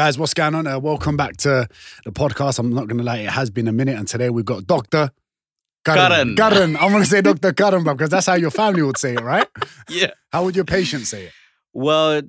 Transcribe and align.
Guys, 0.00 0.18
what's 0.18 0.32
going 0.32 0.54
on? 0.54 0.66
Uh, 0.66 0.78
welcome 0.78 1.14
back 1.14 1.36
to 1.36 1.68
the 2.06 2.10
podcast. 2.10 2.58
I'm 2.58 2.72
not 2.72 2.88
going 2.88 2.96
to 2.96 3.04
lie, 3.04 3.18
it 3.18 3.28
has 3.28 3.50
been 3.50 3.68
a 3.68 3.72
minute. 3.72 3.98
And 3.98 4.08
today 4.08 4.30
we've 4.30 4.46
got 4.46 4.66
Dr. 4.66 5.10
Karan. 5.84 6.36
Karan. 6.36 6.74
I'm 6.78 6.90
going 6.90 7.02
to 7.02 7.06
say 7.06 7.20
Dr. 7.30 7.52
Karan, 7.52 7.84
because 7.84 8.08
that's 8.08 8.24
how 8.24 8.32
your 8.32 8.50
family 8.50 8.80
would 8.80 8.96
say 8.96 9.12
it, 9.12 9.20
right? 9.20 9.46
Yeah. 9.90 10.12
How 10.32 10.44
would 10.44 10.56
your 10.56 10.64
patient 10.64 11.06
say 11.06 11.24
it? 11.24 11.32
Well, 11.74 12.22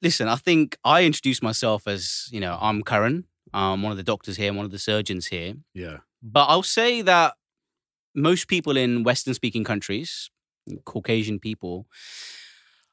listen, 0.00 0.28
I 0.28 0.36
think 0.36 0.78
I 0.84 1.02
introduced 1.02 1.42
myself 1.42 1.88
as, 1.88 2.28
you 2.30 2.38
know, 2.38 2.56
I'm 2.60 2.84
Karan. 2.84 3.24
I'm 3.52 3.82
one 3.82 3.90
of 3.90 3.98
the 3.98 4.04
doctors 4.04 4.36
here, 4.36 4.50
I'm 4.50 4.56
one 4.56 4.64
of 4.64 4.70
the 4.70 4.78
surgeons 4.78 5.26
here. 5.26 5.54
Yeah. 5.74 5.96
But 6.22 6.44
I'll 6.44 6.62
say 6.62 7.02
that 7.02 7.34
most 8.14 8.46
people 8.46 8.76
in 8.76 9.02
Western 9.02 9.34
speaking 9.34 9.64
countries, 9.64 10.30
Caucasian 10.84 11.40
people, 11.40 11.88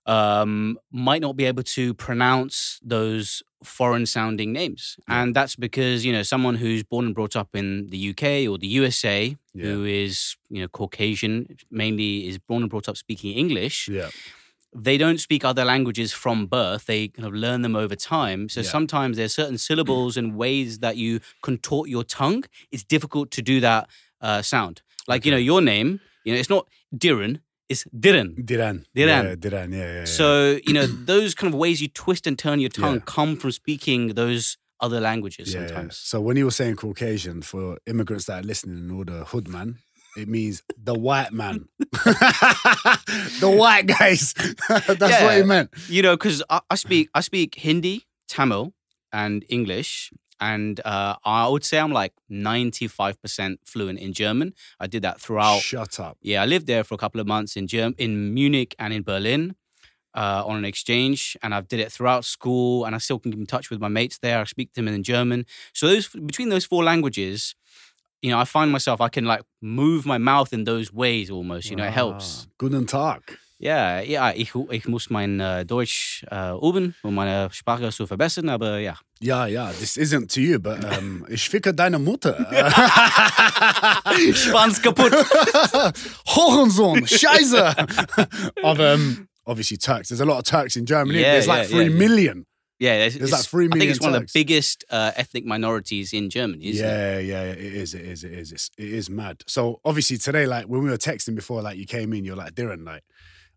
um, 0.06 0.80
might 0.92 1.22
not 1.22 1.36
be 1.36 1.46
able 1.46 1.64
to 1.64 1.94
pronounce 1.94 2.80
those 2.84 3.44
foreign 3.64 4.06
sounding 4.06 4.52
names. 4.54 4.98
Yeah. 5.08 5.22
And 5.24 5.36
that's 5.36 5.56
because, 5.56 6.06
you 6.06 6.12
know, 6.14 6.24
someone 6.24 6.56
who's 6.56 6.84
born 6.84 7.06
and 7.06 7.16
brought 7.16 7.36
up 7.36 7.50
in 7.56 7.88
the 7.88 7.98
UK 8.10 8.48
or 8.50 8.58
the 8.58 8.68
USA, 8.68 9.36
Yeah. 9.54 9.66
who 9.66 9.86
is, 9.86 10.36
you 10.50 10.62
know, 10.62 10.68
Caucasian, 10.68 11.58
mainly 11.72 12.28
is 12.28 12.38
born 12.40 12.64
and 12.64 12.70
brought 12.70 12.88
up 12.90 12.98
speaking 12.98 13.34
English, 13.38 13.88
Yeah. 13.88 14.10
they 14.76 14.98
don't 14.98 15.20
speak 15.20 15.46
other 15.46 15.64
languages 15.66 16.14
from 16.14 16.48
birth. 16.48 16.86
They 16.86 17.08
kind 17.10 17.28
of 17.28 17.34
learn 17.34 17.62
them 17.62 17.76
over 17.76 17.96
time. 17.96 18.50
So 18.50 18.62
Yeah. 18.62 18.70
sometimes 18.70 19.18
there's 19.18 19.34
certain 19.34 19.58
syllables 19.58 20.18
and 20.18 20.36
ways 20.36 20.80
that 20.80 20.98
you 20.98 21.20
contort 21.42 21.90
your 21.90 22.04
tongue. 22.04 22.44
It's 22.72 22.84
difficult 22.84 23.30
to 23.32 23.42
do 23.42 23.60
that 23.62 23.88
uh, 24.22 24.42
sound. 24.42 24.82
Like, 25.08 25.26
you 25.26 25.32
know, 25.32 25.38
your 25.52 25.62
name, 25.62 26.00
you 26.24 26.34
know, 26.34 26.40
it's 26.40 26.50
not 26.50 26.66
Diran, 26.96 27.42
it's 27.70 27.86
Diran. 27.86 28.36
Diran. 28.36 28.86
Diran. 28.96 29.24
Yeah, 29.24 29.36
Diran. 29.36 29.72
Yeah, 29.72 29.78
yeah, 29.78 29.94
yeah. 30.00 30.06
So, 30.06 30.60
you 30.66 30.74
know, 30.74 30.86
those 30.86 31.34
kind 31.34 31.54
of 31.54 31.60
ways 31.60 31.82
you 31.82 31.88
twist 31.88 32.28
and 32.28 32.38
turn 32.38 32.60
your 32.60 32.70
tongue 32.70 33.02
come 33.02 33.36
from 33.36 33.52
speaking 33.52 34.10
those 34.16 34.58
other 34.80 35.00
languages 35.00 35.52
sometimes. 35.52 35.98
So 35.98 36.20
when 36.20 36.36
you 36.38 36.46
were 36.46 36.52
saying 36.52 36.76
Caucasian 36.76 37.42
for 37.42 37.78
immigrants 37.86 38.26
that 38.26 38.44
are 38.44 38.46
listening 38.46 38.78
and 38.78 38.92
all 38.92 39.06
the 39.06 39.24
hood 39.26 39.48
man, 39.48 39.78
it 40.18 40.28
means 40.28 40.62
the 40.78 40.94
white 40.94 41.32
man, 41.32 41.68
the 43.40 43.54
white 43.58 43.88
guys. 43.88 44.34
That's 44.70 45.24
what 45.24 45.38
it 45.38 45.46
meant. 45.48 45.72
You 45.88 46.02
know, 46.04 46.16
because 46.16 46.44
I, 46.50 46.60
I 46.70 46.76
speak 46.76 47.10
I 47.16 47.22
speak 47.22 47.56
Hindi, 47.56 48.06
Tamil, 48.28 48.74
and 49.12 49.46
English, 49.50 50.12
and 50.52 50.80
uh, 50.94 51.16
I 51.24 51.48
would 51.52 51.64
say 51.70 51.78
I'm 51.80 51.92
like 52.02 52.14
95% 52.30 53.58
fluent 53.66 54.00
in 54.00 54.12
German. 54.14 54.54
I 54.80 54.88
did 54.88 55.02
that 55.04 55.20
throughout. 55.24 55.62
Shut 55.62 56.00
up. 56.00 56.18
Yeah, 56.22 56.42
I 56.44 56.46
lived 56.46 56.68
there 56.68 56.84
for 56.84 56.94
a 56.96 56.98
couple 57.04 57.20
of 57.22 57.28
months 57.28 57.56
in 57.60 57.66
Germ- 57.68 57.96
in 57.98 58.34
Munich 58.34 58.76
and 58.80 58.94
in 58.94 59.04
Berlin 59.04 59.56
uh, 60.14 60.44
on 60.46 60.56
an 60.58 60.66
exchange, 60.66 61.20
and 61.42 61.54
I've 61.56 61.68
did 61.68 61.80
it 61.80 61.92
throughout 61.92 62.24
school, 62.26 62.86
and 62.86 62.94
I 62.96 63.00
still 63.00 63.20
can 63.20 63.32
keep 63.32 63.40
in 63.40 63.48
touch 63.56 63.70
with 63.72 63.80
my 63.80 63.88
mates 64.00 64.18
there. 64.20 64.40
I 64.40 64.44
speak 64.46 64.70
to 64.74 64.76
them 64.82 64.88
in 64.88 65.04
German. 65.04 65.46
So 65.74 65.88
those 65.88 66.08
between 66.10 66.50
those 66.50 66.66
four 66.66 66.84
languages, 66.84 67.56
you 68.22 68.30
know, 68.32 68.40
I 68.40 68.46
find 68.46 68.72
myself 68.72 69.02
I 69.02 69.10
can 69.10 69.26
like 69.26 69.42
move 69.62 70.06
my 70.06 70.18
mouth 70.32 70.54
in 70.54 70.64
those 70.66 70.94
ways 70.94 71.30
almost. 71.32 71.70
You 71.70 71.76
know, 71.78 71.86
it 71.86 71.94
helps. 71.94 72.26
Ah, 72.46 72.50
Guten 72.58 72.86
Tag. 72.86 73.22
Ja, 73.64 74.02
ja, 74.02 74.34
ich, 74.36 74.52
ich 74.72 74.88
muss 74.90 75.10
mein 75.10 75.40
äh, 75.40 75.66
Deutsch 75.66 76.26
äh, 76.30 76.52
üben, 76.52 76.96
um 77.02 77.16
meine 77.16 77.48
Sprache 77.54 77.92
zu 77.92 78.06
verbessern, 78.06 78.50
aber 78.50 78.80
ja. 78.80 79.00
Ja, 79.22 79.48
ja, 79.48 79.72
this 79.72 79.96
isn't 79.96 80.28
to 80.34 80.42
you, 80.42 80.60
but 80.60 80.84
um, 80.98 81.26
ich 81.30 81.48
ficke 81.48 81.74
deine 81.74 81.98
Mutter. 81.98 82.34
Schwanz 84.34 84.82
kaputt. 84.82 85.14
Hohensohn, 86.28 87.08
Scheiße. 87.08 87.74
of 88.64 88.80
um, 88.82 89.30
obviously 89.46 89.78
Turks. 89.78 90.10
There's 90.10 90.20
a 90.20 90.26
lot 90.26 90.40
of 90.40 90.44
Turks 90.44 90.76
in 90.76 90.86
Germany. 90.86 91.22
Yeah, 91.22 91.32
There's 91.32 91.48
like 91.48 91.70
yeah, 91.70 91.78
three 91.78 91.88
yeah, 91.88 91.98
million. 91.98 92.46
Yeah, 92.80 93.06
it's, 93.06 93.16
There's 93.16 93.32
like 93.32 93.46
three 93.46 93.68
I 93.68 93.70
think 93.70 93.76
million 93.76 93.96
it's 93.96 94.02
one 94.02 94.16
of 94.16 94.24
the 94.24 94.32
biggest 94.34 94.84
uh, 94.90 95.14
ethnic 95.16 95.46
minorities 95.46 96.12
in 96.12 96.30
Germany, 96.30 96.66
isn't 96.66 96.86
it? 96.86 96.90
Yeah, 96.90 97.20
yeah, 97.20 97.44
yeah, 97.46 97.52
it 97.52 97.60
is, 97.76 97.94
it 97.94 98.02
is, 98.02 98.26
it 98.26 98.34
is, 98.34 98.52
it's, 98.52 98.72
it 98.78 98.90
is 98.90 99.10
mad. 99.10 99.42
So 99.48 99.80
obviously 99.86 100.18
today, 100.18 100.48
like 100.48 100.66
when 100.66 100.84
we 100.84 100.90
were 100.90 100.98
texting 100.98 101.36
before, 101.36 101.62
like 101.62 101.78
you 101.78 101.86
came 101.86 102.12
in, 102.12 102.26
you're 102.26 102.36
like, 102.36 102.56
Darren, 102.56 102.86
like, 102.86 103.04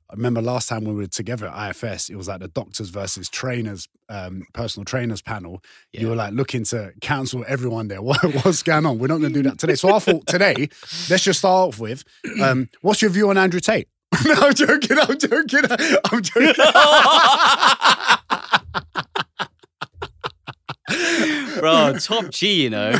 I 0.09 0.15
remember 0.15 0.41
last 0.41 0.69
time 0.69 0.85
we 0.85 0.95
were 0.95 1.09
together 1.09 1.49
at 1.49 1.71
IFS, 1.71 2.11
it 2.11 2.17
was 2.17 2.29
like 2.29 2.41
the 2.41 2.49
doctors 2.49 2.91
versus 2.91 3.29
trainers, 3.29 3.89
um, 4.09 4.45
personal 4.53 4.85
trainers 4.85 5.21
panel. 5.21 5.63
You 5.93 6.09
were 6.09 6.15
like 6.15 6.33
looking 6.33 6.63
to 6.67 6.93
counsel 7.01 7.45
everyone 7.49 7.89
there. 7.89 8.01
What, 8.07 8.23
what's 8.45 8.63
going 8.63 8.87
on? 8.87 9.01
We're 9.01 9.09
not 9.09 9.19
going 9.19 9.33
to 9.33 9.43
do 9.43 9.49
that 9.49 9.59
today. 9.59 9.75
So 9.75 9.93
I 9.93 9.99
thought 9.99 10.29
today, 10.29 10.69
let's 11.11 11.25
just 11.25 11.41
start 11.41 11.75
off 11.75 11.81
with, 11.81 12.05
um, 12.41 12.69
what's 12.83 13.03
your 13.03 13.11
view 13.11 13.31
on 13.31 13.37
Andrew 13.37 13.59
Tate? 13.59 13.89
no, 14.25 14.35
I'm 14.35 14.55
joking. 14.55 14.97
I'm 15.01 15.19
joking. 15.19 15.65
I'm 16.05 16.23
joking. 16.23 16.55
Bro, 21.59 21.95
top 22.01 22.31
G, 22.31 22.63
you 22.65 22.71
know. 22.71 22.91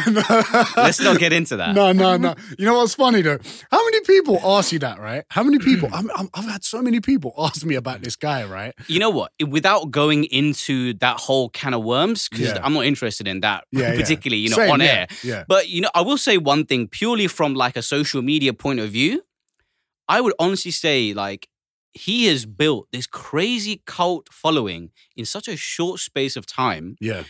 Let's 0.77 1.01
not 1.01 1.19
get 1.19 1.33
into 1.33 1.57
that. 1.57 1.75
No, 1.75 1.93
no, 1.93 2.17
no. 2.17 2.35
You 2.59 2.65
know 2.67 2.75
what's 2.79 2.95
funny 2.95 3.23
though? 3.23 3.39
How 3.71 3.85
many 3.85 4.01
people 4.01 4.41
ask 4.43 4.73
you 4.73 4.79
that, 4.81 4.99
right? 4.99 5.25
How 5.31 5.43
many 5.43 5.59
people? 5.59 5.89
I'm, 5.93 6.11
I'm, 6.17 6.29
I've 6.35 6.47
had 6.47 6.65
so 6.65 6.81
many 6.83 7.01
people 7.01 7.35
ask 7.39 7.65
me 7.65 7.75
about 7.75 8.01
this 8.03 8.17
guy, 8.17 8.45
right? 8.45 8.75
You 8.89 8.99
know 8.99 9.11
what? 9.11 9.33
Without 9.47 9.91
going 9.91 10.25
into 10.25 10.95
that 10.95 11.19
whole 11.21 11.49
can 11.51 11.75
of 11.75 11.85
worms, 11.85 12.29
because 12.29 12.47
Yeah. 12.49 12.61
I'm 12.63 12.73
not 12.73 12.87
interested 12.87 13.29
in 13.29 13.41
that 13.41 13.65
Yeah, 13.71 13.93
yeah. 13.93 14.01
particularly, 14.01 14.43
you 14.43 14.51
know, 14.51 14.57
Same, 14.57 14.71
on 14.71 14.81
yeah, 14.81 14.87
air. 14.87 15.07
Yeah. 15.23 15.45
But 15.47 15.69
you 15.69 15.81
know, 15.83 15.91
I 15.95 16.01
will 16.01 16.19
say 16.19 16.39
one 16.39 16.65
thing 16.67 16.89
purely 16.89 17.27
from 17.29 17.55
like 17.55 17.77
a 17.77 17.83
social 17.83 18.23
media 18.23 18.53
point 18.53 18.81
of 18.81 18.91
view. 18.91 19.23
I 20.09 20.21
would 20.21 20.35
honestly 20.39 20.71
say 20.71 21.13
like 21.15 21.49
he 21.93 22.27
has 22.27 22.47
built 22.47 22.89
this 22.93 23.07
crazy 23.07 23.83
cult 23.87 24.29
following 24.33 24.91
in 25.17 25.25
such 25.25 25.49
a 25.49 25.57
short 25.57 25.99
space 26.01 26.37
of 26.37 26.47
time. 26.47 26.97
Yeah. 27.01 27.25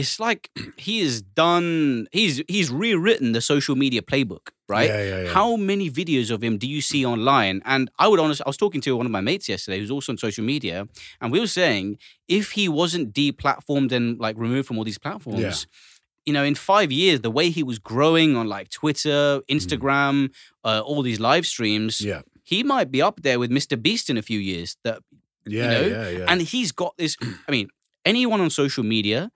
It's 0.00 0.20
like 0.20 0.50
he 0.76 1.00
has 1.04 1.22
done 1.22 2.06
he's 2.12 2.42
he's 2.48 2.70
rewritten 2.70 3.32
the 3.32 3.40
social 3.40 3.76
media 3.76 4.02
playbook, 4.02 4.44
right? 4.68 4.88
Yeah, 4.90 5.02
yeah, 5.02 5.22
yeah. 5.24 5.32
How 5.32 5.56
many 5.56 5.90
videos 5.90 6.30
of 6.30 6.42
him 6.42 6.58
do 6.58 6.66
you 6.68 6.80
see 6.80 7.02
online? 7.06 7.62
And 7.64 7.90
I 7.98 8.06
would 8.08 8.20
honestly, 8.20 8.44
I 8.46 8.48
was 8.48 8.56
talking 8.64 8.80
to 8.82 8.96
one 8.96 9.06
of 9.06 9.12
my 9.12 9.20
mates 9.30 9.48
yesterday 9.48 9.78
who's 9.80 9.90
also 9.90 10.12
on 10.12 10.18
social 10.18 10.44
media, 10.44 10.86
and 11.20 11.32
we 11.32 11.40
were 11.40 11.46
saying 11.62 11.98
if 12.28 12.52
he 12.52 12.68
wasn't 12.68 13.12
deplatformed 13.14 13.92
and 13.92 14.18
like 14.20 14.36
removed 14.38 14.66
from 14.68 14.76
all 14.78 14.84
these 14.84 14.98
platforms, 14.98 15.66
you 16.26 16.32
know, 16.32 16.44
in 16.44 16.54
five 16.56 16.90
years, 16.92 17.20
the 17.20 17.30
way 17.30 17.50
he 17.50 17.62
was 17.62 17.78
growing 17.78 18.36
on 18.36 18.48
like 18.48 18.68
Twitter, 18.68 19.40
Instagram, 19.48 20.30
uh, 20.64 20.80
all 20.84 21.02
these 21.02 21.20
live 21.20 21.46
streams, 21.46 21.98
Mm. 22.00 22.04
Yeah. 22.06 22.22
he 22.42 22.62
might 22.62 22.90
be 22.90 23.00
up 23.00 23.22
there 23.22 23.38
with 23.38 23.50
Mr. 23.50 23.80
Beast 23.80 24.10
in 24.10 24.16
a 24.18 24.22
few 24.22 24.38
years. 24.40 24.76
That 24.84 24.98
Yeah. 25.46 25.70
know, 25.70 25.80
yeah. 25.86 26.08
Yeah. 26.18 26.24
and 26.28 26.42
he's 26.42 26.72
got 26.72 26.92
this. 26.98 27.16
I 27.48 27.50
mean, 27.56 27.68
anyone 28.04 28.40
on 28.40 28.50
social 28.50 28.84
media, 28.84 29.30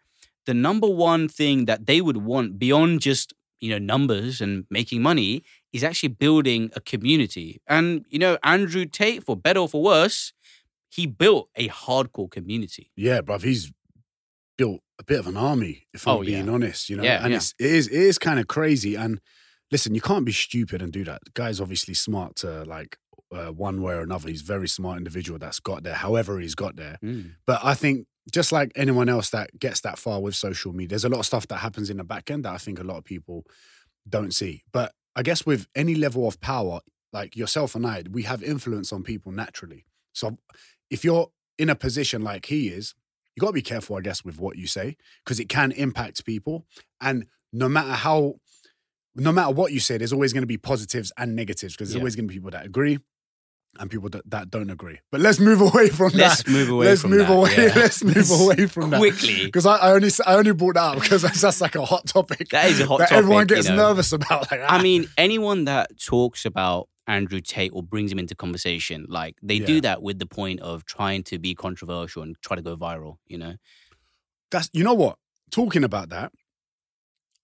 the 0.50 0.54
number 0.68 0.88
one 1.10 1.24
thing 1.38 1.56
that 1.70 1.80
they 1.88 2.00
would 2.06 2.18
want 2.30 2.48
beyond 2.64 3.00
just 3.10 3.26
you 3.62 3.70
know 3.72 3.78
numbers 3.94 4.40
and 4.44 4.52
making 4.78 5.00
money 5.10 5.32
is 5.76 5.82
actually 5.88 6.08
building 6.24 6.62
a 6.74 6.80
community. 6.92 7.48
And 7.76 7.86
you 8.14 8.18
know, 8.24 8.34
Andrew 8.42 8.84
Tate, 8.98 9.22
for 9.26 9.36
better 9.46 9.60
or 9.64 9.68
for 9.74 9.82
worse, 9.92 10.18
he 10.96 11.02
built 11.06 11.44
a 11.64 11.66
hardcore 11.68 12.30
community. 12.38 12.84
yeah, 13.06 13.20
bruv, 13.26 13.42
he's 13.50 13.64
built 14.58 14.80
a 14.98 15.04
bit 15.04 15.18
of 15.22 15.26
an 15.32 15.36
army, 15.36 15.74
if 15.94 16.06
I'm 16.06 16.16
Oh, 16.16 16.20
being 16.24 16.46
yeah. 16.46 16.52
honest, 16.52 16.90
you 16.90 16.96
know? 16.96 17.04
Yeah, 17.04 17.22
and 17.24 17.30
yeah. 17.30 17.36
It's, 17.38 17.54
it 17.58 17.70
is, 17.78 17.86
it 17.88 18.02
is 18.10 18.18
kind 18.18 18.38
of 18.40 18.46
crazy. 18.56 18.94
And 19.02 19.20
listen, 19.70 19.94
you 19.94 20.00
can't 20.10 20.24
be 20.26 20.32
stupid 20.32 20.82
and 20.82 20.92
do 20.92 21.04
that. 21.04 21.20
The 21.24 21.30
guy's 21.42 21.60
obviously 21.60 21.94
smart 21.94 22.36
to 22.42 22.64
like 22.64 22.98
uh, 23.32 23.52
one 23.68 23.80
way 23.80 23.94
or 23.94 24.02
another. 24.02 24.28
He's 24.28 24.42
a 24.42 24.52
very 24.56 24.68
smart 24.68 24.98
individual 24.98 25.38
that's 25.38 25.60
got 25.60 25.82
there, 25.84 25.94
however 25.94 26.40
he's 26.40 26.54
got 26.56 26.74
there. 26.76 26.98
But 27.46 27.60
I 27.62 27.74
think 27.74 28.06
just 28.30 28.52
like 28.52 28.72
anyone 28.76 29.08
else 29.08 29.30
that 29.30 29.58
gets 29.58 29.80
that 29.80 29.98
far 29.98 30.20
with 30.20 30.34
social 30.34 30.72
media, 30.72 30.88
there's 30.90 31.04
a 31.04 31.08
lot 31.08 31.20
of 31.20 31.26
stuff 31.26 31.46
that 31.48 31.56
happens 31.58 31.90
in 31.90 31.96
the 31.98 32.04
back 32.04 32.30
end 32.30 32.44
that 32.44 32.52
I 32.54 32.58
think 32.58 32.78
a 32.78 32.84
lot 32.84 32.96
of 32.98 33.04
people 33.04 33.44
don't 34.08 34.32
see. 34.34 34.62
But 34.72 34.92
I 35.16 35.22
guess 35.22 35.44
with 35.44 35.66
any 35.74 35.94
level 35.94 36.26
of 36.26 36.40
power, 36.40 36.80
like 37.12 37.36
yourself 37.36 37.74
and 37.74 37.86
I, 37.86 38.04
we 38.10 38.22
have 38.24 38.42
influence 38.42 38.92
on 38.92 39.02
people 39.02 39.32
naturally. 39.32 39.84
So 40.12 40.38
if 40.90 41.04
you're 41.04 41.28
in 41.58 41.68
a 41.70 41.74
position 41.74 42.22
like 42.22 42.46
he 42.46 42.68
is, 42.68 42.94
you 43.36 43.40
got 43.40 43.48
to 43.48 43.52
be 43.52 43.62
careful, 43.62 43.96
I 43.96 44.00
guess, 44.00 44.24
with 44.24 44.38
what 44.38 44.56
you 44.56 44.66
say 44.66 44.96
because 45.24 45.40
it 45.40 45.48
can 45.48 45.72
impact 45.72 46.24
people. 46.24 46.66
And 47.00 47.26
no 47.52 47.68
matter 47.68 47.92
how, 47.92 48.34
no 49.14 49.32
matter 49.32 49.52
what 49.52 49.72
you 49.72 49.80
say, 49.80 49.98
there's 49.98 50.12
always 50.12 50.32
going 50.32 50.42
to 50.42 50.46
be 50.46 50.56
positives 50.58 51.12
and 51.16 51.34
negatives 51.34 51.74
because 51.74 51.88
there's 51.88 51.96
Yeah. 51.96 52.02
always 52.02 52.16
going 52.16 52.26
to 52.26 52.32
be 52.32 52.36
people 52.36 52.50
that 52.50 52.64
agree 52.66 52.98
and 53.78 53.90
people 53.90 54.08
that, 54.10 54.28
that 54.30 54.50
don't 54.50 54.68
agree. 54.70 54.98
But 55.12 55.20
let's 55.20 55.38
move 55.38 55.60
away 55.60 55.88
from 55.88 56.10
Let's 56.14 56.42
that. 56.42 56.50
move 56.50 56.68
away 56.70 56.86
Let's 56.86 57.02
from 57.02 57.10
move 57.10 57.28
that, 57.28 57.32
away. 57.32 57.54
yeah. 57.56 57.72
Let's 57.76 58.02
move 58.04 58.30
away 58.30 58.66
from 58.66 58.90
that 58.90 58.98
quickly. 58.98 59.44
because 59.46 59.64
I, 59.66 59.76
I 59.76 59.92
only 59.92 60.10
I 60.26 60.34
only 60.34 60.52
brought 60.52 60.74
that 60.74 60.96
up 60.96 61.00
because 61.02 61.22
that's, 61.22 61.40
that's 61.40 61.60
like 61.60 61.76
a 61.76 61.84
hot 61.84 62.06
topic 62.06 62.48
That 62.50 62.66
is 62.70 62.80
a 62.80 62.86
hot 62.86 62.98
that 62.98 63.08
topic. 63.10 63.18
everyone 63.18 63.48
you 63.48 63.54
gets 63.54 63.68
know. 63.68 63.76
nervous 63.76 64.12
about. 64.12 64.50
Like, 64.50 64.60
I 64.66 64.82
mean, 64.82 65.08
anyone 65.16 65.64
that 65.66 65.90
talks 66.04 66.44
about 66.44 66.88
Andrew 67.06 67.40
Tate 67.40 67.70
or 67.74 67.82
brings 67.82 68.10
him 68.12 68.18
into 68.18 68.34
conversation, 68.34 69.06
like 69.08 69.36
they 69.42 69.54
Yeah. 69.54 69.66
do 69.66 69.80
that 69.82 70.02
with 70.02 70.18
the 70.18 70.26
point 70.26 70.60
of 70.60 70.84
trying 70.84 71.22
to 71.24 71.38
be 71.38 71.54
controversial 71.54 72.22
and 72.22 72.36
try 72.42 72.56
to 72.56 72.62
go 72.62 72.76
viral. 72.76 73.16
You 73.26 73.38
know? 73.38 73.54
that's 74.50 74.68
you 74.72 74.82
know 74.84 74.94
what. 74.94 75.16
Talking 75.52 75.82
about 75.84 76.10
that, 76.10 76.32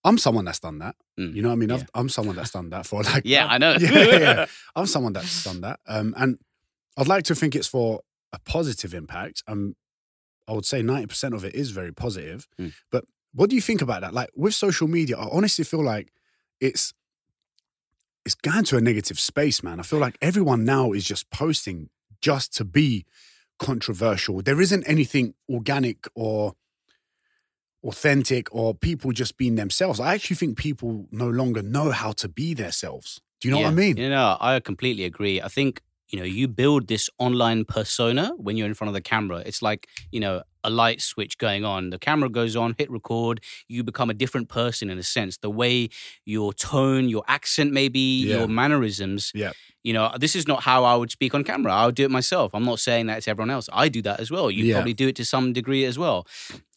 I'm 0.07 0.17
someone 0.17 0.45
that's 0.45 0.59
done 0.59 0.79
that. 0.79 0.95
Mm. 1.19 1.33
You 1.35 1.41
know 1.41 1.49
what 1.49 1.53
I 1.53 1.57
mean? 1.57 1.69
Yeah. 1.69 1.75
I've, 1.75 1.89
I'm 1.93 2.09
someone 2.09 2.35
that's 2.35 2.51
done 2.51 2.69
that 2.69 2.85
for 2.85 3.03
like 3.03 3.23
Yeah, 3.25 3.45
I 3.49 3.57
know. 3.57 3.75
yeah, 3.79 4.17
yeah. 4.19 4.45
I'm 4.75 4.85
someone 4.85 5.13
that's 5.13 5.43
done 5.43 5.61
that. 5.61 5.79
Um, 5.87 6.13
and 6.17 6.37
I'd 6.97 7.07
like 7.07 7.23
to 7.25 7.35
think 7.35 7.55
it's 7.55 7.67
for 7.67 8.01
a 8.33 8.39
positive 8.39 8.93
impact. 8.93 9.43
Um, 9.47 9.75
I 10.47 10.53
would 10.53 10.65
say 10.65 10.81
90% 10.81 11.33
of 11.33 11.43
it 11.43 11.53
is 11.55 11.71
very 11.71 11.93
positive. 11.93 12.47
Mm. 12.59 12.73
But 12.91 13.05
what 13.33 13.49
do 13.49 13.55
you 13.55 13.61
think 13.61 13.81
about 13.81 14.01
that? 14.01 14.13
Like 14.13 14.29
with 14.35 14.53
social 14.53 14.87
media, 14.87 15.17
I 15.17 15.27
honestly 15.31 15.65
feel 15.65 15.83
like 15.83 16.11
it's 16.61 16.93
it's 18.25 18.35
going 18.35 18.65
to 18.65 18.77
a 18.77 18.81
negative 18.81 19.19
space, 19.19 19.63
man. 19.63 19.79
I 19.79 19.83
feel 19.83 19.99
like 19.99 20.17
everyone 20.21 20.65
now 20.65 20.91
is 20.91 21.05
just 21.05 21.29
posting 21.29 21.89
just 22.21 22.53
to 22.57 22.65
be 22.65 23.05
controversial. 23.59 24.41
There 24.41 24.59
isn't 24.61 24.83
anything 24.85 25.33
organic 25.49 26.07
or 26.15 26.53
authentic 27.87 28.53
or 28.53 28.75
people 28.75 29.11
just 29.11 29.37
being 29.37 29.55
themselves. 29.55 29.99
I 29.99 30.13
actually 30.13 30.35
think 30.35 30.57
people 30.57 31.07
no 31.11 31.29
longer 31.29 31.61
know 31.61 31.91
how 31.91 32.11
to 32.13 32.27
be 32.27 32.53
themselves. 32.53 33.21
Do 33.39 33.47
you 33.47 33.53
know 33.53 33.59
yeah. 33.59 33.67
what 33.67 33.71
I 33.71 33.75
mean? 33.75 33.97
You 33.97 34.09
know, 34.09 34.37
I 34.39 34.59
completely 34.59 35.05
agree. 35.05 35.41
I 35.41 35.47
think 35.47 35.81
you 36.09 36.19
know 36.19 36.25
you 36.25 36.47
build 36.47 36.87
this 36.87 37.09
online 37.17 37.65
persona 37.65 38.31
when 38.37 38.55
you're 38.57 38.67
in 38.67 38.73
front 38.73 38.89
of 38.89 38.93
the 38.93 39.01
camera. 39.01 39.39
It's 39.45 39.61
like 39.61 39.87
you 40.11 40.19
know 40.19 40.43
a 40.63 40.69
light 40.69 41.01
switch 41.01 41.37
going 41.37 41.63
on. 41.63 41.91
The 41.91 41.99
camera 41.99 42.29
goes 42.29 42.55
on, 42.55 42.75
hit 42.77 42.89
record. 42.91 43.41
You 43.69 43.83
become 43.83 44.09
a 44.09 44.13
different 44.13 44.49
person 44.49 44.89
in 44.89 44.97
a 44.97 45.03
sense. 45.03 45.37
The 45.37 45.49
way 45.49 45.89
your 46.25 46.51
tone, 46.53 47.07
your 47.07 47.23
accent, 47.27 47.71
maybe 47.71 47.99
Yeah. 47.99 48.37
your 48.39 48.47
mannerisms. 48.47 49.31
Yeah. 49.33 49.51
You 49.83 49.93
know, 49.93 50.11
this 50.19 50.35
is 50.35 50.45
not 50.45 50.63
how 50.63 50.83
I 50.83 50.95
would 50.95 51.11
speak 51.11 51.33
on 51.33 51.45
camera. 51.45 51.71
I 51.73 51.85
would 51.85 51.95
do 51.95 52.03
it 52.03 52.11
myself. 52.11 52.53
I'm 52.53 52.65
not 52.65 52.79
saying 52.79 53.07
that 53.07 53.19
it's 53.19 53.27
everyone 53.29 53.49
else. 53.51 53.69
I 53.71 53.87
do 53.87 54.01
that 54.01 54.19
as 54.19 54.29
well. 54.29 54.51
You 54.51 54.65
Yeah. 54.65 54.73
probably 54.75 54.93
do 54.93 55.07
it 55.07 55.15
to 55.17 55.23
some 55.25 55.53
degree 55.53 55.85
as 55.85 55.97
well. 55.97 56.27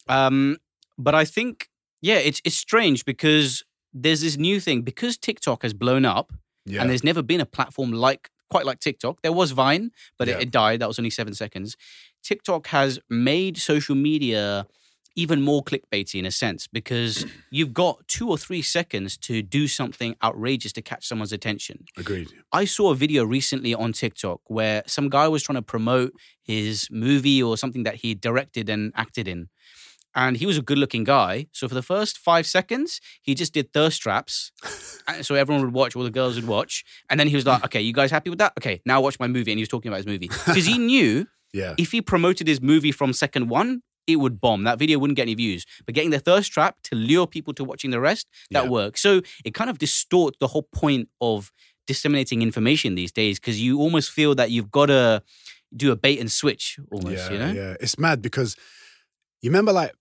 Um, 0.07 0.57
but 1.03 1.13
I 1.15 1.25
think, 1.25 1.67
yeah, 2.01 2.17
it's 2.17 2.41
it's 2.45 2.57
strange 2.57 3.05
because 3.05 3.63
there's 3.93 4.21
this 4.21 4.37
new 4.37 4.59
thing 4.59 4.81
because 4.81 5.17
TikTok 5.17 5.63
has 5.63 5.73
blown 5.73 6.05
up 6.05 6.31
Yeah. 6.65 6.81
and 6.81 6.89
there's 6.89 7.03
never 7.03 7.21
been 7.21 7.41
a 7.41 7.45
platform 7.57 7.91
like 7.91 8.29
quite 8.49 8.65
like 8.65 8.79
TikTok. 8.79 9.21
There 9.21 9.33
was 9.41 9.51
Vine, 9.51 9.91
but 10.17 10.27
Yeah. 10.27 10.35
it, 10.37 10.43
it 10.43 10.51
died. 10.51 10.79
That 10.79 10.87
was 10.87 10.99
only 10.99 11.09
seven 11.09 11.33
seconds. 11.33 11.75
TikTok 12.23 12.67
has 12.67 12.99
made 13.09 13.57
social 13.57 13.95
media 13.95 14.67
even 15.17 15.41
more 15.41 15.61
clickbaity 15.61 16.15
in 16.19 16.25
a 16.25 16.31
sense 16.31 16.67
because 16.67 17.25
you've 17.51 17.73
got 17.73 18.07
two 18.07 18.29
or 18.29 18.37
three 18.37 18.61
seconds 18.61 19.17
to 19.17 19.41
do 19.41 19.67
something 19.67 20.15
outrageous 20.23 20.71
to 20.73 20.81
catch 20.81 21.05
someone's 21.05 21.33
attention. 21.33 21.83
Agreed. 21.97 22.29
I 22.53 22.63
saw 22.65 22.91
a 22.91 22.95
video 22.95 23.25
recently 23.25 23.73
on 23.73 23.91
TikTok 23.91 24.39
where 24.47 24.83
some 24.87 25.09
guy 25.09 25.27
was 25.27 25.43
trying 25.43 25.57
to 25.57 25.61
promote 25.75 26.13
his 26.41 26.87
movie 26.89 27.43
or 27.43 27.57
something 27.57 27.83
that 27.83 27.95
he 27.95 28.13
directed 28.15 28.69
and 28.69 28.93
acted 28.95 29.27
in. 29.27 29.49
And 30.13 30.35
he 30.37 30.45
was 30.45 30.57
a 30.57 30.61
good 30.61 30.77
looking 30.77 31.03
guy. 31.05 31.47
So 31.53 31.67
for 31.67 31.73
the 31.75 31.81
first 31.81 32.17
five 32.17 32.45
seconds, 32.45 32.99
he 33.21 33.33
just 33.33 33.53
did 33.53 33.71
thirst 33.73 34.01
traps. 34.01 34.51
So 35.23 35.35
everyone 35.35 35.63
would 35.65 35.73
watch, 35.73 35.95
all 35.95 36.03
the 36.03 36.11
girls 36.11 36.35
would 36.35 36.47
watch. 36.47 36.85
And 37.09 37.19
then 37.19 37.27
he 37.27 37.35
was 37.35 37.45
like, 37.45 37.65
okay, 37.65 37.81
you 37.81 37.91
guys 37.91 38.11
happy 38.11 38.29
with 38.29 38.39
that? 38.39 38.53
Okay, 38.57 38.81
now 38.85 39.01
watch 39.01 39.19
my 39.19 39.27
movie. 39.27 39.51
And 39.51 39.57
he 39.57 39.61
was 39.63 39.67
talking 39.67 39.89
about 39.89 39.97
his 39.97 40.05
movie. 40.05 40.27
Because 40.45 40.65
he 40.65 40.77
knew 40.77 41.27
Yeah. 41.53 41.73
if 41.77 41.91
he 41.91 42.01
promoted 42.01 42.47
his 42.47 42.61
movie 42.61 42.91
from 42.93 43.11
second 43.11 43.49
one, 43.49 43.81
it 44.07 44.17
would 44.17 44.39
bomb. 44.39 44.63
That 44.63 44.79
video 44.79 44.99
wouldn't 44.99 45.17
get 45.17 45.23
any 45.23 45.33
views. 45.35 45.65
But 45.85 45.95
getting 45.95 46.11
the 46.11 46.19
thirst 46.19 46.51
trap 46.53 46.77
to 46.83 46.95
lure 46.95 47.27
people 47.27 47.53
to 47.55 47.63
watching 47.65 47.91
the 47.91 47.99
rest, 47.99 48.29
that 48.51 48.65
Yeah. 48.65 48.69
works. 48.69 49.01
So 49.01 49.21
it 49.43 49.53
kind 49.53 49.69
of 49.69 49.79
distorts 49.79 50.37
the 50.39 50.47
whole 50.47 50.67
point 50.71 51.09
of 51.19 51.51
disseminating 51.87 52.41
information 52.41 52.95
these 52.95 53.11
days 53.11 53.37
because 53.39 53.59
you 53.59 53.79
almost 53.79 54.11
feel 54.11 54.33
that 54.35 54.49
you've 54.51 54.71
got 54.71 54.85
to 54.85 55.23
do 55.75 55.91
a 55.91 55.95
bait 55.95 56.19
and 56.19 56.31
switch 56.31 56.79
almost, 56.91 57.17
yeah, 57.17 57.31
you 57.31 57.39
know? 57.39 57.51
yeah. 57.51 57.75
It's 57.81 57.97
mad 57.97 58.21
because 58.21 58.55
you 59.41 59.49
remember 59.49 59.73
like 59.73 59.91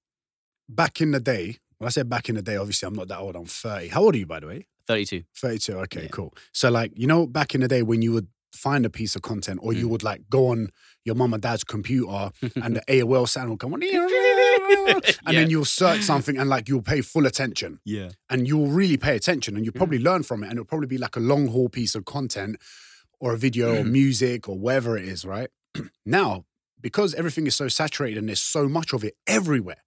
back 0.74 1.00
in 1.00 1.10
the 1.10 1.20
day, 1.20 1.58
when 1.78 1.86
I 1.86 1.90
say 1.90 2.02
back 2.02 2.28
in 2.28 2.34
the 2.34 2.42
day, 2.42 2.56
obviously 2.56 2.86
I'm 2.86 2.94
not 2.94 3.08
that 3.08 3.18
old, 3.18 3.36
I'm 3.36 3.46
30. 3.46 3.88
How 3.88 4.02
old 4.02 4.14
are 4.14 4.18
you, 4.18 4.26
by 4.26 4.40
the 4.40 4.46
way? 4.46 4.66
32. 4.86 5.24
32. 5.36 5.72
Okay, 5.80 6.02
Yeah. 6.02 6.08
cool. 6.08 6.34
So, 6.52 6.70
like, 6.70 6.92
you 6.96 7.06
know, 7.06 7.26
back 7.26 7.54
in 7.54 7.60
the 7.60 7.68
day 7.68 7.82
when 7.82 8.02
you 8.02 8.12
would 8.12 8.28
find 8.52 8.84
a 8.84 8.90
piece 8.90 9.14
of 9.14 9.22
content 9.22 9.60
or 9.62 9.72
you 9.72 9.86
Mm. 9.86 9.90
would 9.90 10.02
like 10.02 10.28
go 10.28 10.48
on 10.48 10.70
your 11.04 11.14
mum 11.14 11.32
and 11.32 11.42
dad's 11.42 11.62
computer 11.64 12.30
and 12.56 12.76
the 12.76 12.82
AOL 12.88 13.26
sound 13.28 13.48
will 13.50 13.56
come 13.56 13.72
on, 13.74 13.80
and 13.84 13.92
Yeah. 13.92 15.32
then 15.32 15.50
you'll 15.50 15.64
search 15.64 16.02
something 16.02 16.36
and 16.36 16.50
like 16.50 16.68
you'll 16.68 16.82
pay 16.82 17.00
full 17.00 17.26
attention 17.26 17.78
Yeah. 17.84 18.10
and 18.28 18.48
you'll 18.48 18.66
really 18.66 18.96
pay 18.96 19.14
attention 19.16 19.54
and 19.56 19.64
you'll 19.64 19.72
Mm. 19.74 19.76
probably 19.78 19.98
learn 20.00 20.22
from 20.24 20.42
it 20.42 20.46
and 20.48 20.54
it'll 20.54 20.64
probably 20.64 20.88
be 20.88 20.98
like 20.98 21.16
a 21.16 21.20
long 21.20 21.46
haul 21.48 21.68
piece 21.68 21.94
of 21.94 22.04
content 22.04 22.56
or 23.20 23.32
a 23.32 23.38
video 23.38 23.76
or 23.76 23.84
Mm. 23.84 23.90
music 23.92 24.48
or 24.48 24.58
whatever 24.58 24.98
it 24.98 25.04
is, 25.04 25.24
right? 25.24 25.50
now, 26.04 26.44
because 26.80 27.14
everything 27.14 27.46
is 27.46 27.54
so 27.54 27.68
saturated 27.68 28.18
and 28.18 28.28
there's 28.28 28.42
so 28.42 28.68
much 28.68 28.92
of 28.92 29.04
it 29.04 29.14
everywhere 29.26 29.82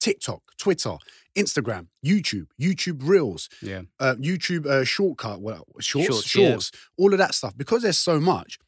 TikTok, 0.00 0.42
Twitter, 0.58 0.96
Instagram, 1.36 1.86
YouTube, 2.04 2.46
YouTube 2.60 3.00
Reels, 3.06 3.48
Yeah. 3.62 3.82
uh, 4.00 4.14
YouTube 4.18 4.66
uh, 4.66 4.84
Shortcut, 4.84 5.40
well, 5.40 5.64
shorts, 5.80 6.06
Shorts, 6.08 6.26
shorts, 6.28 6.70
yeah. 6.74 6.80
all 7.04 7.12
of 7.12 7.18
that 7.18 7.34
stuff. 7.34 7.56
Because 7.56 7.82
there's 7.82 7.98
so 7.98 8.18
much, 8.20 8.58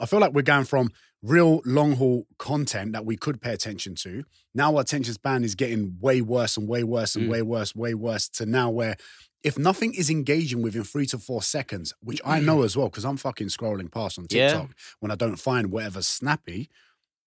I 0.00 0.06
feel 0.06 0.20
like 0.20 0.32
we're 0.32 0.42
going 0.42 0.64
from 0.64 0.90
real 1.22 1.60
long 1.64 1.92
haul 1.96 2.26
content 2.38 2.92
that 2.92 3.04
we 3.06 3.16
could 3.16 3.40
pay 3.40 3.52
attention 3.52 3.94
to. 3.96 4.24
Now 4.54 4.74
our 4.74 4.82
attention 4.82 5.14
span 5.14 5.42
is 5.44 5.54
getting 5.54 5.96
way 6.00 6.20
worse 6.20 6.56
and 6.56 6.68
way 6.68 6.84
worse 6.84 7.16
and 7.16 7.26
Mm. 7.26 7.30
way 7.30 7.42
worse, 7.42 7.74
way 7.74 7.94
worse 7.94 8.28
to 8.30 8.46
now 8.46 8.70
where 8.70 8.96
if 9.42 9.56
nothing 9.58 9.94
is 9.94 10.10
engaging 10.10 10.60
within 10.60 10.82
three 10.82 11.06
to 11.06 11.18
four 11.18 11.40
seconds, 11.42 11.92
which 12.00 12.20
I 12.24 12.40
know 12.40 12.62
as 12.62 12.76
well, 12.76 12.88
because 12.88 13.04
I'm 13.04 13.16
fucking 13.16 13.48
scrolling 13.48 13.90
past 13.92 14.18
on 14.18 14.26
Yeah. 14.28 14.48
TikTok 14.48 14.70
when 15.00 15.10
I 15.12 15.14
don't 15.14 15.36
find 15.36 15.70
whatever's 15.70 16.08
snappy, 16.08 16.68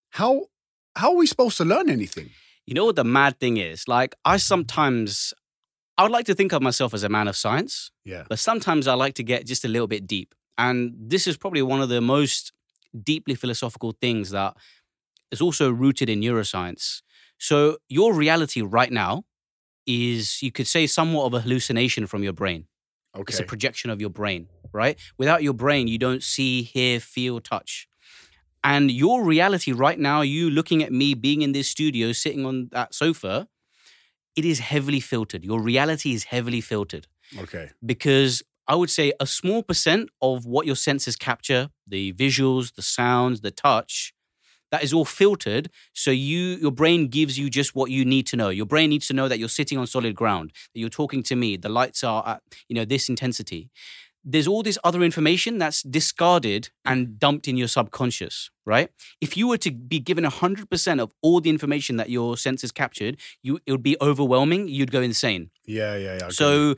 how 0.10 0.48
how 0.96 1.12
are 1.12 1.16
we 1.18 1.28
supposed 1.28 1.58
to 1.58 1.66
learn 1.66 1.90
anything? 1.90 2.30
You 2.70 2.76
know 2.76 2.86
what 2.86 2.96
the 2.96 3.04
mad 3.04 3.40
thing 3.40 3.58
is? 3.58 3.88
Like, 3.88 4.14
I 4.24 4.38
sometimes, 4.38 5.34
I 5.98 6.04
would 6.04 6.12
like 6.12 6.28
to 6.28 6.36
think 6.36 6.52
of 6.54 6.62
myself 6.62 6.94
as 6.94 7.04
a 7.04 7.10
man 7.10 7.28
of 7.28 7.36
science, 7.36 7.90
Yeah. 8.06 8.26
but 8.30 8.38
sometimes 8.38 8.88
I 8.88 8.94
like 8.94 9.16
to 9.16 9.24
get 9.24 9.48
just 9.48 9.66
a 9.66 9.68
little 9.68 9.88
bit 9.88 10.06
deep. 10.06 10.36
And 10.56 10.94
this 10.96 11.26
is 11.26 11.36
probably 11.36 11.64
one 11.64 11.82
of 11.82 11.90
the 11.90 12.00
most 12.00 12.52
deeply 13.12 13.34
philosophical 13.34 13.92
things 14.00 14.30
that 14.30 14.56
is 15.32 15.42
also 15.42 15.72
rooted 15.72 16.10
in 16.10 16.22
neuroscience. 16.22 17.02
So, 17.40 17.78
your 17.88 18.14
reality 18.14 18.62
right 18.62 18.92
now 18.92 19.24
is, 19.88 20.44
you 20.44 20.52
could 20.52 20.68
say, 20.68 20.86
somewhat 20.86 21.26
of 21.26 21.34
a 21.34 21.42
hallucination 21.42 22.06
from 22.06 22.22
your 22.22 22.34
brain. 22.34 22.68
Okay. 23.16 23.32
It's 23.32 23.40
a 23.40 23.44
projection 23.44 23.90
of 23.90 24.00
your 24.00 24.12
brain, 24.12 24.48
right? 24.72 24.96
Without 25.18 25.42
your 25.42 25.54
brain, 25.56 25.88
you 25.88 25.98
don't 25.98 26.22
see, 26.22 26.62
hear, 26.62 27.00
feel, 27.00 27.40
touch. 27.40 27.88
And 28.64 28.92
your 28.92 29.24
reality 29.24 29.72
right 29.72 29.98
now, 30.00 30.22
you 30.22 30.50
looking 30.50 30.84
at 30.84 30.92
me 30.92 31.14
being 31.14 31.42
in 31.42 31.54
this 31.54 31.70
studio, 31.70 32.12
sitting 32.12 32.46
on 32.46 32.70
that 32.72 32.94
sofa, 32.94 33.48
it 34.36 34.46
is 34.46 34.60
heavily 34.60 35.00
filtered. 35.00 35.44
Your 35.44 35.62
reality 35.62 36.14
is 36.14 36.26
heavily 36.26 36.62
filtered 36.62 37.08
Okay. 37.38 37.72
because 37.86 38.44
I 38.68 38.76
would 38.76 38.90
say 38.90 39.14
a 39.20 39.26
small 39.26 39.64
percent 39.64 40.10
of 40.22 40.46
what 40.46 40.66
your 40.66 40.76
senses 40.76 41.16
capture, 41.16 41.70
the 41.88 42.14
visuals, 42.14 42.76
the 42.76 42.82
sounds, 42.82 43.42
the 43.42 43.52
touch, 43.52 44.14
that 44.72 44.84
is 44.84 44.94
all 44.94 45.06
filtered. 45.06 45.72
So 45.94 46.12
you 46.12 46.58
your 46.62 46.72
brain 46.72 47.08
gives 47.08 47.40
you 47.40 47.50
just 47.50 47.74
what 47.74 47.90
you 47.90 48.06
need 48.06 48.28
to 48.28 48.38
know. 48.38 48.50
Your 48.50 48.68
brain 48.68 48.90
needs 48.92 49.08
to 49.08 49.14
know 49.14 49.28
that 49.28 49.40
you're 49.40 49.50
sitting 49.50 49.78
on 49.80 49.88
solid 49.88 50.14
ground, 50.16 50.52
that 50.74 50.80
you're 50.80 50.90
talking 50.90 51.24
to 51.24 51.36
me, 51.36 51.58
the 51.58 51.70
lights 51.70 52.04
are 52.04 52.24
at, 52.28 52.42
you 52.68 52.76
know, 52.76 52.86
this 52.86 53.10
intensity. 53.10 53.70
There's 54.24 54.48
all 54.48 54.64
this 54.64 54.78
other 54.84 55.02
information 55.02 55.58
that's 55.58 55.82
discarded 55.82 56.70
and 56.84 57.18
dumped 57.18 57.48
in 57.48 57.58
your 57.58 57.68
subconscious, 57.68 58.52
right? 58.66 58.90
If 59.22 59.38
you 59.38 59.48
were 59.48 59.58
to 59.60 59.72
be 59.72 60.00
given 60.00 60.24
100% 60.26 61.00
of 61.00 61.14
all 61.22 61.40
the 61.42 61.50
information 61.50 61.98
that 61.98 62.10
your 62.10 62.38
senses 62.38 62.72
captured, 62.72 63.18
you 63.42 63.60
it 63.66 63.72
would 63.72 63.84
be 63.84 63.96
overwhelming, 64.02 64.68
you'd 64.68 64.92
go 64.92 65.02
insane. 65.02 65.52
Yeah, 65.66 65.96
yeah, 65.96 66.18
yeah. 66.20 66.30
So 66.30 66.76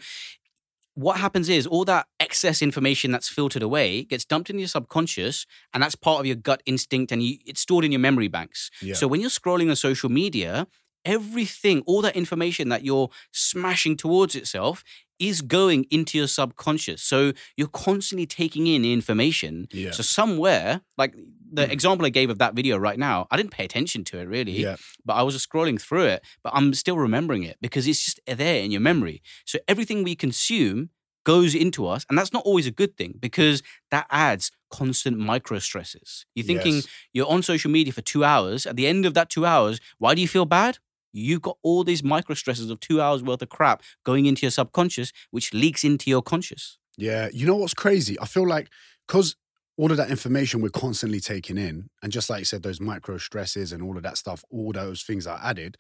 what 0.94 1.18
happens 1.18 1.48
is 1.50 1.66
all 1.66 1.86
that 1.86 2.08
excess 2.20 2.62
information 2.62 3.12
that's 3.12 3.30
filtered 3.30 3.64
away 3.64 4.04
gets 4.04 4.26
dumped 4.26 4.50
in 4.50 4.60
your 4.60 4.68
subconscious 4.68 5.46
and 5.74 5.82
that's 5.82 5.96
part 5.96 6.20
of 6.20 6.26
your 6.26 6.36
gut 6.36 6.62
instinct 6.66 7.12
and 7.12 7.24
you, 7.24 7.38
it's 7.46 7.62
stored 7.62 7.86
in 7.86 7.92
your 7.92 8.00
memory 8.00 8.28
banks. 8.28 8.70
Yeah. 8.82 8.96
So 8.96 9.08
when 9.08 9.22
you're 9.22 9.30
scrolling 9.30 9.70
on 9.70 9.76
social 9.76 10.10
media, 10.10 10.68
everything, 11.06 11.82
all 11.86 12.02
that 12.02 12.16
information 12.16 12.70
that 12.70 12.84
you're 12.84 13.10
smashing 13.32 13.98
towards 13.98 14.36
itself 14.36 14.84
is 15.20 15.42
going 15.42 15.86
into 15.92 16.18
your 16.18 16.28
subconscious. 16.28 17.02
So 17.04 17.34
you're 17.56 17.68
constantly 17.68 18.26
taking 18.26 18.66
in 18.68 18.84
information. 18.84 19.68
Yeah. 19.72 19.90
Mm. 19.90 19.94
So 19.94 20.04
somewhere, 20.04 20.82
like 20.98 21.16
the 21.54 21.72
example 21.72 22.06
I 22.06 22.10
gave 22.10 22.30
of 22.32 22.40
that 22.40 22.56
video 22.56 22.78
right 22.78 22.98
now, 22.98 23.28
I 23.30 23.38
didn't 23.38 23.52
pay 23.52 23.66
attention 23.66 24.04
to 24.06 24.20
it 24.20 24.28
really 24.28 24.54
yeah, 24.64 24.78
but 25.06 25.14
I 25.14 25.22
was 25.24 25.36
just 25.36 25.48
scrolling 25.50 25.80
through 25.80 26.06
it, 26.06 26.24
but 26.44 26.54
I'm 26.56 26.74
still 26.74 26.98
remembering 26.98 27.44
it 27.44 27.58
because 27.62 27.88
it's 27.88 28.04
just 28.04 28.20
there 28.26 28.64
in 28.64 28.72
your 28.72 28.82
memory. 28.82 29.22
So 29.46 29.60
everything 29.68 30.04
we 30.04 30.16
consume 30.16 30.90
goes 31.24 31.54
into 31.54 31.86
us, 31.86 32.04
and 32.10 32.18
that's 32.18 32.34
not 32.34 32.44
always 32.46 32.66
a 32.66 32.72
good 32.72 32.98
thing 32.98 33.14
because 33.20 33.62
that 33.92 34.08
adds 34.10 34.52
constant 34.72 35.20
micro 35.20 35.60
stresses. 35.60 36.26
You're 36.34 36.48
thinking 36.48 36.76
Yes. 36.76 36.88
you're 37.14 37.30
on 37.30 37.44
social 37.44 37.70
media 37.70 37.94
for 37.94 38.02
two 38.02 38.24
hours. 38.24 38.66
At 38.66 38.76
the 38.76 38.88
end 38.88 39.06
of 39.06 39.14
that 39.14 39.30
two 39.30 39.46
hours, 39.46 39.80
why 40.00 40.16
do 40.16 40.22
you 40.22 40.28
feel 40.28 40.46
bad? 40.46 40.80
You've 41.14 41.42
got 41.42 41.58
all 41.62 41.84
these 41.84 42.04
micro 42.04 42.36
stresses 42.36 42.70
of 42.70 42.80
two 42.80 43.02
hours 43.02 43.24
worth 43.24 43.42
of 43.42 43.50
crap 43.50 43.84
going 44.04 44.26
into 44.26 44.44
your 44.44 44.52
subconscious, 44.52 45.12
which 45.32 45.54
leaks 45.54 45.84
into 45.84 46.10
your 46.10 46.22
conscious. 46.22 46.78
Yeah, 46.98 47.30
you 47.34 47.46
know 47.46 47.56
what's 47.56 47.74
crazy? 47.74 48.20
I 48.20 48.26
feel 48.26 48.48
like 48.48 48.70
because 49.08 49.36
all 49.78 49.92
of 49.92 49.98
that 49.98 50.12
information 50.12 50.62
we're 50.62 50.70
constantly 50.70 51.20
taking 51.20 51.58
in, 51.58 51.90
and 52.04 52.12
just 52.12 52.30
like 52.30 52.40
you 52.40 52.46
said, 52.46 52.64
those 52.64 52.80
micro 52.80 53.18
stresses 53.18 53.72
and 53.72 53.82
all 53.82 53.98
of 53.98 54.04
that 54.04 54.18
stuff, 54.18 54.44
all 54.50 54.72
those 54.72 55.04
things 55.04 55.26
are 55.26 55.40
added. 55.42 55.78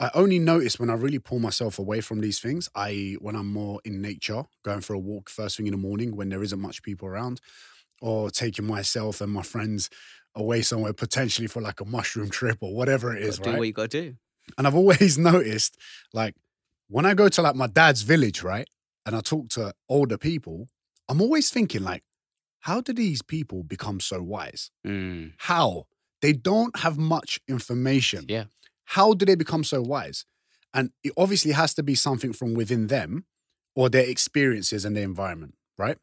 I 0.00 0.10
only 0.14 0.38
notice 0.38 0.78
when 0.78 0.90
I 0.90 0.94
really 0.94 1.18
pull 1.18 1.40
myself 1.40 1.78
away 1.78 2.00
from 2.00 2.20
these 2.20 2.38
things, 2.38 2.68
i.e., 2.76 3.14
when 3.20 3.34
I'm 3.34 3.52
more 3.52 3.80
in 3.84 4.00
nature, 4.00 4.44
going 4.64 4.80
for 4.80 4.94
a 4.94 4.98
walk 4.98 5.28
first 5.28 5.56
thing 5.56 5.66
in 5.66 5.72
the 5.72 5.78
morning 5.78 6.14
when 6.14 6.28
there 6.28 6.42
isn't 6.42 6.60
much 6.60 6.82
people 6.84 7.08
around, 7.08 7.40
or 8.00 8.30
taking 8.30 8.64
myself 8.64 9.20
and 9.20 9.32
my 9.32 9.42
friends 9.42 9.90
away 10.36 10.62
somewhere 10.62 10.92
potentially 10.92 11.48
for 11.48 11.60
like 11.60 11.80
a 11.80 11.84
mushroom 11.84 12.30
trip 12.30 12.58
or 12.60 12.72
whatever 12.74 13.16
it 13.16 13.22
is, 13.24 13.40
Do 13.40 13.50
right? 13.50 13.58
what 13.58 13.66
you 13.66 13.72
got 13.72 13.90
to 13.90 14.02
do. 14.02 14.16
And 14.56 14.66
I've 14.66 14.74
always 14.74 15.18
noticed, 15.32 15.76
like, 16.12 16.34
when 16.88 17.04
I 17.04 17.14
go 17.14 17.28
to 17.28 17.42
like 17.42 17.54
my 17.54 17.66
dad's 17.66 18.02
village, 18.02 18.42
right, 18.42 18.68
and 19.04 19.14
I 19.14 19.20
talk 19.20 19.48
to 19.50 19.74
older 19.88 20.18
people, 20.18 20.68
I'm 21.08 21.20
always 21.20 21.50
thinking, 21.50 21.82
like, 21.82 22.02
how 22.60 22.80
do 22.80 22.92
these 22.92 23.22
people 23.22 23.62
become 23.62 24.00
so 24.00 24.22
wise? 24.22 24.70
Mm. 24.86 25.32
How? 25.38 25.86
They 26.20 26.32
don't 26.32 26.76
have 26.78 26.98
much 26.98 27.40
information. 27.48 28.24
Yeah. 28.28 28.44
How 28.84 29.14
do 29.14 29.24
they 29.24 29.34
become 29.34 29.64
so 29.64 29.80
wise? 29.82 30.24
And 30.74 30.90
it 31.02 31.12
obviously 31.16 31.52
has 31.52 31.74
to 31.74 31.82
be 31.82 31.94
something 31.94 32.32
from 32.32 32.54
within 32.54 32.88
them 32.88 33.24
or 33.74 33.88
their 33.88 34.04
experiences 34.04 34.84
and 34.84 34.96
their 34.96 35.04
environment, 35.04 35.54
right? 35.76 35.98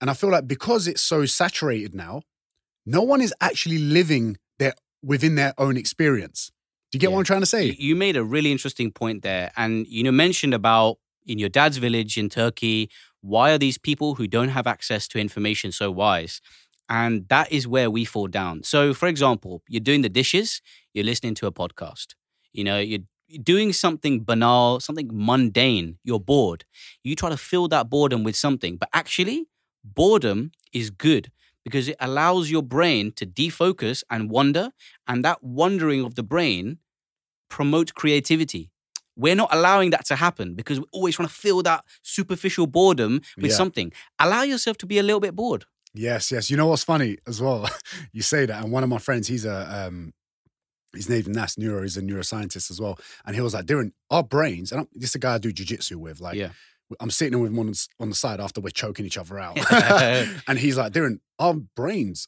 And 0.00 0.10
I 0.10 0.14
feel 0.14 0.30
like 0.30 0.46
because 0.46 0.86
it's 0.86 1.02
so 1.02 1.26
saturated 1.26 1.94
now, 1.94 2.22
no 2.86 3.02
one 3.02 3.20
is 3.20 3.34
actually 3.40 3.78
living 3.78 4.36
their 4.58 4.74
within 5.02 5.34
their 5.34 5.54
own 5.58 5.76
experience. 5.76 6.52
Do 6.94 6.96
you 6.96 7.00
get 7.00 7.10
Yeah. 7.10 7.14
what 7.14 7.18
I'm 7.18 7.24
trying 7.24 7.40
to 7.40 7.46
say? 7.46 7.74
You, 7.76 7.96
made 7.96 8.16
a 8.16 8.22
really 8.22 8.52
interesting 8.52 8.92
point 8.92 9.22
there, 9.24 9.50
and 9.56 9.84
you 9.88 10.04
know 10.04 10.12
mentioned 10.12 10.54
about 10.54 10.98
in 11.26 11.40
your 11.40 11.48
dad's 11.48 11.76
village 11.78 12.16
in 12.16 12.28
Turkey. 12.28 12.88
Why 13.20 13.50
are 13.50 13.58
these 13.58 13.78
people 13.78 14.14
who 14.14 14.28
don't 14.28 14.50
have 14.50 14.68
access 14.68 15.08
to 15.08 15.18
information 15.18 15.72
so 15.72 15.90
wise? 15.90 16.40
And 16.88 17.26
that 17.30 17.50
is 17.50 17.66
where 17.66 17.90
we 17.90 18.04
fall 18.04 18.28
down. 18.28 18.62
So, 18.62 18.94
for 18.94 19.08
example, 19.08 19.62
you're 19.66 19.80
doing 19.80 20.02
the 20.02 20.08
dishes, 20.08 20.62
you're 20.92 21.04
listening 21.04 21.34
to 21.36 21.48
a 21.48 21.52
podcast. 21.52 22.14
You 22.52 22.62
know, 22.62 22.78
you're 22.78 23.00
doing 23.42 23.72
something 23.72 24.22
banal, 24.22 24.78
something 24.78 25.10
mundane. 25.12 25.98
You're 26.04 26.20
bored. 26.20 26.64
You 27.02 27.16
try 27.16 27.30
to 27.30 27.36
fill 27.36 27.66
that 27.68 27.90
boredom 27.90 28.22
with 28.22 28.36
something, 28.36 28.76
but 28.76 28.88
actually, 28.92 29.48
boredom 29.82 30.52
is 30.72 30.90
good 30.90 31.32
because 31.64 31.88
it 31.88 31.96
allows 31.98 32.52
your 32.52 32.62
brain 32.62 33.10
to 33.16 33.26
defocus 33.26 34.04
and 34.10 34.30
wonder, 34.30 34.70
and 35.08 35.24
that 35.24 35.42
wandering 35.42 36.04
of 36.04 36.14
the 36.14 36.22
brain 36.22 36.78
promotes 37.48 37.92
creativity. 37.92 38.70
We're 39.16 39.36
not 39.36 39.50
allowing 39.54 39.90
that 39.90 40.04
to 40.06 40.16
happen 40.16 40.54
because 40.54 40.80
we're 40.80 40.86
always 40.92 41.14
trying 41.16 41.28
to 41.28 41.34
fill 41.34 41.62
that 41.62 41.84
superficial 42.02 42.66
boredom 42.66 43.20
with 43.36 43.50
Yeah. 43.52 43.56
something. 43.56 43.92
Allow 44.18 44.42
yourself 44.42 44.76
to 44.78 44.86
be 44.86 44.98
a 44.98 45.02
little 45.04 45.20
bit 45.20 45.36
bored. 45.36 45.66
Yes, 45.92 46.32
yes. 46.32 46.50
You 46.50 46.56
know 46.56 46.66
what's 46.66 46.82
funny 46.82 47.18
as 47.26 47.40
well? 47.40 47.68
you 48.12 48.22
say 48.22 48.46
that, 48.46 48.62
and 48.64 48.72
one 48.72 48.82
of 48.82 48.88
my 48.88 48.98
friends, 48.98 49.28
he's 49.28 49.44
a 49.44 49.86
um, 49.86 50.12
his 50.92 51.08
name's 51.08 51.28
Nas 51.28 51.56
Neuro, 51.56 51.82
he's 51.82 51.96
a 51.96 52.02
neuroscientist 52.02 52.70
as 52.70 52.80
well, 52.80 52.98
and 53.24 53.36
he 53.36 53.40
was 53.42 53.54
like, 53.54 53.66
"Darren, 53.66 53.92
our 54.10 54.24
brains." 54.24 54.72
And 54.72 54.80
I'm, 54.80 54.88
this 54.92 55.10
is 55.10 55.14
a 55.16 55.18
guy 55.20 55.34
I 55.34 55.38
do 55.38 55.52
jujitsu 55.52 55.94
with. 55.96 56.20
Like, 56.20 56.34
Yeah. 56.36 56.50
I'm 57.00 57.10
sitting 57.10 57.38
with 57.40 57.50
him 57.52 57.58
on, 57.60 57.66
the 57.66 57.88
on 58.00 58.08
the 58.10 58.14
side 58.16 58.40
after 58.40 58.60
we're 58.60 58.70
choking 58.70 59.06
each 59.06 59.16
other 59.16 59.38
out, 59.38 59.56
and 60.48 60.58
he's 60.58 60.76
like, 60.76 60.92
"Darren, 60.92 61.20
our 61.38 61.54
brains 61.54 62.26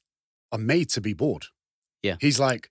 are 0.53 0.59
made 0.59 0.89
to 0.91 1.01
be 1.01 1.13
bored." 1.13 1.47
Yeah. 2.05 2.17
He's 2.21 2.39
like, 2.39 2.71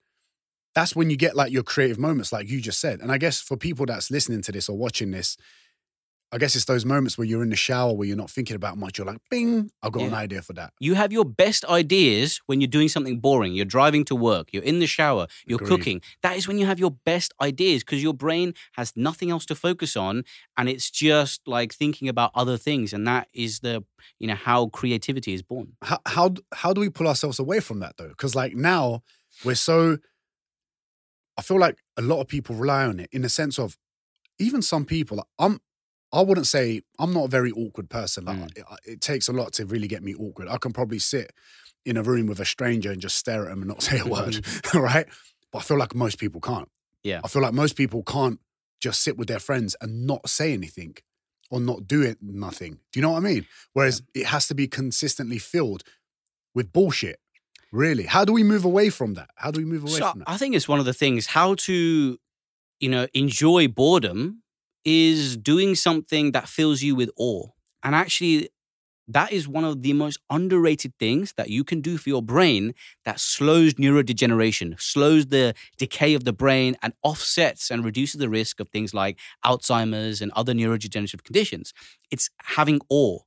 that's 0.76 0.96
when 0.96 1.10
you 1.10 1.18
get 1.18 1.36
like 1.36 1.52
your 1.52 1.64
creative 1.64 1.98
moments, 1.98 2.32
like 2.32 2.50
you 2.50 2.62
just 2.62 2.80
said. 2.80 3.00
And 3.02 3.12
I 3.12 3.18
guess 3.18 3.42
for 3.42 3.58
people 3.58 3.86
that's 3.86 4.12
listening 4.12 4.42
to 4.44 4.52
this 4.52 4.70
or 4.70 4.78
watching 4.78 5.12
this, 5.12 5.38
I 6.32 6.38
guess 6.38 6.54
it's 6.56 6.66
those 6.66 6.84
moments 6.84 7.18
where 7.18 7.26
you're 7.26 7.44
in 7.44 7.50
the 7.50 7.56
shower 7.56 7.94
where 7.94 8.06
you're 8.06 8.18
not 8.18 8.30
thinking 8.30 8.58
about 8.58 8.78
much. 8.78 8.98
You're 8.98 9.08
like, 9.08 9.22
"Bing, 9.30 9.72
I've 9.82 9.94
got 9.94 10.04
an 10.04 10.14
idea 10.14 10.42
for 10.42 10.52
that." 10.54 10.74
You 10.82 10.96
have 10.96 11.14
your 11.14 11.24
best 11.24 11.64
ideas 11.66 12.42
when 12.48 12.60
you're 12.60 12.68
doing 12.68 12.90
something 12.90 13.20
boring. 13.20 13.54
You're 13.54 13.64
driving 13.64 14.04
to 14.06 14.16
work, 14.16 14.50
you're 14.52 14.64
in 14.64 14.80
the 14.80 14.88
shower, 14.88 15.28
you're 15.46 15.58
Agreed. 15.58 15.70
cooking. 15.70 16.02
That 16.24 16.36
is 16.36 16.46
when 16.46 16.58
you 16.58 16.66
have 16.66 16.80
your 16.80 16.92
best 16.92 17.34
ideas 17.40 17.84
because 17.84 18.04
your 18.04 18.14
brain 18.14 18.54
has 18.74 18.92
nothing 18.98 19.32
else 19.32 19.46
to 19.46 19.56
focus 19.56 19.96
on 19.96 20.24
and 20.58 20.68
it's 20.68 20.92
just 20.92 21.48
like 21.48 21.74
thinking 21.74 22.10
about 22.10 22.32
other 22.36 22.58
things 22.58 22.92
and 22.92 23.08
that 23.08 23.30
is 23.34 23.60
the 23.60 23.86
you 24.20 24.28
know 24.28 24.36
how 24.36 24.68
creativity 24.68 25.34
is 25.34 25.42
born. 25.42 25.78
how 25.84 26.00
how 26.06 26.34
how 26.54 26.74
do 26.74 26.82
we 26.82 26.90
pull 26.90 27.08
ourselves 27.08 27.40
away 27.40 27.62
from 27.62 27.80
that 27.80 27.96
though? 27.98 28.10
Because 28.10 28.36
like 28.36 28.56
now 28.56 29.04
we're 29.46 29.56
so. 29.56 30.00
I 31.38 31.42
feel 31.42 31.60
like 31.60 31.78
a 31.98 32.02
lot 32.02 32.22
of 32.22 32.28
people 32.28 32.56
rely 32.56 32.86
on 32.86 33.00
it 33.00 33.10
in 33.12 33.22
the 33.22 33.30
sense 33.30 33.60
of, 33.60 33.78
even 34.40 34.62
some 34.62 34.86
people. 34.86 35.18
like, 35.18 35.28
I'm. 35.40 35.60
I 36.14 36.22
wouldn't 36.22 36.48
say 36.48 36.82
I'm 36.98 37.14
not 37.14 37.26
a 37.26 37.28
very 37.28 37.52
awkward 37.52 37.90
person. 37.90 38.26
Like 38.26 38.38
Mm. 38.38 38.58
it, 38.58 38.66
it 38.86 39.02
takes 39.02 39.28
a 39.28 39.34
lot 39.34 39.52
to 39.54 39.66
really 39.66 39.88
get 39.88 40.02
me 40.04 40.16
awkward. 40.16 40.48
I 40.48 40.58
can 40.58 40.72
probably 40.72 41.00
sit 41.00 41.34
in 41.86 41.98
a 41.98 42.04
room 42.04 42.28
with 42.28 42.40
a 42.40 42.46
stranger 42.46 42.90
and 42.92 43.02
just 43.02 43.18
stare 43.18 43.44
at 43.44 43.50
them 43.50 43.60
and 43.60 43.68
not 43.68 43.82
say 43.90 44.00
a 44.00 44.06
word, 44.06 44.46
right? 44.74 45.08
But 45.52 45.60
I 45.60 45.62
feel 45.62 45.78
like 45.78 45.94
most 45.94 46.18
people 46.20 46.40
can't. 46.40 46.70
Yeah. 47.04 47.20
I 47.24 47.28
feel 47.28 47.42
like 47.42 47.54
most 47.54 47.76
people 47.76 48.02
can't 48.04 48.40
just 48.80 49.02
sit 49.04 49.18
with 49.18 49.28
their 49.28 49.40
friends 49.40 49.76
and 49.82 50.06
not 50.08 50.30
say 50.30 50.54
anything 50.54 50.96
or 51.52 51.60
not 51.60 51.86
do 51.88 52.02
it 52.02 52.18
nothing. 52.22 52.80
Do 52.94 53.00
you 53.00 53.02
know 53.02 53.12
what 53.12 53.18
I 53.18 53.28
mean? 53.28 53.46
Whereas 53.74 54.02
it 54.14 54.28
has 54.28 54.48
to 54.48 54.56
be 54.56 54.68
consistently 54.68 55.38
filled 55.38 55.84
with 56.54 56.72
bullshit. 56.72 57.20
Really? 57.76 58.04
How 58.04 58.24
do 58.24 58.32
we 58.32 58.44
move 58.44 58.64
away 58.64 58.90
from 58.90 59.16
that? 59.16 59.30
How 59.36 59.52
do 59.52 59.60
we 59.60 59.66
move 59.66 59.84
away 59.84 60.00
So 60.00 60.12
from 60.12 60.20
that? 60.20 60.30
I 60.30 60.38
think 60.38 60.56
it's 60.56 60.68
one 60.68 60.80
of 60.80 60.86
the 60.86 60.94
things 60.94 61.28
how 61.28 61.56
to, 61.56 62.18
you 62.80 62.90
know, 62.90 63.08
enjoy 63.14 63.68
boredom 63.68 64.44
is 64.86 65.36
doing 65.36 65.76
something 65.76 66.32
that 66.32 66.48
fills 66.48 66.82
you 66.82 66.96
with 66.96 67.10
awe. 67.18 67.50
And 67.84 67.94
actually, 67.94 68.50
that 69.10 69.34
is 69.34 69.46
one 69.46 69.66
of 69.66 69.82
the 69.82 69.92
most 69.92 70.20
underrated 70.30 70.94
things 70.98 71.34
that 71.36 71.50
you 71.50 71.66
can 71.66 71.82
do 71.82 71.98
for 71.98 72.08
your 72.08 72.22
brain 72.22 72.74
that 73.04 73.20
slows 73.20 73.74
neurodegeneration, 73.74 74.80
slows 74.80 75.28
the 75.28 75.54
decay 75.78 76.14
of 76.14 76.24
the 76.24 76.34
brain, 76.34 76.78
and 76.82 76.94
offsets 77.04 77.70
and 77.70 77.84
reduces 77.84 78.20
the 78.20 78.30
risk 78.30 78.62
of 78.62 78.70
things 78.70 78.94
like 78.94 79.20
Alzheimer's 79.44 80.22
and 80.22 80.32
other 80.32 80.54
neurodegenerative 80.54 81.24
conditions. 81.24 81.74
It's 82.10 82.30
having 82.42 82.80
awe. 82.90 83.20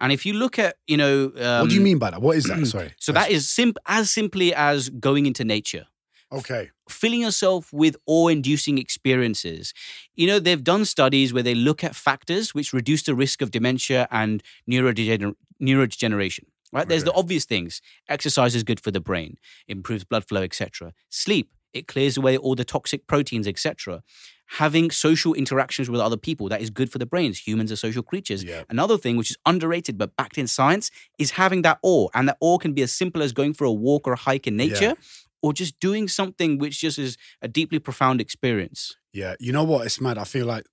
And 0.00 0.12
if 0.12 0.24
you 0.24 0.32
look 0.32 0.58
at, 0.58 0.76
you 0.86 0.96
know, 0.96 1.32
um, 1.36 1.60
what 1.60 1.68
do 1.70 1.74
you 1.74 1.80
mean 1.80 1.98
by 1.98 2.10
that? 2.10 2.22
What 2.22 2.36
is 2.36 2.44
that? 2.44 2.66
Sorry. 2.66 2.94
So 2.98 3.12
that 3.12 3.30
is 3.30 3.48
simp- 3.48 3.78
as 3.86 4.10
simply 4.10 4.54
as 4.54 4.88
going 4.88 5.26
into 5.26 5.44
nature 5.44 5.86
okay. 6.32 6.70
filling 6.88 7.20
yourself 7.20 7.72
with 7.72 7.96
awe-inducing 8.06 8.78
experiences. 8.78 9.74
You 10.14 10.26
know, 10.26 10.38
they've 10.38 10.62
done 10.62 10.84
studies 10.84 11.32
where 11.32 11.42
they 11.42 11.54
look 11.54 11.82
at 11.84 11.94
factors 11.94 12.54
which 12.54 12.72
reduce 12.72 13.02
the 13.02 13.14
risk 13.14 13.42
of 13.42 13.50
dementia 13.50 14.08
and 14.10 14.42
neurodegener- 14.70 15.34
neurodegeneration. 15.62 16.44
Right? 16.72 16.88
There's 16.88 17.02
the 17.02 17.12
obvious 17.12 17.44
things. 17.44 17.82
Exercise 18.08 18.54
is 18.54 18.62
good 18.62 18.78
for 18.78 18.92
the 18.92 19.00
brain, 19.00 19.38
improves 19.66 20.04
blood 20.04 20.28
flow, 20.28 20.42
etc. 20.42 20.92
Sleep, 21.08 21.50
it 21.72 21.88
clears 21.88 22.16
away 22.16 22.36
all 22.36 22.54
the 22.54 22.64
toxic 22.64 23.08
proteins, 23.08 23.48
etc. 23.48 24.04
Having 24.54 24.90
social 24.90 25.32
interactions 25.34 25.88
with 25.88 26.00
other 26.00 26.16
people, 26.16 26.48
that 26.48 26.60
is 26.60 26.70
good 26.70 26.90
for 26.90 26.98
the 26.98 27.06
brains. 27.06 27.38
Humans 27.46 27.70
are 27.70 27.76
social 27.76 28.02
creatures. 28.02 28.42
Yeah. 28.42 28.64
Another 28.68 28.98
thing 28.98 29.16
which 29.16 29.30
is 29.30 29.36
underrated 29.46 29.96
but 29.96 30.16
backed 30.16 30.38
in 30.38 30.48
science 30.48 30.90
is 31.18 31.32
having 31.32 31.62
that 31.62 31.78
awe. 31.82 32.08
And 32.14 32.28
that 32.28 32.36
awe 32.40 32.58
can 32.58 32.72
be 32.72 32.82
as 32.82 32.90
simple 32.90 33.22
as 33.22 33.32
going 33.32 33.54
for 33.54 33.64
a 33.64 33.72
walk 33.72 34.08
or 34.08 34.14
a 34.14 34.18
hike 34.18 34.48
in 34.48 34.56
nature 34.56 34.94
or 35.40 35.52
just 35.52 35.78
doing 35.78 36.08
something 36.08 36.58
which 36.58 36.80
just 36.80 36.98
is 36.98 37.16
a 37.40 37.46
deeply 37.46 37.78
profound 37.78 38.20
experience. 38.20 38.96
Yeah. 39.12 39.34
You 39.38 39.52
know 39.52 39.64
what? 39.64 39.86
It's 39.86 40.00
mad. 40.00 40.18
I 40.18 40.24
feel 40.24 40.46
like 40.46 40.66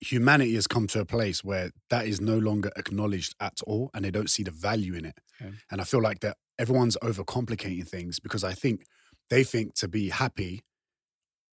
humanity 0.00 0.54
has 0.54 0.66
come 0.66 0.86
to 0.88 1.00
a 1.00 1.04
place 1.04 1.44
where 1.44 1.72
that 1.90 2.06
is 2.06 2.22
no 2.22 2.38
longer 2.38 2.70
acknowledged 2.76 3.34
at 3.38 3.60
all 3.66 3.90
and 3.92 4.04
they 4.04 4.10
don't 4.10 4.30
see 4.30 4.42
the 4.42 4.50
value 4.50 4.94
in 4.94 5.04
it. 5.04 5.18
Okay. 5.40 5.52
And 5.70 5.80
I 5.80 5.84
feel 5.84 6.00
like 6.00 6.20
that 6.20 6.38
everyone's 6.58 6.96
overcomplicating 7.02 7.86
things 7.86 8.18
because 8.18 8.44
I 8.44 8.52
think 8.54 8.86
they 9.28 9.44
think 9.44 9.74
to 9.74 9.88
be 9.88 10.08
happy 10.08 10.62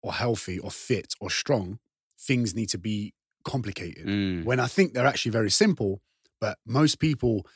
or 0.06 0.12
healthy 0.12 0.58
or 0.58 0.70
fit 0.70 1.14
or 1.20 1.28
strong, 1.30 1.78
things 2.28 2.54
need 2.54 2.68
to 2.70 2.78
be 2.78 3.12
complicated. 3.44 4.06
Mm. 4.06 4.44
When 4.44 4.60
I 4.60 4.66
think 4.66 4.92
they're 4.92 5.06
actually 5.06 5.32
very 5.32 5.50
simple, 5.50 6.00
but 6.40 6.58
most 6.66 6.98
people 6.98 7.46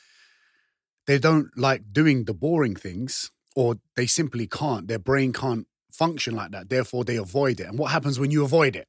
they 1.07 1.17
don't 1.17 1.49
like 1.57 1.81
doing 1.91 2.25
the 2.25 2.33
boring 2.33 2.75
things 2.75 3.31
or 3.55 3.75
they 3.95 4.05
simply 4.05 4.47
can't. 4.47 4.87
Their 4.87 4.99
brain 4.99 5.33
can't 5.33 5.67
function 5.91 6.35
like 6.35 6.51
that. 6.51 6.69
Therefore 6.69 7.03
they 7.03 7.15
avoid 7.17 7.59
it. 7.59 7.67
And 7.67 7.77
what 7.79 7.91
happens 7.91 8.19
when 8.19 8.31
you 8.31 8.43
avoid 8.43 8.75
it? 8.75 8.87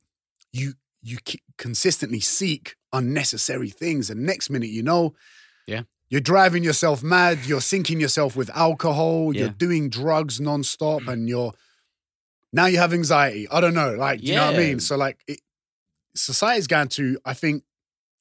You 0.52 0.74
you 1.02 1.18
consistently 1.56 2.20
seek 2.20 2.76
unnecessary 2.92 3.70
things 3.70 4.10
and 4.10 4.20
next 4.32 4.50
minute 4.50 4.68
you 4.70 4.82
know 4.82 5.14
Yeah. 5.66 5.82
you're 6.10 6.20
driving 6.20 6.62
yourself 6.62 7.02
mad, 7.02 7.38
you're 7.46 7.60
sinking 7.74 7.98
yourself 8.00 8.36
with 8.36 8.50
alcohol, 8.50 9.34
you're 9.34 9.48
doing 9.66 9.88
drugs 9.88 10.38
nonstop 10.38 11.08
and 11.12 11.28
you're 11.28 11.52
now 12.52 12.66
you 12.66 12.78
have 12.78 12.92
anxiety. 12.92 13.48
I 13.50 13.60
don't 13.60 13.74
know, 13.74 13.94
like 13.94 14.20
do 14.20 14.26
you 14.26 14.34
know 14.34 14.46
what 14.46 14.54
I 14.54 14.58
mean? 14.58 14.80
So 14.80 14.96
like 14.96 15.18
it, 15.26 15.40
society's 16.14 16.66
going 16.66 16.88
to 16.88 17.18
I 17.24 17.34
think 17.34 17.64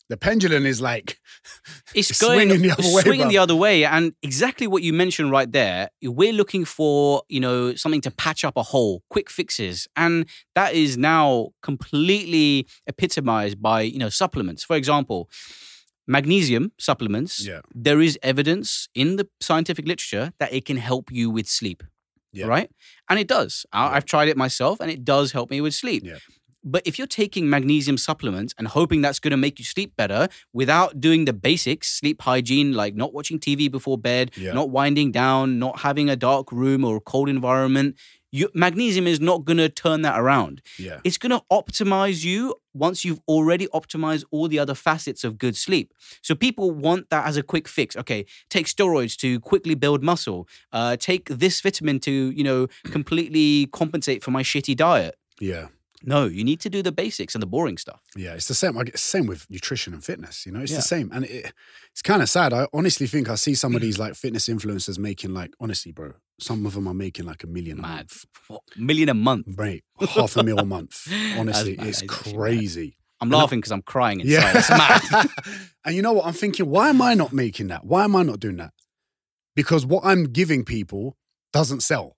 the 0.09 0.17
pendulum 0.17 0.65
is 0.65 0.81
like 0.81 1.17
It's, 1.95 2.11
It's 2.11 2.21
going 2.21 2.49
swinging 2.49 2.61
the 2.61 2.71
other 2.71 2.95
way, 2.95 3.01
swinging 3.01 3.27
the 3.27 3.37
other 3.37 3.55
way, 3.55 3.83
and 3.83 4.13
exactly 4.21 4.67
what 4.67 4.83
you 4.83 4.93
mentioned 4.93 5.31
right 5.31 5.51
there. 5.51 5.89
We're 6.01 6.33
looking 6.33 6.63
for 6.65 7.23
you 7.27 7.39
know 7.39 7.75
something 7.75 8.01
to 8.01 8.11
patch 8.11 8.45
up 8.45 8.55
a 8.57 8.63
hole, 8.63 9.03
quick 9.09 9.29
fixes, 9.29 9.87
and 9.95 10.25
that 10.55 10.73
is 10.73 10.97
now 10.97 11.49
completely 11.61 12.67
epitomized 12.87 13.61
by 13.61 13.81
you 13.81 13.99
know 13.99 14.09
supplements. 14.09 14.63
For 14.63 14.75
example, 14.75 15.29
magnesium 16.07 16.71
supplements. 16.77 17.45
Yeah. 17.45 17.61
There 17.73 18.01
is 18.01 18.17
evidence 18.23 18.87
in 18.95 19.15
the 19.17 19.27
scientific 19.39 19.85
literature 19.87 20.31
that 20.39 20.53
it 20.53 20.65
can 20.65 20.77
help 20.77 21.11
you 21.11 21.29
with 21.29 21.47
sleep. 21.47 21.83
Yeah. 22.33 22.45
Right, 22.47 22.69
and 23.09 23.19
it 23.19 23.27
does. 23.27 23.65
I- 23.73 23.85
Yeah. 23.85 23.95
I've 23.95 24.05
tried 24.05 24.29
it 24.29 24.37
myself, 24.37 24.79
and 24.79 24.89
it 24.91 25.03
does 25.03 25.31
help 25.33 25.49
me 25.51 25.59
with 25.61 25.73
sleep. 25.75 26.03
Yeah. 26.05 26.17
but 26.63 26.83
if 26.85 26.99
you're 26.99 27.07
taking 27.07 27.49
magnesium 27.49 27.97
supplements 27.97 28.53
and 28.59 28.67
hoping 28.67 29.01
that's 29.01 29.19
going 29.19 29.31
to 29.31 29.37
make 29.45 29.57
you 29.57 29.65
sleep 29.65 29.95
better 29.97 30.27
without 30.53 31.01
doing 31.01 31.25
the 31.25 31.33
basics, 31.33 31.91
sleep 31.91 32.21
hygiene, 32.21 32.71
like 32.73 32.93
not 32.95 33.15
watching 33.15 33.39
TV 33.39 33.67
before 33.67 33.97
bed, 33.97 34.29
Yeah. 34.37 34.53
not 34.53 34.69
winding 34.69 35.11
down, 35.11 35.57
not 35.57 35.79
having 35.79 36.07
a 36.07 36.15
dark 36.15 36.51
room 36.51 36.85
or 36.85 36.97
a 36.97 36.99
cold 37.01 37.29
environment, 37.29 37.95
you, 38.31 38.49
magnesium 38.53 39.07
is 39.07 39.19
not 39.19 39.43
going 39.45 39.57
to 39.57 39.67
turn 39.69 40.01
that 40.03 40.19
around. 40.19 40.61
Yeah. 40.79 40.99
It's 41.03 41.17
going 41.17 41.31
to 41.31 41.41
optimize 41.51 42.23
you 42.23 42.55
once 42.73 43.03
you've 43.03 43.19
already 43.27 43.67
optimized 43.67 44.23
all 44.31 44.47
the 44.47 44.57
other 44.57 44.73
facets 44.73 45.23
of 45.25 45.37
good 45.37 45.57
sleep. 45.57 45.93
So 46.21 46.33
people 46.35 46.71
want 46.71 47.09
that 47.09 47.25
as 47.27 47.35
a 47.35 47.43
quick 47.43 47.67
fix. 47.67 47.95
Okay, 47.97 48.25
take 48.49 48.67
steroids 48.67 49.17
to 49.17 49.39
quickly 49.41 49.75
build 49.75 50.01
muscle. 50.03 50.47
Uh, 50.71 50.95
take 50.95 51.25
this 51.27 51.59
vitamin 51.61 51.99
to 52.01 52.11
you 52.31 52.43
know 52.43 52.67
completely 52.85 53.67
compensate 53.67 54.23
for 54.23 54.31
my 54.31 54.43
shitty 54.43 54.75
diet. 54.75 55.15
Yeah. 55.39 55.67
No, 56.03 56.25
you 56.25 56.43
need 56.43 56.59
to 56.61 56.69
do 56.69 56.81
the 56.81 56.91
basics 56.91 57.35
and 57.35 57.41
the 57.43 57.45
boring 57.45 57.77
stuff. 57.77 58.01
Yeah, 58.15 58.33
it's 58.33 58.47
the 58.47 58.55
same. 58.55 58.73
Same 58.95 59.27
with 59.27 59.45
nutrition 59.51 59.93
and 59.93 60.03
fitness. 60.03 60.45
You 60.47 60.51
know, 60.51 60.61
it's 60.61 60.71
Yeah. 60.71 60.77
the 60.77 60.81
same, 60.83 61.11
and 61.13 61.25
it, 61.25 61.53
it's 61.91 62.01
kind 62.01 62.23
of 62.23 62.29
sad. 62.29 62.53
I 62.53 62.67
honestly 62.73 63.05
think 63.05 63.29
I 63.29 63.35
see 63.35 63.53
some 63.53 63.75
of 63.75 63.81
these 63.81 63.99
like 63.99 64.15
fitness 64.15 64.47
influencers 64.47 64.97
making 64.97 65.31
like 65.33 65.51
honestly, 65.59 65.91
bro. 65.91 66.13
Some 66.41 66.65
of 66.65 66.73
them 66.73 66.87
are 66.87 66.93
making 66.93 67.25
like 67.25 67.43
a 67.43 67.47
million 67.47 67.79
a 67.79 67.81
Mad. 67.81 67.89
month, 67.97 68.25
What, 68.47 68.61
million 68.75 69.09
a 69.09 69.13
month. 69.13 69.47
mate. 69.57 69.83
Half 69.99 70.35
a 70.37 70.43
mil 70.43 70.57
a 70.59 70.65
month. 70.65 71.07
Honestly, 71.37 71.75
mad. 71.77 71.87
it's 71.87 71.99
That 72.01 72.05
is 72.07 72.11
actually 72.17 72.33
crazy. 72.33 72.97
I'm 73.21 73.27
And 73.31 73.37
laughing 73.39 73.59
because 73.59 73.71
I'm 73.71 73.83
crying 73.83 74.21
inside. 74.21 74.55
It's 74.55 74.69
mad. 74.71 75.27
and 75.85 75.95
you 75.95 76.01
know 76.01 76.13
what? 76.13 76.25
I'm 76.25 76.33
thinking, 76.33 76.67
why 76.67 76.89
am 76.89 77.01
I 77.01 77.13
not 77.13 77.31
making 77.33 77.67
that? 77.67 77.85
Why 77.85 78.03
am 78.03 78.15
I 78.15 78.23
not 78.23 78.39
doing 78.39 78.57
that? 78.57 78.73
Because 79.55 79.85
what 79.85 80.03
I'm 80.03 80.23
giving 80.25 80.65
people 80.65 81.17
doesn't 81.53 81.81
sell 81.83 82.15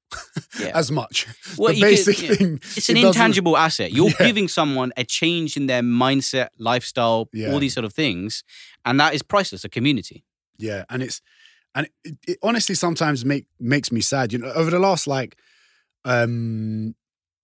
Yeah. 0.60 0.72
as 0.75 0.92
much. 0.92 1.27
Well, 1.58 1.74
the 1.74 1.80
you 1.80 2.03
could- 2.06 2.22
yeah. 2.22 2.34
thing. 2.36 2.60
It's 2.77 2.88
an 2.89 2.98
it 2.98 3.03
intangible 3.06 3.58
asset. 3.58 3.92
You're 3.92 4.10
Yeah. 4.12 4.27
giving 4.27 4.48
someone 4.48 4.94
a 4.96 5.03
change 5.03 5.58
in 5.58 5.65
their 5.68 5.82
mindset, 5.82 6.50
lifestyle, 6.58 7.27
Yeah. 7.34 7.51
all 7.51 7.60
these 7.60 7.74
sort 7.74 7.84
of 7.86 7.94
things, 7.94 8.44
and 8.86 8.98
that 9.00 9.13
is 9.15 9.24
priceless. 9.24 9.65
A 9.65 9.70
community. 9.70 10.24
Yeah, 10.58 10.86
and 10.89 11.01
it's 11.03 11.20
and 11.75 11.89
it, 12.03 12.18
it 12.27 12.38
honestly 12.44 12.75
sometimes 12.75 13.25
make 13.25 13.46
makes 13.60 13.92
me 13.92 14.01
sad. 14.01 14.34
You 14.34 14.39
know, 14.39 14.51
over 14.53 14.72
the 14.72 14.80
last 14.80 15.08
like 15.08 15.38
um 16.06 16.96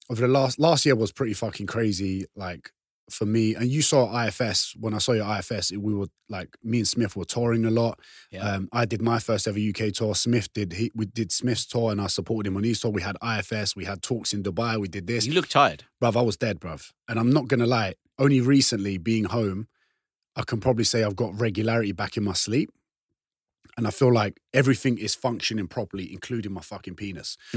over 0.09 0.21
the 0.21 0.27
last 0.27 0.59
last 0.59 0.86
year 0.86 0.95
was 0.95 1.12
pretty 1.12 1.33
fucking 1.33 1.67
crazy. 1.67 2.25
Like 2.36 2.71
for 3.09 3.25
me, 3.25 3.55
and 3.55 3.69
you 3.69 3.81
saw 3.81 4.25
IFS 4.25 4.75
when 4.79 4.93
I 4.93 5.00
saw 5.00 5.13
your 5.13 5.38
IFS. 5.38 5.71
We 5.71 5.93
were 5.93 6.07
like 6.29 6.55
me 6.63 6.79
and 6.79 6.88
Smith 6.88 7.15
were 7.15 7.25
touring 7.25 7.65
a 7.65 7.71
lot. 7.71 8.00
Yeah. 8.31 8.41
Um, 8.41 8.69
I 8.71 8.86
did 8.86 9.01
my 9.01 9.19
first 9.19 9.48
ever 9.48 9.59
UK 9.59 9.93
tour. 9.93 10.15
Smith 10.15 10.51
did 10.53 10.74
he 10.74 10.91
we 10.95 11.05
did 11.05 11.31
Smith's 11.31 11.65
tour, 11.65 11.91
and 11.91 12.01
I 12.01 12.07
supported 12.07 12.48
him 12.48 12.57
on 12.57 12.63
his 12.63 12.79
tour. 12.79 12.91
We 12.91 13.01
had 13.01 13.17
IFS. 13.24 13.75
We 13.75 13.86
had 13.86 14.01
talks 14.01 14.33
in 14.33 14.43
Dubai. 14.43 14.79
We 14.79 14.88
did 14.88 15.07
this. 15.07 15.25
You 15.25 15.33
look 15.33 15.48
tired. 15.48 15.83
bruv, 16.01 16.15
I 16.15 16.21
was 16.21 16.38
dead, 16.38 16.59
bruv. 16.59 16.91
And 17.07 17.19
I'm 17.19 17.31
not 17.31 17.48
gonna 17.48 17.67
lie, 17.67 17.95
only 18.17 18.41
recently 18.41 18.98
being 18.98 19.25
home, 19.25 19.67
I 20.36 20.43
can 20.43 20.59
probably 20.59 20.86
say 20.86 21.03
I've 21.03 21.15
got 21.15 21.39
regularity 21.39 21.91
back 21.91 22.17
in 22.17 22.24
my 22.24 22.33
sleep. 22.33 22.71
And 23.77 23.88
I 23.88 23.91
feel 23.91 24.11
like 24.13 24.39
everything 24.53 24.97
is 24.97 25.15
functioning 25.15 25.67
properly, 25.67 26.11
including 26.11 26.51
my 26.53 26.61
fucking 26.61 26.95
penis. 26.95 27.38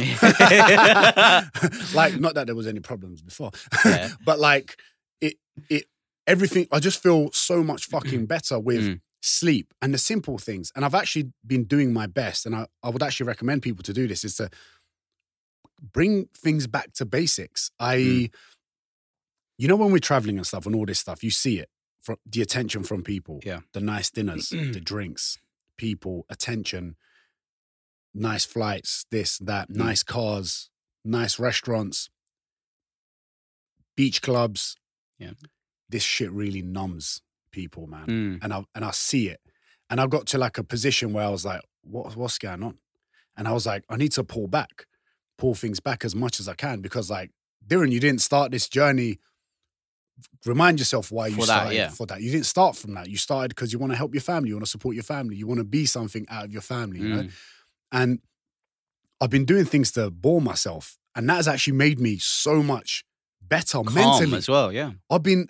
like, 1.94 2.18
not 2.20 2.34
that 2.34 2.44
there 2.46 2.54
was 2.54 2.66
any 2.66 2.80
problems 2.80 3.22
before, 3.22 3.50
Yeah. 3.84 4.10
but 4.24 4.38
like 4.38 4.76
it, 5.20 5.34
it, 5.68 5.84
everything. 6.26 6.66
I 6.72 6.78
just 6.80 7.02
feel 7.02 7.30
so 7.32 7.62
much 7.62 7.86
fucking 7.90 8.26
better 8.26 8.58
with 8.58 8.82
Mm. 8.82 9.00
sleep 9.20 9.72
and 9.80 9.92
the 9.94 9.98
simple 9.98 10.38
things. 10.38 10.72
And 10.74 10.84
I've 10.84 10.94
actually 10.94 11.32
been 11.46 11.64
doing 11.64 11.92
my 11.92 12.06
best, 12.06 12.46
and 12.46 12.54
I, 12.54 12.66
I 12.82 12.90
would 12.90 13.02
actually 13.02 13.26
recommend 13.26 13.62
people 13.62 13.82
to 13.84 13.92
do 13.92 14.06
this: 14.08 14.24
is 14.24 14.36
to 14.36 14.48
bring 15.92 16.26
things 16.36 16.66
back 16.66 16.92
to 16.94 17.04
basics. 17.04 17.70
I, 17.80 17.96
Mm. 17.96 18.34
you 19.58 19.68
know, 19.68 19.76
when 19.76 19.92
we're 19.92 19.98
traveling 19.98 20.36
and 20.38 20.46
stuff 20.46 20.66
and 20.66 20.74
all 20.74 20.86
this 20.86 21.00
stuff, 21.00 21.22
you 21.24 21.30
see 21.30 21.58
it 21.58 21.68
from 22.00 22.16
the 22.26 22.42
attention 22.42 22.82
from 22.84 23.02
people. 23.02 23.40
Yeah. 23.44 23.60
the 23.72 23.80
nice 23.80 24.10
dinners, 24.10 24.48
the 24.50 24.80
drinks, 24.92 25.38
people, 25.82 26.24
attention, 26.30 26.94
nice 28.14 28.44
flights, 28.44 29.04
this, 29.10 29.36
that, 29.38 29.68
Mm. 29.68 29.76
nice 29.86 30.04
cars, 30.04 30.70
nice 31.04 31.40
restaurants, 31.40 32.08
beach 33.96 34.22
clubs. 34.22 34.76
Yeah. 35.18 35.32
This 35.88 36.04
shit 36.04 36.30
really 36.30 36.62
numbs 36.62 37.22
people, 37.50 37.86
man. 37.88 38.06
Mm. 38.06 38.38
And 38.44 38.52
I 38.54 38.64
and 38.76 38.84
I 38.84 38.92
see 38.92 39.28
it. 39.28 39.40
And 39.90 40.00
I 40.00 40.06
got 40.06 40.26
to 40.28 40.38
like 40.38 40.56
a 40.56 40.64
position 40.64 41.12
where 41.12 41.26
I 41.26 41.30
was 41.30 41.44
like, 41.44 41.62
what 41.82 42.16
what's 42.16 42.38
going 42.38 42.62
on? 42.62 42.78
And 43.36 43.48
I 43.48 43.52
was 43.52 43.66
like, 43.66 43.82
I 43.88 43.96
need 43.96 44.12
to 44.12 44.24
pull 44.24 44.46
back, 44.46 44.86
pull 45.36 45.54
things 45.54 45.80
back 45.80 46.04
as 46.04 46.14
much 46.14 46.38
as 46.40 46.46
I 46.48 46.54
can 46.54 46.80
because 46.80 47.10
like 47.10 47.30
Darren, 47.66 47.92
you 47.92 48.00
didn't 48.00 48.22
start 48.22 48.52
this 48.52 48.68
journey. 48.68 49.18
Remind 50.44 50.78
yourself 50.78 51.10
why 51.10 51.28
you 51.28 51.36
For 51.36 51.46
that, 51.46 51.46
started 51.46 51.74
yeah. 51.74 51.88
for 51.88 52.06
that. 52.06 52.20
You 52.20 52.30
didn't 52.30 52.46
start 52.46 52.76
from 52.76 52.94
that. 52.94 53.08
You 53.08 53.16
started 53.16 53.48
because 53.48 53.72
you 53.72 53.78
want 53.78 53.92
to 53.92 53.96
help 53.96 54.14
your 54.14 54.20
family, 54.20 54.48
you 54.50 54.54
want 54.54 54.64
to 54.66 54.70
support 54.70 54.94
your 54.94 55.04
family, 55.04 55.36
you 55.36 55.46
want 55.46 55.58
to 55.58 55.64
be 55.64 55.86
something 55.86 56.26
out 56.28 56.44
of 56.44 56.52
your 56.52 56.62
family, 56.62 57.00
you 57.00 57.08
know? 57.08 57.22
Mm. 57.22 57.32
And 57.92 58.18
I've 59.20 59.30
been 59.30 59.44
doing 59.44 59.64
things 59.64 59.92
to 59.92 60.10
bore 60.10 60.40
myself. 60.40 60.98
And 61.14 61.28
that 61.28 61.36
has 61.36 61.48
actually 61.48 61.74
made 61.74 62.00
me 62.00 62.18
so 62.18 62.62
much 62.62 63.04
better 63.40 63.82
Calm 63.82 63.94
mentally. 63.94 64.36
as 64.36 64.48
well. 64.48 64.72
Yeah. 64.72 64.92
I've 65.10 65.22
been. 65.22 65.48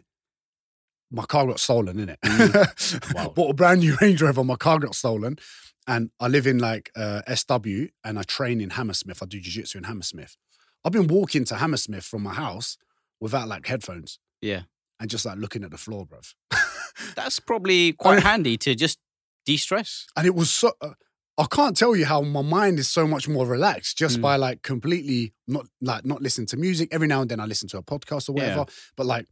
My 1.10 1.24
car 1.26 1.46
got 1.46 1.60
stolen, 1.60 1.98
innit? 1.98 2.16
Mm. 2.24 3.14
Wow. 3.14 3.28
Bought 3.28 3.50
a 3.50 3.54
brand 3.54 3.80
new 3.80 3.96
Range 4.00 4.20
Rover. 4.22 4.44
My 4.44 4.56
car 4.56 4.78
got 4.78 4.94
stolen, 4.94 5.38
and 5.86 6.10
I 6.18 6.28
live 6.28 6.46
in 6.46 6.58
like 6.58 6.90
uh, 6.96 7.20
SW, 7.34 7.88
and 8.02 8.18
I 8.18 8.22
train 8.22 8.60
in 8.60 8.70
Hammersmith. 8.70 9.22
I 9.22 9.26
do 9.26 9.38
jiu-jitsu 9.38 9.78
in 9.78 9.84
Hammersmith. 9.84 10.36
I've 10.84 10.92
been 10.92 11.06
walking 11.06 11.44
to 11.46 11.56
Hammersmith 11.56 12.04
from 12.04 12.22
my 12.22 12.32
house 12.32 12.78
without 13.20 13.46
like 13.46 13.66
headphones 13.66 14.18
Yeah. 14.42 14.62
and 15.00 15.08
just 15.08 15.24
like 15.24 15.38
looking 15.38 15.64
at 15.64 15.70
the 15.70 15.78
floor, 15.78 16.06
bruv. 16.06 16.34
That's 17.16 17.40
probably 17.40 17.92
quite 17.94 18.22
handy 18.22 18.56
to 18.58 18.74
just 18.74 18.98
de-stress. 19.46 20.06
and 20.16 20.26
it 20.26 20.34
was 20.34 20.50
so. 20.50 20.72
Uh, 20.80 20.90
I 21.38 21.46
can't 21.50 21.74
tell 21.76 21.96
you 21.96 22.04
how 22.04 22.20
my 22.20 22.42
mind 22.42 22.78
is 22.78 22.88
so 22.90 23.06
much 23.06 23.26
more 23.26 23.46
relaxed 23.46 23.96
just 23.96 24.18
Mm. 24.18 24.22
by 24.22 24.36
like 24.36 24.62
completely 24.62 25.32
not 25.48 25.64
like 25.80 26.04
not 26.04 26.20
listening 26.20 26.46
to 26.48 26.56
music. 26.58 26.90
Every 26.92 27.08
now 27.08 27.22
and 27.22 27.30
then 27.30 27.40
I 27.40 27.46
listen 27.46 27.68
to 27.70 27.78
a 27.78 27.82
podcast 27.82 28.28
or 28.28 28.32
whatever, 28.34 28.66
but 28.96 29.06
like 29.06 29.26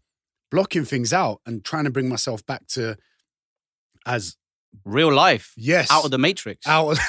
blocking 0.50 0.84
things 0.86 1.12
out 1.12 1.40
and 1.44 1.62
trying 1.64 1.84
to 1.84 1.90
bring 1.90 2.08
myself 2.08 2.44
back 2.46 2.66
to 2.68 2.96
as 4.06 4.36
Real 4.84 5.12
life. 5.12 5.52
yes 5.56 5.90
Out 5.90 6.04
of 6.04 6.10
the 6.12 6.18
matrix. 6.18 6.64
out, 6.66 6.90
of 6.92 6.96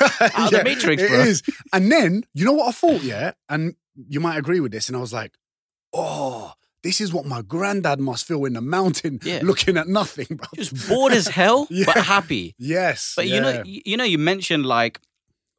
the 0.51 0.61
matrix, 0.65 1.01
bro. 1.07 1.19
is. 1.21 1.43
And 1.71 1.91
then 1.91 2.23
you 2.33 2.43
know 2.43 2.53
what 2.53 2.67
I 2.69 2.71
thought, 2.71 3.03
yeah, 3.03 3.31
and 3.49 3.75
you 4.09 4.19
might 4.19 4.37
agree 4.37 4.59
with 4.59 4.71
this, 4.71 4.87
and 4.89 4.97
I 4.97 4.99
was 4.99 5.13
like, 5.13 5.33
oh. 5.93 6.53
This 6.83 6.99
is 6.99 7.13
what 7.13 7.25
my 7.25 7.41
granddad 7.43 7.99
must 7.99 8.25
feel 8.27 8.43
in 8.45 8.53
the 8.53 8.61
mountain, 8.61 9.19
Yeah. 9.23 9.41
looking 9.43 9.77
at 9.77 9.87
nothing, 9.87 10.25
bro. 10.31 10.47
Just 10.55 10.87
bored 10.89 11.13
as 11.13 11.27
hell, 11.27 11.67
Yeah. 11.69 11.85
but 11.85 11.97
happy. 11.97 12.55
Yes, 12.57 13.13
But 13.15 13.27
you 13.27 13.39
know, 13.39 13.61
you 13.65 13.97
know, 13.97 14.03
you 14.03 14.17
mentioned 14.17 14.65
like 14.65 14.99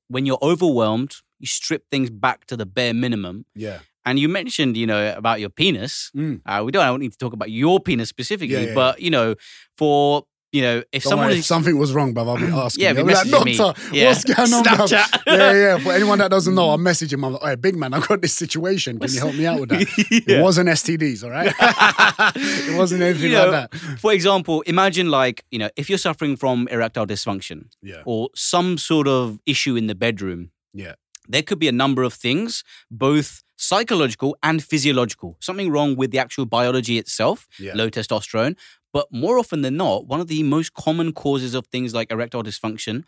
when 0.08 0.26
you're 0.26 0.38
overwhelmed, 0.42 1.16
you 1.38 1.46
strip 1.46 1.88
things 1.90 2.10
back 2.10 2.46
to 2.46 2.56
the 2.56 2.66
bare 2.66 2.92
minimum. 2.94 3.46
yeah, 3.54 3.78
And 4.04 4.18
you 4.18 4.28
mentioned, 4.28 4.76
you 4.76 4.86
know, 4.86 5.14
about 5.16 5.38
your 5.40 5.48
penis. 5.48 6.10
Mm. 6.16 6.40
Uh, 6.44 6.62
we 6.64 6.72
don't, 6.72 6.82
I 6.82 6.86
don't 6.88 7.00
need 7.00 7.12
to 7.12 7.18
talk 7.18 7.32
about 7.32 7.50
your 7.50 7.78
penis 7.80 8.08
specifically, 8.08 8.54
Yeah, 8.54 8.68
yeah, 8.70 8.74
but 8.74 9.00
you 9.00 9.10
know, 9.10 9.34
for 9.76 10.24
you 10.52 10.60
know, 10.62 10.82
if 10.92 11.02
Don't 11.04 11.10
someone 11.10 11.28
worry, 11.28 11.38
if 11.38 11.44
something 11.46 11.78
was 11.78 11.92
wrong, 11.94 12.14
bruv, 12.14 12.28
I'll 12.28 12.36
be 12.36 12.52
asking. 12.52 12.84
Yeah, 12.84 12.92
be 12.92 13.00
I'll 13.00 13.06
be 13.06 13.14
like, 13.14 13.26
messaging 13.26 13.44
me. 13.46 13.56
doctor, 13.56 13.82
Yeah. 13.92 14.08
what's 14.08 14.24
going 14.24 14.52
on, 14.52 14.64
bruv? 14.64 14.88
Snapchat. 14.88 15.22
Yeah, 15.26 15.52
yeah. 15.52 15.78
For 15.78 15.92
anyone 15.92 16.18
that 16.18 16.30
doesn't 16.30 16.54
know, 16.54 16.70
I'm 16.70 16.82
messaging 16.82 17.14
him. 17.14 17.24
I'm 17.24 17.32
like, 17.32 17.42
hey, 17.42 17.54
big 17.56 17.74
man, 17.76 17.94
I've 17.94 18.06
got 18.06 18.20
this 18.20 18.34
situation. 18.34 18.98
Can 18.98 19.10
you 19.12 19.18
help 19.20 19.34
me 19.34 19.46
out 19.46 19.60
with 19.60 19.70
that? 19.70 19.82
Yeah. 20.26 20.38
It 20.38 20.42
wasn't 20.42 20.68
STDs, 20.68 21.24
all 21.24 21.30
right? 21.30 21.52
it 22.36 22.76
wasn't 22.76 23.02
anything 23.02 23.30
You 23.30 23.36
know, 23.36 23.50
like 23.50 23.70
that. 23.70 23.98
for 23.98 24.12
example, 24.12 24.60
imagine 24.62 25.10
like, 25.10 25.44
you 25.50 25.58
know, 25.58 25.70
if 25.76 25.88
you're 25.88 25.98
suffering 25.98 26.36
from 26.36 26.68
erectile 26.70 27.06
dysfunction 27.06 27.66
Yeah, 27.82 28.02
or 28.04 28.28
some 28.34 28.76
sort 28.78 29.08
of 29.08 29.38
issue 29.46 29.74
in 29.76 29.86
the 29.86 29.94
bedroom, 29.94 30.50
yeah, 30.74 30.94
there 31.28 31.42
could 31.42 31.58
be 31.58 31.68
a 31.68 31.72
number 31.72 32.02
of 32.02 32.12
things, 32.12 32.62
both 32.90 33.42
psychological 33.56 34.36
and 34.42 34.62
physiological. 34.62 35.36
Something 35.40 35.70
wrong 35.70 35.96
with 35.96 36.10
the 36.10 36.18
actual 36.18 36.46
biology 36.46 36.98
itself, 36.98 37.46
yeah. 37.58 37.72
low 37.74 37.88
testosterone. 37.88 38.56
But 38.92 39.06
more 39.10 39.38
often 39.38 39.62
than 39.62 39.76
not, 39.76 40.06
one 40.06 40.20
of 40.20 40.28
the 40.28 40.42
most 40.42 40.74
common 40.74 41.12
causes 41.12 41.54
of 41.54 41.66
things 41.68 41.94
like 41.94 42.10
erectile 42.12 42.42
dysfunction 42.42 43.04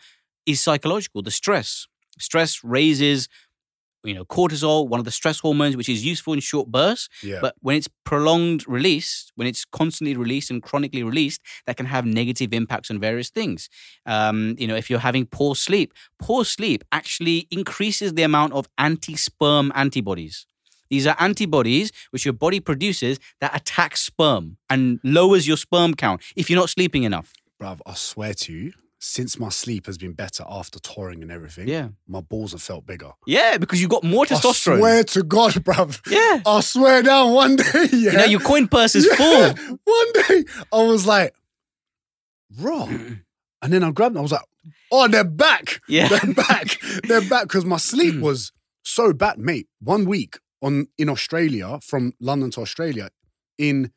is 0.47 0.61
psychological, 0.61 1.23
the 1.23 1.31
stress. 1.31 1.87
Stress 2.19 2.63
raises, 2.63 3.29
you 4.05 4.15
know, 4.15 4.25
cortisol, 4.25 4.89
one 4.89 5.01
of 5.01 5.05
the 5.05 5.11
stress 5.11 5.41
hormones, 5.41 5.77
which 5.77 5.89
is 5.89 6.05
useful 6.05 6.33
in 6.33 6.41
short 6.41 6.69
bursts. 6.69 7.09
yeah. 7.23 7.39
But 7.41 7.55
when 7.61 7.77
it's 7.77 7.89
prolonged 8.05 8.65
release, 8.69 9.33
when 9.35 9.49
it's 9.49 9.65
constantly 9.65 10.17
released 10.17 10.51
and 10.51 10.63
chronically 10.63 11.03
released, 11.03 11.41
that 11.67 11.77
can 11.77 11.87
have 11.87 12.05
negative 12.07 12.53
impacts 12.53 12.91
on 12.91 13.01
various 13.01 13.31
things. 13.31 13.69
Um, 14.07 14.55
you 14.59 14.67
know, 14.67 14.77
if 14.77 14.91
you're 14.91 14.99
having 15.01 15.27
poor 15.27 15.55
sleep, 15.55 15.93
poor 16.19 16.45
sleep 16.45 16.85
actually 16.93 17.47
increases 17.51 18.15
the 18.15 18.23
amount 18.23 18.53
of 18.53 18.69
anti-sperm 18.79 19.73
antibodies. 19.75 20.47
These 20.91 21.07
are 21.07 21.17
antibodies 21.19 21.93
which 22.11 22.25
your 22.25 22.35
body 22.35 22.61
produces 22.61 23.19
that 23.41 23.55
attack 23.55 23.97
sperm 23.97 24.57
and 24.71 25.01
lowers 25.03 25.47
your 25.47 25.57
sperm 25.57 25.95
count 25.95 26.23
if 26.37 26.49
you're 26.51 26.59
not 26.59 26.71
sleeping 26.71 27.05
enough. 27.05 27.33
Bruv, 27.61 27.81
I 27.87 27.95
swear 27.95 28.35
to 28.35 28.53
you, 28.53 28.73
since 28.99 29.39
my 29.39 29.51
sleep 29.51 29.85
has 29.87 29.99
been 29.99 30.13
better 30.13 30.45
after 30.49 30.79
touring 30.79 31.23
and 31.23 31.31
everything, 31.31 31.69
Yeah. 31.69 31.89
my 32.09 32.21
balls 32.21 32.53
have 32.53 32.63
felt 32.63 32.87
bigger. 32.87 33.13
Yeah, 33.27 33.59
because 33.59 33.81
you 33.83 33.87
got 33.89 34.03
more 34.03 34.25
testosterone. 34.25 34.77
I 34.77 34.79
swear 34.79 35.05
to 35.05 35.23
God, 35.23 35.53
bruv. 35.53 36.01
Yeah. 36.11 36.41
I 36.47 36.61
swear 36.61 37.03
down 37.03 37.33
one 37.33 37.57
day, 37.57 37.65
yeah. 37.93 38.13
You 38.13 38.13
know, 38.13 38.25
your 38.25 38.41
coin 38.41 38.67
purse 38.67 38.95
is 38.95 39.07
Yeah. 39.07 39.17
full. 39.55 39.79
One 39.85 40.13
day 40.29 40.45
I 40.73 40.83
was 40.83 41.07
like, 41.07 41.35
raw. 42.59 42.89
And 43.63 43.73
then 43.73 43.83
I 43.83 43.93
grabbed 43.93 44.15
them. 44.15 44.19
I 44.21 44.23
was 44.23 44.33
like, 44.33 44.43
oh, 44.93 45.09
they're 45.09 45.25
back. 45.25 45.81
Yeah. 45.89 46.09
They're 46.11 46.35
back. 46.35 46.79
they're 47.09 47.27
back. 47.27 47.45
Because 47.45 47.65
my 47.65 47.79
sleep 47.79 48.17
hmm. 48.17 48.21
was 48.21 48.53
so 48.83 49.15
bad, 49.15 49.39
mate. 49.39 49.69
One 49.81 50.05
week 50.05 50.39
on 50.65 50.89
in 50.99 51.09
Australia, 51.09 51.79
from 51.83 52.13
London 52.21 52.51
to 52.53 52.61
Australia, 52.63 53.11
in 53.59 53.93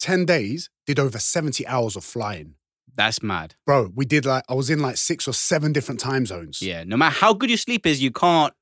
10 0.00 0.24
days, 0.26 0.70
did 0.86 0.98
over 0.98 1.18
70 1.18 1.66
hours 1.66 1.96
of 1.96 2.04
flying. 2.04 2.54
That's 2.96 3.22
mad. 3.22 3.54
Bro, 3.66 3.90
we 3.96 4.04
did 4.04 4.24
like, 4.24 4.44
I 4.48 4.54
was 4.54 4.70
in 4.70 4.78
like 4.80 4.96
six 4.98 5.26
or 5.26 5.32
seven 5.32 5.72
different 5.72 6.00
time 6.00 6.26
zones. 6.26 6.60
Yeah. 6.62 6.84
No 6.84 6.96
matter 6.96 7.16
how 7.18 7.32
good 7.34 7.50
your 7.50 7.56
sleep 7.58 7.86
is, 7.86 8.00
you 8.02 8.12
can't 8.12 8.52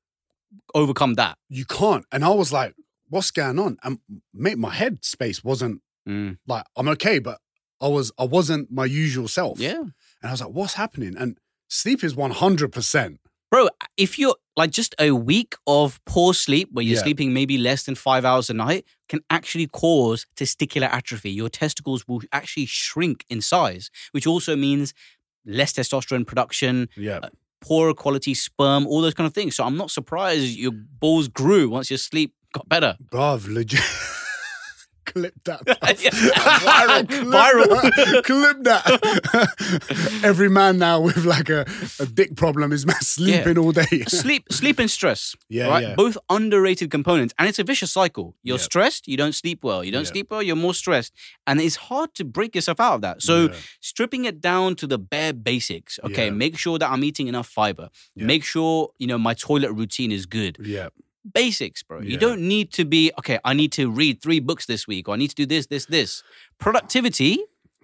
overcome 0.73 1.15
that. 1.15 1.37
You 1.49 1.65
can't. 1.65 2.05
And 2.11 2.23
I 2.25 2.29
was 2.29 2.51
like, 2.51 2.73
what's 3.09 3.29
going 3.31 3.59
on? 3.59 3.77
And 3.83 3.99
mate, 4.33 4.57
my 4.57 4.71
head 4.71 5.03
space 5.05 5.43
wasn't 5.43 5.81
Mm. 6.07 6.37
like, 6.47 6.65
I'm 6.75 6.89
okay, 6.89 7.19
but 7.19 7.37
I 7.81 7.87
was, 7.87 8.11
I 8.19 8.25
wasn't 8.25 8.69
my 8.69 8.83
usual 8.83 9.29
self. 9.29 9.57
Yeah. 9.57 9.79
And 9.79 9.93
I 10.23 10.31
was 10.31 10.41
like, 10.41 10.49
what's 10.51 10.73
happening? 10.73 11.15
And 11.17 11.37
sleep 11.69 12.03
is 12.03 12.13
100%. 12.13 13.17
Bro, 13.53 13.69
if 13.97 14.17
you're 14.17 14.35
like 14.57 14.71
just 14.71 14.95
a 14.97 15.11
week 15.11 15.53
of 15.67 16.03
poor 16.07 16.33
sleep 16.33 16.69
where 16.71 16.83
you're 16.83 16.95
Yeah. 16.95 17.03
sleeping 17.03 17.33
maybe 17.35 17.55
less 17.55 17.83
than 17.83 17.93
five 17.93 18.25
hours 18.25 18.49
a 18.49 18.53
night 18.55 18.83
can 19.07 19.19
actually 19.29 19.67
cause 19.67 20.25
testicular 20.35 20.89
atrophy. 20.91 21.29
Your 21.29 21.49
testicles 21.49 22.07
will 22.07 22.21
actually 22.31 22.65
shrink 22.65 23.25
in 23.29 23.41
size, 23.41 23.91
which 24.09 24.25
also 24.25 24.55
means 24.55 24.95
less 25.45 25.71
testosterone 25.71 26.25
production, 26.25 26.89
Yeah. 26.97 27.19
Uh, 27.21 27.29
poorer 27.61 27.93
quality 27.93 28.33
sperm, 28.33 28.87
all 28.87 29.01
those 29.03 29.13
kind 29.13 29.27
of 29.27 29.35
things. 29.35 29.55
So 29.55 29.63
I'm 29.65 29.77
not 29.77 29.91
surprised 29.91 30.57
your 30.57 30.71
balls 30.71 31.27
grew 31.27 31.69
once 31.69 31.91
your 31.91 31.99
sleep 31.99 32.33
got 32.53 32.67
better. 32.67 32.97
Bruv, 33.11 33.47
legit. 33.47 33.81
Clip 35.05 35.33
that. 35.45 35.61
Viral. 35.65 37.07
Clip 37.09 37.27
Viral. 37.27 37.81
That. 37.81 38.23
Clip 38.25 38.63
that. 38.63 40.21
Every 40.23 40.49
man 40.49 40.77
now 40.79 40.99
with 41.01 41.25
like 41.25 41.49
a, 41.49 41.65
a 41.99 42.05
dick 42.05 42.35
problem 42.35 42.71
is 42.71 42.85
sleeping 43.01 43.57
all 43.57 43.71
day. 43.71 44.03
sleep, 44.07 44.51
sleep 44.51 44.79
and 44.79 44.89
stress. 44.89 45.35
Yeah, 45.49 45.67
right? 45.67 45.83
yeah. 45.83 45.95
Both 45.95 46.17
underrated 46.29 46.89
components, 46.91 47.33
and 47.37 47.47
it's 47.49 47.59
a 47.59 47.63
vicious 47.63 47.91
cycle. 47.91 48.35
You're 48.43 48.57
Yeah. 48.57 48.63
stressed, 48.63 49.07
you 49.07 49.17
don't 49.17 49.35
sleep 49.35 49.63
well. 49.63 49.83
You 49.83 49.91
don't 49.91 50.03
Yeah. 50.05 50.11
sleep 50.11 50.27
well, 50.31 50.41
you're 50.43 50.55
more 50.55 50.73
stressed, 50.73 51.13
and 51.47 51.59
it's 51.59 51.75
hard 51.75 52.13
to 52.15 52.23
break 52.25 52.55
yourself 52.55 52.79
out 52.79 52.95
of 52.95 53.01
that. 53.01 53.21
So 53.21 53.47
Yeah. 53.49 53.55
stripping 53.81 54.25
it 54.25 54.41
down 54.41 54.75
to 54.77 54.87
the 54.87 54.97
bare 54.97 55.33
basics. 55.33 55.99
Okay, 56.03 56.25
Yeah. 56.25 56.31
make 56.31 56.57
sure 56.57 56.77
that 56.79 56.89
I'm 56.91 57.03
eating 57.03 57.27
enough 57.27 57.47
fiber. 57.47 57.89
Yeah. 58.15 58.25
Make 58.25 58.43
sure 58.43 58.91
you 58.99 59.07
know 59.07 59.17
my 59.17 59.33
toilet 59.33 59.71
routine 59.73 60.11
is 60.11 60.25
good. 60.25 60.57
Yeah. 60.61 60.89
Basics, 61.31 61.83
bro. 61.83 62.01
You 62.01 62.17
don't 62.17 62.41
need 62.41 62.73
to 62.73 62.83
be 62.83 63.11
okay. 63.19 63.39
I 63.45 63.53
need 63.53 63.71
to 63.73 63.89
read 63.89 64.21
three 64.21 64.39
books 64.39 64.65
this 64.65 64.87
week, 64.87 65.07
or 65.07 65.13
I 65.13 65.17
need 65.17 65.29
to 65.29 65.35
do 65.35 65.45
this, 65.45 65.67
this, 65.67 65.85
this. 65.85 66.21
Productivity 66.57 67.39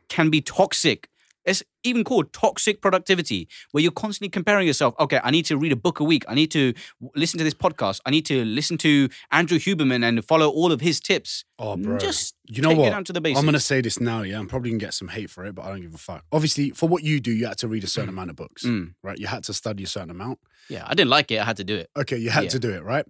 can 0.10 0.30
be 0.30 0.41
toxic. 0.41 1.10
It's 1.45 1.63
even 1.84 2.04
called 2.04 2.34
toxic 2.34 2.82
productivity, 2.82 3.47
where 3.71 3.82
you're 3.82 3.91
constantly 3.93 4.30
comparing 4.30 4.67
yourself. 4.67 4.93
Okay, 4.99 5.19
I 5.23 5.32
need 5.32 5.45
to 5.45 5.58
read 5.58 5.71
a 5.71 5.75
book 5.78 5.99
a 5.99 6.04
week. 6.04 6.25
I 6.28 6.36
need 6.36 6.52
to 6.52 6.73
listen 7.15 7.38
to 7.38 7.43
this 7.43 7.54
podcast. 7.54 8.02
I 8.06 8.12
need 8.12 8.25
to 8.28 8.43
listen 8.43 8.78
to 8.80 9.08
Andrew 9.32 9.58
Huberman 9.58 10.04
and 10.08 10.23
follow 10.25 10.49
all 10.49 10.71
of 10.71 10.82
his 10.82 10.99
tips. 10.99 11.45
Oh, 11.58 11.78
bro. 11.78 11.97
Just 11.97 12.36
you 12.47 12.62
know 12.62 12.73
what? 12.73 12.89
down 12.89 13.04
to 13.06 13.13
the 13.13 13.21
basics. 13.21 13.39
I'm 13.39 13.45
going 13.45 13.54
to 13.54 13.60
say 13.60 13.80
this 13.82 13.99
now, 13.99 14.21
yeah. 14.21 14.38
I'm 14.38 14.47
probably 14.47 14.71
going 14.71 14.80
to 14.80 14.86
get 14.86 14.93
some 14.93 15.08
hate 15.08 15.30
for 15.30 15.45
it, 15.45 15.56
but 15.56 15.63
I 15.65 15.69
don't 15.69 15.82
give 15.82 15.93
a 15.93 15.97
fuck. 15.97 16.25
Obviously, 16.32 16.71
for 16.71 16.89
what 16.89 17.04
you 17.04 17.19
do, 17.19 17.32
you 17.32 17.47
had 17.47 17.58
to 17.60 17.67
read 17.67 17.84
a 17.84 17.88
certain 17.88 18.10
amount 18.10 18.30
of 18.30 18.36
books, 18.36 18.65
Mm. 18.65 18.93
right? 19.02 19.17
You 19.17 19.28
had 19.28 19.43
to 19.45 19.54
study 19.54 19.84
a 19.84 19.88
certain 19.88 20.10
amount. 20.12 20.39
Yeah, 20.69 20.84
I 20.86 20.93
didn't 20.93 21.10
like 21.10 21.32
it. 21.32 21.39
I 21.39 21.45
had 21.45 21.58
to 21.58 21.63
do 21.63 21.75
it. 21.78 21.89
Okay, 21.97 22.17
you 22.17 22.30
had 22.30 22.43
Yeah. 22.45 22.49
to 22.49 22.60
do 22.60 22.69
it, 22.71 22.84
right? 22.84 23.06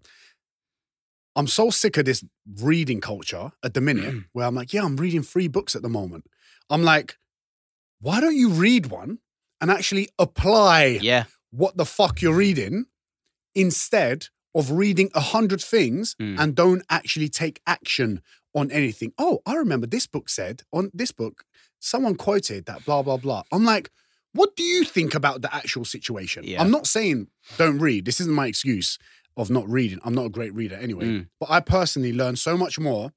I'm 1.35 1.47
so 1.47 1.69
sick 1.69 1.97
of 1.97 2.05
this 2.05 2.23
reading 2.61 3.01
culture 3.01 3.51
at 3.63 3.73
the 3.73 3.81
minute 3.81 4.23
where 4.33 4.45
I'm 4.45 4.55
like, 4.55 4.73
yeah, 4.73 4.83
I'm 4.83 4.97
reading 4.97 5.21
three 5.23 5.47
books 5.47 5.75
at 5.75 5.81
the 5.81 5.89
moment. 5.89 6.25
I'm 6.69 6.83
like, 6.83 7.17
why 8.01 8.21
don't 8.21 8.35
you 8.35 8.49
read 8.49 8.87
one 8.87 9.19
and 9.61 9.69
actually 9.69 10.07
apply 10.17 10.99
Yeah, 11.01 11.25
what 11.51 11.77
the 11.77 11.85
fuck 11.85 12.21
you're 12.21 12.35
reading 12.35 12.85
instead 13.55 14.27
of 14.55 14.71
reading 14.71 15.09
a 15.13 15.19
hundred 15.19 15.61
things 15.61 16.15
Mm. 16.19 16.39
and 16.39 16.55
don't 16.55 16.83
actually 16.89 17.29
take 17.29 17.61
action 17.67 18.21
on 18.53 18.71
anything? 18.71 19.13
Oh, 19.17 19.39
I 19.45 19.55
remember 19.55 19.87
this 19.87 20.07
book 20.07 20.29
said 20.29 20.63
on 20.71 20.91
this 20.93 21.11
book, 21.11 21.43
someone 21.79 22.15
quoted 22.15 22.65
that 22.65 22.85
blah, 22.85 23.01
blah, 23.03 23.17
blah. 23.17 23.43
I'm 23.51 23.63
like, 23.65 23.91
what 24.33 24.55
do 24.55 24.63
you 24.63 24.83
think 24.83 25.15
about 25.15 25.41
the 25.41 25.53
actual 25.53 25.85
situation? 25.85 26.43
Yeah. 26.45 26.61
I'm 26.61 26.71
not 26.71 26.87
saying 26.87 27.27
don't 27.57 27.79
read. 27.79 28.05
This 28.05 28.19
isn't 28.21 28.33
my 28.33 28.47
excuse 28.47 28.97
of 29.37 29.49
not 29.49 29.67
reading. 29.69 29.99
I'm 30.03 30.13
not 30.13 30.25
a 30.25 30.29
great 30.29 30.53
reader 30.53 30.75
anyway. 30.75 31.05
Mm. 31.05 31.27
But 31.39 31.49
I 31.49 31.59
personally 31.61 32.13
learn 32.13 32.35
so 32.35 32.57
much 32.57 32.79
more 32.79 33.11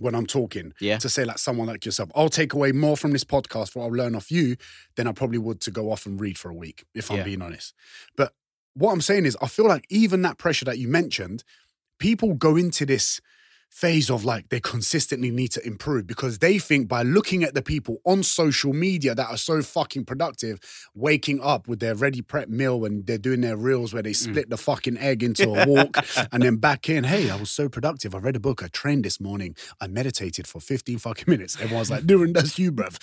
when 0.00 0.14
I'm 0.14 0.26
talking 0.26 0.72
Yeah. 0.80 0.98
to 0.98 1.08
say 1.08 1.24
like 1.24 1.38
someone 1.38 1.66
like 1.68 1.84
yourself. 1.84 2.10
I'll 2.14 2.28
take 2.30 2.52
away 2.54 2.72
more 2.72 2.96
from 2.96 3.12
this 3.12 3.24
podcast 3.24 3.74
what 3.76 3.84
I'll 3.84 3.90
learn 3.92 4.14
off 4.14 4.30
you 4.30 4.56
than 4.96 5.06
I 5.06 5.12
probably 5.12 5.38
would 5.38 5.60
to 5.62 5.70
go 5.70 5.92
off 5.92 6.06
and 6.06 6.20
read 6.20 6.38
for 6.38 6.50
a 6.50 6.54
week, 6.54 6.84
if 6.94 7.10
I'm 7.10 7.18
Yeah. 7.18 7.24
being 7.24 7.42
honest. 7.42 7.74
But 8.16 8.32
what 8.74 8.92
I'm 8.92 9.00
saying 9.00 9.26
is 9.26 9.36
I 9.42 9.46
feel 9.46 9.66
like 9.68 9.84
even 9.90 10.22
that 10.22 10.38
pressure 10.38 10.64
that 10.64 10.78
you 10.78 10.88
mentioned, 10.88 11.44
people 11.98 12.34
go 12.34 12.56
into 12.56 12.86
this 12.86 13.20
phase 13.70 14.10
of 14.10 14.24
like 14.24 14.48
they 14.48 14.60
consistently 14.60 15.30
need 15.30 15.48
to 15.48 15.64
improve 15.64 16.06
because 16.06 16.38
they 16.40 16.58
think 16.58 16.88
by 16.88 17.02
looking 17.02 17.44
at 17.44 17.54
the 17.54 17.62
people 17.62 17.98
on 18.04 18.22
social 18.22 18.72
media 18.72 19.14
that 19.14 19.30
are 19.30 19.36
so 19.36 19.62
fucking 19.62 20.04
productive, 20.04 20.58
waking 20.94 21.40
up 21.40 21.68
with 21.68 21.78
their 21.78 21.94
ready 21.94 22.20
prep 22.20 22.48
meal 22.48 22.84
and 22.84 23.06
they're 23.06 23.16
doing 23.16 23.40
their 23.40 23.56
reels 23.56 23.94
where 23.94 24.02
they 24.02 24.10
mm. 24.10 24.16
split 24.16 24.50
the 24.50 24.56
fucking 24.56 24.98
egg 24.98 25.22
into 25.22 25.54
a 25.54 25.66
walk 25.68 25.96
and 26.32 26.42
then 26.42 26.56
back 26.56 26.88
in, 26.88 27.04
hey, 27.04 27.30
I 27.30 27.36
was 27.36 27.50
so 27.50 27.68
productive. 27.68 28.14
I 28.14 28.18
read 28.18 28.36
a 28.36 28.40
book, 28.40 28.62
I 28.62 28.68
trained 28.68 29.04
this 29.04 29.20
morning, 29.20 29.54
I 29.80 29.86
meditated 29.86 30.48
for 30.48 30.60
15 30.60 30.98
fucking 30.98 31.26
minutes. 31.28 31.56
Everyone's 31.60 31.90
like, 31.90 32.04
Duran, 32.06 32.32
that's 32.32 32.58
you, 32.58 32.72
bruv. 32.72 32.98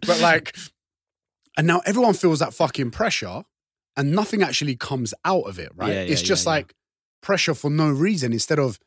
but 0.06 0.20
like, 0.20 0.56
and 1.56 1.66
now 1.66 1.82
everyone 1.84 2.14
feels 2.14 2.38
that 2.38 2.54
fucking 2.54 2.90
pressure 2.92 3.44
and 3.96 4.12
nothing 4.12 4.42
actually 4.42 4.74
comes 4.74 5.12
out 5.24 5.42
of 5.42 5.58
it, 5.58 5.70
right? 5.76 5.88
Yeah, 5.88 6.02
yeah, 6.02 6.12
it's 6.12 6.22
just 6.22 6.46
yeah. 6.46 6.52
like 6.52 6.74
pressure 7.28 7.54
for 7.54 7.70
no 7.70 7.88
reason 7.90 8.32
instead 8.32 8.58
of 8.58 8.78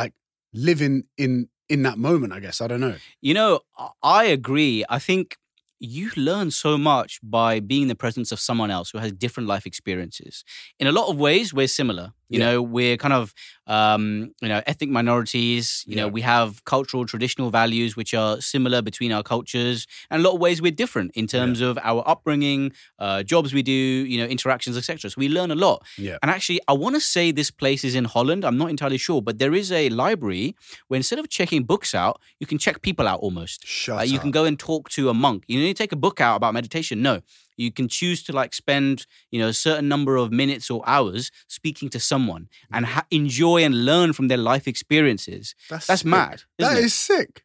like 0.00 0.12
living 0.52 1.04
in 1.16 1.48
in 1.68 1.82
that 1.82 1.98
moment, 1.98 2.32
I 2.32 2.40
guess. 2.40 2.60
I 2.60 2.66
don't 2.70 2.80
know. 2.80 2.96
You 3.20 3.34
know, 3.34 3.60
I- 4.02 4.24
agree. 4.24 4.84
I 4.88 4.98
think 4.98 5.36
you 5.80 6.10
learn 6.16 6.50
so 6.50 6.78
much 6.78 7.18
by 7.22 7.60
being 7.60 7.82
in 7.82 7.88
the 7.88 7.94
presence 8.04 8.32
of 8.32 8.40
someone 8.40 8.70
else 8.70 8.90
who 8.90 8.98
has 8.98 9.12
different 9.12 9.48
life 9.48 9.66
experiences. 9.66 10.44
In 10.80 10.86
a 10.86 10.92
lot 10.92 11.08
of 11.10 11.16
ways, 11.18 11.52
we're 11.54 11.68
similar. 11.68 12.06
You 12.28 12.38
Yeah. 12.40 12.46
know, 12.52 12.62
we're 12.62 12.96
kind 12.96 13.14
of, 13.14 13.32
um, 13.66 14.32
you 14.42 14.48
know, 14.48 14.62
ethnic 14.66 14.90
minorities. 14.90 15.84
You 15.86 15.96
know, 15.96 16.08
we 16.08 16.20
have 16.22 16.64
cultural, 16.64 17.06
traditional 17.06 17.50
values 17.50 17.96
which 17.96 18.12
are 18.14 18.40
similar 18.40 18.82
between 18.82 19.12
our 19.12 19.22
cultures. 19.22 19.86
And 20.10 20.20
a 20.20 20.24
lot 20.28 20.34
of 20.34 20.40
ways, 20.40 20.60
we're 20.62 20.70
different 20.84 21.12
in 21.14 21.26
terms 21.26 21.60
of 21.60 21.78
our 21.82 22.02
upbringing, 22.06 22.72
uh, 22.98 23.22
jobs 23.22 23.52
we 23.52 23.62
do, 23.62 23.72
you 23.72 24.18
know, 24.18 24.26
interactions, 24.26 24.76
etc. 24.76 25.10
So 25.10 25.14
we 25.18 25.28
learn 25.28 25.50
a 25.50 25.54
lot. 25.54 25.84
Yeah. 25.96 26.18
And 26.22 26.30
actually, 26.30 26.60
I 26.68 26.72
want 26.74 26.94
to 26.96 27.00
say 27.00 27.30
this 27.32 27.50
place 27.50 27.84
is 27.84 27.94
in 27.94 28.04
Holland. 28.04 28.44
I'm 28.44 28.58
not 28.58 28.70
entirely 28.70 28.98
sure, 28.98 29.20
but 29.22 29.38
there 29.38 29.54
is 29.54 29.72
a 29.72 29.88
library 29.90 30.54
where 30.88 30.96
instead 30.96 31.18
of 31.18 31.28
checking 31.28 31.64
books 31.64 31.94
out, 31.94 32.20
you 32.40 32.46
can 32.46 32.58
check 32.58 32.82
people 32.82 33.06
out 33.08 33.20
almost. 33.20 33.66
Shut 33.66 33.96
Like, 33.96 34.10
you 34.10 34.18
can 34.18 34.30
go 34.30 34.44
and 34.44 34.58
talk 34.58 34.88
to 34.90 35.08
a 35.08 35.14
monk. 35.14 35.44
You 35.48 35.58
need 35.60 35.74
to 35.76 35.82
take 35.82 35.92
a 35.92 35.96
book 35.96 36.20
out 36.20 36.36
about 36.36 36.54
meditation. 36.54 37.02
No, 37.02 37.22
you 37.58 37.70
can 37.70 37.88
choose 37.88 38.22
to 38.22 38.32
like 38.32 38.54
spend 38.54 39.06
you 39.30 39.38
know 39.40 39.48
a 39.48 39.52
certain 39.52 39.88
number 39.88 40.16
of 40.16 40.32
minutes 40.32 40.70
or 40.70 40.82
hours 40.86 41.30
speaking 41.48 41.90
to 41.90 42.00
someone 42.00 42.48
and 42.72 42.86
ha- 42.86 43.06
enjoy 43.10 43.62
and 43.62 43.84
learn 43.84 44.12
from 44.14 44.28
their 44.28 44.38
life 44.38 44.66
experiences. 44.66 45.54
That's 45.68 45.86
sick. 45.86 46.04
mad, 46.06 46.42
That 46.58 46.78
it? 46.78 46.84
is 46.84 46.94
sick. 46.94 47.44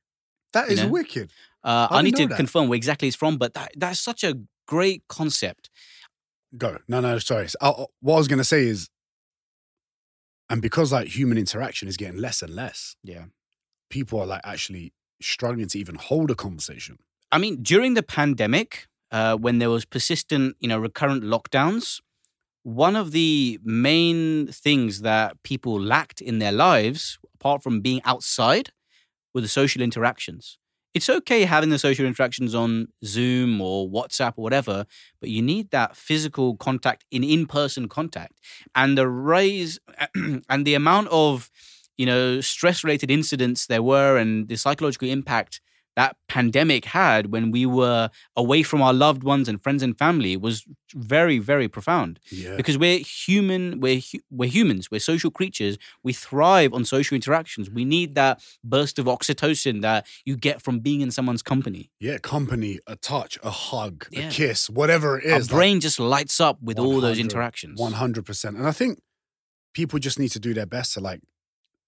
That 0.53 0.69
is 0.69 0.79
You 0.79 0.85
know? 0.85 0.91
wicked. 0.91 1.31
Uh, 1.63 1.87
I 1.91 1.99
I 1.99 2.01
need 2.03 2.15
to 2.17 2.27
that. 2.27 2.37
confirm 2.37 2.69
where 2.69 2.77
exactly 2.77 3.07
it's 3.09 3.17
from, 3.17 3.37
but 3.37 3.53
that, 3.55 3.71
that's 3.75 3.99
such 3.99 4.23
a 4.23 4.33
great 4.67 5.03
concept. 5.09 5.69
Go. 6.57 6.77
No, 6.87 6.99
no, 7.01 7.17
sorry. 7.19 7.47
So, 7.49 7.57
I- 7.61 7.85
what 8.01 8.15
I 8.15 8.17
was 8.17 8.27
going 8.27 8.37
to 8.39 8.43
say 8.55 8.63
is, 8.67 8.89
and 10.49 10.61
because 10.61 10.91
like 10.91 11.07
human 11.07 11.37
interaction 11.37 11.87
is 11.87 11.97
getting 11.97 12.19
less 12.19 12.41
and 12.41 12.53
less, 12.53 12.95
Yeah. 13.03 13.25
people 13.89 14.19
are 14.19 14.25
like 14.25 14.41
actually 14.43 14.93
struggling 15.21 15.67
to 15.69 15.79
even 15.79 15.95
hold 15.95 16.29
a 16.31 16.35
conversation. 16.35 16.99
I 17.31 17.37
mean, 17.37 17.63
during 17.63 17.93
the 17.95 18.03
pandemic, 18.03 18.87
uh, 19.13 19.37
when 19.37 19.59
there 19.59 19.69
was 19.69 19.85
persistent, 19.85 20.57
you 20.59 20.67
know, 20.67 20.79
recurrent 20.79 21.23
lockdowns, 21.23 22.01
one 22.63 22.95
of 22.95 23.11
the 23.11 23.59
main 23.63 24.47
things 24.47 25.01
that 25.01 25.41
people 25.43 25.79
lacked 25.79 26.19
in 26.19 26.39
their 26.39 26.51
lives, 26.51 27.19
apart 27.35 27.61
from 27.61 27.79
being 27.79 28.01
outside, 28.05 28.71
were 29.33 29.41
the 29.41 29.47
social 29.47 29.81
interactions. 29.81 30.57
It's 30.95 31.09
okay 31.09 31.45
having 31.45 31.69
the 31.69 31.79
social 31.79 32.05
interactions 32.05 32.55
on 32.55 32.87
Zoom 33.03 33.61
or 33.61 33.89
WhatsApp 33.89 34.33
or 34.37 34.43
whatever, 34.43 34.85
but 35.19 35.29
you 35.29 35.41
need 35.41 35.71
that 35.71 35.95
physical 35.95 36.55
contact 36.55 37.05
in 37.11 37.23
in-person 37.23 37.89
contact. 37.89 38.39
And 38.75 38.97
the 38.97 39.07
rise 39.07 39.79
and 40.15 40.65
the 40.65 40.75
amount 40.75 41.07
of, 41.09 41.49
you 41.97 42.05
know, 42.05 42.41
stress-related 42.41 43.11
incidents 43.11 43.67
there 43.67 43.83
were 43.83 44.17
and 44.17 44.47
the 44.47 44.55
psychological 44.55 45.09
impact 45.09 45.61
that 45.95 46.15
pandemic 46.27 46.85
had 46.85 47.31
when 47.31 47.51
we 47.51 47.65
were 47.65 48.09
away 48.35 48.63
from 48.63 48.81
our 48.81 48.93
loved 48.93 49.23
ones 49.23 49.47
and 49.47 49.61
friends 49.61 49.83
and 49.83 49.97
family 49.97 50.35
was 50.35 50.65
very 50.95 51.37
very 51.39 51.67
profound 51.67 52.19
Yeah. 52.31 52.55
because 52.55 52.77
we're 52.77 52.99
human 52.99 53.79
we're 53.79 53.99
hu- 53.99 54.19
we're 54.31 54.49
humans 54.49 54.89
we're 54.91 54.99
social 54.99 55.31
creatures 55.31 55.77
we 56.03 56.13
thrive 56.13 56.73
on 56.73 56.85
social 56.85 57.15
interactions 57.15 57.69
we 57.69 57.85
need 57.85 58.15
that 58.15 58.41
burst 58.63 58.97
of 58.99 59.05
oxytocin 59.05 59.81
that 59.81 60.05
you 60.25 60.35
get 60.35 60.61
from 60.61 60.79
being 60.79 61.01
in 61.01 61.11
someone's 61.11 61.41
company 61.43 61.91
Yeah, 61.99 62.17
company, 62.19 62.79
a 62.87 62.95
touch, 62.95 63.37
a 63.43 63.49
hug, 63.51 64.07
Yeah. 64.11 64.27
a 64.27 64.31
kiss, 64.31 64.69
whatever 64.69 65.17
it 65.19 65.25
is 65.25 65.31
our 65.33 65.39
is. 65.39 65.51
like, 65.51 65.57
brain 65.57 65.79
just 65.79 65.99
lights 65.99 66.39
up 66.39 66.57
with 66.61 66.77
all 66.79 66.99
those 67.01 67.19
interactions 67.19 67.79
100%. 67.79 68.57
And 68.57 68.67
I 68.67 68.71
think 68.71 68.99
people 69.73 69.97
just 69.99 70.19
need 70.19 70.29
to 70.29 70.39
do 70.39 70.53
their 70.53 70.65
best 70.67 70.93
to 70.93 70.99
like, 70.99 71.21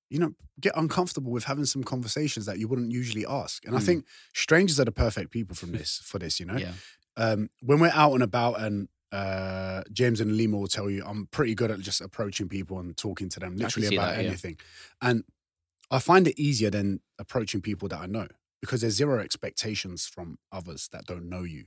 you 0.10 0.20
know, 0.20 0.34
get 0.60 0.74
uncomfortable 0.76 1.32
with 1.32 1.46
having 1.46 1.66
some 1.66 1.84
conversations 1.84 2.46
that 2.46 2.60
you 2.60 2.68
wouldn't 2.68 2.92
usually 2.92 3.26
ask. 3.26 3.66
And 3.66 3.76
I 3.76 3.80
Mm. 3.80 3.86
think 3.86 4.06
strangers 4.34 4.80
are 4.80 4.86
the 4.86 4.92
perfect 4.92 5.32
people 5.32 5.56
from 5.56 5.72
this 5.72 6.00
for 6.04 6.20
this, 6.20 6.40
you 6.40 6.46
know. 6.46 6.58
yeah 6.58 6.74
Um, 7.18 7.50
when 7.62 7.80
we're 7.80 7.92
out 7.94 8.14
and 8.14 8.24
about 8.24 8.60
and 8.60 8.88
uh, 9.12 9.84
James 9.94 10.20
and 10.20 10.36
Lima 10.36 10.58
will 10.58 10.68
tell 10.68 10.90
you 10.90 11.04
I'm 11.06 11.28
pretty 11.28 11.56
good 11.56 11.72
at 11.72 11.80
just 11.80 12.02
approaching 12.02 12.50
people 12.50 12.80
and 12.80 12.96
talking 12.98 13.30
to 13.30 13.40
them 13.40 13.56
literally 13.56 13.88
about 13.96 14.16
that, 14.16 14.22
yeah. 14.24 14.28
anything. 14.30 14.60
And 15.02 15.24
I 15.90 16.00
find 16.00 16.28
it 16.28 16.38
easier 16.40 16.70
than 16.70 17.00
approaching 17.18 17.62
people 17.62 17.88
that 17.90 18.00
I 18.02 18.08
know 18.08 18.28
because 18.62 18.82
there's 18.82 18.96
zero 18.96 19.20
expectations 19.20 20.06
from 20.06 20.38
others 20.52 20.90
that 20.92 21.06
don't 21.06 21.30
know 21.30 21.44
you. 21.44 21.66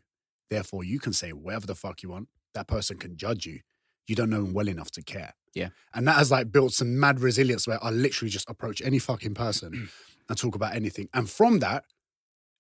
Therefore, 0.51 0.85
you 0.85 0.98
can 0.98 1.12
say 1.12 1.33
whatever 1.33 1.66
the 1.66 1.74
fuck 1.74 2.03
you 2.03 2.11
want. 2.11 2.29
That 2.55 2.66
person 2.66 2.98
can 2.98 3.16
judge 3.16 3.46
you. 3.46 3.61
You 4.07 4.14
don't 4.16 4.31
know 4.31 4.42
them 4.42 4.53
well 4.55 4.68
enough 4.68 4.90
to 4.92 5.03
care. 5.03 5.35
Yeah. 5.55 5.69
And 5.95 6.07
that 6.09 6.17
has 6.17 6.31
like 6.31 6.53
built 6.53 6.73
some 6.73 6.99
mad 6.99 7.21
resilience 7.21 7.67
where 7.67 7.83
I 7.83 7.91
literally 7.91 8.31
just 8.31 8.49
approach 8.49 8.83
any 8.83 8.99
fucking 8.99 9.35
person 9.35 9.89
and 10.29 10.39
talk 10.39 10.55
about 10.55 10.75
anything. 10.75 11.09
And 11.15 11.29
from 11.29 11.61
that, 11.61 11.85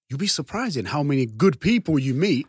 you'll 0.08 0.18
be 0.18 0.26
surprised 0.26 0.76
in 0.76 0.86
how 0.86 1.02
many 1.02 1.26
good 1.26 1.60
people 1.60 1.98
you 1.98 2.14
meet, 2.14 2.46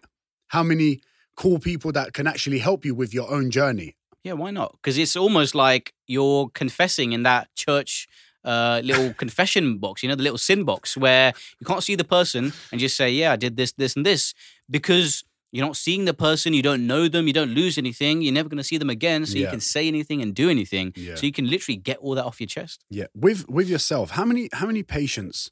how 0.47 0.63
many 0.63 1.01
cool 1.35 1.59
people 1.59 1.91
that 1.93 2.13
can 2.13 2.27
actually 2.27 2.59
help 2.59 2.83
you 2.83 2.93
with 2.93 3.13
your 3.13 3.29
own 3.31 3.49
journey. 3.49 3.95
Yeah, 4.23 4.33
why 4.33 4.51
not? 4.51 4.73
Because 4.73 4.97
it's 4.97 5.15
almost 5.15 5.55
like 5.55 5.93
you're 6.07 6.49
confessing 6.49 7.13
in 7.13 7.23
that 7.23 7.47
church 7.55 8.07
uh, 8.43 8.81
little 8.83 9.13
confession 9.17 9.77
box, 9.77 10.03
you 10.03 10.09
know, 10.09 10.15
the 10.15 10.23
little 10.23 10.37
sin 10.37 10.63
box 10.63 10.97
where 10.97 11.33
you 11.59 11.65
can't 11.65 11.83
see 11.83 11.95
the 11.95 12.03
person 12.03 12.51
and 12.71 12.79
just 12.79 12.97
say, 12.97 13.09
yeah, 13.09 13.31
I 13.31 13.35
did 13.35 13.55
this, 13.55 13.71
this, 13.73 13.95
and 13.95 14.05
this. 14.05 14.33
Because 14.69 15.23
you're 15.51 15.65
not 15.65 15.75
seeing 15.75 16.05
the 16.05 16.13
person, 16.13 16.53
you 16.53 16.61
don't 16.61 16.85
know 16.85 17.07
them, 17.07 17.27
you 17.27 17.33
don't 17.33 17.51
lose 17.51 17.77
anything, 17.77 18.21
you're 18.21 18.33
never 18.33 18.49
going 18.49 18.57
to 18.57 18.63
see 18.63 18.77
them 18.77 18.89
again. 18.89 19.25
So 19.25 19.37
you 19.37 19.47
can 19.47 19.59
say 19.59 19.87
anything 19.87 20.21
and 20.21 20.35
do 20.35 20.49
anything. 20.49 20.93
Yeah. 20.95 21.15
So 21.15 21.25
you 21.25 21.31
can 21.31 21.49
literally 21.49 21.77
get 21.77 21.97
all 21.97 22.15
that 22.15 22.25
off 22.25 22.39
your 22.39 22.47
chest. 22.47 22.83
Yeah. 22.89 23.07
With 23.15 23.49
with 23.49 23.69
yourself, 23.69 24.11
how 24.11 24.25
many 24.25 24.49
how 24.53 24.67
many 24.67 24.83
patients 24.83 25.49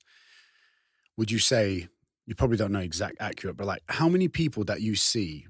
would 1.17 1.31
you 1.31 1.39
say 1.39 1.87
you 2.27 2.35
probably 2.35 2.57
don't 2.57 2.71
know 2.71 2.79
exact 2.79 3.17
accurate, 3.19 3.57
but 3.57 3.65
like 3.65 3.81
how 3.87 4.07
many 4.07 4.27
people 4.27 4.63
that 4.65 4.81
you 4.81 4.95
see 4.95 5.47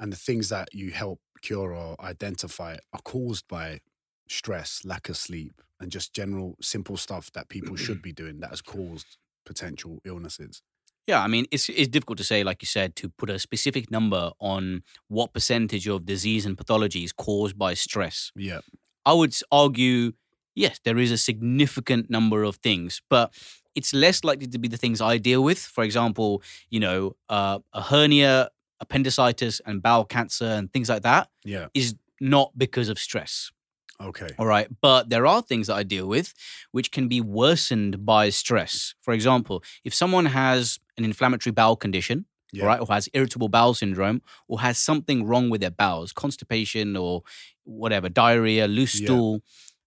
and 0.00 0.12
the 0.12 0.16
things 0.16 0.48
that 0.48 0.68
you 0.72 0.90
help 0.90 1.20
cure 1.42 1.74
or 1.74 1.94
identify 2.00 2.76
are 2.92 3.02
caused 3.04 3.46
by 3.46 3.80
stress, 4.28 4.80
lack 4.84 5.08
of 5.08 5.16
sleep, 5.16 5.60
and 5.78 5.92
just 5.92 6.14
general 6.14 6.56
simple 6.60 6.96
stuff 6.96 7.30
that 7.32 7.48
people 7.48 7.76
should 7.76 8.02
be 8.02 8.12
doing 8.12 8.40
that 8.40 8.50
has 8.50 8.62
caused 8.62 9.18
potential 9.44 10.00
illnesses? 10.04 10.62
Yeah, 11.06 11.22
I 11.22 11.26
mean, 11.28 11.46
it's 11.50 11.68
it's 11.68 11.88
difficult 11.88 12.18
to 12.18 12.24
say, 12.24 12.44
like 12.44 12.62
you 12.62 12.66
said, 12.66 12.96
to 12.96 13.08
put 13.10 13.28
a 13.30 13.38
specific 13.38 13.90
number 13.90 14.30
on 14.40 14.82
what 15.08 15.32
percentage 15.34 15.86
of 15.86 16.06
disease 16.06 16.46
and 16.46 16.56
pathology 16.56 17.04
is 17.04 17.12
caused 17.12 17.58
by 17.58 17.74
stress. 17.74 18.32
Yeah. 18.34 18.60
I 19.04 19.12
would 19.12 19.34
argue, 19.52 20.12
yes, 20.54 20.80
there 20.84 20.98
is 20.98 21.10
a 21.12 21.18
significant 21.18 22.08
number 22.08 22.42
of 22.42 22.56
things, 22.56 23.02
but 23.10 23.34
it's 23.74 23.92
less 23.92 24.24
likely 24.24 24.46
to 24.46 24.58
be 24.58 24.68
the 24.68 24.78
things 24.78 25.00
I 25.02 25.18
deal 25.18 25.42
with. 25.44 25.58
For 25.58 25.84
example, 25.84 26.42
you 26.70 26.80
know, 26.80 27.16
uh, 27.28 27.58
a 27.74 27.82
hernia, 27.82 28.48
appendicitis, 28.80 29.60
and 29.66 29.82
bowel 29.82 30.04
cancer, 30.06 30.46
and 30.46 30.72
things 30.72 30.88
like 30.88 31.02
that 31.02 31.28
Yeah. 31.44 31.66
is 31.74 31.94
not 32.20 32.52
because 32.56 32.88
of 32.88 32.98
stress. 32.98 33.50
Okay. 34.00 34.28
All 34.38 34.46
right. 34.46 34.68
But 34.80 35.10
there 35.10 35.26
are 35.26 35.42
things 35.42 35.66
that 35.66 35.74
I 35.74 35.82
deal 35.82 36.06
with 36.06 36.32
which 36.72 36.90
can 36.90 37.08
be 37.08 37.20
worsened 37.20 38.04
by 38.06 38.30
stress. 38.30 38.94
For 39.02 39.12
example, 39.14 39.62
if 39.84 39.94
someone 39.94 40.26
has 40.26 40.78
an 40.96 41.04
inflammatory 41.04 41.52
bowel 41.52 41.76
condition, 41.76 42.26
Yeah. 42.52 42.64
right, 42.66 42.80
or 42.80 42.86
has 42.88 43.08
irritable 43.12 43.48
bowel 43.48 43.74
syndrome, 43.74 44.22
or 44.48 44.60
has 44.60 44.78
something 44.78 45.24
wrong 45.26 45.50
with 45.50 45.60
their 45.60 45.70
bowels, 45.70 46.12
constipation 46.12 46.96
or 46.96 47.22
whatever, 47.64 48.08
diarrhea, 48.08 48.66
loose 48.68 48.94
Yeah. 49.00 49.06
stool, 49.06 49.42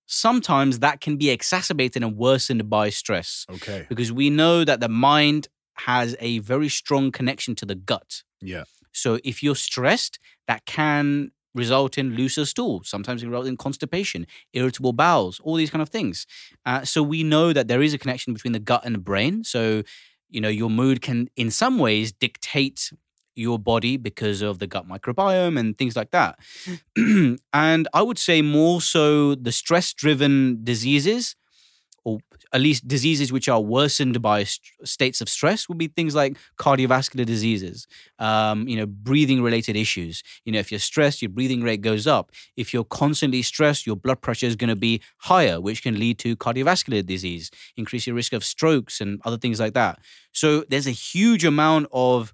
sometimes 0.06 0.80
that 0.80 1.02
can 1.02 1.17
be 1.17 1.30
exacerbated 1.30 2.04
and 2.04 2.15
worsened 2.17 2.70
by 2.70 2.89
stress 2.89 3.46
Okay. 3.50 3.86
because 3.89 4.12
we 4.12 4.30
know 4.30 4.63
that 4.63 4.80
the 4.80 4.89
mind 4.89 5.48
has 5.80 6.15
a 6.20 6.39
very 6.39 6.70
strong 6.70 7.12
connection 7.12 7.56
to 7.56 7.65
the 7.65 7.76
gut. 7.76 8.24
Yeah. 8.41 8.63
So 8.91 9.20
if 9.24 9.43
you're 9.43 9.56
stressed, 9.56 10.17
that 10.48 10.65
can 10.65 11.32
result 11.54 11.98
in 11.98 12.15
looser 12.15 12.46
stool. 12.46 12.84
Sometimes 12.84 13.22
it 13.24 13.28
result 13.28 13.48
in 13.48 13.58
constipation, 13.58 14.26
irritable 14.54 14.93
bowels, 14.93 15.39
all 15.43 15.56
these 15.56 15.70
kind 15.70 15.82
of 15.82 15.89
things. 15.89 16.26
Uh, 16.65 16.84
so 16.86 17.02
we 17.04 17.24
know 17.24 17.52
that 17.52 17.67
there 17.67 17.82
is 17.82 17.93
a 17.93 17.98
connection 17.98 18.34
between 18.34 18.54
the 18.54 18.60
gut 18.60 18.82
and 18.86 18.93
the 18.96 19.00
brain. 19.00 19.43
So 19.43 19.84
you 20.30 20.42
know 20.42 20.50
your 20.50 20.70
mood 20.70 21.02
can, 21.02 21.30
in 21.36 21.52
some 21.52 21.78
ways, 21.80 22.12
dictate 22.12 22.92
your 23.36 23.60
body 23.60 23.98
because 23.98 24.42
of 24.42 24.60
the 24.60 24.68
gut 24.68 24.88
microbiome 24.88 25.60
and 25.60 25.78
things 25.78 25.96
like 25.96 26.12
that. 26.12 26.38
Hmm. 26.98 27.36
and 27.54 27.88
I 27.94 28.02
would 28.02 28.18
say 28.18 28.42
more 28.42 28.82
so 28.82 29.36
the 29.36 29.52
stress-driven 29.52 30.63
diseases 30.63 31.36
or 32.08 32.20
at 32.54 32.62
least 32.62 32.88
diseases 32.88 33.34
which 33.34 33.50
are 33.50 33.60
worsened 33.60 34.22
by 34.22 34.46
st- 34.46 34.88
states 34.88 35.20
of 35.20 35.28
stress 35.28 35.67
would 35.67 35.78
be 35.78 35.89
things 35.89 36.15
like 36.15 36.38
cardiovascular 36.58 37.26
diseases, 37.26 37.86
um, 38.17 38.65
you 38.65 38.78
know, 38.78 38.86
breathing 38.86 39.43
related 39.43 39.76
issues. 39.76 40.24
You 40.46 40.54
know, 40.54 40.60
if 40.60 40.72
you're 40.72 40.80
stressed, 40.80 41.22
your 41.22 41.28
breathing 41.28 41.62
rate 41.62 41.82
goes 41.82 42.08
up. 42.08 42.32
If 42.56 42.74
you're 42.74 42.86
constantly 42.86 43.41
stressed, 43.41 43.86
your 43.86 43.98
blood 43.98 44.22
pressure 44.22 44.46
is 44.46 44.56
going 44.56 44.70
to 44.70 44.78
be 44.78 45.02
higher, 45.17 45.60
which 45.60 45.84
can 45.84 46.00
lead 46.00 46.17
to 46.20 46.38
cardiovascular 46.38 47.06
disease, 47.06 47.52
increase 47.76 48.08
your 48.08 48.15
risk 48.15 48.32
of 48.32 48.46
strokes 48.46 49.02
and 49.02 49.20
other 49.26 49.38
things 49.38 49.60
like 49.60 49.74
that. 49.74 50.00
So 50.32 50.63
there's 50.70 50.88
a 50.88 50.91
huge 50.91 51.43
amount 51.43 51.88
of 51.91 52.34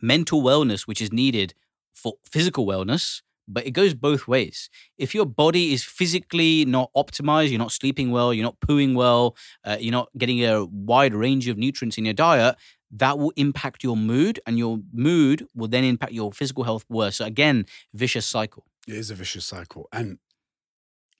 mental 0.00 0.40
wellness 0.40 0.86
which 0.86 1.02
is 1.02 1.12
needed 1.12 1.52
for 1.92 2.12
physical 2.24 2.64
wellness 2.64 3.22
but 3.48 3.66
it 3.66 3.72
goes 3.72 3.94
both 3.94 4.28
ways. 4.28 4.68
If 4.98 5.14
your 5.14 5.26
body 5.26 5.72
is 5.72 5.82
physically 5.82 6.64
not 6.64 6.90
optimized, 6.94 7.50
you're 7.50 7.58
not 7.58 7.72
sleeping 7.72 8.10
well, 8.10 8.32
you're 8.34 8.44
not 8.44 8.60
pooing 8.60 8.94
well, 8.94 9.36
uh, 9.64 9.78
you're 9.80 9.92
not 9.92 10.10
getting 10.16 10.44
a 10.44 10.66
wide 10.66 11.14
range 11.14 11.48
of 11.48 11.56
nutrients 11.56 11.98
in 11.98 12.04
your 12.04 12.14
diet, 12.14 12.56
that 12.90 13.18
will 13.18 13.32
impact 13.36 13.82
your 13.82 13.96
mood, 13.96 14.40
and 14.46 14.58
your 14.58 14.78
mood 14.92 15.46
will 15.54 15.68
then 15.68 15.84
impact 15.84 16.12
your 16.12 16.32
physical 16.32 16.64
health 16.64 16.84
worse. 16.88 17.16
So 17.16 17.24
again, 17.24 17.66
vicious 17.94 18.26
cycle. 18.26 18.64
It 18.86 18.94
is 18.94 19.10
a 19.10 19.14
vicious 19.14 19.44
cycle. 19.44 19.88
And 19.92 20.18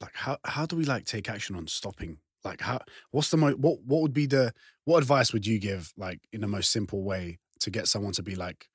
like 0.01 0.15
how 0.15 0.39
how 0.45 0.67
do 0.67 0.77
we 0.77 0.85
like 0.85 1.05
take 1.05 1.29
action 1.29 1.57
on 1.57 1.67
stopping? 1.67 2.19
Like 2.45 2.61
how 2.61 2.81
what's 3.11 3.31
the 3.31 3.37
what 3.37 3.83
what 3.85 4.03
would 4.03 4.13
be 4.13 4.27
the 4.27 4.53
what 4.85 4.99
advice 4.99 5.33
would 5.33 5.47
you 5.47 5.59
give 5.59 5.93
like 5.97 6.21
in 6.33 6.41
the 6.41 6.47
most 6.47 6.71
simple 6.71 7.03
way 7.03 7.39
to 7.61 7.71
get 7.71 7.89
someone 7.89 8.13
to 8.13 8.23
be 8.23 8.37
like 8.37 8.69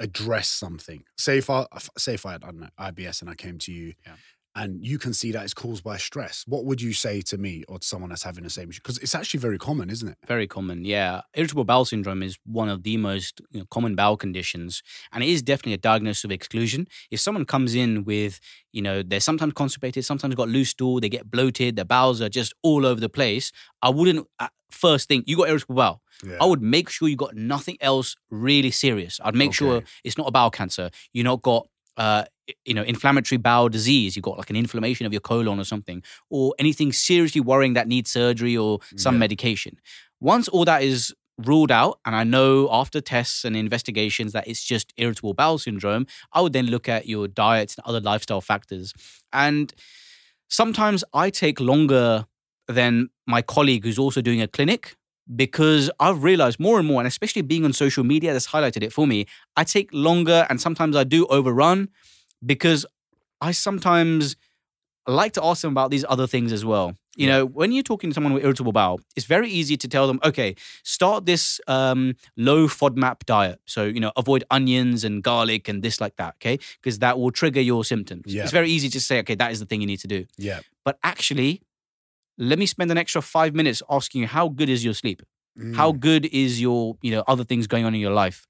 address 0.00 0.48
something? 0.48 1.04
Say 1.16 1.38
if 1.38 1.50
I 1.50 1.66
say 1.96 2.14
if 2.14 2.26
I 2.26 2.32
had 2.32 2.44
I 2.44 2.48
don't 2.48 2.60
know, 2.60 2.68
IBS 2.78 3.20
and 3.20 3.30
I 3.30 3.34
came 3.34 3.58
to 3.58 3.72
you 3.72 3.94
Yeah. 4.06 4.14
And 4.58 4.84
you 4.84 4.98
can 4.98 5.14
see 5.14 5.30
that 5.30 5.44
it's 5.44 5.54
caused 5.54 5.84
by 5.84 5.96
stress, 5.96 6.44
what 6.48 6.64
would 6.64 6.82
you 6.82 6.92
say 6.92 7.20
to 7.22 7.38
me 7.38 7.62
or 7.68 7.78
to 7.78 7.86
someone 7.86 8.10
that's 8.10 8.24
having 8.24 8.42
the 8.42 8.50
same 8.50 8.68
issue? 8.68 8.80
Because 8.82 8.98
it's 8.98 9.14
actually 9.14 9.38
very 9.38 9.56
common, 9.56 9.88
isn't 9.88 10.08
it? 10.08 10.18
Very 10.26 10.48
common, 10.48 10.84
yeah. 10.84 11.20
Irritable 11.34 11.62
bowel 11.62 11.84
syndrome 11.84 12.24
is 12.24 12.38
one 12.44 12.68
of 12.68 12.82
the 12.82 12.96
most 12.96 13.40
you 13.52 13.60
know, 13.60 13.66
common 13.70 13.94
bowel 13.94 14.16
conditions, 14.16 14.82
and 15.12 15.22
it 15.22 15.28
is 15.28 15.42
definitely 15.42 15.74
a 15.74 15.78
diagnosis 15.78 16.24
of 16.24 16.32
exclusion. 16.32 16.88
If 17.12 17.20
someone 17.20 17.44
comes 17.44 17.76
in 17.76 18.02
with, 18.02 18.40
you 18.72 18.82
know, 18.82 19.04
they're 19.04 19.20
sometimes 19.20 19.52
constipated, 19.52 20.04
sometimes 20.04 20.34
got 20.34 20.48
loose 20.48 20.70
stool, 20.70 20.98
they 20.98 21.08
get 21.08 21.30
bloated, 21.30 21.76
their 21.76 21.84
bowels 21.84 22.20
are 22.20 22.28
just 22.28 22.52
all 22.64 22.84
over 22.84 23.00
the 23.00 23.08
place, 23.08 23.52
I 23.80 23.90
wouldn't 23.90 24.26
at 24.40 24.50
first 24.72 25.06
think 25.06 25.28
you 25.28 25.36
got 25.36 25.48
irritable 25.48 25.76
bowel. 25.76 26.02
Yeah. 26.26 26.38
I 26.40 26.46
would 26.46 26.62
make 26.62 26.88
sure 26.88 27.08
you 27.08 27.14
got 27.16 27.36
nothing 27.36 27.76
else 27.80 28.16
really 28.28 28.72
serious. 28.72 29.20
I'd 29.22 29.36
make 29.36 29.54
sure 29.54 29.84
it's 30.02 30.18
not 30.18 30.26
a 30.26 30.32
bowel 30.32 30.50
cancer. 30.50 30.90
You 31.12 31.22
not 31.22 31.42
got 31.42 31.68
uh, 31.98 32.24
you 32.64 32.72
know 32.72 32.82
inflammatory 32.82 33.36
bowel 33.38 33.68
disease. 33.68 34.16
you've 34.16 34.22
got 34.30 34.38
like 34.38 34.48
an 34.50 34.56
inflammation 34.56 35.04
of 35.06 35.12
your 35.12 35.20
colon 35.20 35.58
or 35.60 35.64
something, 35.64 36.02
or 36.30 36.54
anything 36.58 36.92
seriously 36.92 37.40
worrying 37.42 37.74
that 37.74 37.86
needs 37.88 38.10
surgery 38.10 38.56
or 38.56 38.78
some 38.96 39.16
Yeah. 39.16 39.18
medication. 39.20 39.76
Once 40.20 40.48
all 40.48 40.64
that 40.64 40.82
is 40.82 41.14
ruled 41.50 41.70
out, 41.70 42.00
and 42.04 42.16
I 42.16 42.24
know 42.24 42.68
after 42.72 43.00
tests 43.00 43.44
and 43.44 43.54
investigations 43.56 44.32
that 44.32 44.48
it's 44.48 44.64
just 44.64 44.92
irritable 44.96 45.34
bowel 45.34 45.58
syndrome, 45.58 46.06
I 46.32 46.40
would 46.40 46.52
then 46.52 46.66
look 46.66 46.88
at 46.88 47.06
your 47.06 47.28
diet 47.28 47.74
and 47.76 47.86
other 47.86 48.00
lifestyle 48.00 48.40
factors. 48.40 48.92
And 49.32 49.72
sometimes 50.48 51.04
I 51.14 51.30
take 51.30 51.60
longer 51.60 52.26
than 52.66 53.10
my 53.26 53.42
colleague 53.42 53.84
who's 53.84 53.98
also 53.98 54.20
doing 54.20 54.40
a 54.42 54.48
clinic 54.48 54.96
because 55.34 55.90
I've 56.00 56.22
realized 56.22 56.58
more 56.58 56.78
and 56.78 56.86
more, 56.86 57.00
and 57.00 57.06
especially 57.06 57.42
being 57.42 57.64
on 57.64 57.72
social 57.72 58.04
media, 58.04 58.32
that's 58.32 58.48
highlighted 58.48 58.82
it 58.82 58.92
for 58.92 59.06
me. 59.06 59.26
I 59.56 59.64
take 59.64 59.90
longer 59.92 60.46
and 60.48 60.60
sometimes 60.60 60.96
I 60.96 61.04
do 61.04 61.26
overrun 61.26 61.88
because 62.44 62.86
I 63.40 63.52
sometimes 63.52 64.36
like 65.06 65.32
to 65.32 65.44
ask 65.44 65.62
them 65.62 65.72
about 65.72 65.90
these 65.90 66.04
other 66.08 66.26
things 66.26 66.52
as 66.52 66.64
well. 66.64 66.94
You 67.16 67.26
know, 67.26 67.46
when 67.46 67.72
you're 67.72 67.82
talking 67.82 68.10
to 68.10 68.14
someone 68.14 68.32
with 68.32 68.44
irritable 68.44 68.70
bowel, 68.70 69.00
it's 69.16 69.26
very 69.26 69.48
easy 69.48 69.76
to 69.76 69.88
tell 69.88 70.06
them, 70.06 70.20
okay, 70.22 70.54
start 70.84 71.26
this 71.26 71.60
um, 71.66 72.14
low 72.36 72.68
FODMAP 72.68 73.24
diet. 73.24 73.60
So, 73.64 73.86
you 73.86 73.98
know, 73.98 74.12
avoid 74.16 74.44
onions 74.52 75.02
and 75.02 75.20
garlic 75.20 75.66
and 75.66 75.82
this 75.82 76.00
like 76.00 76.14
that, 76.16 76.34
okay? 76.36 76.58
Because 76.80 77.00
that 77.00 77.18
will 77.18 77.32
trigger 77.32 77.60
your 77.60 77.84
symptoms. 77.84 78.32
Yeah. 78.32 78.44
It's 78.44 78.52
very 78.52 78.70
easy 78.70 78.88
to 78.90 79.00
say, 79.00 79.18
okay, 79.20 79.34
that 79.34 79.50
is 79.50 79.58
the 79.58 79.66
thing 79.66 79.80
you 79.80 79.86
need 79.88 79.98
to 80.00 80.06
do. 80.06 80.26
Yeah. 80.36 80.60
But 80.84 81.00
actually, 81.02 81.62
let 82.38 82.58
me 82.58 82.66
spend 82.66 82.90
an 82.90 82.98
extra 82.98 83.20
five 83.20 83.54
minutes 83.54 83.82
asking 83.90 84.20
you 84.22 84.26
how 84.28 84.48
good 84.48 84.68
is 84.68 84.84
your 84.84 84.94
sleep? 84.94 85.22
How 85.74 85.90
Mm. 85.92 86.00
good 86.00 86.24
is 86.26 86.60
your, 86.60 86.96
you 87.02 87.10
know, 87.10 87.24
other 87.26 87.42
things 87.44 87.66
going 87.66 87.84
on 87.84 87.94
in 87.94 88.00
your 88.00 88.12
life? 88.12 88.46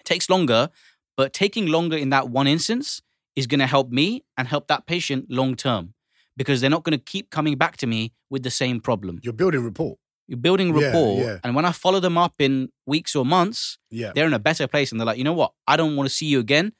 It 0.00 0.04
takes 0.04 0.28
longer, 0.28 0.70
but 1.16 1.32
taking 1.32 1.66
longer 1.66 1.96
in 1.96 2.10
that 2.10 2.28
one 2.28 2.46
instance 2.48 3.00
is 3.36 3.46
going 3.46 3.60
to 3.60 3.66
help 3.66 3.90
me 3.90 4.24
and 4.36 4.48
help 4.48 4.66
that 4.66 4.86
patient 4.86 5.26
long 5.30 5.54
term 5.54 5.94
because 6.36 6.60
they're 6.60 6.70
not 6.76 6.82
going 6.82 6.98
to 6.98 7.04
keep 7.04 7.30
coming 7.30 7.56
back 7.56 7.76
to 7.78 7.86
me 7.86 8.12
with 8.28 8.42
the 8.42 8.50
same 8.50 8.80
problem. 8.80 9.20
You're 9.22 9.32
building 9.32 9.62
rapport. 9.64 9.96
You're 10.26 10.38
building 10.38 10.72
rapport. 10.72 11.18
yeah. 11.24 11.38
And 11.44 11.54
when 11.54 11.64
I 11.64 11.70
follow 11.70 12.00
them 12.00 12.18
up 12.18 12.34
in 12.40 12.70
weeks 12.86 13.14
or 13.14 13.24
months, 13.24 13.78
Yeah. 13.90 14.10
they're 14.14 14.26
in 14.26 14.34
a 14.34 14.40
better 14.40 14.66
place 14.66 14.90
and 14.90 14.98
they're 15.00 15.06
like, 15.06 15.18
you 15.18 15.24
know 15.24 15.32
what? 15.32 15.52
I 15.68 15.76
don't 15.76 15.94
want 15.94 16.08
to 16.08 16.14
see 16.14 16.26
you 16.26 16.40
again. 16.40 16.72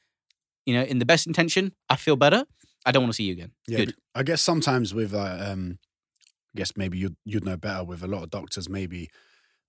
You 0.66 0.74
know, 0.74 0.82
in 0.82 0.98
the 0.98 1.06
best 1.06 1.28
intention, 1.28 1.72
I 1.88 1.94
feel 1.94 2.16
better. 2.16 2.44
I 2.84 2.90
don't 2.90 3.02
want 3.04 3.12
to 3.12 3.16
see 3.16 3.24
you 3.24 3.32
again. 3.32 3.52
Yeah, 3.68 3.78
Good. 3.78 3.94
I 4.16 4.24
guess 4.24 4.42
sometimes 4.42 4.92
with 4.92 5.14
uh, 5.14 5.38
um, 5.52 5.78
guess 6.56 6.72
maybe 6.76 6.98
you'd 6.98 7.16
you'd 7.24 7.44
know 7.44 7.56
better 7.56 7.84
with 7.84 8.02
a 8.02 8.06
lot 8.14 8.22
of 8.24 8.30
doctors. 8.30 8.68
Maybe 8.68 9.08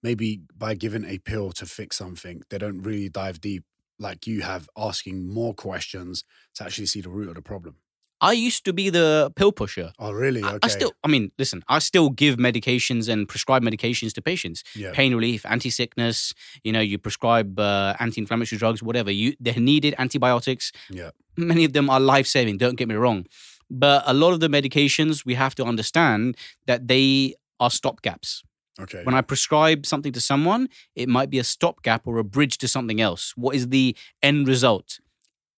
maybe 0.08 0.42
by 0.58 0.74
giving 0.76 1.06
a 1.06 1.18
pill 1.30 1.52
to 1.60 1.66
fix 1.66 1.98
something, 1.98 2.42
they 2.50 2.58
don't 2.58 2.82
really 2.82 3.10
dive 3.10 3.40
deep 3.42 3.64
like 4.00 4.28
you 4.28 4.42
have, 4.42 4.64
asking 4.78 5.28
more 5.40 5.54
questions 5.54 6.24
to 6.56 6.64
actually 6.64 6.86
see 6.94 7.02
the 7.02 7.10
root 7.10 7.30
of 7.30 7.36
the 7.36 7.42
problem. 7.42 7.76
I 8.20 8.32
used 8.34 8.64
to 8.66 8.74
be 8.74 8.90
the 8.90 9.32
pill 9.36 9.52
pusher. 9.52 9.92
Oh, 10.00 10.12
really? 10.12 10.42
I- 10.44 10.58
I 10.64 10.68
still, 10.70 10.92
I 11.04 11.08
mean, 11.08 11.32
listen, 11.38 11.64
I 11.68 11.78
still 11.80 12.10
give 12.10 12.38
medications 12.38 13.08
and 13.10 13.28
prescribe 13.28 13.62
medications 13.64 14.12
to 14.14 14.22
patients. 14.22 14.64
yeah. 14.76 14.92
Pain 14.92 15.14
relief, 15.14 15.46
anti-sickness. 15.46 16.34
You 16.64 16.72
know, 16.74 16.80
you 16.92 16.98
prescribe 16.98 17.60
uh, 17.60 17.94
anti-inflammatory 18.00 18.58
drugs, 18.58 18.82
whatever. 18.82 19.12
You 19.12 19.36
they're 19.40 19.60
needed 19.74 19.94
antibiotics. 20.00 20.72
Yeah. 20.90 21.12
Many 21.38 21.64
of 21.66 21.74
them 21.74 21.90
are 21.92 22.00
life-saving. 22.00 22.58
Don't 22.58 22.76
get 22.76 22.88
me 22.88 22.96
wrong, 22.96 23.26
but 23.70 24.04
a 24.06 24.14
lot 24.14 24.34
of 24.34 24.40
the 24.40 24.48
medications 24.48 25.26
we 25.26 25.34
have 25.36 25.56
to 25.56 25.64
understand 25.64 26.38
that 26.66 26.88
they 26.88 27.36
are 27.60 27.70
stopgaps. 27.70 28.44
Okay. 28.80 29.04
When 29.04 29.16
I 29.16 29.22
prescribe 29.22 29.86
something 29.86 30.12
to 30.14 30.22
someone, 30.22 30.70
it 30.96 31.10
might 31.10 31.30
be 31.32 31.40
a 31.40 31.44
stopgap 31.44 32.06
or 32.06 32.18
a 32.20 32.24
bridge 32.24 32.58
to 32.60 32.68
something 32.68 33.02
else. 33.02 33.34
What 33.36 33.56
is 33.56 33.70
the 33.70 33.96
end 34.22 34.48
result? 34.48 35.00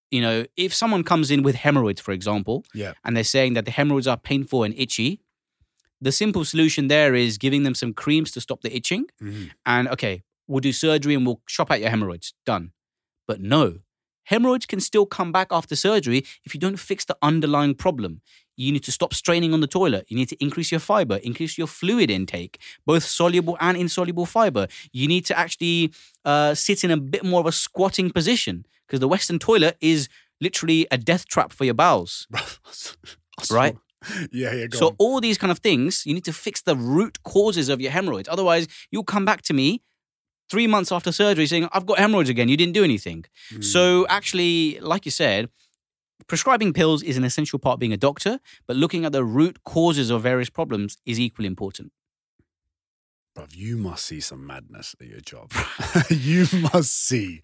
You 0.10 0.22
know, 0.22 0.46
if 0.56 0.74
someone 0.74 1.04
comes 1.04 1.30
in 1.30 1.44
with 1.44 1.56
hemorrhoids, 1.56 2.00
for 2.02 2.14
example, 2.14 2.64
Yeah. 2.74 2.94
and 3.04 3.16
they're 3.16 3.24
saying 3.26 3.54
that 3.54 3.66
the 3.66 3.72
hemorrhoids 3.72 4.08
are 4.08 4.18
painful 4.18 4.64
and 4.64 4.74
itchy, 4.78 5.20
the 6.02 6.12
simple 6.14 6.46
solution 6.46 6.88
there 6.88 7.14
is 7.14 7.38
giving 7.38 7.64
them 7.64 7.76
some 7.76 7.94
creams 7.94 8.32
to 8.32 8.42
stop 8.42 8.62
the 8.62 8.74
itching. 8.74 9.06
Mhm. 9.22 9.52
And 9.66 9.88
okay, 9.90 10.24
we'll 10.48 10.62
do 10.62 10.72
surgery 10.72 11.14
and 11.14 11.26
we'll 11.26 11.42
chop 11.46 11.70
out 11.72 11.82
your 11.82 11.90
hemorrhoids. 11.90 12.34
Done. 12.46 12.72
But 13.28 13.42
no, 13.42 13.80
hemorrhoids 14.32 14.66
can 14.66 14.80
still 14.80 15.06
come 15.18 15.32
back 15.32 15.48
after 15.52 15.76
surgery 15.76 16.24
if 16.46 16.54
you 16.54 16.60
don't 16.60 16.80
fix 16.80 17.06
the 17.06 17.18
underlying 17.22 17.76
problem. 17.76 18.22
You 18.56 18.72
need 18.74 18.84
to 18.84 18.92
stop 18.92 19.14
straining 19.14 19.54
on 19.54 19.62
the 19.62 19.68
toilet. 19.80 20.04
You 20.10 20.18
need 20.18 20.30
to 20.30 20.44
increase 20.44 20.70
your 20.72 20.82
fiber, 20.82 21.16
increase 21.30 21.58
your 21.58 21.68
fluid 21.68 22.10
intake, 22.12 22.60
both 22.86 23.04
soluble 23.04 23.56
and 23.60 23.78
insoluble 23.78 24.26
fiber. 24.26 24.68
You 24.92 25.08
need 25.08 25.26
to 25.28 25.38
actually 25.44 25.94
uh, 26.26 26.54
sit 26.56 26.84
in 26.84 26.92
a 26.92 26.98
bit 26.98 27.24
more 27.24 27.40
of 27.40 27.46
a 27.46 27.52
squatting 27.52 28.10
position 28.12 28.66
because 28.86 29.00
the 29.00 29.08
Western 29.08 29.40
toilet 29.40 29.78
is 29.80 30.10
literally 30.42 30.88
a 30.92 30.98
death 30.98 31.26
trap 31.28 31.54
for 31.54 31.64
your 31.66 31.74
bowels. 31.74 32.28
Right. 33.52 33.78
Yeah, 34.32 34.54
yeah. 34.54 34.68
Go 34.68 34.78
So 34.78 34.88
on. 34.88 34.96
all 35.00 35.22
these 35.22 35.38
kind 35.38 35.52
of 35.52 35.60
things, 35.60 36.06
you 36.06 36.14
need 36.14 36.26
to 36.26 36.34
fix 36.34 36.62
the 36.62 36.76
root 36.76 37.24
causes 37.24 37.70
of 37.70 37.80
your 37.82 37.92
hemorrhoids. 37.92 38.28
Otherwise, 38.30 38.68
you'll 38.92 39.04
come 39.04 39.26
back 39.26 39.42
to 39.44 39.54
me 39.54 39.82
three 40.50 40.68
months 40.68 40.92
after 40.92 41.12
surgery 41.12 41.46
saying, 41.48 41.68
I've 41.72 41.86
got 41.86 42.00
hemorrhoids 42.00 42.30
again. 42.30 42.50
You 42.50 42.58
didn't 42.58 42.74
do 42.74 42.84
anything. 42.84 43.26
Mm. 43.54 43.64
So 43.64 44.08
actually, 44.08 44.80
like 44.80 45.06
you 45.06 45.12
said, 45.12 45.50
prescribing 46.28 46.74
pills 46.74 47.04
is 47.04 47.18
an 47.18 47.24
essential 47.24 47.60
part 47.60 47.76
of 47.76 47.80
being 47.80 47.94
a 47.94 47.98
doctor, 47.98 48.40
but 48.68 48.76
looking 48.76 49.06
at 49.06 49.12
the 49.12 49.24
root 49.24 49.64
causes 49.64 50.10
of 50.10 50.24
various 50.24 50.50
problems 50.50 50.98
is 51.06 51.20
equally 51.20 51.48
important. 51.48 51.92
Bruv, 53.38 53.56
you 53.56 53.78
must 53.78 54.06
see 54.06 54.20
some 54.20 54.46
madness 54.46 54.96
at 55.00 55.08
your 55.08 55.22
job. 55.22 55.52
you 56.10 56.46
must 56.74 57.08
see 57.08 57.42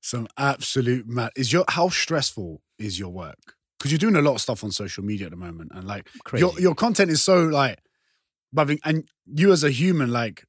some 0.00 0.28
absolute 0.38 1.06
mad. 1.06 1.32
Is 1.36 1.52
your 1.52 1.64
how 1.68 1.88
stressful 1.88 2.62
is 2.78 2.98
your 2.98 3.10
work? 3.10 3.56
Because 3.78 3.90
you're 3.90 3.98
doing 3.98 4.16
a 4.16 4.22
lot 4.22 4.36
of 4.36 4.40
stuff 4.40 4.64
on 4.64 4.70
social 4.70 5.04
media 5.04 5.26
at 5.26 5.32
the 5.32 5.36
moment, 5.36 5.72
and 5.74 5.86
like 5.86 6.08
your 6.32 6.50
Crazy. 6.50 6.62
your 6.62 6.74
content 6.74 7.10
is 7.10 7.22
so 7.22 7.44
like, 7.44 7.80
bruv, 8.54 8.78
and 8.84 9.08
you 9.26 9.52
as 9.52 9.64
a 9.64 9.70
human, 9.70 10.10
like, 10.10 10.44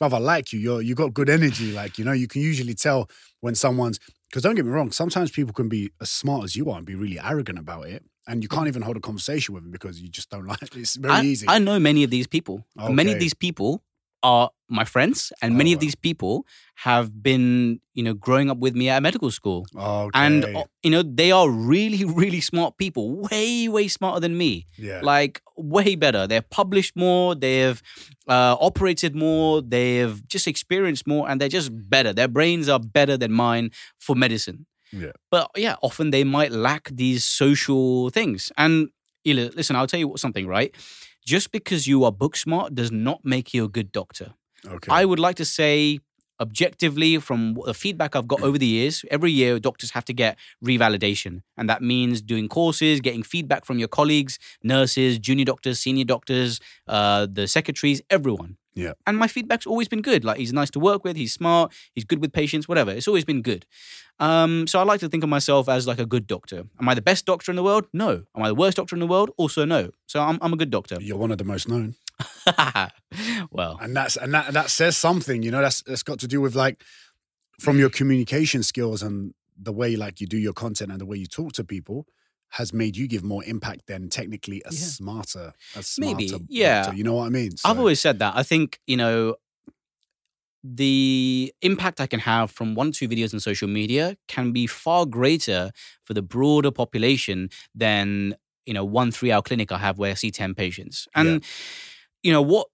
bruv, 0.00 0.12
I 0.12 0.18
like 0.18 0.52
you. 0.52 0.58
You're 0.58 0.82
you 0.82 0.94
got 0.94 1.14
good 1.14 1.30
energy. 1.30 1.72
Like 1.72 1.98
you 1.98 2.04
know, 2.04 2.12
you 2.12 2.28
can 2.28 2.42
usually 2.42 2.74
tell 2.74 3.08
when 3.40 3.54
someone's. 3.54 3.98
Because 4.28 4.42
don't 4.42 4.56
get 4.56 4.66
me 4.66 4.70
wrong, 4.70 4.92
sometimes 4.92 5.30
people 5.30 5.54
can 5.54 5.70
be 5.70 5.90
as 6.02 6.10
smart 6.10 6.44
as 6.44 6.54
you 6.54 6.70
are 6.70 6.76
and 6.76 6.84
be 6.84 6.94
really 6.94 7.18
arrogant 7.18 7.58
about 7.58 7.86
it, 7.86 8.04
and 8.26 8.42
you 8.42 8.48
mm. 8.48 8.54
can't 8.54 8.68
even 8.68 8.82
hold 8.82 8.98
a 8.98 9.00
conversation 9.00 9.54
with 9.54 9.62
them 9.62 9.72
because 9.72 10.02
you 10.02 10.10
just 10.10 10.28
don't 10.28 10.46
like. 10.52 10.60
it. 10.60 10.76
It's 10.76 10.96
very 10.96 11.14
I, 11.14 11.22
easy. 11.22 11.46
I 11.48 11.58
know 11.58 11.80
many 11.80 12.04
of 12.04 12.10
these 12.10 12.26
people. 12.26 12.66
Many 12.76 13.12
of 13.12 13.18
these 13.18 13.32
people 13.32 13.82
are 14.22 14.50
my 14.68 14.84
friends, 14.84 15.32
and 15.40 15.56
many 15.56 15.72
Oh, 15.72 15.74
of 15.74 15.80
these 15.80 15.94
people 15.94 16.44
have 16.84 17.22
been, 17.22 17.80
you 17.94 18.02
know, 18.02 18.12
growing 18.14 18.50
up 18.50 18.58
with 18.58 18.74
me 18.74 18.88
at 18.88 19.02
medical 19.02 19.30
school. 19.30 19.66
okay. 19.74 20.10
And 20.14 20.44
uh, 20.44 20.64
you 20.82 20.90
know, 20.90 21.02
they 21.02 21.32
are 21.32 21.48
really, 21.48 22.04
really 22.22 22.40
smart 22.40 22.76
people, 22.78 23.16
way, 23.30 23.68
way 23.68 23.88
smarter 23.88 24.20
than 24.20 24.36
me. 24.36 24.66
yeah, 24.76 25.00
Like 25.02 25.40
way 25.56 25.94
better. 25.96 26.26
They've 26.26 26.48
published 26.50 26.94
more. 26.96 27.34
They've 27.34 27.80
uh, 28.28 28.56
operated 28.60 29.14
more. 29.14 29.62
They've 29.62 30.20
just 30.28 30.46
experienced 30.46 31.06
more, 31.06 31.28
and 31.28 31.40
they're 31.40 31.48
just 31.48 31.70
better. 31.88 32.12
Their 32.12 32.28
brains 32.28 32.68
are 32.68 32.80
better 32.80 33.16
than 33.16 33.32
mine 33.32 33.70
for 33.98 34.14
medicine. 34.16 34.66
Yeah. 34.92 35.12
But 35.30 35.50
yeah, 35.56 35.76
often 35.82 36.10
they 36.10 36.24
might 36.24 36.52
lack 36.52 36.88
these 36.92 37.24
social 37.24 38.10
things. 38.10 38.52
And 38.56 38.88
you 39.24 39.34
know, 39.34 39.50
listen, 39.54 39.76
I'll 39.76 39.86
tell 39.86 40.00
you 40.00 40.14
something. 40.16 40.46
Right, 40.46 40.74
just 41.28 41.52
because 41.52 41.86
you 41.86 42.04
are 42.04 42.12
book 42.22 42.34
smart 42.36 42.74
does 42.74 42.90
not 42.90 43.18
make 43.22 43.52
you 43.54 43.64
a 43.64 43.68
good 43.68 43.92
doctor. 43.92 44.28
okay. 44.76 44.90
I 45.00 45.04
would 45.04 45.18
like 45.26 45.36
to 45.36 45.44
say 45.44 45.98
objectively 46.40 47.18
from 47.18 47.40
the 47.66 47.74
feedback 47.74 48.16
I've 48.16 48.28
got 48.28 48.40
over 48.42 48.56
the 48.56 48.72
years, 48.78 49.04
every 49.10 49.32
year 49.32 49.58
doctors 49.58 49.90
have 49.90 50.06
to 50.06 50.14
get 50.14 50.38
revalidation. 50.64 51.42
And 51.58 51.68
that 51.68 51.82
means 51.82 52.22
doing 52.22 52.48
courses, 52.48 53.00
getting 53.00 53.24
feedback 53.34 53.66
from 53.66 53.78
your 53.78 53.88
colleagues, 53.88 54.38
nurses, 54.62 55.18
junior 55.18 55.44
doctors, 55.44 55.80
senior 55.80 56.04
doctors, 56.04 56.60
uh, 56.86 57.26
the 57.30 57.46
secretaries, 57.46 58.00
everyone. 58.08 58.56
Yeah. 58.74 58.92
And 59.06 59.16
my 59.16 59.26
feedback's 59.26 59.66
always 59.66 59.88
been 59.88 60.02
good. 60.02 60.24
Like 60.24 60.38
he's 60.38 60.52
nice 60.52 60.70
to 60.70 60.80
work 60.80 61.04
with, 61.04 61.16
he's 61.16 61.32
smart, 61.32 61.72
he's 61.94 62.04
good 62.04 62.20
with 62.20 62.32
patients, 62.32 62.68
whatever. 62.68 62.92
It's 62.92 63.08
always 63.08 63.24
been 63.24 63.42
good. 63.42 63.66
Um, 64.20 64.66
so 64.66 64.78
I 64.78 64.84
like 64.84 65.00
to 65.00 65.08
think 65.08 65.22
of 65.24 65.28
myself 65.28 65.68
as 65.68 65.86
like 65.86 65.98
a 65.98 66.06
good 66.06 66.26
doctor. 66.26 66.64
Am 66.80 66.88
I 66.88 66.94
the 66.94 67.02
best 67.02 67.26
doctor 67.26 67.50
in 67.50 67.56
the 67.56 67.62
world? 67.62 67.86
No. 67.92 68.24
Am 68.36 68.42
I 68.42 68.48
the 68.48 68.54
worst 68.54 68.76
doctor 68.76 68.94
in 68.94 69.00
the 69.00 69.06
world? 69.06 69.30
Also 69.36 69.64
no. 69.64 69.90
So 70.06 70.20
I'm, 70.20 70.38
I'm 70.42 70.52
a 70.52 70.56
good 70.56 70.70
doctor. 70.70 70.98
You're 71.00 71.18
one 71.18 71.30
of 71.30 71.38
the 71.38 71.44
most 71.44 71.68
known, 71.68 71.94
well, 73.50 73.78
and 73.80 73.96
that's 73.96 74.16
and 74.16 74.34
that 74.34 74.52
that 74.52 74.70
says 74.70 74.96
something. 74.96 75.42
You 75.42 75.50
know, 75.50 75.60
that's 75.60 75.82
that's 75.82 76.02
got 76.02 76.18
to 76.20 76.28
do 76.28 76.40
with 76.40 76.54
like 76.56 76.82
from 77.60 77.78
your 77.78 77.90
communication 77.90 78.62
skills 78.62 79.02
and 79.02 79.34
the 79.60 79.72
way 79.72 79.96
like 79.96 80.20
you 80.20 80.26
do 80.26 80.38
your 80.38 80.52
content 80.52 80.90
and 80.90 81.00
the 81.00 81.06
way 81.06 81.16
you 81.16 81.26
talk 81.26 81.52
to 81.52 81.64
people 81.64 82.06
has 82.50 82.72
made 82.72 82.96
you 82.96 83.06
give 83.06 83.22
more 83.22 83.44
impact 83.44 83.86
than 83.86 84.08
technically 84.08 84.62
a 84.64 84.72
Yeah. 84.72 84.78
smarter, 84.78 85.52
a 85.76 85.82
smarter. 85.82 86.16
Maybe, 86.16 86.46
yeah. 86.48 86.92
You 86.92 87.04
know 87.04 87.14
what 87.14 87.26
I 87.26 87.28
mean? 87.30 87.52
I've 87.64 87.78
always 87.78 88.00
said 88.00 88.18
that. 88.20 88.34
I 88.36 88.42
think, 88.42 88.80
you 88.86 88.96
know, 88.96 89.36
the 90.64 91.52
impact 91.62 92.00
I 92.00 92.06
can 92.06 92.20
have 92.20 92.50
from 92.50 92.74
one 92.74 92.88
or 92.88 92.92
two 92.92 93.08
videos 93.08 93.32
on 93.32 93.40
social 93.40 93.68
media 93.68 94.16
can 94.26 94.52
be 94.52 94.66
far 94.66 95.06
greater 95.06 95.70
for 96.02 96.14
the 96.14 96.22
broader 96.22 96.70
population 96.70 97.50
than, 97.74 98.34
you 98.66 98.74
know, 98.74 98.84
one 98.84 99.10
three 99.12 99.30
hour 99.30 99.42
clinic 99.42 99.70
I 99.70 99.78
have 99.78 99.98
where 99.98 100.10
I 100.10 100.14
see 100.14 100.30
10 100.30 100.54
patients. 100.54 101.06
And, 101.14 101.44
you 102.22 102.32
know, 102.32 102.42
what, 102.42 102.66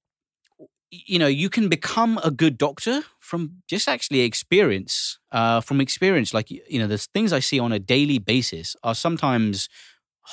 you 0.90 1.18
know, 1.18 1.26
you 1.26 1.50
can 1.50 1.68
become 1.68 2.18
a 2.24 2.30
good 2.30 2.56
doctor 2.56 3.02
from 3.24 3.62
just 3.68 3.88
actually 3.88 4.20
experience, 4.20 5.18
uh, 5.32 5.60
from 5.60 5.80
experience. 5.80 6.34
Like, 6.34 6.50
you 6.50 6.78
know, 6.78 6.86
the 6.86 6.98
things 6.98 7.32
I 7.32 7.40
see 7.40 7.58
on 7.58 7.72
a 7.72 7.78
daily 7.78 8.18
basis 8.18 8.76
are 8.82 8.94
sometimes 8.94 9.68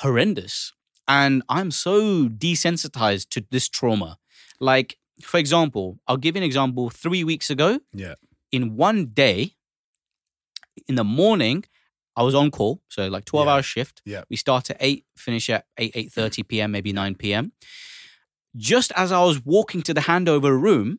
horrendous. 0.02 0.72
And 1.08 1.42
I'm 1.48 1.70
so 1.70 2.28
desensitized 2.28 3.28
to 3.30 3.44
this 3.50 3.68
trauma. 3.68 4.18
Like, 4.60 4.98
for 5.22 5.38
example, 5.38 5.98
I'll 6.06 6.16
give 6.24 6.36
you 6.36 6.40
an 6.42 6.46
example. 6.46 6.90
Three 6.90 7.24
weeks 7.24 7.48
ago, 7.50 7.80
Yeah. 7.94 8.14
in 8.50 8.76
one 8.76 9.06
day, 9.06 9.52
in 10.88 10.94
the 10.96 11.04
morning, 11.04 11.64
I 12.14 12.22
was 12.22 12.34
on 12.34 12.50
call, 12.50 12.82
so 12.88 13.08
like 13.08 13.24
12 13.24 13.46
Yeah. 13.46 13.52
hour 13.54 13.62
shift. 13.62 14.02
Yeah. 14.04 14.22
We 14.30 14.36
start 14.36 14.70
at 14.70 14.76
8, 14.80 15.04
finish 15.16 15.48
at 15.50 15.64
8, 15.78 15.94
8.30 15.94 16.42
p.m., 16.46 16.70
maybe 16.72 16.92
9 16.92 17.14
p.m. 17.14 17.52
Just 18.56 18.92
as 18.96 19.10
I 19.12 19.22
was 19.24 19.44
walking 19.44 19.82
to 19.82 19.94
the 19.94 20.02
handover 20.02 20.52
room, 20.60 20.98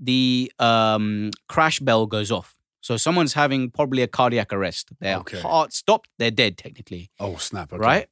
the 0.00 0.50
um, 0.58 1.30
crash 1.48 1.78
bell 1.80 2.06
goes 2.06 2.30
off. 2.30 2.56
So 2.80 2.96
someone's 2.96 3.34
having 3.34 3.70
probably 3.70 4.02
a 4.02 4.06
cardiac 4.08 4.52
arrest. 4.52 4.88
Their 5.00 5.18
Okay. 5.18 5.40
heart 5.40 5.72
stopped, 5.74 6.08
they're 6.18 6.30
dead 6.30 6.56
technically 6.56 7.10
Oh 7.20 7.36
snap! 7.36 7.72
Okay. 7.72 7.80
right? 7.82 8.06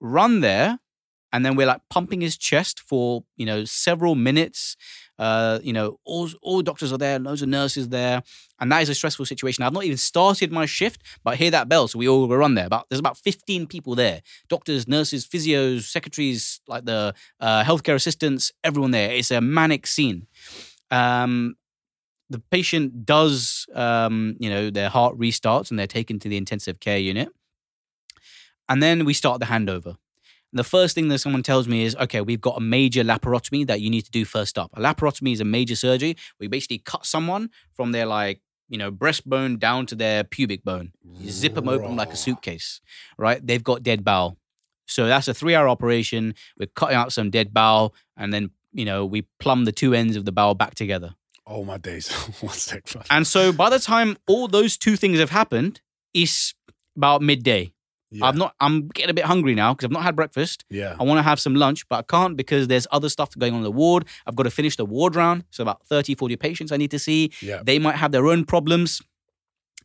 Run 0.00 0.40
there, 0.40 0.80
and 1.32 1.44
then 1.44 1.54
we're 1.56 1.66
like 1.66 1.82
pumping 1.90 2.20
his 2.20 2.36
chest 2.36 2.80
for 2.80 3.24
you 3.36 3.46
know 3.46 3.64
several 3.64 4.14
minutes. 4.16 4.76
Uh, 5.20 5.58
you 5.64 5.72
know, 5.72 5.98
all 6.04 6.28
all 6.42 6.62
doctors 6.62 6.92
are 6.92 6.98
there, 6.98 7.18
loads 7.18 7.42
of 7.42 7.48
nurses 7.48 7.88
there, 7.88 8.22
and 8.60 8.70
that 8.70 8.82
is 8.82 8.88
a 8.88 8.94
stressful 8.94 9.26
situation. 9.26 9.64
I've 9.64 9.72
not 9.72 9.84
even 9.84 9.96
started 9.96 10.52
my 10.52 10.64
shift, 10.66 11.02
but 11.24 11.32
I 11.34 11.36
hear 11.36 11.50
that 11.50 11.68
bell, 11.68 11.88
so 11.88 11.98
we 11.98 12.08
all 12.08 12.26
go 12.28 12.36
run 12.36 12.54
there. 12.54 12.66
About 12.66 12.88
there's 12.88 13.00
about 13.00 13.16
15 13.18 13.66
people 13.66 13.94
there: 13.96 14.22
doctors, 14.48 14.86
nurses, 14.86 15.26
physios, 15.26 15.82
secretaries, 15.90 16.60
like 16.68 16.84
the 16.84 17.14
uh, 17.40 17.62
healthcare 17.64 17.94
assistants, 17.94 18.52
everyone 18.62 18.92
there. 18.92 19.10
It's 19.12 19.30
a 19.32 19.40
manic 19.40 19.86
scene. 19.88 20.26
Um, 20.90 21.56
the 22.30 22.38
patient 22.50 23.06
does, 23.06 23.66
um, 23.74 24.36
you 24.38 24.50
know, 24.50 24.70
their 24.70 24.90
heart 24.90 25.18
restarts 25.18 25.70
and 25.70 25.78
they're 25.78 25.86
taken 25.86 26.18
to 26.20 26.28
the 26.28 26.36
intensive 26.36 26.78
care 26.80 26.98
unit, 26.98 27.28
and 28.68 28.82
then 28.82 29.04
we 29.04 29.14
start 29.14 29.40
the 29.40 29.46
handover. 29.46 29.96
And 30.52 30.58
the 30.58 30.64
first 30.64 30.94
thing 30.94 31.08
that 31.08 31.18
someone 31.18 31.42
tells 31.42 31.68
me 31.68 31.84
is, 31.84 31.94
okay, 31.96 32.20
we've 32.20 32.40
got 32.40 32.56
a 32.56 32.60
major 32.60 33.02
laparotomy 33.02 33.66
that 33.66 33.80
you 33.80 33.90
need 33.90 34.02
to 34.02 34.10
do 34.10 34.24
first 34.24 34.58
up. 34.58 34.70
A 34.74 34.80
laparotomy 34.80 35.32
is 35.32 35.40
a 35.40 35.44
major 35.44 35.76
surgery 35.76 36.16
We 36.40 36.48
basically 36.48 36.78
cut 36.78 37.04
someone 37.04 37.50
from 37.74 37.92
their 37.92 38.06
like, 38.06 38.40
you 38.68 38.78
know, 38.78 38.90
breastbone 38.90 39.58
down 39.58 39.86
to 39.86 39.94
their 39.94 40.24
pubic 40.24 40.64
bone. 40.64 40.92
You 41.18 41.30
zip 41.30 41.54
them 41.54 41.68
open 41.68 41.96
like 41.96 42.12
a 42.12 42.16
suitcase, 42.16 42.80
right? 43.18 43.46
They've 43.46 43.64
got 43.64 43.82
dead 43.82 44.04
bowel. 44.04 44.38
So 44.86 45.06
that's 45.06 45.28
a 45.28 45.34
three 45.34 45.54
hour 45.54 45.68
operation. 45.68 46.34
We're 46.58 46.66
cutting 46.66 46.96
out 46.96 47.12
some 47.12 47.30
dead 47.30 47.52
bowel 47.52 47.94
and 48.16 48.32
then, 48.32 48.50
you 48.78 48.84
know, 48.84 49.04
we 49.04 49.22
plumb 49.40 49.64
the 49.64 49.72
two 49.72 49.92
ends 49.92 50.16
of 50.16 50.24
the 50.24 50.32
bowel 50.32 50.54
back 50.54 50.74
together. 50.74 51.14
Oh 51.46 51.64
my 51.64 51.78
days. 51.78 52.10
One 52.40 52.54
sec. 52.54 52.84
And 53.10 53.26
so 53.26 53.52
by 53.52 53.70
the 53.70 53.78
time 53.78 54.16
all 54.26 54.46
those 54.46 54.76
two 54.76 54.96
things 54.96 55.18
have 55.18 55.30
happened, 55.30 55.80
it's 56.14 56.54
about 56.96 57.22
midday. 57.22 57.72
Yeah. 58.10 58.26
I'm 58.26 58.38
not. 58.38 58.54
I'm 58.60 58.88
getting 58.88 59.10
a 59.10 59.14
bit 59.14 59.26
hungry 59.26 59.54
now 59.54 59.74
because 59.74 59.86
I've 59.86 59.92
not 59.92 60.02
had 60.02 60.16
breakfast. 60.16 60.64
Yeah. 60.70 60.96
I 60.98 61.02
want 61.02 61.18
to 61.18 61.22
have 61.22 61.38
some 61.38 61.54
lunch, 61.54 61.86
but 61.88 61.96
I 61.96 62.02
can't 62.02 62.36
because 62.36 62.68
there's 62.68 62.86
other 62.90 63.08
stuff 63.10 63.36
going 63.36 63.52
on 63.52 63.58
in 63.58 63.64
the 63.64 63.70
ward. 63.70 64.06
I've 64.26 64.34
got 64.34 64.44
to 64.44 64.50
finish 64.50 64.76
the 64.76 64.86
ward 64.86 65.14
round. 65.14 65.44
So 65.50 65.62
about 65.62 65.84
30, 65.86 66.14
40 66.14 66.36
patients 66.36 66.72
I 66.72 66.78
need 66.78 66.90
to 66.92 66.98
see. 66.98 67.32
Yeah. 67.42 67.60
They 67.62 67.78
might 67.78 67.96
have 67.96 68.12
their 68.12 68.26
own 68.26 68.44
problems. 68.44 69.02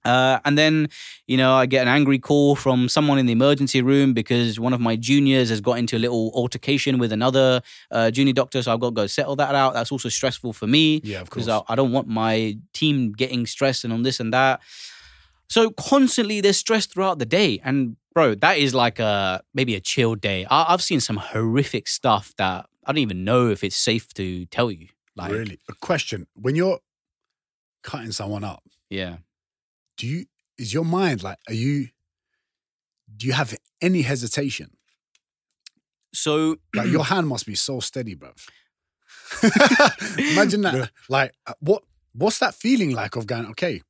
Uh, 0.05 0.39
and 0.45 0.57
then, 0.57 0.89
you 1.27 1.37
know, 1.37 1.53
I 1.53 1.65
get 1.65 1.81
an 1.83 1.87
angry 1.87 2.19
call 2.19 2.55
from 2.55 2.89
someone 2.89 3.17
in 3.17 3.25
the 3.25 3.31
emergency 3.31 3.81
room 3.81 4.13
because 4.13 4.59
one 4.59 4.73
of 4.73 4.81
my 4.81 4.95
juniors 4.95 5.49
has 5.49 5.61
got 5.61 5.77
into 5.79 5.95
a 5.97 5.99
little 5.99 6.31
altercation 6.33 6.97
with 6.97 7.11
another 7.11 7.61
uh, 7.91 8.11
junior 8.11 8.33
doctor. 8.33 8.61
So 8.61 8.73
I've 8.73 8.79
got 8.79 8.89
to 8.89 8.95
go 8.95 9.07
settle 9.07 9.35
that 9.37 9.55
out. 9.55 9.73
That's 9.73 9.91
also 9.91 10.09
stressful 10.09 10.53
for 10.53 10.67
me 10.67 11.01
Yeah, 11.03 11.21
of 11.21 11.29
course. 11.29 11.45
because 11.45 11.63
I, 11.67 11.73
I 11.73 11.75
don't 11.75 11.91
want 11.91 12.07
my 12.07 12.57
team 12.73 13.11
getting 13.13 13.45
stressed 13.45 13.83
and 13.83 13.93
on 13.93 14.03
this 14.03 14.19
and 14.19 14.33
that. 14.33 14.61
So 15.49 15.69
constantly 15.69 16.41
there's 16.41 16.57
stress 16.57 16.85
throughout 16.85 17.19
the 17.19 17.25
day. 17.25 17.61
And 17.63 17.95
bro, 18.13 18.35
that 18.35 18.57
is 18.57 18.73
like 18.73 18.99
a 18.99 19.43
maybe 19.53 19.75
a 19.75 19.79
chill 19.79 20.15
day. 20.15 20.45
I, 20.49 20.65
I've 20.73 20.81
seen 20.81 20.99
some 20.99 21.17
horrific 21.17 21.87
stuff 21.87 22.33
that 22.37 22.65
I 22.85 22.91
don't 22.91 22.99
even 22.99 23.23
know 23.23 23.49
if 23.49 23.63
it's 23.63 23.77
safe 23.77 24.13
to 24.15 24.45
tell 24.47 24.71
you. 24.71 24.87
Like, 25.15 25.31
really. 25.31 25.59
A 25.69 25.73
question. 25.73 26.27
When 26.33 26.55
you're 26.55 26.79
cutting 27.83 28.11
someone 28.11 28.43
up, 28.43 28.63
yeah. 28.89 29.17
Do 29.97 30.07
you 30.07 30.25
is 30.57 30.73
your 30.73 30.85
mind 30.85 31.23
like 31.23 31.37
are 31.47 31.53
you 31.53 31.87
do 33.15 33.27
you 33.27 33.33
have 33.33 33.55
any 33.81 34.01
hesitation? 34.01 34.71
So 36.13 36.57
Like 36.75 36.89
your 36.89 37.03
hand 37.13 37.27
must 37.27 37.45
be 37.45 37.55
so 37.55 37.79
steady, 37.79 38.15
bruv. 38.15 38.37
Imagine 40.33 40.61
that. 40.61 40.91
Like 41.09 41.33
uh, 41.45 41.53
what 41.59 41.83
what's 42.13 42.39
that 42.39 42.55
feeling 42.55 42.91
like 42.91 43.15
of 43.15 43.27
going, 43.27 43.47
okay, 43.47 43.81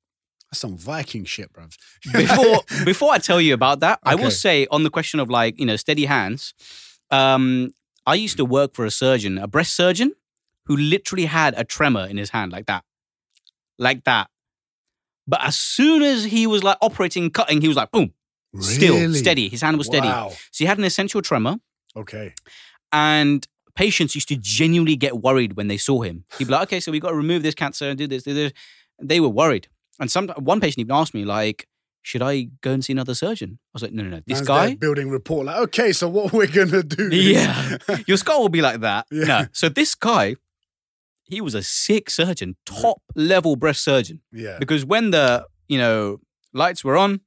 that's 0.50 0.60
some 0.60 0.78
Viking 0.78 1.26
shit, 1.26 1.52
bruv. 1.52 1.76
before 2.14 2.62
before 2.86 3.12
I 3.12 3.18
tell 3.18 3.42
you 3.42 3.54
about 3.54 3.80
that, 3.82 4.00
I 4.04 4.16
will 4.16 4.32
say 4.32 4.68
on 4.72 4.84
the 4.84 4.90
question 4.90 5.20
of 5.20 5.30
like 5.30 5.60
you 5.60 5.66
know 5.66 5.76
steady 5.76 6.06
hands. 6.06 6.54
Um, 7.12 7.72
I 8.06 8.16
used 8.16 8.38
to 8.38 8.46
work 8.46 8.74
for 8.74 8.86
a 8.86 8.92
surgeon, 8.92 9.38
a 9.38 9.48
breast 9.48 9.76
surgeon, 9.76 10.14
who 10.66 10.76
literally 10.76 11.26
had 11.26 11.54
a 11.58 11.64
tremor 11.64 12.06
in 12.08 12.18
his 12.18 12.32
hand 12.32 12.52
like 12.52 12.66
that, 12.66 12.84
like 13.78 14.04
that. 14.04 14.30
But 15.28 15.42
as 15.44 15.56
soon 15.56 16.02
as 16.02 16.26
he 16.26 16.48
was 16.48 16.64
like 16.64 16.78
operating, 16.82 17.30
cutting, 17.30 17.62
he 17.62 17.68
was 17.68 17.78
like 17.78 17.92
boom, 17.92 18.14
still 18.60 19.14
steady. 19.14 19.50
His 19.50 19.62
hand 19.62 19.78
was 19.78 19.88
steady. 19.88 20.08
Wow. 20.08 20.30
So 20.52 20.64
he 20.64 20.66
had 20.66 20.78
an 20.78 20.84
essential 20.84 21.22
tremor, 21.22 21.58
Okay. 21.96 22.34
and 22.92 23.48
patients 23.76 24.16
used 24.16 24.28
to 24.30 24.36
genuinely 24.36 24.96
get 24.96 25.18
worried 25.22 25.54
when 25.56 25.68
they 25.68 25.78
saw 25.78 26.02
him. 26.02 26.26
He'd 26.38 26.46
be 26.46 26.52
like, 26.52 26.64
"Okay, 26.64 26.80
so 26.80 26.92
we've 26.92 27.02
got 27.02 27.10
to 27.10 27.16
remove 27.16 27.42
this 27.44 27.56
cancer 27.56 27.86
and 27.90 27.98
do 27.98 28.08
this, 28.08 28.24
do 28.24 28.34
this." 28.34 28.52
They 29.02 29.20
were 29.20 29.30
worried, 29.30 29.68
and 30.00 30.12
some 30.12 30.28
one 30.30 30.60
patient 30.60 30.80
even 30.80 30.96
asked 30.96 31.14
me 31.14 31.26
like, 31.26 31.68
"Should 32.02 32.22
I 32.22 32.50
go 32.62 32.72
and 32.72 32.84
see 32.86 32.94
another 32.94 33.16
surgeon?" 33.16 33.60
I 33.70 33.72
was 33.74 33.82
like, 33.84 33.94
"No, 33.94 34.04
no, 34.04 34.10
no. 34.10 34.22
This 34.28 34.40
Man's 34.40 34.48
guy." 34.48 34.76
building 34.76 35.10
report 35.10 35.46
like, 35.48 35.56
okay, 35.58 35.92
so 35.94 36.08
what 36.10 36.34
we're 36.34 36.48
gonna 36.48 36.84
do? 36.84 37.10
Yeah, 37.16 37.78
your 38.08 38.18
skull 38.18 38.42
will 38.42 38.50
be 38.50 38.62
like 38.62 38.82
that. 38.82 39.08
Yeah. 39.10 39.24
No, 39.26 39.46
so 39.54 39.70
this 39.70 39.96
guy, 39.96 40.36
he 41.34 41.42
was 41.42 41.56
a 41.56 41.64
sick 41.64 42.10
surgeon, 42.10 42.56
top 42.66 43.02
level 43.16 43.56
breast 43.56 43.84
surgeon. 43.84 44.22
yeah. 44.32 44.58
Because 44.60 44.86
when 44.86 45.12
the 45.12 45.46
you 45.68 45.78
know 45.78 46.20
lights 46.54 46.84
were 46.84 46.98
on, 46.98 47.22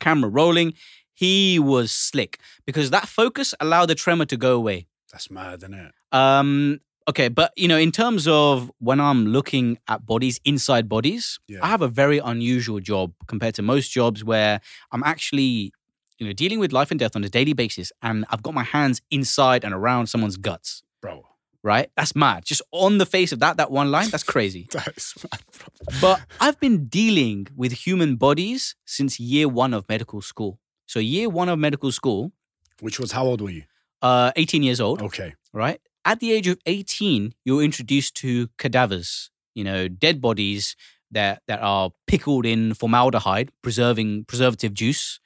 camera 0.00 0.30
rolling, 0.30 0.74
he 1.14 1.58
was 1.58 1.90
slick 1.92 2.38
because 2.66 2.90
that 2.90 3.08
focus 3.08 3.54
allowed 3.60 3.86
the 3.86 3.94
tremor 3.94 4.24
to 4.26 4.36
go 4.36 4.54
away. 4.56 4.86
That's 5.12 5.30
mad, 5.30 5.58
isn't 5.62 5.74
it? 5.74 5.92
Um, 6.12 6.80
okay, 7.08 7.28
but 7.28 7.52
you 7.56 7.68
know, 7.68 7.78
in 7.78 7.92
terms 7.92 8.26
of 8.28 8.70
when 8.78 9.00
I'm 9.00 9.26
looking 9.26 9.78
at 9.88 10.04
bodies 10.06 10.40
inside 10.44 10.88
bodies, 10.88 11.38
Yeah. 11.48 11.58
I 11.62 11.68
have 11.68 11.82
a 11.82 11.88
very 11.88 12.18
unusual 12.18 12.80
job 12.80 13.12
compared 13.26 13.54
to 13.56 13.62
most 13.62 13.90
jobs 13.90 14.22
where 14.22 14.60
I'm 14.92 15.02
actually, 15.04 15.72
you 16.18 16.26
know, 16.26 16.32
dealing 16.32 16.58
with 16.60 16.72
life 16.72 16.90
and 16.90 16.98
death 17.00 17.16
on 17.16 17.24
a 17.24 17.28
daily 17.28 17.52
basis, 17.54 17.90
and 18.02 18.24
I've 18.30 18.42
got 18.42 18.54
my 18.54 18.64
hands 18.64 19.00
inside 19.10 19.64
and 19.64 19.72
around 19.74 20.06
someone's 20.08 20.36
guts. 20.36 20.82
Bro. 21.00 21.24
Right? 21.64 21.90
That's 21.96 22.14
mad. 22.14 22.44
Just 22.44 22.62
on 22.72 22.98
the 22.98 23.06
face 23.06 23.32
of 23.32 23.40
that, 23.40 23.56
that 23.56 23.70
one 23.70 23.90
line, 23.90 24.08
that's 24.10 24.22
crazy. 24.22 24.68
That 24.72 24.88
is 24.96 25.14
mad, 25.30 25.40
bro. 25.58 25.98
But 26.00 26.20
I've 26.40 26.58
been 26.60 26.84
dealing 26.86 27.48
with 27.56 27.72
human 27.72 28.16
bodies 28.16 28.76
since 28.84 29.18
year 29.18 29.48
one 29.48 29.74
of 29.74 29.88
medical 29.88 30.20
school. 30.22 30.60
So 30.86 31.00
year 31.00 31.28
one 31.28 31.48
of 31.48 31.58
medical 31.58 31.90
school, 31.92 32.32
Which 32.80 32.98
was 33.00 33.12
how 33.12 33.24
old 33.26 33.40
were 33.40 33.50
you? 33.50 33.64
uh, 34.02 34.30
18 34.36 34.62
years 34.62 34.80
old. 34.80 35.02
Okay. 35.02 35.34
right? 35.52 35.80
At 36.04 36.20
the 36.20 36.32
age 36.32 36.46
of 36.46 36.58
18, 36.64 37.34
you're 37.44 37.62
introduced 37.62 38.14
to 38.22 38.48
cadavers, 38.56 39.30
you 39.54 39.64
know, 39.64 39.88
dead 39.88 40.20
bodies 40.20 40.76
that, 41.10 41.42
that 41.48 41.60
are 41.60 41.90
pickled 42.06 42.46
in 42.46 42.72
formaldehyde, 42.74 43.50
preserving 43.62 44.24
preservative 44.26 44.72
juice, 44.72 45.18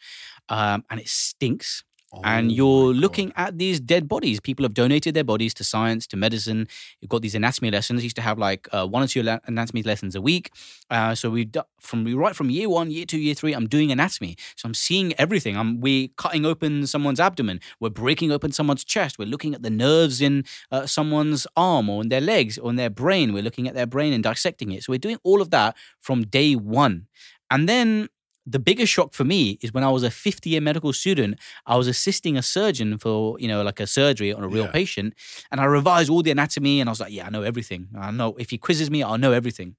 um, 0.48 0.82
and 0.90 0.98
it 0.98 1.08
stinks. 1.08 1.84
And 2.24 2.50
Oh 2.50 2.54
you're 2.54 2.92
looking 2.94 3.32
at 3.36 3.58
these 3.58 3.80
dead 3.80 4.08
bodies. 4.08 4.40
People 4.40 4.64
have 4.64 4.74
donated 4.74 5.14
their 5.14 5.24
bodies 5.24 5.54
to 5.54 5.64
science, 5.64 6.06
to 6.08 6.16
medicine. 6.16 6.68
You've 7.00 7.08
got 7.08 7.22
these 7.22 7.34
anatomy 7.34 7.70
lessons. 7.70 8.00
I 8.00 8.04
used 8.04 8.16
to 8.16 8.22
have 8.22 8.38
like 8.38 8.68
uh, 8.72 8.86
one 8.86 9.02
or 9.02 9.06
two 9.06 9.20
anatomy 9.46 9.82
lessons 9.82 10.14
a 10.14 10.20
week. 10.20 10.50
Uh, 10.90 11.14
so 11.14 11.30
we 11.30 11.50
from 11.80 12.04
right 12.16 12.36
from 12.36 12.50
year 12.50 12.68
one, 12.68 12.90
year 12.90 13.06
two, 13.06 13.18
year 13.18 13.34
three, 13.34 13.52
I'm 13.52 13.66
doing 13.66 13.90
anatomy. 13.90 14.36
So 14.56 14.66
I'm 14.66 14.74
seeing 14.74 15.14
everything. 15.14 15.56
I'm 15.56 15.80
we 15.80 16.08
cutting 16.16 16.44
open 16.44 16.86
someone's 16.86 17.20
abdomen. 17.20 17.60
We're 17.80 17.90
breaking 17.90 18.30
open 18.30 18.52
someone's 18.52 18.84
chest. 18.84 19.18
We're 19.18 19.26
looking 19.28 19.54
at 19.54 19.62
the 19.62 19.70
nerves 19.70 20.20
in 20.20 20.44
uh, 20.70 20.86
someone's 20.86 21.46
arm 21.56 21.88
or 21.88 22.02
in 22.02 22.08
their 22.08 22.20
legs 22.20 22.58
or 22.58 22.70
in 22.70 22.76
their 22.76 22.90
brain. 22.90 23.32
We're 23.32 23.42
looking 23.42 23.68
at 23.68 23.74
their 23.74 23.86
brain 23.86 24.12
and 24.12 24.22
dissecting 24.22 24.72
it. 24.72 24.84
So 24.84 24.92
we're 24.92 24.98
doing 24.98 25.18
all 25.24 25.40
of 25.40 25.50
that 25.50 25.76
from 26.00 26.22
day 26.24 26.54
one. 26.54 27.06
And 27.50 27.68
then 27.68 28.08
the 28.44 28.58
biggest 28.58 28.92
shock 28.92 29.12
for 29.14 29.24
me 29.24 29.58
is 29.62 29.72
when 29.72 29.84
I 29.84 29.90
was 29.90 30.02
a 30.02 30.10
50 30.10 30.50
year 30.50 30.60
medical 30.60 30.92
student, 30.92 31.38
I 31.66 31.76
was 31.76 31.86
assisting 31.86 32.36
a 32.36 32.42
surgeon 32.42 32.98
for, 32.98 33.38
you 33.38 33.46
know, 33.48 33.62
like 33.62 33.78
a 33.80 33.86
surgery 33.86 34.32
on 34.32 34.42
a 34.42 34.48
real 34.48 34.64
Yeah. 34.64 34.70
patient. 34.72 35.14
And 35.50 35.60
I 35.60 35.64
revised 35.64 36.10
all 36.10 36.22
the 36.22 36.30
anatomy 36.32 36.80
and 36.80 36.88
I 36.88 36.92
was 36.92 37.00
like, 37.00 37.12
yeah, 37.12 37.26
I 37.26 37.30
know 37.30 37.42
everything. 37.42 37.88
I 37.96 38.10
know 38.10 38.34
if 38.38 38.50
he 38.50 38.58
quizzes 38.58 38.90
me, 38.90 39.02
I'll 39.02 39.18
know 39.18 39.32
everything. 39.32 39.76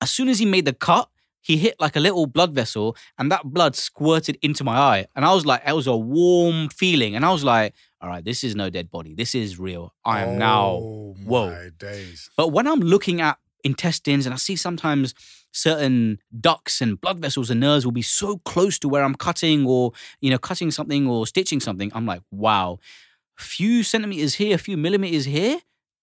As 0.00 0.10
soon 0.10 0.28
as 0.28 0.38
he 0.38 0.46
made 0.46 0.64
the 0.64 0.72
cut, 0.72 1.08
he 1.40 1.58
hit 1.58 1.74
like 1.78 1.94
a 1.94 2.00
little 2.00 2.26
blood 2.26 2.54
vessel 2.54 2.96
and 3.18 3.30
that 3.30 3.44
blood 3.44 3.76
squirted 3.76 4.38
into 4.40 4.64
my 4.64 4.76
eye. 4.78 5.06
And 5.14 5.24
I 5.26 5.34
was 5.34 5.44
like, 5.44 5.62
it 5.66 5.74
was 5.74 5.86
a 5.86 5.96
warm 5.96 6.70
feeling. 6.70 7.14
And 7.14 7.24
I 7.24 7.30
was 7.32 7.44
like, 7.44 7.74
all 8.00 8.08
right, 8.08 8.24
this 8.24 8.42
is 8.42 8.56
no 8.56 8.70
dead 8.70 8.90
body. 8.90 9.14
This 9.14 9.34
is 9.34 9.58
real. 9.58 9.94
I 10.04 10.20
am 10.22 10.38
now 10.38 10.78
Oh, 10.82 11.16
whoa. 11.24 11.50
My 11.50 11.68
days. 11.76 12.30
but 12.38 12.48
when 12.48 12.66
I'm 12.66 12.80
looking 12.80 13.20
at 13.20 13.36
intestines 13.64 14.26
and 14.26 14.32
I 14.34 14.36
see 14.36 14.56
sometimes 14.56 15.14
certain 15.52 16.18
ducts 16.40 16.80
and 16.80 17.00
blood 17.00 17.20
vessels 17.20 17.50
and 17.50 17.60
nerves 17.60 17.84
will 17.84 17.92
be 17.92 18.02
so 18.02 18.38
close 18.38 18.78
to 18.80 18.88
where 18.88 19.02
I'm 19.02 19.14
cutting 19.14 19.66
or, 19.66 19.92
you 20.20 20.30
know, 20.30 20.38
cutting 20.38 20.70
something 20.70 21.06
or 21.06 21.26
stitching 21.26 21.60
something, 21.60 21.90
I'm 21.94 22.06
like, 22.06 22.22
wow, 22.30 22.78
a 23.38 23.42
few 23.42 23.82
centimeters 23.82 24.34
here, 24.34 24.54
a 24.54 24.58
few 24.58 24.76
millimeters 24.76 25.24
here, 25.24 25.58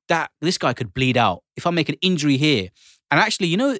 that 0.07 0.31
this 0.41 0.57
guy 0.57 0.73
could 0.73 0.93
bleed 0.93 1.17
out 1.17 1.43
if 1.55 1.67
I 1.67 1.71
make 1.71 1.89
an 1.89 1.95
injury 2.01 2.37
here. 2.37 2.69
And 3.11 3.19
actually, 3.19 3.47
you 3.47 3.57
know, 3.57 3.77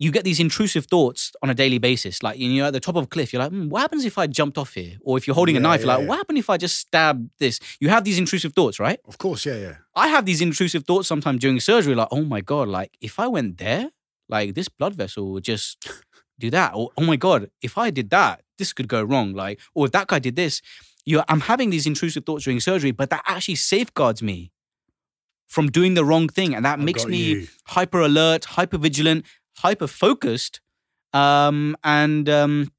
you 0.00 0.12
get 0.12 0.22
these 0.24 0.38
intrusive 0.38 0.86
thoughts 0.86 1.32
on 1.42 1.50
a 1.50 1.54
daily 1.54 1.78
basis. 1.78 2.22
Like, 2.22 2.38
you 2.38 2.60
know, 2.60 2.66
at 2.68 2.72
the 2.72 2.80
top 2.80 2.94
of 2.96 3.04
a 3.04 3.06
cliff, 3.06 3.32
you're 3.32 3.42
like, 3.42 3.50
hmm, 3.50 3.68
what 3.68 3.80
happens 3.80 4.04
if 4.04 4.16
I 4.16 4.28
jumped 4.28 4.56
off 4.56 4.74
here? 4.74 4.96
Or 5.02 5.18
if 5.18 5.26
you're 5.26 5.34
holding 5.34 5.56
a 5.56 5.58
Yeah, 5.58 5.62
knife, 5.64 5.80
you're 5.80 5.88
like, 5.88 6.00
yeah. 6.00 6.06
what 6.06 6.16
happened 6.18 6.38
if 6.38 6.48
I 6.48 6.56
just 6.56 6.78
stabbed 6.78 7.30
this? 7.38 7.58
You 7.80 7.88
have 7.88 8.04
these 8.04 8.18
intrusive 8.18 8.52
thoughts, 8.54 8.78
right? 8.78 9.00
Of 9.06 9.18
course, 9.18 9.44
yeah, 9.44 9.56
yeah. 9.56 9.74
I 9.96 10.08
have 10.08 10.24
these 10.24 10.40
intrusive 10.40 10.84
thoughts 10.84 11.08
sometimes 11.08 11.40
during 11.40 11.58
surgery, 11.58 11.94
like, 11.96 12.08
oh 12.12 12.22
my 12.22 12.40
God, 12.40 12.68
like 12.68 12.96
if 13.00 13.18
I 13.18 13.26
went 13.26 13.58
there, 13.58 13.90
like 14.28 14.54
this 14.54 14.68
blood 14.68 14.94
vessel 14.94 15.32
would 15.32 15.44
just 15.44 15.90
do 16.38 16.50
that. 16.50 16.74
Or 16.74 16.90
oh 16.96 17.02
my 17.02 17.16
God, 17.16 17.50
if 17.60 17.76
I 17.76 17.90
did 17.90 18.10
that, 18.10 18.42
this 18.58 18.72
could 18.72 18.86
go 18.88 19.02
wrong. 19.02 19.32
Like, 19.32 19.58
or 19.74 19.86
if 19.86 19.92
that 19.92 20.06
guy 20.06 20.20
did 20.20 20.36
this, 20.36 20.62
you 21.04 21.22
I'm 21.28 21.40
having 21.40 21.70
these 21.70 21.86
intrusive 21.86 22.24
thoughts 22.24 22.44
during 22.44 22.60
surgery, 22.60 22.92
but 22.92 23.10
that 23.10 23.22
actually 23.26 23.56
safeguards 23.56 24.22
me 24.22 24.52
from 25.46 25.70
doing 25.70 25.94
the 25.94 26.04
wrong 26.04 26.28
thing. 26.28 26.54
And 26.54 26.64
that 26.64 26.78
I 26.78 26.82
makes 26.82 27.06
me 27.06 27.48
hyper 27.64 28.00
alert, 28.00 28.44
hyper 28.44 28.76
vigilant, 28.78 29.24
hyper 29.58 29.86
focused. 29.86 30.60
Um, 31.12 31.76
and 31.84 32.28
um, 32.28 32.72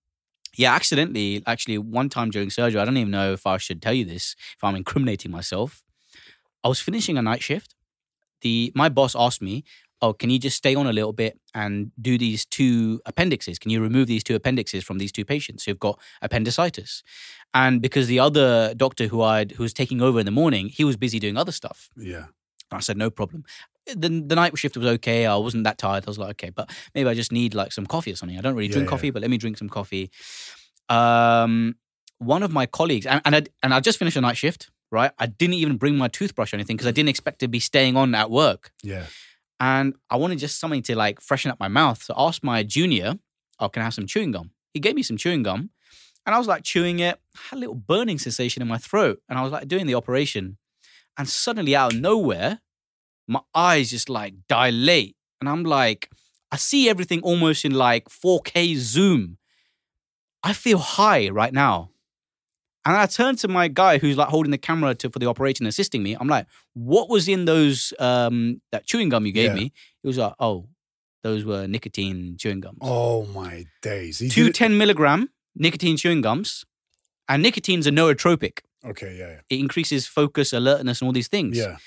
yeah, 0.57 0.73
accidentally, 0.73 1.43
actually, 1.45 1.77
one 1.77 2.09
time 2.09 2.30
during 2.30 2.49
surgery, 2.49 2.80
I 2.80 2.86
don't 2.86 2.97
even 2.97 3.11
know 3.11 3.34
if 3.34 3.45
I 3.47 3.57
should 3.57 3.82
tell 3.82 3.93
you 3.93 4.05
this, 4.05 4.36
if 4.55 4.63
I'm 4.63 4.75
incriminating 4.75 5.32
myself. 5.32 5.84
I 6.63 6.67
was 6.67 6.80
finishing 6.80 7.17
a 7.17 7.21
night 7.21 7.41
shift. 7.41 7.75
The 8.41 8.71
my 8.75 8.89
boss 8.89 9.15
asked 9.17 9.41
me, 9.41 9.63
"Oh, 10.01 10.13
can 10.13 10.30
you 10.30 10.39
just 10.39 10.57
stay 10.57 10.75
on 10.75 10.88
a 10.88 10.93
little 10.93 11.13
bit 11.13 11.39
and 11.53 11.91
do 12.01 12.17
these 12.17 12.45
two 12.45 13.01
appendixes? 13.05 13.59
Can 13.59 13.71
you 13.71 13.82
remove 13.82 14.07
these 14.07 14.23
two 14.23 14.36
appendixes 14.36 14.84
from 14.84 14.97
these 14.97 15.11
two 15.11 15.25
patients 15.25 15.65
who've 15.65 15.80
got 15.80 15.99
appendicitis?" 16.21 17.03
And 17.53 17.82
because 17.82 18.07
the 18.07 18.19
other 18.19 18.73
doctor 18.75 19.07
who 19.07 19.21
I 19.21 19.45
who 19.55 19.63
was 19.63 19.73
taking 19.73 20.01
over 20.01 20.19
in 20.19 20.25
the 20.25 20.32
morning, 20.32 20.69
he 20.69 20.84
was 20.84 20.97
busy 20.97 21.19
doing 21.19 21.38
other 21.38 21.51
stuff. 21.51 21.89
Yeah. 21.95 22.27
I 22.71 22.80
said, 22.80 22.97
no 22.97 23.09
problem. 23.09 23.45
The, 23.95 24.09
the 24.09 24.35
night 24.35 24.57
shift 24.57 24.77
was 24.77 24.87
okay. 24.87 25.25
I 25.25 25.35
wasn't 25.35 25.63
that 25.65 25.77
tired. 25.77 26.03
I 26.05 26.09
was 26.09 26.17
like, 26.19 26.31
okay, 26.31 26.49
but 26.49 26.69
maybe 26.95 27.09
I 27.09 27.13
just 27.13 27.31
need 27.31 27.53
like 27.53 27.71
some 27.71 27.85
coffee 27.85 28.11
or 28.11 28.15
something. 28.15 28.37
I 28.37 28.41
don't 28.41 28.55
really 28.55 28.67
Yeah, 28.67 28.73
drink 28.73 28.87
yeah. 28.87 28.89
coffee, 28.91 29.09
but 29.11 29.21
let 29.21 29.31
me 29.31 29.37
drink 29.37 29.57
some 29.57 29.69
coffee. 29.69 30.11
Um, 30.89 31.75
one 32.17 32.43
of 32.43 32.51
my 32.51 32.65
colleagues, 32.65 33.05
and, 33.05 33.21
and, 33.25 33.35
I, 33.35 33.43
and 33.63 33.73
I 33.73 33.79
just 33.79 33.97
finished 33.99 34.17
a 34.17 34.21
night 34.21 34.37
shift, 34.37 34.69
right? 34.91 35.11
I 35.17 35.27
didn't 35.27 35.53
even 35.55 35.77
bring 35.77 35.97
my 35.97 36.07
toothbrush 36.07 36.53
or 36.53 36.57
anything 36.57 36.75
because 36.75 36.87
I 36.87 36.91
didn't 36.91 37.09
expect 37.09 37.39
to 37.39 37.47
be 37.47 37.59
staying 37.59 37.95
on 37.95 38.13
at 38.15 38.29
work. 38.29 38.71
Yeah. 38.83 39.05
And 39.59 39.95
I 40.09 40.15
wanted 40.15 40.39
just 40.39 40.59
something 40.59 40.81
to 40.83 40.95
like 40.95 41.21
freshen 41.21 41.51
up 41.51 41.59
my 41.59 41.67
mouth. 41.67 42.01
So 42.03 42.13
I 42.13 42.27
asked 42.27 42.43
my 42.43 42.63
junior, 42.63 43.15
oh, 43.59 43.69
can 43.69 43.81
I 43.81 43.85
have 43.85 43.93
some 43.93 44.07
chewing 44.07 44.31
gum? 44.31 44.51
He 44.73 44.79
gave 44.79 44.95
me 44.95 45.03
some 45.03 45.17
chewing 45.17 45.43
gum. 45.43 45.71
And 46.25 46.35
I 46.35 46.37
was 46.37 46.47
like 46.47 46.63
chewing 46.63 46.99
it, 46.99 47.19
had 47.49 47.57
a 47.57 47.59
little 47.59 47.75
burning 47.75 48.19
sensation 48.19 48.61
in 48.61 48.67
my 48.67 48.77
throat. 48.77 49.21
And 49.29 49.39
I 49.39 49.41
was 49.41 49.51
like 49.51 49.67
doing 49.67 49.85
the 49.87 49.95
operation. 49.95 50.57
And 51.17 51.27
suddenly 51.27 51.75
out 51.75 51.93
of 51.93 51.99
nowhere, 51.99 52.59
my 53.30 53.39
eyes 53.53 53.91
just 53.91 54.09
like 54.09 54.34
dilate. 54.49 55.15
And 55.39 55.47
I'm 55.47 55.63
like, 55.63 56.09
I 56.51 56.57
see 56.57 56.89
everything 56.89 57.21
almost 57.21 57.63
in 57.63 57.71
like 57.73 58.09
4K 58.09 58.75
zoom. 58.75 59.38
I 60.43 60.53
feel 60.53 60.80
high 60.80 61.30
right 61.30 61.53
now. 61.53 61.91
And 62.86 62.95
I 62.97 63.05
turn 63.05 63.36
to 63.38 63.47
my 63.47 63.67
guy 63.67 63.99
who's 63.99 64.17
like 64.17 64.30
holding 64.30 64.51
the 64.51 64.57
camera 64.57 64.95
to, 64.95 65.09
for 65.09 65.19
the 65.19 65.27
operation, 65.27 65.65
assisting 65.67 66.01
me. 66.01 66.15
I'm 66.19 66.27
like, 66.27 66.47
what 66.73 67.09
was 67.09 67.27
in 67.27 67.45
those, 67.45 67.93
um, 67.99 68.61
that 68.71 68.88
chewing 68.88 69.09
gum 69.09 69.25
you 69.25 69.32
gave 69.32 69.49
Yeah. 69.49 69.55
me? 69.55 69.71
He 70.01 70.07
was 70.07 70.17
like, 70.17 70.34
oh, 70.39 70.67
those 71.21 71.43
were 71.43 71.67
nicotine 71.67 72.36
chewing 72.38 72.61
gums. 72.61 72.80
Oh 72.82 73.25
my 73.27 73.65
days. 73.82 74.19
He 74.19 74.30
Two 74.30 74.45
did 74.45 74.55
10 74.55 74.77
milligram 74.77 75.30
nicotine 75.55 75.97
chewing 75.97 76.21
gums. 76.21 76.65
And 77.27 77.43
nicotine's 77.43 77.86
a 77.86 77.91
nootropic. 77.91 78.61
Okay. 78.84 79.17
Yeah. 79.19 79.41
It 79.49 79.59
increases 79.59 80.07
focus, 80.07 80.51
alertness, 80.53 81.01
and 81.01 81.07
all 81.07 81.13
these 81.13 81.27
things. 81.27 81.57
Yeah. 81.57 81.77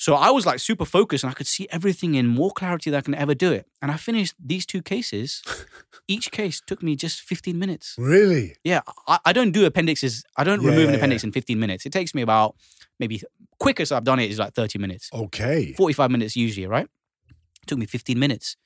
So 0.00 0.14
I 0.14 0.30
was 0.30 0.46
like 0.46 0.60
super 0.60 0.86
focused 0.86 1.24
and 1.24 1.30
I 1.30 1.34
could 1.34 1.46
see 1.46 1.66
everything 1.70 2.14
in 2.14 2.26
more 2.26 2.50
clarity 2.50 2.88
than 2.90 2.96
I 2.98 3.02
can 3.02 3.14
ever 3.14 3.34
do 3.34 3.52
it. 3.52 3.66
And 3.82 3.90
I 3.90 3.96
finished 3.98 4.34
these 4.42 4.64
two 4.64 4.80
cases. 4.80 5.42
Each 6.08 6.30
case 6.30 6.62
took 6.66 6.82
me 6.82 6.96
just 6.96 7.20
15 7.20 7.58
minutes. 7.58 7.96
Really? 7.98 8.56
Yeah, 8.64 8.80
I, 9.06 9.18
I 9.26 9.32
don't 9.34 9.52
do 9.52 9.66
appendixes. 9.66 10.24
I 10.38 10.44
don't 10.44 10.62
Yeah, 10.62 10.70
remove 10.70 10.88
an 10.88 10.94
yeah, 10.94 10.96
appendix 11.00 11.22
in 11.22 11.32
15 11.32 11.58
minutes. 11.60 11.84
It 11.84 11.92
takes 11.92 12.14
me 12.14 12.22
about 12.22 12.56
maybe 12.98 13.20
quickest 13.58 13.92
I've 13.92 14.04
done 14.04 14.18
it 14.20 14.30
is 14.30 14.38
like 14.38 14.54
30 14.54 14.78
minutes. 14.78 15.10
Okay. 15.12 15.74
45 15.74 16.10
minutes 16.10 16.34
usually, 16.34 16.66
right? 16.66 16.88
It 17.28 17.66
took 17.66 17.78
me 17.78 17.84
15 17.84 18.18
minutes 18.18 18.56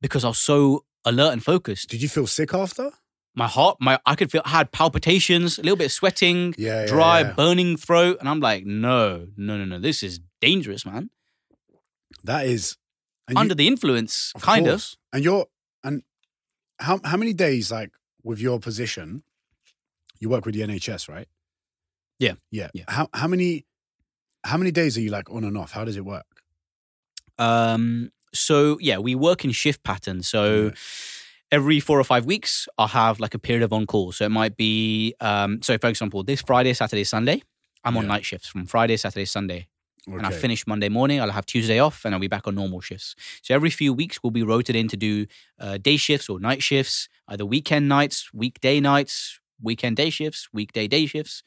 because 0.00 0.24
I 0.24 0.28
was 0.28 0.38
so 0.38 0.84
alert 1.04 1.32
and 1.32 1.42
focused. 1.44 1.88
Did 1.88 2.00
you 2.00 2.08
feel 2.08 2.28
sick 2.28 2.54
after? 2.54 2.92
My 3.34 3.48
heart, 3.48 3.76
my 3.80 3.98
I 4.06 4.14
could 4.14 4.30
feel 4.30 4.42
I 4.44 4.50
had 4.50 4.70
palpitations, 4.70 5.58
a 5.58 5.62
little 5.62 5.76
bit 5.76 5.86
of 5.86 5.92
sweating, 5.92 6.54
Yeah. 6.56 6.82
yeah, 6.82 6.86
dry, 6.86 7.20
yeah. 7.22 7.32
burning 7.32 7.76
throat, 7.76 8.18
and 8.20 8.28
I'm 8.28 8.38
like, 8.40 8.64
no, 8.64 9.26
no, 9.36 9.58
no, 9.58 9.64
no, 9.64 9.78
this 9.80 10.02
is 10.04 10.20
dangerous, 10.40 10.84
man. 10.86 11.10
That 12.24 12.46
is 12.46 12.76
and 13.28 13.36
you- 13.36 13.40
Under 13.40 13.54
the 13.54 13.66
influence, 13.66 14.32
Of 14.34 14.42
kind 14.42 14.66
course. 14.66 14.96
And 15.12 15.24
you're 15.24 15.46
and 15.82 16.02
how 16.78 17.00
how 17.04 17.16
many 17.16 17.32
days 17.32 17.70
like 17.70 17.90
with 18.22 18.40
your 18.40 18.58
position? 18.60 19.22
You 20.20 20.28
work 20.30 20.44
with 20.46 20.54
the 20.54 20.62
NHS, 20.62 21.08
right? 21.08 21.28
Yeah. 22.18 22.34
Yeah. 22.50 22.70
Yeah. 22.74 22.84
How 22.88 23.08
how 23.12 23.26
many 23.28 23.64
how 24.44 24.56
many 24.56 24.70
days 24.70 24.96
are 24.96 25.00
you 25.00 25.10
like 25.10 25.30
on 25.30 25.44
and 25.44 25.58
off? 25.58 25.72
How 25.72 25.84
does 25.84 25.96
it 25.96 26.04
work? 26.04 26.24
Um, 27.38 28.12
so 28.32 28.78
yeah, 28.80 28.98
we 28.98 29.14
work 29.14 29.44
in 29.44 29.52
shift 29.52 29.82
patterns. 29.82 30.28
So. 30.28 30.66
Yeah. 30.66 30.70
every 31.52 31.78
four 31.78 31.96
or 32.00 32.02
five 32.04 32.24
weeks, 32.26 32.66
I'll 32.76 32.88
have 32.88 33.20
like 33.20 33.32
a 33.32 33.38
period 33.38 33.62
of 33.62 33.72
on 33.72 33.86
call. 33.86 34.10
So 34.10 34.24
it 34.24 34.30
might 34.32 34.56
be, 34.56 35.14
um, 35.20 35.62
so 35.62 35.78
for 35.78 35.86
example, 35.86 36.24
this 36.24 36.42
Friday, 36.42 36.74
Saturday, 36.74 37.04
Sunday, 37.04 37.40
I'm 37.84 37.96
on 37.96 38.08
night 38.08 38.24
shifts 38.24 38.48
from 38.48 38.66
Friday, 38.66 38.96
Saturday, 38.96 39.26
Sunday. 39.26 39.68
And 40.06 40.24
I 40.24 40.30
finish 40.30 40.66
Monday 40.66 40.88
morning. 40.88 41.20
I'll 41.20 41.30
have 41.30 41.46
Tuesday 41.46 41.78
off 41.80 42.04
and 42.04 42.14
I'll 42.14 42.20
be 42.20 42.28
back 42.28 42.46
on 42.46 42.54
normal 42.54 42.80
shifts. 42.80 43.16
So 43.42 43.54
every 43.54 43.70
few 43.70 43.92
weeks, 43.92 44.22
we'll 44.22 44.30
be 44.30 44.42
rotated 44.44 44.76
in 44.76 44.88
to 44.88 44.96
do 44.96 45.26
uh, 45.58 45.78
day 45.78 45.96
shifts 45.96 46.28
or 46.28 46.38
night 46.38 46.62
shifts, 46.62 47.08
either 47.28 47.44
weekend 47.44 47.88
nights, 47.88 48.30
weekday 48.32 48.78
nights, 48.80 49.40
weekend 49.60 49.96
day 49.96 50.10
shifts, 50.10 50.48
weekday 50.52 50.86
day 50.86 51.06
shifts. 51.06 51.42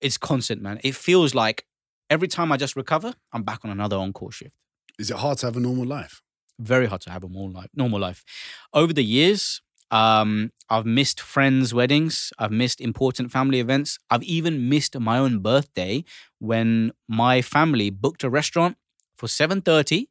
It's 0.00 0.18
constant, 0.18 0.60
man. 0.60 0.80
It 0.82 0.96
feels 0.96 1.32
like 1.34 1.64
every 2.10 2.28
time 2.28 2.50
I 2.50 2.56
just 2.56 2.74
recover, 2.74 3.14
I'm 3.32 3.44
back 3.44 3.60
on 3.64 3.70
another 3.70 3.96
on 3.96 4.12
call 4.12 4.30
shift 4.30 4.56
Is 4.98 5.10
it 5.10 5.16
hard 5.18 5.38
to 5.38 5.46
have 5.46 5.56
a 5.56 5.60
normal 5.60 5.86
life? 5.86 6.22
very 6.58 6.86
hard 6.86 7.00
to 7.00 7.10
have 7.10 7.24
a 7.24 7.28
normal 7.28 7.60
life. 7.60 7.70
Normal 7.74 7.98
life. 7.98 8.24
Over 8.72 8.92
the 8.92 9.02
years, 9.02 9.60
um, 9.92 10.50
I've 10.68 10.86
missed 10.86 11.20
friends' 11.20 11.72
weddings. 11.72 12.32
I've 12.38 12.50
missed 12.50 12.80
important 12.80 13.30
family 13.30 13.60
events. 13.60 13.98
I've 14.10 14.24
even 14.24 14.68
missed 14.68 14.98
my 14.98 15.18
own 15.18 15.38
birthday 15.38 16.04
when 16.40 16.90
my 17.06 17.42
family 17.42 17.90
booked 17.90 18.24
a 18.24 18.30
restaurant 18.30 18.76
for 19.14 19.28
seven 19.28 19.60
thirty. 19.60 20.08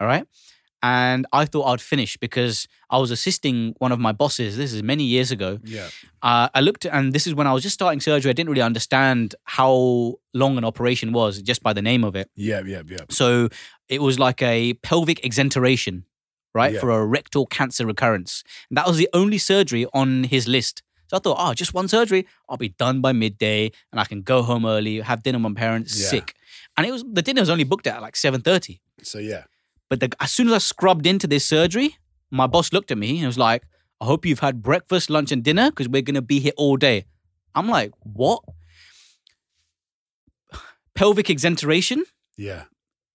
All 0.00 0.06
right. 0.06 0.26
And 0.82 1.26
I 1.32 1.46
thought 1.46 1.64
I'd 1.64 1.80
finish 1.80 2.18
because 2.18 2.68
I 2.90 2.98
was 2.98 3.10
assisting 3.10 3.74
one 3.78 3.90
of 3.90 3.98
my 3.98 4.12
bosses. 4.12 4.58
This 4.58 4.74
is 4.74 4.82
many 4.82 5.04
years 5.04 5.30
ago. 5.30 5.58
Yeah. 5.64 5.88
Uh, 6.22 6.48
I 6.54 6.60
looked, 6.60 6.84
and 6.84 7.14
this 7.14 7.26
is 7.26 7.34
when 7.34 7.46
I 7.46 7.54
was 7.54 7.62
just 7.62 7.72
starting 7.72 8.00
surgery. 8.00 8.28
I 8.28 8.34
didn't 8.34 8.50
really 8.50 8.60
understand 8.60 9.34
how 9.44 10.16
long 10.34 10.58
an 10.58 10.64
operation 10.64 11.12
was 11.12 11.40
just 11.40 11.62
by 11.62 11.72
the 11.72 11.80
name 11.80 12.04
of 12.04 12.14
it. 12.14 12.28
Yeah, 12.36 12.60
yeah, 12.66 12.82
yeah. 12.86 13.06
So 13.08 13.48
it 13.88 14.02
was 14.02 14.18
like 14.18 14.42
a 14.42 14.74
pelvic 14.74 15.24
exenteration, 15.24 16.04
right, 16.54 16.74
Yeah. 16.74 16.80
for 16.80 16.90
a 16.90 17.04
rectal 17.04 17.46
cancer 17.46 17.84
recurrence. 17.86 18.42
And 18.70 18.76
that 18.78 18.86
was 18.86 18.96
the 18.96 19.08
only 19.12 19.38
surgery 19.38 19.86
on 19.92 20.24
his 20.24 20.46
list. 20.48 20.82
So 21.08 21.16
I 21.16 21.20
thought, 21.20 21.36
oh, 21.38 21.52
just 21.54 21.74
one 21.74 21.88
surgery, 21.88 22.26
I'll 22.48 22.56
be 22.56 22.70
done 22.70 23.00
by 23.00 23.12
midday, 23.12 23.70
and 23.92 24.00
I 24.00 24.04
can 24.04 24.22
go 24.22 24.42
home 24.42 24.64
early, 24.64 25.00
have 25.00 25.22
dinner 25.22 25.38
with 25.38 25.52
my 25.52 25.60
parents, 25.60 25.98
Yeah. 26.00 26.08
sick. 26.08 26.34
And 26.76 26.86
it 26.86 26.92
was 26.92 27.04
the 27.12 27.22
dinner 27.22 27.42
was 27.42 27.50
only 27.50 27.64
booked 27.64 27.86
at 27.86 28.00
like 28.00 28.16
seven 28.16 28.40
thirty. 28.40 28.80
So 29.02 29.18
yeah. 29.18 29.44
But 29.90 30.00
the, 30.00 30.10
as 30.20 30.32
soon 30.32 30.46
as 30.48 30.54
I 30.54 30.58
scrubbed 30.58 31.06
into 31.06 31.26
this 31.26 31.44
surgery, 31.44 31.98
my 32.30 32.46
boss 32.46 32.72
looked 32.72 32.90
at 32.90 32.98
me 32.98 33.18
and 33.18 33.26
was 33.26 33.38
like, 33.38 33.62
I 34.00 34.06
hope 34.06 34.24
you've 34.26 34.40
had 34.40 34.62
breakfast, 34.62 35.10
lunch, 35.10 35.30
and 35.30 35.44
dinner 35.44 35.70
because 35.70 35.88
we're 35.88 36.02
going 36.02 36.14
to 36.16 36.22
be 36.22 36.40
here 36.40 36.52
all 36.56 36.76
day. 36.76 37.04
I'm 37.54 37.68
like, 37.68 37.92
what? 38.02 38.42
Pelvic 40.94 41.30
exenteration? 41.30 42.04
Yeah. 42.36 42.64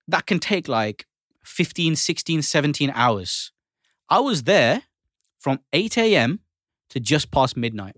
That 0.07 0.25
can 0.25 0.39
take 0.39 0.67
like 0.67 1.05
15, 1.49 1.95
16, 1.95 2.41
17 2.41 2.91
hours. 2.93 3.51
I 4.09 4.19
was 4.19 4.43
there 4.43 4.83
from 5.39 5.59
8 5.73 5.97
a.m. 5.97 6.39
to 6.91 6.99
just 6.99 7.31
past 7.31 7.57
midnight. 7.57 7.95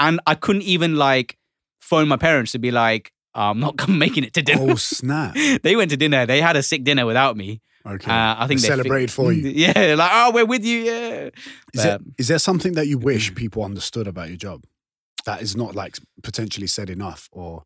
And 0.00 0.20
I 0.26 0.34
couldn't 0.34 0.62
even 0.62 0.96
like 0.96 1.38
phone 1.80 2.08
my 2.08 2.16
parents 2.16 2.52
to 2.52 2.58
be 2.58 2.70
like, 2.70 3.12
I'm 3.34 3.60
not 3.60 3.88
making 3.88 4.24
it 4.24 4.34
to 4.34 4.42
dinner. 4.42 4.72
Oh 4.72 4.74
snap. 4.76 5.34
they 5.62 5.76
went 5.76 5.90
to 5.90 5.96
dinner. 5.96 6.26
They 6.26 6.40
had 6.40 6.56
a 6.56 6.62
sick 6.62 6.82
dinner 6.84 7.04
without 7.06 7.36
me. 7.36 7.60
Okay. 7.86 8.10
Uh, 8.10 8.34
I 8.38 8.46
think 8.46 8.60
They 8.60 8.68
celebrated 8.68 9.10
for 9.10 9.32
you. 9.32 9.48
Yeah, 9.54 9.94
like 9.96 10.10
oh, 10.12 10.32
we're 10.32 10.44
with 10.44 10.64
you. 10.64 10.78
Yeah. 10.78 11.30
Is 11.74 11.82
there, 11.82 11.94
Um, 11.96 12.14
there 12.18 12.38
something 12.38 12.72
that 12.72 12.86
you 12.86 12.98
wish 12.98 13.34
people 13.42 13.64
understood 13.64 14.06
about 14.06 14.28
your 14.28 14.36
job 14.36 14.64
that 15.24 15.42
is 15.42 15.56
not 15.56 15.74
like 15.74 15.98
potentially 16.22 16.66
said 16.66 16.90
enough 16.90 17.28
or 17.32 17.64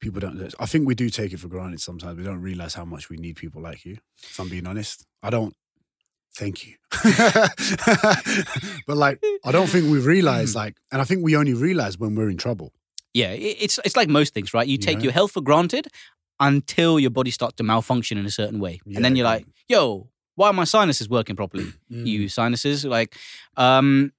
people 0.00 0.20
don't 0.20 0.54
I 0.60 0.66
think 0.66 0.86
we 0.86 0.94
do 0.94 1.08
take 1.10 1.32
it 1.32 1.40
for 1.40 1.48
granted 1.48 1.80
sometimes. 1.80 2.16
We 2.16 2.24
don't 2.24 2.40
realize 2.40 2.74
how 2.74 2.84
much 2.84 3.08
we 3.10 3.16
need 3.16 3.36
people 3.36 3.60
like 3.62 3.84
you. 3.84 3.98
If 4.22 4.38
I'm 4.40 4.48
being 4.48 4.66
honest. 4.66 5.04
I 5.22 5.30
don't 5.30 5.54
thank 6.36 6.66
you. 6.66 6.74
but 8.86 8.96
like 8.96 9.22
I 9.44 9.52
don't 9.52 9.68
think 9.68 9.90
we 9.90 9.98
realize 9.98 10.54
like 10.54 10.76
and 10.92 11.00
I 11.00 11.04
think 11.04 11.22
we 11.24 11.36
only 11.36 11.54
realize 11.54 11.98
when 11.98 12.14
we're 12.14 12.30
in 12.30 12.36
trouble. 12.36 12.72
Yeah, 13.14 13.30
it's 13.32 13.78
it's 13.84 13.96
like 13.96 14.08
most 14.08 14.34
things, 14.34 14.54
right? 14.54 14.66
You 14.66 14.78
take 14.78 14.98
Yeah. 14.98 15.04
your 15.04 15.12
health 15.12 15.32
for 15.32 15.40
granted 15.40 15.88
until 16.40 17.00
your 17.00 17.10
body 17.10 17.30
starts 17.30 17.56
to 17.56 17.64
malfunction 17.64 18.16
in 18.18 18.26
a 18.26 18.30
certain 18.30 18.60
way, 18.60 18.80
Yeah, 18.86 18.96
and 18.96 19.04
then 19.04 19.16
you're 19.16 19.24
like, 19.24 19.44
"Yo, 19.68 20.08
why 20.36 20.48
are 20.48 20.52
my 20.52 20.64
sinuses 20.64 21.08
working 21.08 21.34
properly?" 21.36 21.66
Mm. 21.90 22.06
You 22.06 22.28
sinuses, 22.28 22.84
like, 22.84 23.16
um, 23.56 24.12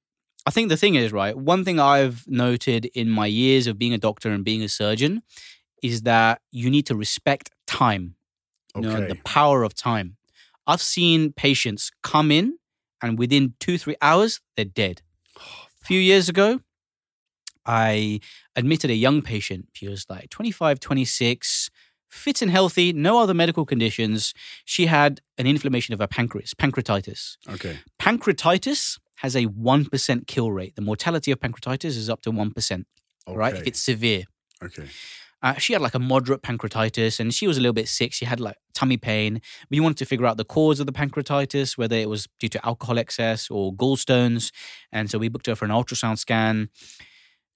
I 0.45 0.51
think 0.51 0.69
the 0.69 0.75
thing 0.77 0.95
is 0.95 1.13
right. 1.13 1.37
One 1.37 1.63
thing 1.63 1.79
I've 1.79 2.25
noted 2.27 2.85
in 2.93 3.09
my 3.09 3.27
years 3.27 3.67
of 3.67 3.77
being 3.77 3.93
a 3.93 3.97
doctor 3.97 4.31
and 4.31 4.43
being 4.43 4.63
a 4.63 4.67
surgeon 4.67 5.21
is 5.81 6.03
that 6.03 6.41
you 6.51 6.69
need 6.69 6.85
to 6.87 6.95
respect 6.95 7.51
time. 7.67 8.15
You 8.75 8.81
know, 8.81 9.07
the 9.07 9.15
power 9.15 9.63
of 9.63 9.73
time. 9.73 10.17
I've 10.67 10.81
seen 10.81 11.33
patients 11.33 11.91
come 12.03 12.31
in 12.31 12.57
and 13.01 13.17
within 13.17 13.55
two, 13.59 13.77
three 13.77 13.95
hours, 14.01 14.39
they're 14.55 14.65
dead. 14.65 15.01
Oh, 15.39 15.41
a 15.81 15.85
few 15.85 15.99
years 15.99 16.29
ago, 16.29 16.59
I 17.65 18.19
admitted 18.55 18.89
a 18.91 18.95
young 18.95 19.21
patient. 19.21 19.69
She 19.73 19.87
was 19.87 20.05
like 20.09 20.29
25, 20.29 20.79
26, 20.79 21.69
fit 22.07 22.41
and 22.41 22.51
healthy, 22.51 22.93
no 22.93 23.19
other 23.19 23.33
medical 23.33 23.65
conditions. 23.65 24.33
She 24.65 24.85
had 24.87 25.21
an 25.37 25.47
inflammation 25.47 25.93
of 25.93 25.99
her 25.99 26.07
pancreas, 26.07 26.53
pancreatitis. 26.53 27.37
Okay. 27.49 27.79
Pancreatitis 27.99 28.99
has 29.17 29.35
a 29.35 29.45
1% 29.47 30.27
kill 30.27 30.51
rate. 30.51 30.75
The 30.75 30.81
mortality 30.81 31.31
of 31.31 31.39
pancreatitis 31.39 31.97
is 31.97 32.09
up 32.09 32.21
to 32.21 32.31
1%, 32.31 32.85
right? 33.27 33.55
If 33.55 33.67
it's 33.67 33.79
severe. 33.79 34.23
Okay. 34.63 34.87
Uh, 35.41 35.53
she 35.55 35.73
had 35.73 35.81
like 35.81 35.95
a 35.95 35.99
moderate 35.99 36.41
pancreatitis 36.41 37.19
and 37.19 37.33
she 37.33 37.47
was 37.47 37.57
a 37.57 37.61
little 37.61 37.73
bit 37.73 37.87
sick. 37.87 38.11
She 38.13 38.25
had 38.25 38.39
like 38.39 38.57
tummy 38.73 38.97
pain. 38.97 39.41
We 39.69 39.79
wanted 39.79 39.97
to 39.97 40.05
figure 40.05 40.25
out 40.25 40.37
the 40.37 40.43
cause 40.45 40.79
of 40.79 40.85
the 40.85 40.91
pancreatitis, 40.91 41.77
whether 41.77 41.95
it 41.95 42.09
was 42.09 42.27
due 42.39 42.49
to 42.49 42.65
alcohol 42.65 42.97
excess 42.99 43.49
or 43.49 43.73
gallstones. 43.73 44.51
And 44.91 45.09
so 45.09 45.17
we 45.17 45.29
booked 45.29 45.47
her 45.47 45.55
for 45.55 45.65
an 45.65 45.71
ultrasound 45.71 46.17
scan. 46.17 46.69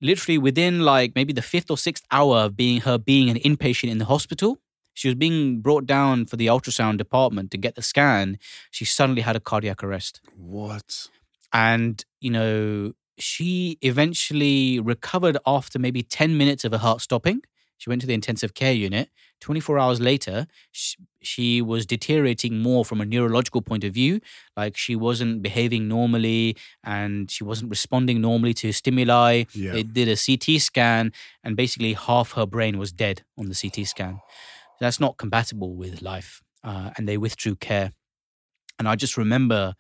Literally 0.01 0.37
within 0.37 0.81
like 0.81 1.13
maybe 1.15 1.33
the 1.33 1.41
fifth 1.41 1.69
or 1.71 1.77
sixth 1.77 2.03
hour 2.11 2.37
of 2.39 2.55
being 2.57 2.81
her 2.81 2.97
being 2.97 3.29
an 3.29 3.37
inpatient 3.37 3.89
in 3.89 3.97
the 3.97 4.05
hospital, 4.05 4.59
she 4.93 5.07
was 5.07 5.15
being 5.15 5.59
brought 5.61 5.85
down 5.85 6.25
for 6.25 6.35
the 6.35 6.47
ultrasound 6.47 6.97
department 6.97 7.51
to 7.51 7.57
get 7.57 7.75
the 7.75 7.81
scan. 7.81 8.37
She 8.71 8.85
suddenly 8.85 9.21
had 9.21 9.35
a 9.35 9.39
cardiac 9.39 9.83
arrest 9.83 10.21
What? 10.37 11.07
and 11.51 12.03
you 12.19 12.31
know 12.31 12.93
she 13.17 13.77
eventually 13.81 14.79
recovered 14.79 15.37
after 15.45 15.77
maybe 15.77 16.01
10 16.01 16.35
minutes 16.37 16.63
of 16.65 16.71
her 16.71 16.79
heart 16.79 16.99
stopping 17.01 17.41
she 17.83 17.89
went 17.89 17.99
to 18.01 18.07
the 18.07 18.13
intensive 18.13 18.53
care 18.53 18.71
unit 18.71 19.09
24 19.41 19.77
hours 19.77 19.99
later 19.99 20.47
she, 20.71 20.95
she 21.21 21.61
was 21.61 21.85
deteriorating 21.85 22.59
more 22.59 22.85
from 22.85 23.01
a 23.01 23.05
neurological 23.05 23.61
point 23.61 23.83
of 23.83 23.93
view 23.93 24.21
like 24.55 24.77
she 24.77 24.95
wasn't 24.95 25.41
behaving 25.41 25.87
normally 25.89 26.55
and 26.83 27.29
she 27.29 27.43
wasn't 27.43 27.69
responding 27.69 28.21
normally 28.21 28.53
to 28.53 28.71
stimuli 28.71 29.43
Yeah. 29.53 29.73
they 29.73 29.83
did 29.83 30.07
a 30.07 30.15
ct 30.15 30.61
scan 30.61 31.11
and 31.43 31.57
basically 31.57 31.91
half 31.93 32.31
her 32.37 32.45
brain 32.45 32.77
was 32.77 32.91
dead 32.93 33.23
on 33.37 33.49
the 33.49 33.55
ct 33.55 33.85
scan 33.87 34.21
that's 34.79 34.99
not 34.99 35.17
compatible 35.17 35.75
with 35.75 36.01
life 36.01 36.41
uh, 36.63 36.91
and 36.95 37.03
they 37.09 37.17
withdrew 37.17 37.55
care 37.55 37.91
and 38.79 38.87
I 38.87 38.95
just 38.95 39.17
remember 39.17 39.75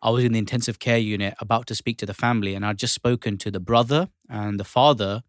I 0.00 0.10
was 0.10 0.22
in 0.24 0.32
the 0.32 0.38
intensive 0.38 0.78
care 0.78 0.98
unit 0.98 1.34
about 1.40 1.66
to 1.66 1.74
speak 1.74 1.96
to 1.98 2.06
the 2.06 2.14
family, 2.14 2.54
and 2.54 2.64
I'd 2.64 2.78
just 2.78 2.94
spoken 2.94 3.38
to 3.38 3.50
the 3.50 3.58
brother 3.58 4.08
and 4.28 4.60
the 4.60 4.64
father. 4.64 5.22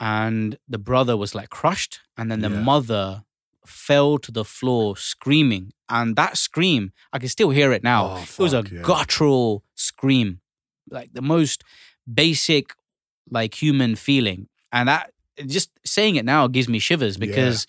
And 0.00 0.58
the 0.68 0.78
brother 0.78 1.16
was 1.16 1.34
like 1.34 1.50
crushed, 1.50 2.00
and 2.16 2.30
then 2.30 2.40
the 2.40 2.50
Yeah. 2.50 2.60
mother 2.62 3.24
fell 3.66 4.18
to 4.18 4.32
the 4.32 4.44
floor 4.44 4.96
screaming. 4.96 5.72
And 5.88 6.16
that 6.16 6.36
scream, 6.36 6.92
I 7.12 7.18
can 7.18 7.28
still 7.28 7.50
hear 7.50 7.72
it 7.72 7.82
now. 7.82 8.06
Oh, 8.16 8.22
it 8.22 8.38
was 8.38 8.52
a 8.54 8.64
yeah. 8.70 8.82
guttural 8.82 9.64
scream, 9.74 10.40
like 10.90 11.12
the 11.12 11.22
most 11.22 11.64
basic, 12.12 12.74
like 13.30 13.60
human 13.62 13.96
feeling. 13.96 14.48
And 14.72 14.88
that 14.88 15.12
just 15.46 15.70
saying 15.84 16.16
it 16.16 16.24
now 16.24 16.46
gives 16.46 16.68
me 16.68 16.78
shivers 16.78 17.16
Yeah. 17.16 17.26
because 17.26 17.66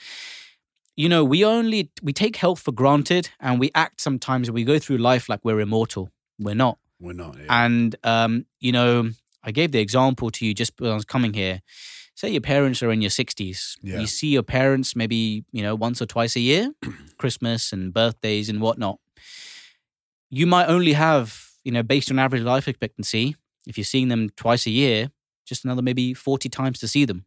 you 0.96 1.08
know 1.08 1.24
we 1.24 1.46
only 1.46 1.92
we 2.02 2.12
take 2.14 2.36
health 2.38 2.60
for 2.60 2.72
granted 2.72 3.30
and 3.40 3.60
we 3.60 3.70
act 3.76 4.02
sometimes 4.02 4.50
we 4.52 4.64
go 4.64 4.80
through 4.80 4.98
life 4.98 5.30
like 5.30 5.40
we're 5.44 5.60
immortal 5.60 6.10
we're 6.40 6.56
not 6.56 6.78
We're 7.00 7.14
not. 7.14 7.38
Yeah. 7.38 7.66
and 7.66 7.96
um 8.04 8.46
you 8.60 8.72
know 8.72 9.12
i 9.44 9.52
gave 9.52 9.72
the 9.72 9.80
example 9.80 10.32
to 10.32 10.46
you 10.48 10.54
just 10.56 10.74
when 10.80 10.90
i 10.92 10.96
was 10.96 11.06
coming 11.06 11.34
here 11.36 11.62
say 12.20 12.30
your 12.30 12.42
parents 12.42 12.84
are 12.84 12.92
in 12.92 13.02
your 13.02 13.10
60s 13.12 13.78
Yeah. 13.82 14.00
you 14.02 14.08
see 14.08 14.28
your 14.38 14.44
parents 14.44 14.96
maybe 14.96 15.46
you 15.52 15.64
know 15.66 15.76
once 15.76 16.02
or 16.02 16.06
twice 16.06 16.36
a 16.36 16.40
year 16.52 16.64
christmas 17.18 17.72
and 17.74 17.94
birthdays 17.94 18.50
and 18.50 18.60
whatnot 18.62 19.00
you 20.30 20.46
might 20.46 20.68
only 20.76 20.94
have 20.94 21.28
you 21.64 21.72
know 21.72 21.84
based 21.84 22.12
on 22.12 22.20
average 22.20 22.44
life 22.44 22.68
expectancy 22.68 23.36
if 23.68 23.78
you're 23.78 23.92
seeing 23.94 24.10
them 24.10 24.30
twice 24.36 24.66
a 24.68 24.72
year 24.72 25.10
just 25.46 25.64
another 25.66 25.82
maybe 25.82 26.14
40 26.14 26.50
times 26.50 26.80
to 26.80 26.88
see 26.88 27.06
them 27.06 27.26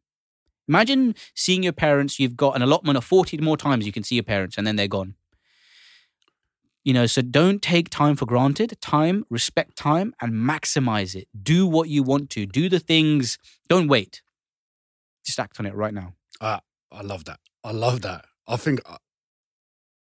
Imagine 0.69 1.17
seeing 1.35 1.65
your 1.65 1.73
parents, 1.73 2.21
you've 2.21 2.37
got 2.37 2.55
an 2.55 2.63
allotment 2.63 2.97
of 2.97 3.05
40 3.05 3.37
more 3.39 3.57
times 3.57 3.85
you 3.85 3.91
can 3.93 4.05
see 4.05 4.15
your 4.15 4.23
parents 4.25 4.57
and 4.57 4.65
then 4.65 4.77
they're 4.77 4.87
gone. 4.89 5.17
You 6.85 6.95
know, 6.95 7.07
so 7.07 7.21
don't 7.21 7.61
take 7.61 7.91
time 7.91 8.15
for 8.17 8.27
granted. 8.27 8.77
Time, 8.81 9.25
respect 9.29 9.77
time 9.77 10.15
and 10.21 10.33
maximize 10.33 11.15
it. 11.15 11.27
Do 11.43 11.67
what 11.67 11.89
you 11.89 12.03
want 12.05 12.31
to. 12.31 12.47
Do 12.47 12.69
the 12.69 12.79
things, 12.79 13.39
don't 13.69 13.89
wait. 13.89 14.23
Just 15.25 15.39
act 15.41 15.59
on 15.61 15.67
it 15.67 15.75
right 15.75 15.95
now. 15.95 16.15
I 16.41 16.61
love 17.03 17.25
that. 17.25 17.41
I 17.65 17.71
love 17.73 18.03
that. 18.03 18.27
I 18.47 18.57
think 18.57 18.81
I- 18.87 18.99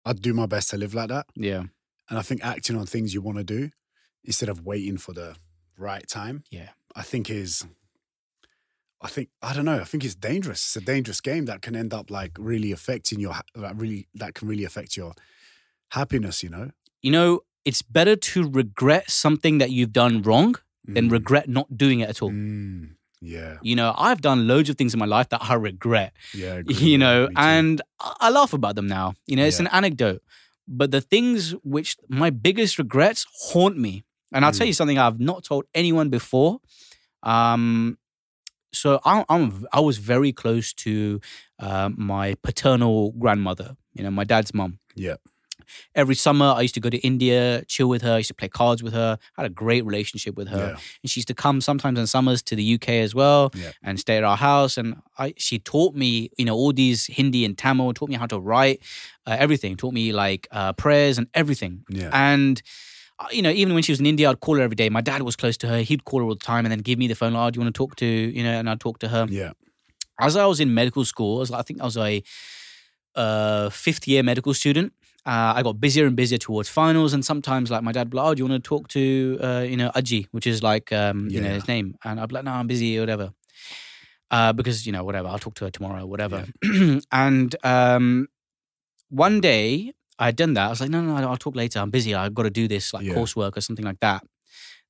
I'd 0.05 0.23
do 0.23 0.33
my 0.35 0.47
best 0.47 0.71
to 0.71 0.77
live 0.77 0.95
like 0.95 1.09
that. 1.09 1.27
Yeah. 1.35 1.65
And 2.09 2.19
I 2.19 2.23
think 2.23 2.45
acting 2.45 2.77
on 2.77 2.87
things 2.87 3.13
you 3.15 3.21
want 3.21 3.39
to 3.39 3.45
do 3.45 3.71
instead 4.23 4.49
of 4.49 4.65
waiting 4.65 4.99
for 4.99 5.13
the 5.13 5.37
right 5.77 6.07
time, 6.07 6.45
Yeah. 6.51 6.71
I 6.95 7.03
think 7.03 7.29
is, 7.31 7.67
I 9.01 9.09
think, 9.09 9.31
I 9.43 9.53
don't 9.53 9.65
know, 9.65 9.81
I 9.81 9.85
think 9.85 10.05
it's 10.05 10.15
dangerous. 10.15 10.63
It's 10.63 10.77
a 10.77 10.81
dangerous 10.81 11.21
game 11.21 11.47
that 11.47 11.61
can 11.63 11.75
end 11.77 11.93
up 11.93 12.11
like 12.11 12.33
really 12.39 12.71
affecting 12.73 13.19
your, 13.21 13.33
ha- 13.35 13.43
like 13.55 13.75
really, 13.77 14.09
that 14.15 14.35
can 14.35 14.47
really 14.49 14.65
affect 14.65 14.97
your 14.97 15.13
happiness, 15.91 16.43
you 16.43 16.49
know? 16.51 16.71
You 17.03 17.11
know, 17.11 17.41
it's 17.65 17.83
better 17.83 18.17
to 18.17 18.49
regret 18.49 19.11
something 19.11 19.59
that 19.59 19.71
you've 19.71 19.93
done 19.93 20.23
wrong 20.23 20.57
than 20.85 21.09
Mm. 21.09 21.13
regret 21.13 21.49
not 21.49 21.77
doing 21.77 22.01
it 22.01 22.09
at 22.09 22.23
all. 22.23 22.31
Mm. 22.31 22.96
Yeah. 23.21 23.57
You 23.63 23.77
know, 23.77 23.95
I've 23.97 24.21
done 24.21 24.47
loads 24.47 24.69
of 24.71 24.77
things 24.77 24.93
in 24.95 25.01
my 25.01 25.07
life 25.07 25.29
that 25.31 25.41
I 25.43 25.55
regret. 25.55 26.13
Yeah. 26.35 26.63
you 26.67 26.99
know, 26.99 27.29
and 27.37 27.81
I 27.99 28.31
laugh 28.31 28.53
about 28.53 28.75
them 28.77 28.87
now. 28.87 29.15
You 29.27 29.37
know, 29.37 29.45
it's 29.45 29.59
Yeah. 29.59 29.67
an 29.67 29.73
anecdote. 29.73 30.23
But 30.69 30.91
the 30.91 31.01
things 31.01 31.53
which 31.63 31.97
my 32.09 32.31
biggest 32.31 32.79
regrets 32.79 33.27
haunt 33.51 33.79
me. 33.79 34.05
And 34.33 34.45
I'll 34.45 34.51
Mm. 34.53 34.59
tell 34.59 34.67
you 34.67 34.73
something 34.73 34.99
I've 34.99 35.21
not 35.21 35.45
told 35.45 35.65
anyone 35.75 36.09
before. 36.11 36.61
Um, 37.23 37.99
so 38.73 39.01
I, 39.05 39.25
I'm 39.29 39.65
I 39.73 39.81
was 39.81 39.97
very 39.99 40.33
close 40.33 40.73
to 40.75 41.21
uh, 41.59 41.89
my 41.97 42.35
paternal 42.43 43.13
grandmother. 43.13 43.77
You 43.95 44.03
know, 44.05 44.11
my 44.11 44.25
dad's 44.25 44.53
mum. 44.53 44.79
Yeah. 44.95 45.17
Every 45.95 46.15
summer, 46.15 46.47
I 46.47 46.63
used 46.63 46.75
to 46.75 46.81
go 46.81 46.91
to 46.91 46.99
India, 46.99 47.65
chill 47.67 47.89
with 47.89 48.03
her. 48.03 48.13
I 48.13 48.19
used 48.19 48.29
to 48.29 48.35
play 48.35 48.49
cards 48.49 48.83
with 48.83 48.93
her. 48.93 49.19
I 49.37 49.43
had 49.43 49.51
a 49.51 49.55
great 49.55 49.85
relationship 49.85 50.37
with 50.37 50.49
her. 50.49 50.59
Yeah. 50.75 50.81
And 51.03 51.11
she 51.11 51.21
used 51.21 51.29
to 51.29 51.35
come 51.35 51.61
sometimes 51.61 51.99
in 51.99 52.07
summers 52.07 52.43
to 52.45 52.57
the 52.57 52.75
UK 52.75 52.89
as 52.91 53.15
well 53.15 53.51
Yeah. 53.55 53.73
and 53.83 53.99
stay 54.01 54.17
at 54.17 54.25
our 54.25 54.37
house. 54.37 54.77
And 54.77 54.97
I, 55.19 55.35
she 55.37 55.59
taught 55.59 55.95
me, 55.95 56.31
you 56.37 56.45
know, 56.45 56.55
all 56.55 56.73
these 56.73 57.07
Hindi 57.07 57.45
and 57.45 57.57
Tamil, 57.57 57.93
taught 57.95 58.09
me 58.09 58.17
how 58.17 58.27
to 58.27 58.39
write, 58.39 58.81
uh, 59.27 59.37
everything, 59.39 59.77
taught 59.77 59.95
me 59.95 60.13
like 60.13 60.47
uh, 60.51 60.73
prayers 60.75 61.19
and 61.19 61.27
everything. 61.35 61.85
Yeah. 61.89 62.11
And, 62.13 62.63
uh, 63.19 63.27
you 63.33 63.41
know, 63.43 63.51
even 63.51 63.75
when 63.75 63.83
she 63.83 63.93
was 63.93 64.01
in 64.01 64.07
India, 64.07 64.29
I'd 64.29 64.41
call 64.41 64.57
her 64.57 64.63
every 64.63 64.77
day. 64.77 64.89
My 64.91 65.01
dad 65.01 65.23
was 65.23 65.37
close 65.37 65.57
to 65.59 65.69
her. 65.69 65.79
He'd 65.83 66.05
call 66.05 66.21
her 66.21 66.27
all 66.27 66.35
the 66.35 66.45
time 66.45 66.65
and 66.67 66.73
then 66.73 66.81
give 66.81 66.99
me 66.99 67.07
the 67.09 67.15
phone, 67.15 67.33
like, 67.33 67.47
oh, 67.47 67.51
do 67.51 67.59
you 67.59 67.65
want 67.65 67.75
to 67.75 67.79
talk 67.79 67.97
to, 67.97 68.07
you 68.07 68.43
know, 68.45 68.53
and 68.59 68.69
I'd 68.69 68.81
talk 68.81 68.99
to 69.01 69.09
her. 69.09 69.27
Yeah. 69.29 69.53
As 70.21 70.37
I 70.37 70.47
was 70.47 70.61
in 70.61 70.73
medical 70.73 71.05
school, 71.05 71.37
I, 71.37 71.41
was, 71.41 71.51
I 71.51 71.63
think 71.63 71.81
I 71.81 71.85
was 71.85 71.97
a 71.97 72.23
uh, 73.15 73.71
fifth 73.71 74.07
year 74.07 74.23
medical 74.23 74.55
student. 74.55 74.93
Uh, 75.27 75.55
I 75.57 75.63
got 75.63 75.81
busier 75.81 76.07
and 76.07 76.15
busier 76.15 76.39
towards 76.39 76.69
finals, 76.69 77.13
and 77.13 77.25
sometimes 77.25 77.69
like 77.71 77.83
my 77.83 77.91
dad, 77.93 78.15
like, 78.15 78.25
"Oh, 78.27 78.35
do 78.35 78.41
you 78.43 78.49
want 78.49 78.63
to 78.63 78.69
talk 78.69 78.87
to 78.89 79.39
uh, 79.43 79.65
you 79.69 79.77
know 79.77 79.91
Aji, 79.97 80.27
which 80.31 80.47
is 80.47 80.63
like 80.63 80.93
um, 80.93 81.29
you 81.29 81.41
know 81.41 81.51
his 81.53 81.67
name?" 81.67 81.97
And 82.05 82.21
I'd 82.21 82.29
be 82.29 82.37
like, 82.37 82.45
"No, 82.45 82.53
I'm 82.53 82.69
busy 82.69 82.97
or 82.97 83.03
whatever," 83.03 83.33
uh, 84.31 84.53
because 84.53 84.87
you 84.87 84.93
know 84.93 85.03
whatever. 85.03 85.27
I'll 85.29 85.41
talk 85.41 85.55
to 85.57 85.65
her 85.65 85.71
tomorrow, 85.73 86.03
or 86.05 86.07
whatever. 86.07 86.47
and 87.11 87.57
um, 87.65 88.29
one 89.11 89.41
day 89.41 89.93
I 90.19 90.27
had 90.27 90.37
done 90.37 90.55
that. 90.55 90.67
I 90.67 90.69
was 90.71 90.81
like, 90.81 90.91
"No, 90.91 91.01
no, 91.03 91.17
no, 91.19 91.29
I'll 91.29 91.37
talk 91.37 91.57
later. 91.57 91.81
I'm 91.81 91.91
busy. 91.91 92.15
I've 92.15 92.33
got 92.35 92.45
to 92.45 92.51
do 92.51 92.69
this 92.69 92.95
like 92.95 93.05
Yeah. 93.05 93.15
coursework 93.15 93.57
or 93.57 93.61
something 93.61 93.85
like 93.85 93.99
that." 94.01 94.23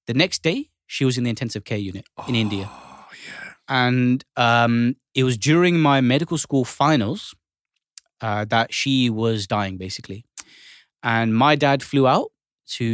The 0.07 0.13
next 0.15 0.43
day, 0.43 0.69
she 0.87 1.07
was 1.07 1.17
in 1.17 1.25
the 1.25 1.31
intensive 1.31 1.65
care 1.65 1.79
unit 1.79 2.05
in 2.29 2.35
India 2.35 2.69
Oh, 2.71 3.07
yeah. 3.27 3.53
and 3.69 4.23
um, 4.37 4.97
it 5.15 5.25
was 5.25 5.39
during 5.39 5.81
my 5.81 6.01
medical 6.03 6.37
school 6.39 6.65
finals 6.67 7.35
uh, 8.21 8.45
that 8.45 8.73
she 8.75 9.09
was 9.11 9.47
dying 9.47 9.79
basically 9.79 10.26
and 11.13 11.29
my 11.47 11.55
dad 11.65 11.79
flew 11.91 12.07
out 12.15 12.29
to 12.77 12.85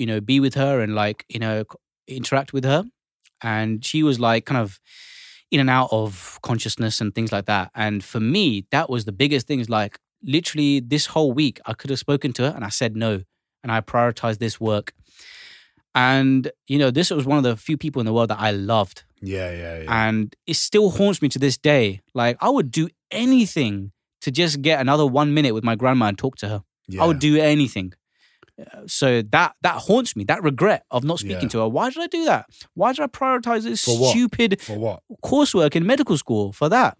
you 0.00 0.06
know 0.10 0.20
be 0.20 0.38
with 0.44 0.54
her 0.62 0.74
and 0.82 0.94
like 1.02 1.18
you 1.34 1.40
know 1.44 1.64
interact 2.20 2.52
with 2.52 2.64
her 2.72 2.80
and 3.42 3.84
she 3.88 4.02
was 4.08 4.16
like 4.28 4.44
kind 4.50 4.60
of 4.64 4.78
in 5.50 5.60
and 5.60 5.70
out 5.78 5.88
of 6.00 6.38
consciousness 6.42 7.00
and 7.00 7.14
things 7.14 7.30
like 7.36 7.46
that 7.46 7.70
and 7.74 7.96
for 8.12 8.20
me 8.20 8.44
that 8.74 8.86
was 8.90 9.04
the 9.04 9.16
biggest 9.22 9.46
thing 9.48 9.60
is 9.60 9.70
like 9.78 9.98
literally 10.36 10.80
this 10.94 11.06
whole 11.14 11.32
week 11.42 11.56
i 11.66 11.72
could 11.78 11.90
have 11.90 11.98
spoken 11.98 12.32
to 12.32 12.42
her 12.42 12.52
and 12.56 12.64
i 12.64 12.68
said 12.80 12.96
no 12.96 13.12
and 13.62 13.70
i 13.72 13.80
prioritized 13.80 14.38
this 14.38 14.56
work 14.60 14.92
and 15.94 16.50
you 16.66 16.78
know 16.78 16.90
this 16.90 17.10
was 17.10 17.24
one 17.26 17.38
of 17.38 17.44
the 17.44 17.56
few 17.56 17.76
people 17.76 18.00
in 18.00 18.06
the 18.06 18.12
world 18.12 18.30
that 18.30 18.40
i 18.40 18.50
loved 18.50 19.04
Yeah. 19.20 19.50
Yeah. 19.52 19.82
Yeah. 19.82 20.08
and 20.08 20.34
it 20.46 20.56
still 20.56 20.90
haunts 20.90 21.22
me 21.22 21.28
to 21.28 21.38
this 21.38 21.56
day. 21.72 22.00
Like 22.14 22.36
I 22.40 22.48
would 22.50 22.70
do 22.70 22.88
anything 23.10 23.92
to 24.24 24.30
just 24.30 24.62
get 24.62 24.80
another 24.80 25.06
one 25.06 25.30
minute 25.34 25.54
with 25.54 25.64
my 25.64 25.76
grandma 25.76 26.06
and 26.06 26.18
talk 26.18 26.36
to 26.42 26.48
her. 26.48 26.60
Yeah. 26.88 27.02
I 27.02 27.06
would 27.06 27.18
do 27.18 27.36
anything. 27.38 27.92
Uh, 28.60 28.86
So 28.86 29.22
that 29.32 29.54
that 29.62 29.76
haunts 29.88 30.14
me. 30.16 30.24
That 30.24 30.42
regret 30.42 30.84
of 30.90 31.04
not 31.04 31.18
speaking 31.20 31.42
Yeah. 31.48 31.48
to 31.54 31.58
her. 31.60 31.68
Why 31.68 31.90
did 31.90 32.02
I 32.02 32.06
do 32.06 32.24
that? 32.26 32.46
Why 32.74 32.92
did 32.92 33.00
I 33.02 33.06
prioritize 33.06 33.62
this 33.62 33.84
For 33.84 34.10
stupid 34.10 34.60
For 34.60 34.78
what? 34.78 35.00
coursework 35.24 35.74
in 35.76 35.86
medical 35.86 36.16
school 36.18 36.52
for 36.52 36.68
that? 36.68 36.96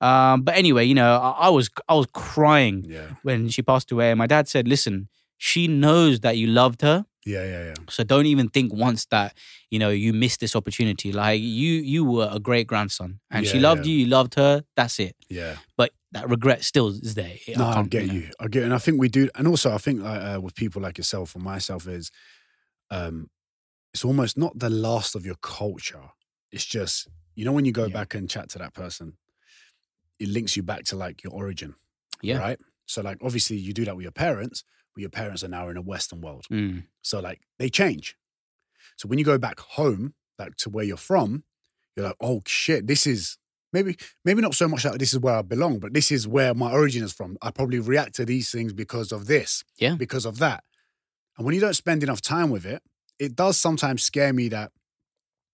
Um, 0.00 0.42
but 0.42 0.54
anyway, 0.56 0.84
you 0.84 0.94
know, 0.94 1.16
I, 1.18 1.46
I 1.46 1.48
was 1.50 1.68
I 1.88 1.94
was 1.94 2.06
crying 2.12 2.84
Yeah. 2.88 3.08
when 3.22 3.48
she 3.48 3.62
passed 3.62 3.92
away. 3.92 4.10
And 4.10 4.18
my 4.18 4.26
dad 4.26 4.48
said, 4.48 4.66
"Listen, 4.68 5.08
she 5.38 5.68
knows 5.68 6.20
that 6.20 6.36
you 6.38 6.46
loved 6.46 6.80
her, 6.82 7.04
Yeah, 7.24 7.44
yeah, 7.44 7.64
yeah. 7.66 7.74
So 7.88 8.04
don't 8.04 8.26
even 8.26 8.48
think 8.48 8.72
once 8.72 9.06
that 9.06 9.34
you 9.70 9.78
know 9.78 9.88
you 9.90 10.12
missed 10.12 10.40
this 10.40 10.54
opportunity. 10.54 11.10
Like 11.12 11.40
you, 11.40 11.72
you 11.72 12.04
were 12.04 12.28
a 12.30 12.38
great 12.38 12.66
grandson, 12.66 13.20
and 13.30 13.46
she 13.46 13.58
loved 13.58 13.86
yeah. 13.86 13.92
you. 13.92 13.98
You 14.00 14.06
loved 14.06 14.34
her. 14.34 14.64
That's 14.76 14.98
it. 14.98 15.16
Yeah. 15.28 15.56
But 15.76 15.92
that 16.12 16.28
regret 16.28 16.62
still 16.64 16.88
is 16.88 17.14
there. 17.14 17.32
No, 17.56 17.66
I 17.66 17.74
can't, 17.74 17.90
get 17.90 18.06
know. 18.06 18.12
you. 18.14 18.30
I 18.38 18.48
get, 18.48 18.62
and 18.64 18.74
I 18.74 18.78
think 18.78 19.00
we 19.00 19.08
do. 19.08 19.28
And 19.34 19.48
also, 19.48 19.72
I 19.72 19.78
think 19.78 20.02
uh, 20.02 20.36
uh, 20.36 20.40
with 20.40 20.54
people 20.54 20.82
like 20.82 20.98
yourself 20.98 21.34
and 21.34 21.42
myself 21.42 21.88
is, 21.88 22.10
um, 22.90 23.30
it's 23.92 24.04
almost 24.04 24.36
not 24.36 24.58
the 24.58 24.70
last 24.70 25.14
of 25.14 25.24
your 25.24 25.36
culture. 25.36 26.10
It's 26.52 26.64
just 26.64 27.08
you 27.34 27.44
know 27.44 27.52
when 27.52 27.64
you 27.64 27.72
go 27.72 27.86
Yeah. 27.86 27.92
back 27.94 28.14
and 28.14 28.28
chat 28.28 28.50
to 28.50 28.58
that 28.58 28.74
person, 28.74 29.16
it 30.20 30.28
links 30.28 30.56
you 30.56 30.62
back 30.62 30.84
to 30.84 30.96
like 30.96 31.24
your 31.24 31.32
origin, 31.32 31.74
Yeah. 32.22 32.38
right? 32.38 32.58
So 32.86 33.00
like 33.00 33.18
obviously 33.22 33.56
you 33.56 33.72
do 33.72 33.84
that 33.86 33.96
with 33.96 34.02
your 34.02 34.12
parents, 34.12 34.62
but 34.94 35.00
your 35.00 35.10
parents 35.10 35.42
are 35.44 35.48
now 35.48 35.68
in 35.68 35.76
a 35.76 35.82
Western 35.82 36.20
world, 36.20 36.46
Mm. 36.50 36.84
so 37.02 37.20
like 37.20 37.40
they 37.58 37.68
change. 37.68 38.16
So 38.96 39.08
when 39.08 39.18
you 39.18 39.24
go 39.24 39.38
back 39.38 39.58
home, 39.60 40.14
like 40.38 40.56
to 40.56 40.70
where 40.70 40.84
you're 40.84 40.96
from, 40.96 41.44
you're 41.96 42.06
like, 42.06 42.16
oh 42.20 42.42
shit, 42.46 42.86
this 42.86 43.06
is 43.06 43.38
maybe 43.72 43.96
maybe 44.24 44.40
not 44.40 44.54
so 44.54 44.68
much 44.68 44.82
that 44.84 44.98
this 44.98 45.12
is 45.12 45.18
where 45.18 45.36
I 45.36 45.42
belong, 45.42 45.78
but 45.80 45.92
this 45.94 46.12
is 46.12 46.28
where 46.28 46.54
my 46.54 46.70
origin 46.72 47.02
is 47.02 47.12
from. 47.12 47.36
I 47.42 47.50
probably 47.50 47.78
react 47.80 48.14
to 48.16 48.24
these 48.24 48.50
things 48.50 48.72
because 48.72 49.10
of 49.12 49.26
this, 49.26 49.64
Yeah. 49.76 49.94
because 49.96 50.24
of 50.24 50.38
that. 50.38 50.62
And 51.36 51.44
when 51.44 51.54
you 51.54 51.60
don't 51.60 51.74
spend 51.74 52.02
enough 52.04 52.20
time 52.20 52.50
with 52.50 52.64
it, 52.64 52.82
it 53.18 53.34
does 53.34 53.56
sometimes 53.58 54.02
scare 54.04 54.32
me 54.32 54.48
that. 54.48 54.70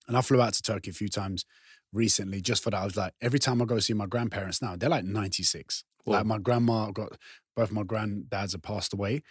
And 0.09 0.17
I 0.17 0.23
flew 0.23 0.41
out 0.43 0.53
to 0.55 0.63
Turkey 0.63 0.91
a 0.91 0.95
few 0.95 1.09
times 1.09 1.45
recently 1.93 2.41
just 2.41 2.63
for 2.63 2.71
that. 2.71 2.79
I 2.81 2.85
was 2.85 2.97
like, 2.97 3.15
every 3.21 3.39
time 3.39 3.63
I 3.63 3.65
go 3.65 3.79
see 3.79 3.93
my 3.95 4.07
grandparents 4.07 4.61
now, 4.61 4.77
they're 4.77 4.91
like 4.91 5.05
96. 5.05 5.85
Like 6.07 6.27
my 6.27 6.39
grandma 6.39 6.91
got 6.91 7.13
both 7.57 7.73
my 7.73 7.83
granddads 7.83 8.53
have 8.53 8.63
passed 8.63 8.93
away. 8.93 9.23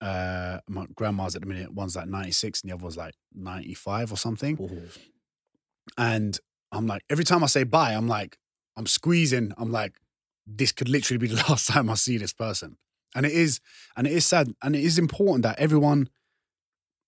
Uh, 0.00 0.58
my 0.68 0.86
grandma's 0.94 1.34
at 1.34 1.42
the 1.42 1.46
minute, 1.46 1.72
one's 1.72 1.96
like 1.96 2.06
96 2.06 2.62
and 2.62 2.70
the 2.70 2.74
other 2.74 2.84
was 2.84 2.96
like 2.96 3.14
95 3.34 4.12
or 4.12 4.16
something. 4.16 4.58
Ooh. 4.60 4.88
And 5.96 6.38
I'm 6.72 6.86
like, 6.86 7.02
every 7.08 7.24
time 7.24 7.42
I 7.42 7.46
say 7.46 7.64
bye, 7.64 7.92
I'm 7.92 8.08
like, 8.08 8.38
I'm 8.76 8.86
squeezing. 8.86 9.52
I'm 9.56 9.72
like, 9.72 9.94
this 10.46 10.72
could 10.72 10.88
literally 10.88 11.18
be 11.18 11.26
the 11.34 11.42
last 11.48 11.68
time 11.68 11.88
I 11.88 11.94
see 11.94 12.18
this 12.18 12.32
person. 12.32 12.76
And 13.14 13.24
it 13.24 13.32
is, 13.32 13.60
and 13.96 14.06
it 14.06 14.12
is 14.12 14.26
sad. 14.26 14.52
And 14.62 14.74
it 14.74 14.82
is 14.82 14.98
important 14.98 15.44
that 15.44 15.58
everyone 15.58 16.08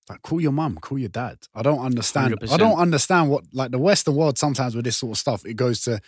like 0.08 0.22
call 0.22 0.40
your 0.40 0.52
mum, 0.52 0.78
call 0.80 0.98
your 0.98 1.08
dad. 1.08 1.38
I 1.54 1.62
don't 1.62 1.80
understand. 1.80 2.34
I 2.40 2.46
100%. 2.46 2.58
don't 2.58 2.78
understand 2.78 3.28
what 3.28 3.44
like 3.52 3.72
the 3.72 3.78
Western 3.78 4.14
world 4.14 4.38
sometimes 4.38 4.76
with 4.76 4.84
this 4.84 4.96
sort 4.96 5.12
of 5.12 5.18
stuff, 5.18 5.44
it 5.44 5.54
goes 5.54 5.80
to 5.82 6.00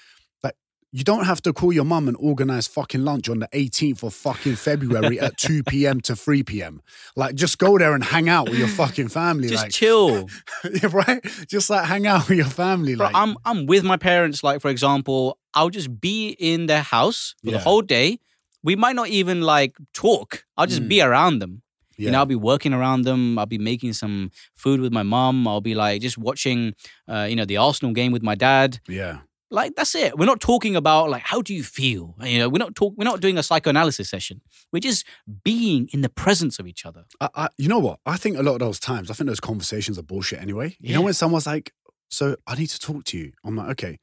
you 0.91 1.05
don't 1.05 1.25
have 1.27 1.43
to 1.43 1.53
call 1.53 1.73
your 1.73 1.85
mum 1.85 2.09
and 2.09 2.17
organize 2.19 2.67
fucking 2.67 3.05
lunch 3.05 3.29
on 3.29 3.41
the 3.41 3.49
18th 3.49 4.03
of 4.03 4.15
fucking 4.15 4.57
February 4.57 5.21
at 5.21 5.37
2 5.39 5.63
p.m. 5.65 6.01
to 6.01 6.17
3 6.17 6.43
p.m. 6.45 6.81
Like 7.15 7.35
just 7.35 7.59
go 7.59 7.77
there 7.79 7.93
and 7.95 8.03
hang 8.03 8.29
out 8.29 8.49
with 8.49 8.59
your 8.59 8.69
fucking 8.69 9.09
family. 9.09 9.49
Just 9.49 9.65
like 9.65 9.73
chill. 9.73 10.29
right? 10.93 11.21
Just 11.47 11.69
like 11.71 11.85
hang 11.87 12.07
out 12.07 12.29
with 12.29 12.39
your 12.39 12.47
family. 12.47 12.95
Bro, 12.95 13.07
like 13.07 13.15
I'm 13.15 13.37
I'm 13.45 13.67
with 13.67 13.85
my 13.85 13.97
parents. 13.99 14.43
Like 14.43 14.61
for 14.61 14.71
example, 14.71 15.39
I'll 15.55 15.71
just 15.71 16.01
be 16.01 16.31
in 16.39 16.67
their 16.67 16.83
house 16.83 17.35
for 17.45 17.51
the 17.51 17.59
whole 17.59 17.83
day. 17.83 18.19
We 18.63 18.75
might 18.75 18.97
not 18.97 19.09
even 19.09 19.43
like 19.43 19.77
talk. 19.95 20.45
I'll 20.57 20.67
just 20.67 20.89
be 20.89 21.01
around 21.03 21.39
them. 21.41 21.63
yeah. 21.97 22.07
You 22.07 22.11
know, 22.13 22.19
I'll 22.19 22.27
be 22.27 22.35
working 22.35 22.73
around 22.73 23.03
them. 23.03 23.39
I'll 23.39 23.47
be 23.47 23.59
making 23.59 23.93
some 23.93 24.31
food 24.55 24.81
with 24.81 24.93
my 24.93 25.03
mom. 25.03 25.47
I'll 25.47 25.61
be 25.61 25.75
like 25.75 26.01
just 26.03 26.19
watching, 26.19 26.75
uh, 27.09 27.27
you 27.29 27.37
know, 27.37 27.45
the 27.45 27.57
Arsenal 27.59 27.93
game 27.93 28.11
with 28.13 28.23
my 28.23 28.35
dad. 28.35 28.81
yeah. 28.89 29.19
Like 29.51 29.77
that's 29.77 29.95
it. 29.95 30.19
We're 30.19 30.27
not 30.27 30.41
talking 30.41 30.77
about 30.77 31.09
like 31.09 31.23
how 31.23 31.41
do 31.41 31.55
you 31.55 31.63
feel. 31.63 32.15
You 32.23 32.39
know, 32.41 32.49
we're 32.51 32.59
not 32.59 32.75
talk. 32.75 32.95
We're 32.97 33.05
not 33.05 33.21
doing 33.21 33.39
a 33.39 33.43
psychoanalysis 33.43 34.09
session. 34.11 34.43
We're 34.73 34.81
just 34.81 35.07
being 35.45 35.89
in 35.93 36.03
the 36.03 36.11
presence 36.11 36.59
of 36.59 36.67
each 36.67 36.85
other. 36.85 37.05
I, 37.21 37.29
I, 37.35 37.49
you 37.57 37.69
know 37.69 37.79
what? 37.79 38.01
I 38.05 38.17
think 38.19 38.37
a 38.37 38.43
lot 38.43 38.53
of 38.55 38.59
those 38.61 38.79
times, 38.79 39.11
I 39.11 39.15
think 39.15 39.29
those 39.29 39.41
conversations 39.41 39.99
are 39.99 40.03
bullshit 40.03 40.41
anyway. 40.41 40.77
You 40.81 40.95
know 40.95 41.03
when 41.03 41.15
someone's 41.15 41.47
like, 41.47 41.73
"So 42.11 42.37
I 42.47 42.57
need 42.57 42.69
to 42.69 42.79
talk 42.79 43.05
to 43.05 43.17
you," 43.19 43.33
I'm 43.43 43.57
like, 43.57 43.71
"Okay, 43.71 43.99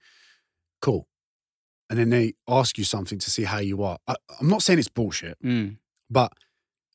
cool," 0.81 1.07
and 1.91 1.99
then 1.99 2.09
they 2.09 2.33
ask 2.47 2.77
you 2.79 2.83
something 2.83 3.19
to 3.19 3.29
see 3.29 3.43
how 3.43 3.59
you 3.59 3.83
are. 3.83 3.99
I, 4.07 4.15
I'm 4.41 4.47
not 4.49 4.63
saying 4.63 4.79
it's 4.79 4.89
bullshit, 4.89 5.37
Mm. 5.43 5.77
but 6.09 6.33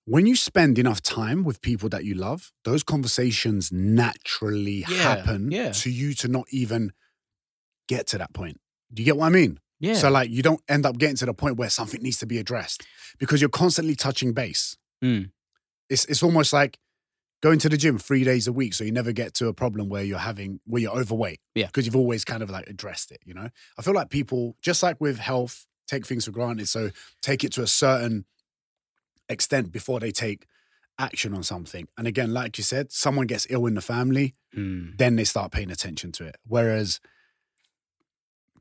when 0.07 0.26
you 0.26 0.34
spend 0.34 0.76
enough 0.76 1.01
time 1.03 1.44
with 1.44 1.61
people 1.62 1.88
that 1.90 2.05
you 2.05 2.14
love, 2.14 2.51
those 2.64 2.82
conversations 2.82 3.70
naturally 3.70 4.84
Yeah, 4.88 4.96
happen 4.96 5.53
yeah. 5.53 5.70
to 5.70 5.90
you 5.90 6.14
to 6.14 6.26
not 6.26 6.46
even 6.51 6.92
get 7.95 8.07
to 8.12 8.18
that 8.18 8.32
point. 8.32 8.57
Do 8.93 9.03
you 9.03 9.07
get 9.11 9.16
what 9.18 9.26
I 9.26 9.30
mean? 9.41 9.59
Yeah. 9.80 9.95
So 9.95 10.11
like 10.11 10.30
you 10.30 10.43
don't 10.43 10.61
end 10.68 10.84
up 10.86 10.97
getting 10.99 11.16
to 11.16 11.26
the 11.26 11.34
point 11.34 11.57
where 11.57 11.70
something 11.70 12.01
needs 12.03 12.18
to 12.18 12.26
be 12.26 12.38
addressed 12.38 12.80
because 13.18 13.41
you're 13.41 13.51
constantly 13.64 13.95
touching 13.95 14.32
base. 14.32 14.76
Mm. 15.05 15.30
It's 15.88 16.05
it's 16.07 16.22
almost 16.22 16.53
like 16.53 16.78
going 17.43 17.59
to 17.59 17.68
the 17.70 17.76
gym 17.78 17.99
three 17.99 18.22
days 18.24 18.47
a 18.47 18.53
week, 18.53 18.74
so 18.74 18.84
you 18.84 18.93
never 18.93 19.12
get 19.12 19.32
to 19.34 19.49
a 19.49 19.55
problem 19.55 19.88
where 19.88 20.05
you're 20.05 20.18
having 20.30 20.61
where 20.70 20.82
you're 20.82 20.99
overweight. 21.03 21.41
Yeah. 21.55 21.66
because 21.66 21.84
you've 21.86 21.97
always 22.05 22.24
kind 22.24 22.43
of 22.43 22.51
like 22.51 22.68
addressed 22.68 23.11
it. 23.11 23.20
You 23.24 23.34
know, 23.34 23.49
I 23.78 23.82
feel 23.82 23.95
like 23.95 24.11
people 24.11 24.57
just 24.62 24.82
like 24.82 25.01
with 25.01 25.18
health 25.18 25.66
take 25.88 26.07
things 26.07 26.24
for 26.26 26.30
granted, 26.32 26.68
so 26.68 26.91
take 27.22 27.43
it 27.45 27.53
to 27.55 27.62
a 27.62 27.66
certain 27.66 28.24
extent 29.28 29.72
before 29.72 30.01
they 30.01 30.12
take 30.12 30.47
action 30.99 31.32
on 31.34 31.43
something. 31.43 31.88
And 31.97 32.07
again, 32.07 32.32
like 32.34 32.59
you 32.59 32.64
said, 32.64 32.93
someone 32.93 33.26
gets 33.26 33.47
ill 33.51 33.66
in 33.66 33.74
the 33.74 33.80
family, 33.95 34.34
Mm. 34.57 34.99
then 34.99 35.16
they 35.16 35.24
start 35.24 35.53
paying 35.53 35.70
attention 35.70 36.11
to 36.12 36.24
it. 36.26 36.36
Whereas, 36.47 37.01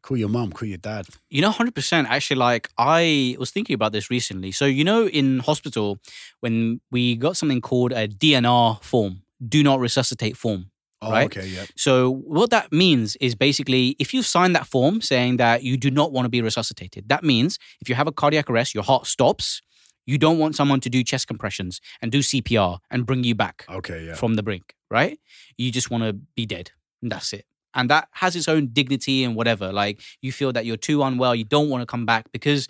call 0.02 0.18
your 0.18 0.30
mom, 0.30 0.52
call 0.52 0.68
your 0.68 0.78
dad. 0.78 1.08
You 1.30 1.42
know, 1.42 1.52
hundred 1.52 1.76
percent. 1.76 2.08
Actually, 2.10 2.38
like 2.38 2.70
I 2.78 3.36
was 3.40 3.52
thinking 3.52 3.74
about 3.74 3.92
this 3.92 4.10
recently. 4.10 4.52
So 4.52 4.66
you 4.66 4.84
know, 4.84 5.08
in 5.08 5.40
hospital, 5.40 6.00
when 6.40 6.82
we 6.92 7.16
got 7.16 7.38
something 7.38 7.62
called 7.62 7.92
a 7.92 8.08
DNR 8.08 8.82
form, 8.84 9.22
do 9.48 9.64
not 9.64 9.80
resuscitate 9.80 10.38
form. 10.38 10.72
Oh, 11.02 11.12
Right. 11.12 11.26
okay, 11.28 11.48
yeah, 11.48 11.64
So 11.78 12.12
what 12.12 12.50
that 12.50 12.74
means 12.74 13.16
is 13.22 13.34
basically 13.34 13.96
if 14.00 14.14
you 14.14 14.22
sign 14.22 14.52
that 14.52 14.68
form 14.68 15.00
saying 15.00 15.38
that 15.38 15.64
you 15.64 15.78
do 15.78 15.90
not 15.90 16.12
want 16.12 16.26
to 16.26 16.30
be 16.30 16.42
resuscitated, 16.42 17.08
that 17.08 17.24
means 17.24 17.58
if 17.80 17.88
you 17.88 17.96
have 17.96 18.06
a 18.08 18.12
cardiac 18.12 18.50
arrest, 18.50 18.74
your 18.76 18.84
heart 18.84 19.08
stops, 19.08 19.62
you 20.06 20.18
don't 20.18 20.40
want 20.40 20.58
someone 20.58 20.82
to 20.82 20.90
do 20.90 21.02
chest 21.04 21.28
compressions 21.28 21.80
and 22.02 22.12
do 22.12 22.20
CPR 22.20 22.80
and 22.92 23.06
bring 23.06 23.24
you 23.24 23.34
back 23.34 23.66
okay, 23.70 24.08
yeah. 24.08 24.16
from 24.16 24.34
the 24.34 24.44
brink, 24.44 24.76
right? 24.92 25.18
You 25.58 25.72
just 25.72 25.90
want 25.90 26.04
to 26.04 26.14
be 26.36 26.46
dead. 26.46 26.72
And 27.02 27.10
that's 27.10 27.32
it. 27.32 27.46
And 27.74 27.90
that 27.90 28.08
has 28.12 28.36
its 28.36 28.48
own 28.48 28.68
dignity 28.68 29.24
and 29.24 29.36
whatever. 29.36 29.72
Like 29.72 30.02
you 30.22 30.32
feel 30.32 30.52
that 30.54 30.66
you're 30.66 30.78
too 30.78 31.04
unwell, 31.04 31.36
you 31.36 31.44
don't 31.44 31.70
want 31.70 31.82
to 31.82 31.86
come 31.86 32.06
back 32.06 32.32
because 32.32 32.68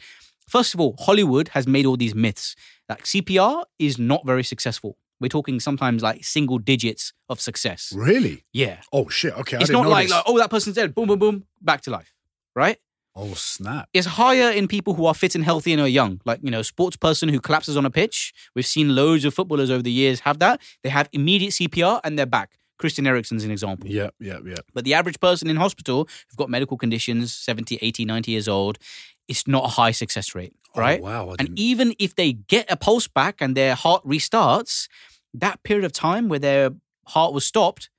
first 0.47 0.73
of 0.73 0.79
all, 0.79 0.95
Hollywood 0.99 1.49
has 1.49 1.67
made 1.67 1.85
all 1.85 1.97
these 1.97 2.15
myths. 2.15 2.55
Like 2.87 3.03
CPR 3.03 3.63
is 3.77 3.97
not 3.97 4.25
very 4.25 4.43
successful. 4.43 4.97
We're 5.21 5.27
talking 5.27 5.59
sometimes 5.59 6.01
like 6.01 6.23
single 6.23 6.59
digits 6.59 7.13
of 7.27 7.41
success. 7.41 7.93
Really? 7.95 8.45
Yeah. 8.53 8.81
Oh 8.93 9.09
shit! 9.09 9.33
Okay, 9.37 9.57
I 9.57 9.61
It's 9.61 9.69
not 9.69 9.87
like, 9.87 10.09
like, 10.09 10.23
oh, 10.25 10.37
that 10.37 10.49
person's 10.49 10.75
dead. 10.77 10.95
Boom, 10.95 11.07
boom, 11.07 11.19
boom, 11.19 11.45
back 11.61 11.81
to 11.81 11.91
life. 11.91 12.13
Right? 12.55 12.77
oh 13.19 13.33
snap! 13.33 13.89
It's 13.93 14.07
higher 14.07 14.51
in 14.51 14.67
people 14.67 14.93
who 14.93 15.05
are 15.05 15.13
fit 15.13 15.35
and 15.35 15.43
healthy 15.43 15.73
and 15.73 15.81
are 15.81 15.87
young. 15.87 16.21
Like, 16.25 16.39
you 16.41 16.49
know, 16.49 16.61
a 16.61 16.63
sports 16.63 16.95
person 16.95 17.29
who 17.29 17.39
collapses 17.39 17.75
on 17.75 17.85
a 17.85 17.89
pitch. 17.89 18.33
We've 18.55 18.65
seen 18.65 18.95
loads 18.95 19.25
of 19.25 19.33
footballers 19.33 19.69
over 19.69 19.83
the 19.83 19.91
years 19.91 20.21
have 20.21 20.39
that. 20.39 20.61
They 20.83 20.89
have 20.89 21.09
immediate 21.11 21.51
CPR 21.51 21.99
and 22.03 22.17
they're 22.17 22.25
back. 22.25 22.51
Christian 22.79 23.05
Eriksen's 23.05 23.43
an 23.43 23.51
example. 23.51 23.87
Yeah, 23.89 24.09
yeah, 24.19 24.39
yeah. 24.43 24.59
But 24.73 24.85
the 24.85 24.95
average 24.95 25.19
person 25.19 25.49
in 25.49 25.57
hospital 25.57 26.07
who've 26.29 26.37
got 26.37 26.49
medical 26.49 26.77
conditions, 26.77 27.33
70, 27.33 27.77
80, 27.81 28.05
90 28.05 28.31
years 28.31 28.47
old, 28.47 28.79
it's 29.27 29.47
not 29.47 29.65
a 29.65 29.67
high 29.67 29.91
success 29.91 30.33
rate, 30.33 30.55
oh, 30.75 30.79
right? 30.79 30.99
Oh, 30.99 31.03
wow. 31.03 31.35
And 31.37 31.57
even 31.59 31.93
if 31.99 32.15
they 32.15 32.33
get 32.33 32.65
a 32.71 32.77
pulse 32.77 33.07
back 33.07 33.41
and 33.41 33.55
their 33.55 33.75
heart 33.75 34.03
restarts, 34.05 34.87
that 35.33 35.61
period 35.63 35.85
of 35.85 35.91
time 35.91 36.29
where 36.29 36.39
their 36.39 36.71
heart 37.07 37.33
was 37.33 37.45
stopped, 37.45 37.89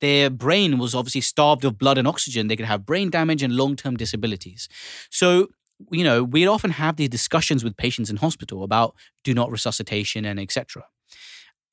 their 0.00 0.28
brain 0.28 0.78
was 0.78 0.94
obviously 0.94 1.22
starved 1.22 1.64
of 1.64 1.78
blood 1.78 1.96
and 1.96 2.06
oxygen. 2.06 2.48
They 2.48 2.56
could 2.56 2.66
have 2.66 2.84
brain 2.84 3.08
damage 3.10 3.42
and 3.42 3.56
long 3.56 3.76
term 3.76 3.96
disabilities. 3.96 4.68
So, 5.10 5.48
you 5.90 6.04
know, 6.04 6.22
we'd 6.24 6.48
often 6.48 6.72
have 6.72 6.96
these 6.96 7.08
discussions 7.08 7.64
with 7.64 7.76
patients 7.76 8.10
in 8.10 8.16
hospital 8.16 8.64
about 8.64 8.94
do 9.22 9.32
not 9.32 9.50
resuscitation 9.50 10.24
and 10.24 10.38
etc. 10.38 10.84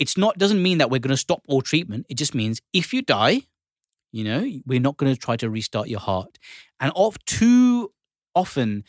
It's 0.01 0.17
not 0.17 0.39
doesn't 0.39 0.63
mean 0.63 0.79
that 0.79 0.89
we're 0.89 0.99
going 0.99 1.13
to 1.13 1.25
stop 1.27 1.43
all 1.47 1.61
treatment. 1.61 2.07
It 2.09 2.15
just 2.15 2.33
means 2.33 2.59
if 2.73 2.91
you 2.91 3.03
die, 3.03 3.41
you 4.11 4.23
know, 4.23 4.43
we're 4.65 4.79
not 4.79 4.97
going 4.97 5.13
to 5.13 5.19
try 5.19 5.35
to 5.35 5.47
restart 5.47 5.89
your 5.89 5.99
heart. 5.99 6.39
And 6.79 6.91
of 6.95 7.23
too 7.25 7.91
often, 8.33 8.83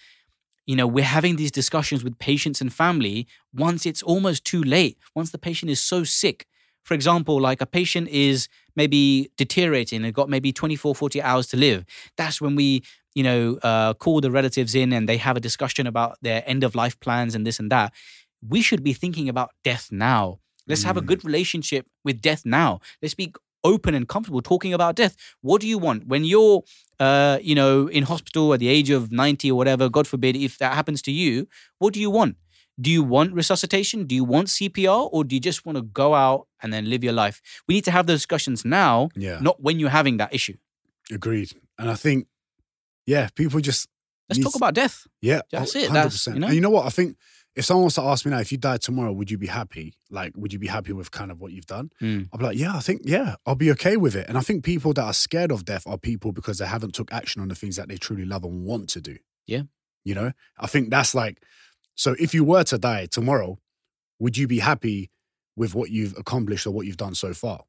you 0.64 0.74
know, 0.74 0.86
we're 0.86 1.04
having 1.04 1.36
these 1.36 1.50
discussions 1.50 2.02
with 2.02 2.18
patients 2.18 2.62
and 2.62 2.72
family 2.72 3.26
once 3.52 3.84
it's 3.84 4.02
almost 4.02 4.46
too 4.46 4.62
late, 4.62 4.96
once 5.14 5.32
the 5.32 5.36
patient 5.36 5.70
is 5.70 5.82
so 5.82 6.02
sick. 6.02 6.46
For 6.82 6.94
example, 6.94 7.38
like 7.38 7.60
a 7.60 7.66
patient 7.66 8.08
is 8.08 8.48
maybe 8.74 9.30
deteriorating, 9.36 10.00
they've 10.00 10.14
got 10.14 10.30
maybe 10.30 10.50
24, 10.50 10.94
40 10.94 11.20
hours 11.20 11.46
to 11.48 11.58
live. 11.58 11.84
That's 12.16 12.40
when 12.40 12.56
we, 12.56 12.84
you 13.14 13.22
know, 13.22 13.58
uh, 13.62 13.92
call 13.92 14.22
the 14.22 14.30
relatives 14.30 14.74
in 14.74 14.94
and 14.94 15.06
they 15.06 15.18
have 15.18 15.36
a 15.36 15.40
discussion 15.40 15.86
about 15.86 16.16
their 16.22 16.42
end 16.46 16.64
of 16.64 16.74
life 16.74 16.98
plans 17.00 17.34
and 17.34 17.46
this 17.46 17.58
and 17.58 17.70
that. 17.70 17.92
We 18.40 18.62
should 18.62 18.82
be 18.82 18.94
thinking 18.94 19.28
about 19.28 19.50
death 19.62 19.90
now. 19.92 20.38
Let's 20.72 20.84
have 20.88 20.96
a 20.96 21.02
Mm. 21.02 21.06
good 21.10 21.22
relationship 21.30 21.82
with 22.06 22.16
death 22.28 22.42
now. 22.60 22.70
Let's 23.02 23.14
be 23.22 23.26
open 23.72 23.92
and 23.94 24.04
comfortable 24.14 24.42
talking 24.52 24.72
about 24.78 24.92
death. 25.02 25.14
What 25.48 25.58
do 25.62 25.66
you 25.72 25.78
want 25.86 26.00
when 26.12 26.22
you're, 26.32 26.62
uh, 27.06 27.38
you 27.50 27.54
know, 27.60 27.86
in 27.96 28.02
hospital 28.12 28.44
at 28.54 28.58
the 28.60 28.68
age 28.76 28.90
of 28.98 29.02
ninety 29.24 29.48
or 29.52 29.56
whatever? 29.60 29.84
God 29.88 30.06
forbid 30.12 30.34
if 30.36 30.52
that 30.62 30.72
happens 30.74 31.00
to 31.02 31.12
you. 31.12 31.46
What 31.82 31.90
do 31.94 32.00
you 32.00 32.10
want? 32.18 32.32
Do 32.80 32.90
you 32.96 33.02
want 33.14 33.28
resuscitation? 33.34 33.98
Do 34.10 34.14
you 34.20 34.24
want 34.34 34.46
CPR, 34.48 35.02
or 35.12 35.20
do 35.24 35.32
you 35.36 35.40
just 35.50 35.60
want 35.66 35.76
to 35.76 35.82
go 35.82 36.14
out 36.14 36.40
and 36.62 36.72
then 36.72 36.88
live 36.92 37.02
your 37.04 37.12
life. 37.24 37.36
We 37.68 37.74
need 37.76 37.84
to 37.84 37.90
have 37.96 38.06
those 38.06 38.20
discussions 38.20 38.64
now, 38.64 39.10
Yeah. 39.14 39.38
not 39.40 39.56
when 39.62 39.78
you're 39.80 39.90
having 40.00 40.16
that 40.22 40.32
issue. 40.38 40.56
Agreed. 41.10 41.50
And 41.78 41.90
I 41.90 41.94
think, 42.04 42.26
yeah, 43.06 43.28
people 43.34 43.60
just 43.60 43.88
Let's 44.28 44.42
talk 44.42 44.54
about 44.54 44.74
death. 44.74 45.06
Yeah, 45.20 45.42
That's 45.50 45.74
it. 45.76 45.92
That's- 45.92 46.26
you 46.26 46.38
know? 46.40 46.46
And 46.46 46.54
you 46.54 46.60
know 46.62 46.70
what? 46.70 46.86
I 46.86 46.90
think 46.90 47.16
if 47.54 47.64
someone 47.64 47.84
was 47.84 47.94
to 47.94 48.02
ask 48.02 48.24
me 48.24 48.30
now, 48.30 48.40
if 48.40 48.50
you 48.50 48.58
died 48.58 48.80
tomorrow, 48.80 49.12
would 49.12 49.30
you 49.30 49.36
be 49.36 49.46
happy? 49.46 49.94
Like, 50.10 50.32
would 50.36 50.52
you 50.52 50.58
be 50.58 50.68
happy 50.68 50.92
with 50.92 51.10
kind 51.10 51.30
of 51.30 51.40
what 51.40 51.52
you've 51.52 51.66
done? 51.66 51.90
Mm. 52.00 52.28
I'll 52.32 52.38
be 52.38 52.44
like, 52.44 52.58
yeah, 52.58 52.74
I 52.74 52.80
think, 52.80 53.02
yeah, 53.04 53.36
I'll 53.44 53.54
be 53.54 53.70
okay 53.72 53.96
with 53.96 54.16
it. 54.16 54.26
And 54.28 54.38
I 54.38 54.40
think 54.40 54.64
people 54.64 54.94
that 54.94 55.02
are 55.02 55.12
scared 55.12 55.52
of 55.52 55.64
death 55.64 55.86
are 55.86 55.98
people 55.98 56.32
because 56.32 56.58
they 56.58 56.66
haven't 56.66 56.94
took 56.94 57.12
action 57.12 57.42
on 57.42 57.48
the 57.48 57.54
things 57.54 57.76
that 57.76 57.88
they 57.88 57.96
truly 57.96 58.24
love 58.24 58.44
and 58.44 58.64
want 58.64 58.88
to 58.90 59.00
do. 59.00 59.18
Yeah. 59.46 59.62
You 60.04 60.14
know, 60.14 60.32
I 60.58 60.66
think 60.66 60.90
that's 60.90 61.14
like, 61.14 61.42
so 61.94 62.16
if 62.18 62.32
you 62.32 62.42
were 62.42 62.64
to 62.64 62.78
die 62.78 63.06
tomorrow, 63.06 63.58
would 64.18 64.36
you 64.36 64.46
be 64.46 64.60
happy 64.60 65.10
with 65.54 65.74
what 65.74 65.90
you've 65.90 66.16
accomplished 66.16 66.66
or 66.66 66.70
what 66.70 66.86
you've 66.86 66.96
done 66.96 67.14
so 67.14 67.34
far? 67.34 67.64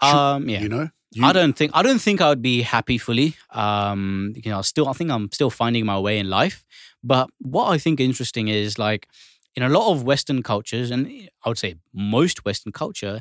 Um, 0.00 0.48
yeah. 0.48 0.60
You 0.60 0.68
know, 0.68 0.88
you, 1.14 1.24
I 1.24 1.32
don't 1.32 1.54
think 1.56 1.70
I 1.74 1.82
don't 1.82 2.00
think 2.00 2.20
I 2.20 2.28
would 2.28 2.42
be 2.42 2.62
happy 2.62 2.98
fully. 2.98 3.36
Um, 3.50 4.34
you 4.44 4.50
know, 4.50 4.62
still 4.62 4.88
I 4.88 4.92
think 4.92 5.10
I'm 5.10 5.30
still 5.32 5.50
finding 5.50 5.86
my 5.86 5.98
way 5.98 6.18
in 6.18 6.28
life. 6.28 6.64
But 7.02 7.28
what 7.38 7.68
I 7.68 7.78
think 7.78 8.00
interesting 8.00 8.48
is 8.48 8.78
like 8.78 9.06
in 9.54 9.62
a 9.62 9.68
lot 9.68 9.92
of 9.92 10.02
Western 10.02 10.42
cultures, 10.42 10.90
and 10.90 11.06
I 11.44 11.48
would 11.48 11.58
say 11.58 11.76
most 11.92 12.44
Western 12.44 12.72
culture, 12.72 13.20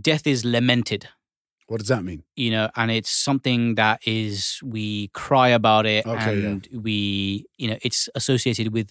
death 0.00 0.26
is 0.26 0.44
lamented. 0.44 1.08
What 1.66 1.78
does 1.78 1.88
that 1.88 2.02
mean? 2.04 2.24
You 2.36 2.50
know, 2.50 2.68
and 2.76 2.90
it's 2.90 3.10
something 3.10 3.76
that 3.76 4.00
is 4.06 4.58
we 4.62 5.08
cry 5.08 5.48
about 5.48 5.86
it, 5.86 6.04
Okay, 6.06 6.40
yeah. 6.40 6.48
and 6.48 6.68
we 6.72 7.46
you 7.58 7.68
know 7.68 7.78
it's 7.82 8.08
associated 8.14 8.72
with 8.72 8.90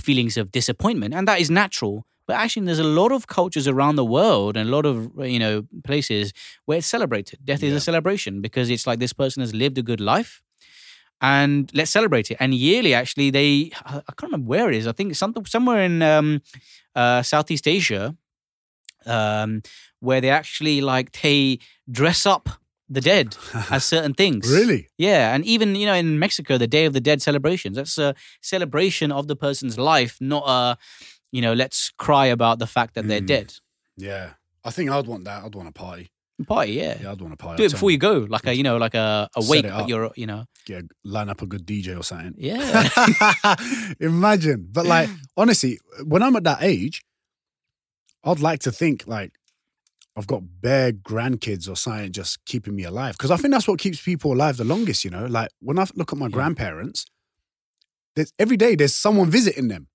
feelings 0.00 0.36
of 0.36 0.50
disappointment, 0.50 1.14
and 1.14 1.28
that 1.28 1.40
is 1.40 1.50
natural. 1.50 2.06
But 2.26 2.36
actually, 2.36 2.66
there's 2.66 2.78
a 2.78 2.84
lot 2.84 3.12
of 3.12 3.26
cultures 3.26 3.68
around 3.68 3.96
the 3.96 4.04
world 4.04 4.56
and 4.56 4.68
a 4.68 4.72
lot 4.72 4.86
of 4.86 5.10
you 5.18 5.38
know 5.38 5.66
places 5.84 6.32
where 6.64 6.78
it's 6.78 6.86
celebrated. 6.86 7.40
Death 7.44 7.62
is 7.62 7.74
a 7.74 7.80
celebration 7.80 8.40
because 8.40 8.70
it's 8.70 8.86
like 8.86 8.98
this 8.98 9.12
person 9.12 9.40
has 9.40 9.54
lived 9.54 9.76
a 9.78 9.82
good 9.82 10.00
life, 10.00 10.42
and 11.20 11.70
let's 11.74 11.90
celebrate 11.90 12.30
it. 12.30 12.36
And 12.40 12.54
yearly, 12.54 12.94
actually, 12.94 13.30
they 13.30 13.70
I 13.84 13.98
I 13.98 14.12
can't 14.16 14.32
remember 14.32 14.48
where 14.48 14.68
it 14.70 14.76
is. 14.76 14.86
I 14.86 14.92
think 14.92 15.14
something 15.14 15.44
somewhere 15.46 15.82
in 15.82 16.02
um, 16.02 16.40
uh, 16.94 17.22
Southeast 17.22 17.68
Asia, 17.68 18.16
um, 19.06 19.62
where 20.00 20.20
they 20.20 20.30
actually 20.30 20.80
like 20.80 21.12
they 21.22 21.58
dress 21.90 22.26
up 22.26 22.48
the 22.88 23.00
dead 23.00 23.36
as 23.70 23.84
certain 23.94 24.14
things. 24.14 24.50
really? 24.50 24.88
Yeah, 24.98 25.34
and 25.34 25.44
even 25.44 25.74
you 25.74 25.86
know 25.86 25.94
in 25.94 26.18
Mexico, 26.18 26.58
the 26.58 26.66
Day 26.66 26.84
of 26.84 26.92
the 26.92 27.00
Dead 27.00 27.22
celebrations. 27.22 27.76
That's 27.76 27.98
a 27.98 28.14
celebration 28.40 29.12
of 29.12 29.26
the 29.26 29.36
person's 29.36 29.78
life, 29.78 30.16
not 30.20 30.44
a 30.46 30.78
you 31.34 31.42
know 31.44 31.52
let's 31.62 31.90
cry 32.06 32.26
about 32.36 32.56
the 32.58 32.66
fact 32.76 32.94
that 32.94 33.04
they're 33.08 33.20
Mm. 33.26 33.26
dead. 33.34 33.48
Yeah. 33.96 34.26
I 34.64 34.70
think 34.70 34.90
I'd 34.90 35.06
want 35.12 35.24
that. 35.24 35.38
I'd 35.44 35.54
want 35.54 35.68
a 35.68 35.72
party. 35.72 36.06
Party, 36.46 36.72
yeah. 36.72 36.94
Yeah, 37.00 37.12
I'd 37.12 37.20
want 37.20 37.34
a 37.34 37.36
party. 37.36 37.58
Do 37.60 37.66
it 37.66 37.72
before 37.72 37.90
you 37.94 37.98
go, 37.98 38.14
like 38.36 38.46
a 38.46 38.52
you 38.58 38.62
know 38.68 38.76
like 38.86 38.94
a, 38.94 39.28
a 39.36 39.42
wake, 39.50 39.66
but 39.78 39.88
you're 39.88 40.10
you 40.16 40.26
know 40.26 40.44
yeah, 40.68 40.80
line 41.04 41.28
up 41.28 41.42
a 41.42 41.46
good 41.46 41.64
DJ 41.70 41.88
or 41.98 42.02
something. 42.02 42.34
yeah. 42.38 42.88
Imagine. 44.00 44.68
But 44.72 44.86
like, 44.86 45.08
honestly, 45.36 45.78
when 46.04 46.22
I'm 46.22 46.36
at 46.36 46.44
that 46.44 46.62
age, 46.62 47.02
I'd 48.24 48.40
like 48.40 48.60
to 48.60 48.72
think 48.72 49.06
like 49.06 49.32
I've 50.16 50.26
got 50.26 50.42
bare 50.60 50.92
grandkids 50.92 51.68
or 51.68 51.76
something 51.76 52.12
just 52.12 52.44
keeping 52.46 52.74
me 52.74 52.84
alive. 52.84 53.14
Because 53.16 53.30
I 53.30 53.36
think 53.36 53.52
that's 53.52 53.68
what 53.68 53.78
keeps 53.78 54.00
people 54.02 54.32
alive 54.32 54.56
the 54.56 54.64
longest, 54.64 55.04
you 55.04 55.10
know? 55.10 55.26
Like 55.26 55.50
when 55.60 55.78
I 55.78 55.86
look 55.94 56.12
at 56.12 56.18
my 56.18 56.26
Yeah. 56.26 56.30
grandparents, 56.38 57.04
there's 58.16 58.32
every 58.38 58.56
day 58.56 58.74
there's 58.76 58.94
someone 58.94 59.28
visiting 59.30 59.68
them. 59.68 59.88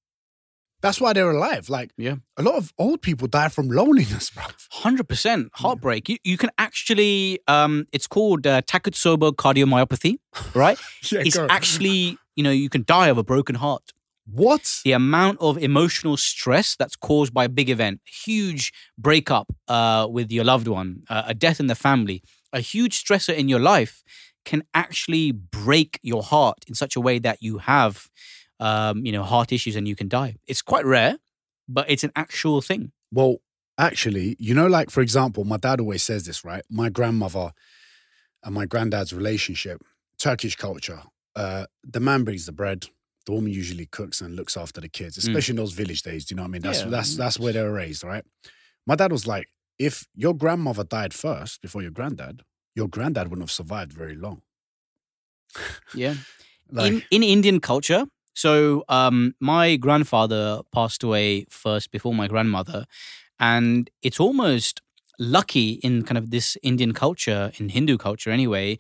That's 0.82 1.02
why 1.02 1.14
they're 1.14 1.30
alive. 1.32 1.70
Like 1.70 1.92
Yeah. 1.98 2.16
a 2.38 2.44
lot 2.44 2.56
of 2.56 2.72
old 2.78 3.02
people 3.02 3.28
die 3.28 3.50
from 3.50 3.68
loneliness, 3.70 4.30
bro. 4.30 4.46
Hundred 4.72 5.08
percent 5.10 5.50
heartbreak. 5.56 6.08
You, 6.10 6.18
you 6.24 6.38
can 6.38 6.50
actually, 6.58 7.40
um, 7.48 7.86
it's 7.92 8.08
called 8.08 8.48
uh, 8.48 8.62
Takotsubo 8.62 9.34
cardiomyopathy, 9.34 10.16
right? 10.56 10.78
Yeah, 11.12 11.22
it's 11.26 11.38
actually, 11.38 12.18
you 12.36 12.44
know, 12.44 12.52
you 12.52 12.70
can 12.70 12.84
die 12.86 13.08
of 13.10 13.18
a 13.18 13.24
broken 13.24 13.56
heart. 13.56 13.92
what? 14.32 14.82
the 14.86 14.92
amount 14.94 15.38
of 15.42 15.58
emotional 15.58 16.16
stress 16.16 16.76
that's 16.76 16.96
caused 16.96 17.34
by 17.34 17.44
a 17.46 17.50
big 17.50 17.70
event, 17.70 18.00
huge 18.26 18.72
breakup 18.98 19.48
uh, 19.68 20.08
with 20.10 20.32
your 20.32 20.44
loved 20.46 20.68
one, 20.68 20.90
uh, 21.10 21.24
a 21.26 21.34
death 21.34 21.60
in 21.60 21.68
the 21.68 21.76
family, 21.76 22.22
a 22.54 22.62
huge 22.62 23.04
stressor 23.04 23.34
in 23.36 23.50
your 23.50 23.60
life 23.60 24.04
can 24.46 24.62
actually 24.74 25.32
break 25.32 26.00
your 26.04 26.24
heart 26.24 26.60
in 26.68 26.74
such 26.76 26.96
a 26.96 27.02
way 27.02 27.20
that 27.20 27.38
you 27.42 27.58
have, 27.58 28.08
um, 28.60 29.06
you 29.06 29.12
know, 29.12 29.24
heart 29.24 29.52
issues 29.52 29.76
and 29.76 29.88
you 29.88 29.96
can 29.96 30.08
die. 30.08 30.36
It's 30.48 30.62
quite 30.62 30.86
rare, 30.86 31.18
but 31.68 31.90
it's 31.90 32.04
an 32.04 32.12
actual 32.16 32.62
thing. 32.62 32.92
Well, 33.12 33.38
actually, 33.78 34.36
you 34.40 34.54
know, 34.54 34.68
like 34.68 34.90
for 34.90 35.02
example, 35.02 35.44
my 35.46 35.58
dad 35.58 35.80
always 35.80 36.04
says 36.04 36.26
this, 36.26 36.44
right? 36.46 36.64
My 36.70 36.90
grandmother 36.90 37.52
and 38.44 38.54
my 38.56 38.66
granddad's 38.66 39.14
relationship, 39.14 39.82
Turkish 40.18 40.56
culture, 40.56 41.02
uh, 41.36 41.66
the 41.84 42.00
man 42.00 42.24
brings 42.24 42.46
the 42.46 42.52
bread. 42.52 42.88
The 43.26 43.34
woman 43.34 43.52
usually 43.52 43.86
cooks 43.86 44.22
and 44.22 44.36
looks 44.36 44.58
after 44.58 44.82
the 44.82 44.90
kids, 44.90 45.18
especially 45.18 45.54
in 45.54 45.58
those 45.58 45.74
village 45.74 46.02
days. 46.02 46.26
Do 46.26 46.34
you 46.34 46.38
know 46.38 46.44
what 46.44 46.50
I 46.50 46.52
mean? 46.52 46.62
That's 46.64 46.82
Yeah. 46.82 46.90
that's 46.90 47.16
that's 47.16 47.40
where 47.40 47.54
they 47.54 47.62
were 47.62 47.72
raised, 47.74 48.04
right? 48.04 48.24
My 48.88 48.96
dad 48.96 49.12
was 49.12 49.28
like, 49.28 49.48
if 49.78 50.08
your 50.16 50.34
grandmother 50.34 50.84
died 50.84 51.14
first 51.14 51.62
before 51.62 51.82
your 51.82 51.92
granddad, 51.92 52.42
your 52.76 52.88
granddad 52.88 53.28
wouldn't 53.28 53.44
have 53.44 53.52
survived 53.52 53.94
very 53.94 54.16
long. 54.16 54.42
Yeah. 55.94 56.16
Like, 56.72 56.92
in, 56.92 57.04
in 57.10 57.24
Indian 57.24 57.60
culture, 57.60 58.06
so 58.44 58.84
um, 58.88 59.18
my 59.54 59.66
grandfather 59.86 60.46
passed 60.78 61.02
away 61.08 61.46
first 61.50 61.92
before 61.92 62.14
my 62.22 62.28
grandmother, 62.34 62.80
and 63.40 63.90
it's 64.02 64.20
almost 64.20 64.82
lucky 65.38 65.70
in 65.88 66.04
kind 66.08 66.18
of 66.18 66.26
this 66.36 66.58
Indian 66.64 66.94
culture, 66.94 67.52
in 67.60 67.70
Hindu 67.70 67.98
culture 67.98 68.32
anyway, 68.40 68.78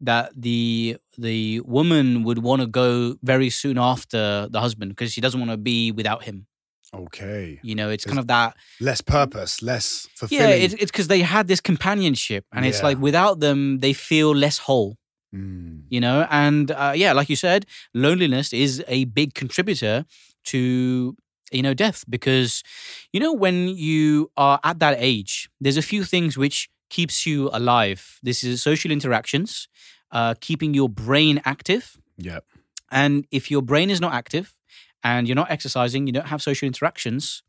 that 0.00 0.26
the 0.46 0.96
the 1.28 1.60
woman 1.78 2.06
would 2.26 2.38
want 2.48 2.60
to 2.62 2.68
go 2.82 3.16
very 3.22 3.50
soon 3.50 3.76
after 3.78 4.48
the 4.50 4.60
husband 4.60 4.88
because 4.92 5.12
she 5.14 5.20
doesn't 5.20 5.40
want 5.40 5.52
to 5.52 5.56
be 5.72 5.92
without 5.92 6.22
him. 6.28 6.46
okay, 6.94 7.60
You 7.68 7.74
know, 7.74 7.88
it's 7.94 8.04
kind 8.04 8.18
of 8.18 8.26
that 8.36 8.50
less 8.80 9.00
purpose, 9.02 9.52
less 9.72 10.08
fulfilling. 10.14 10.50
yeah. 10.50 10.64
It's 10.64 10.74
it's 10.82 10.90
because 10.92 11.08
they 11.08 11.22
had 11.36 11.44
this 11.52 11.60
companionship, 11.60 12.44
and 12.52 12.64
it's 12.68 12.80
like 12.88 12.98
without 13.08 13.40
them, 13.40 13.58
they 13.84 13.92
feel 13.92 14.30
less 14.34 14.58
whole. 14.68 14.90
Mm, 15.36 15.82
you 15.88 16.00
know? 16.00 16.26
And 16.30 16.70
uh, 16.70 16.92
yeah 16.94 17.12
like 17.12 17.28
you 17.28 17.36
said 17.36 17.66
loneliness 17.94 18.52
is 18.52 18.82
a 18.88 19.04
big 19.04 19.34
contributor 19.34 20.04
to 20.44 21.16
you 21.52 21.62
know 21.62 21.74
death 21.74 22.04
because 22.08 22.62
you 23.12 23.20
know 23.20 23.32
when 23.32 23.68
you 23.68 24.30
are 24.36 24.58
at 24.64 24.78
that 24.80 24.96
age 24.98 25.48
there's 25.60 25.76
a 25.76 25.82
few 25.82 26.02
things 26.04 26.36
which 26.36 26.68
keeps 26.88 27.26
you 27.26 27.50
alive. 27.52 28.18
This 28.22 28.44
is 28.44 28.62
social 28.62 28.90
interactions 28.90 29.68
uh, 30.12 30.34
keeping 30.40 30.72
your 30.74 30.88
brain 30.88 31.40
active. 31.44 31.98
Yeah, 32.16 32.40
and 32.90 33.26
if 33.30 33.50
your 33.50 33.62
brain 33.62 33.90
is 33.90 34.00
not 34.00 34.12
active 34.14 34.54
and 35.02 35.28
you're 35.28 35.36
not 35.36 35.50
exercising 35.50 36.06
you 36.06 36.12
don't 36.12 36.28
have 36.28 36.42
social 36.42 36.66
interactions 36.66 37.42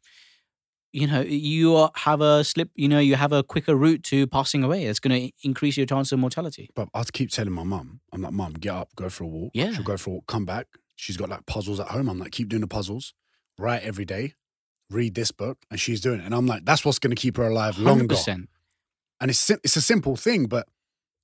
you 0.98 1.06
know 1.06 1.22
you 1.22 1.90
have 1.96 2.22
a 2.22 2.44
slip 2.44 2.70
you 2.76 2.88
know 2.88 2.98
you 3.00 3.16
have 3.16 3.32
a 3.32 3.44
quicker 3.44 3.76
route 3.76 4.04
to 4.04 4.26
passing 4.26 4.64
away 4.64 4.86
it's 4.86 5.00
going 5.00 5.16
to 5.22 5.32
increase 5.48 5.78
your 5.78 5.86
chance 5.86 6.12
of 6.12 6.18
mortality 6.20 6.70
But 6.76 6.90
I'd 6.94 7.14
keep 7.14 7.30
telling 7.30 7.54
my 7.54 7.64
mum, 7.64 8.00
I'm 8.12 8.22
like, 8.24 8.34
mum, 8.34 8.54
get 8.54 8.74
up, 8.74 8.90
go 8.96 9.10
for 9.10 9.24
a 9.24 9.28
walk. 9.28 9.52
Yeah. 9.54 9.72
She'll 9.74 9.84
go 9.84 9.98
for 9.98 10.10
a 10.10 10.14
walk, 10.14 10.28
come 10.28 10.46
back. 10.46 10.68
She's 10.96 11.18
got 11.18 11.30
like 11.30 11.46
puzzles 11.46 11.80
at 11.80 11.90
home. 11.90 12.10
I'm 12.10 12.18
like, 12.18 12.32
keep 12.32 12.50
doing 12.50 12.62
the 12.62 12.68
puzzles, 12.68 13.14
write 13.60 13.84
every 13.84 14.06
day, 14.06 14.34
read 14.90 15.14
this 15.14 15.32
book. 15.32 15.60
And 15.70 15.80
she's 15.80 16.02
doing 16.02 16.20
it. 16.20 16.26
And 16.26 16.34
I'm 16.34 16.48
like, 16.48 16.66
that's 16.66 16.84
what's 16.84 17.00
going 17.00 17.16
to 17.16 17.22
keep 17.22 17.38
her 17.38 17.48
alive 17.48 17.78
longer. 17.78 18.16
100% 18.16 18.48
And 19.22 19.32
it's, 19.32 19.50
it's 19.50 19.76
a 19.76 19.82
simple 19.82 20.16
thing, 20.16 20.48
but 20.48 20.68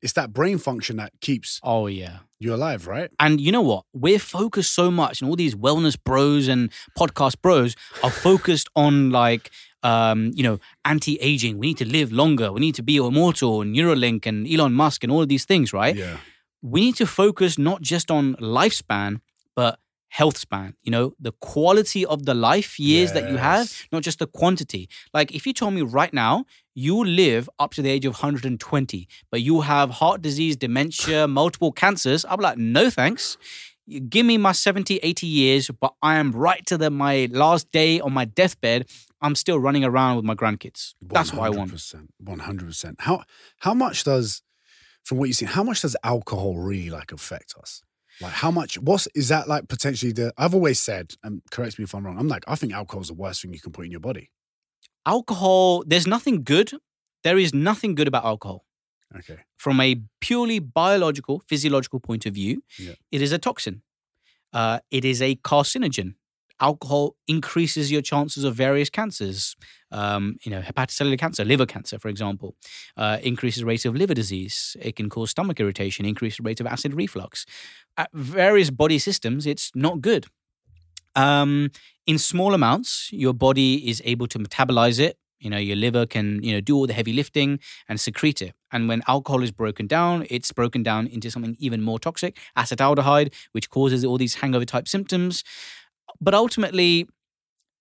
it's 0.04 0.14
that 0.14 0.32
brain 0.32 0.60
function 0.60 0.98
that 0.98 1.12
keeps 1.22 1.60
oh 1.64 1.88
yeah 1.88 2.20
you 2.44 2.54
alive, 2.54 2.88
right? 2.88 3.10
And 3.20 3.40
you 3.42 3.52
know 3.52 3.62
what? 3.62 3.86
We're 3.94 4.20
focused 4.20 4.74
so 4.74 4.92
much, 4.92 5.22
and 5.22 5.30
all 5.30 5.36
these 5.36 5.56
wellness 5.56 5.98
bros 6.02 6.48
and 6.48 6.72
podcast 6.98 7.42
bros 7.42 7.76
are 8.04 8.12
focused 8.12 8.70
on 8.76 9.10
like, 9.10 9.50
um, 9.82 10.32
you 10.36 10.44
know, 10.44 10.60
anti-aging. 10.86 11.58
We 11.58 11.68
need 11.68 11.78
to 11.78 11.88
live 11.88 12.12
longer. 12.12 12.52
We 12.52 12.60
need 12.60 12.76
to 12.76 12.84
be 12.84 12.98
immortal. 12.98 13.62
And 13.62 13.76
Neuralink 13.76 14.26
and 14.26 14.48
Elon 14.48 14.74
Musk 14.74 15.04
and 15.04 15.12
all 15.12 15.22
of 15.22 15.30
these 15.30 15.46
things, 15.46 15.74
right? 15.74 15.96
Yeah. 15.96 16.18
We 16.62 16.82
need 16.82 16.96
to 16.98 17.08
focus 17.08 17.58
not 17.58 17.82
just 17.82 18.12
on 18.12 18.36
lifespan, 18.36 19.22
health 20.14 20.38
span. 20.38 20.76
You 20.84 20.92
know, 20.92 21.14
the 21.20 21.32
quality 21.32 22.06
of 22.06 22.26
the 22.26 22.36
life 22.36 22.80
years 22.80 23.14
that 23.14 23.32
you 23.32 23.38
have, 23.38 23.66
not 23.92 24.04
just 24.04 24.20
the 24.20 24.28
quantity. 24.28 24.88
Like, 25.12 25.34
if 25.34 25.48
you 25.48 25.54
told 25.54 25.74
me 25.74 25.82
right 25.82 26.14
now 26.14 26.46
you 26.76 27.04
live 27.04 27.50
up 27.58 27.74
to 27.74 27.82
the 27.82 27.90
age 27.90 28.06
of 28.06 28.14
120, 28.14 29.08
but 29.32 29.42
you 29.42 29.62
have 29.62 29.90
heart 29.90 30.22
disease, 30.22 30.56
dementia, 30.56 31.28
multiple 31.42 31.72
cancers, 31.72 32.26
I'm 32.30 32.40
like, 32.40 32.60
no 32.60 32.92
thanks. 32.92 33.38
You 33.88 34.00
Give 34.02 34.24
me 34.24 34.38
my 34.38 34.52
70, 34.52 34.98
80 35.02 35.26
years, 35.26 35.72
but 35.82 35.96
I 36.04 36.18
am 36.18 36.32
right 36.32 36.64
to 36.68 36.78
the 36.78 36.92
my 36.92 37.28
last 37.32 37.72
day 37.72 38.00
on 38.00 38.14
my 38.14 38.26
deathbed. 38.26 38.88
I'm 39.20 39.34
still 39.34 39.58
running 39.58 39.84
around 39.84 40.18
with 40.18 40.26
my 40.26 40.36
grandkids. 40.36 40.94
That's 41.02 41.34
what 41.34 41.48
I 41.48 41.50
want. 41.50 41.72
100%. 41.72 42.08
100%. 42.24 42.96
How, 43.00 43.24
how 43.62 43.74
much 43.74 44.04
does, 44.04 44.44
from 45.04 45.18
what 45.18 45.26
you 45.26 45.34
see, 45.34 45.48
how 45.48 45.64
much 45.64 45.82
does 45.82 45.96
alcohol 46.04 46.58
really 46.60 46.92
like 46.92 47.12
affect 47.12 47.56
us? 47.60 47.82
Like 48.22 48.32
how 48.34 48.52
much, 48.52 48.78
what's, 48.80 49.08
is 49.16 49.30
that 49.30 49.48
like 49.48 49.68
potentially 49.68 50.12
the, 50.12 50.34
I've 50.38 50.54
always 50.54 50.80
said, 50.80 51.14
and 51.24 51.42
correct 51.52 51.78
me 51.80 51.84
if 51.84 51.94
I'm 51.96 52.06
wrong, 52.06 52.18
I'm 52.20 52.28
like, 52.28 52.44
I 52.48 52.56
think 52.56 52.74
alcohol's 52.74 53.08
the 53.08 53.14
worst 53.16 53.42
thing 53.42 53.54
you 53.54 53.60
can 53.60 53.72
put 53.72 53.86
in 53.86 53.92
your 53.92 54.00
body. 54.00 54.30
alcohol, 55.06 55.84
there's 55.86 56.08
nothing 56.08 56.44
good. 56.44 56.72
There 57.24 57.38
is 57.38 57.54
nothing 57.54 57.96
good 57.96 58.08
about 58.08 58.26
alcohol. 58.26 58.66
Okay. 59.18 59.40
From 59.58 59.80
a 59.80 60.02
purely 60.22 60.60
biological, 60.60 61.42
physiological 61.48 62.00
point 62.00 62.26
of 62.26 62.34
view, 62.34 62.64
Yeah. 62.80 62.94
it 63.12 63.22
is 63.22 63.32
a 63.32 63.38
toxin. 63.38 63.82
Uh, 64.52 64.80
it 64.92 65.04
is 65.06 65.22
a 65.22 65.36
carcinogen. 65.36 66.16
Alcohol 66.60 67.16
increases 67.28 67.92
your 67.92 68.02
chances 68.02 68.44
of 68.44 68.56
various 68.56 68.90
cancers. 68.90 69.56
Um, 69.92 70.38
you 70.44 70.52
know, 70.52 70.62
hepatocellular 70.62 71.20
cancer, 71.20 71.46
liver 71.46 71.66
cancer, 71.66 72.00
for 72.00 72.08
example, 72.08 72.56
uh, 72.98 73.20
increases 73.22 73.62
the 73.62 73.66
rate 73.66 73.86
of 73.86 73.96
liver 73.96 74.14
disease. 74.14 74.76
It 74.82 74.96
can 74.96 75.10
cause 75.10 75.32
stomach 75.32 75.60
irritation, 75.60 76.06
increase 76.06 76.38
the 76.38 76.44
rate 76.44 76.60
of 76.60 76.66
acid 76.66 76.94
reflux. 76.96 77.46
At 77.98 78.10
various 78.14 78.70
body 78.70 78.98
systems, 78.98 79.46
it's 79.46 79.72
not 79.76 80.02
good. 80.02 80.28
Um, 81.16 81.70
in 82.08 82.18
small 82.18 82.54
amounts, 82.54 83.10
your 83.12 83.34
body 83.34 83.88
is 83.90 84.02
able 84.04 84.28
to 84.28 84.40
metabolize 84.40 85.00
it. 85.00 85.18
You 85.40 85.50
know, 85.50 85.58
your 85.58 85.76
liver 85.76 86.06
can, 86.06 86.42
you 86.42 86.54
know, 86.54 86.62
do 86.62 86.76
all 86.76 86.88
the 86.88 86.94
heavy 86.94 87.12
lifting 87.12 87.60
and 87.90 88.00
secrete 88.00 88.42
it. 88.42 88.54
And 88.72 88.88
when 88.88 89.04
alcohol 89.08 89.44
is 89.44 89.52
broken 89.52 89.88
down, 89.88 90.26
it's 90.30 90.52
broken 90.54 90.84
down 90.84 91.06
into 91.08 91.30
something 91.30 91.58
even 91.60 91.82
more 91.82 92.00
toxic, 92.00 92.40
acetaldehyde, 92.58 93.34
which 93.52 93.70
causes 93.70 94.06
all 94.06 94.18
these 94.18 94.36
hangover 94.36 94.66
type 94.66 94.88
symptoms. 94.88 95.44
But 96.22 96.34
ultimately, 96.34 97.08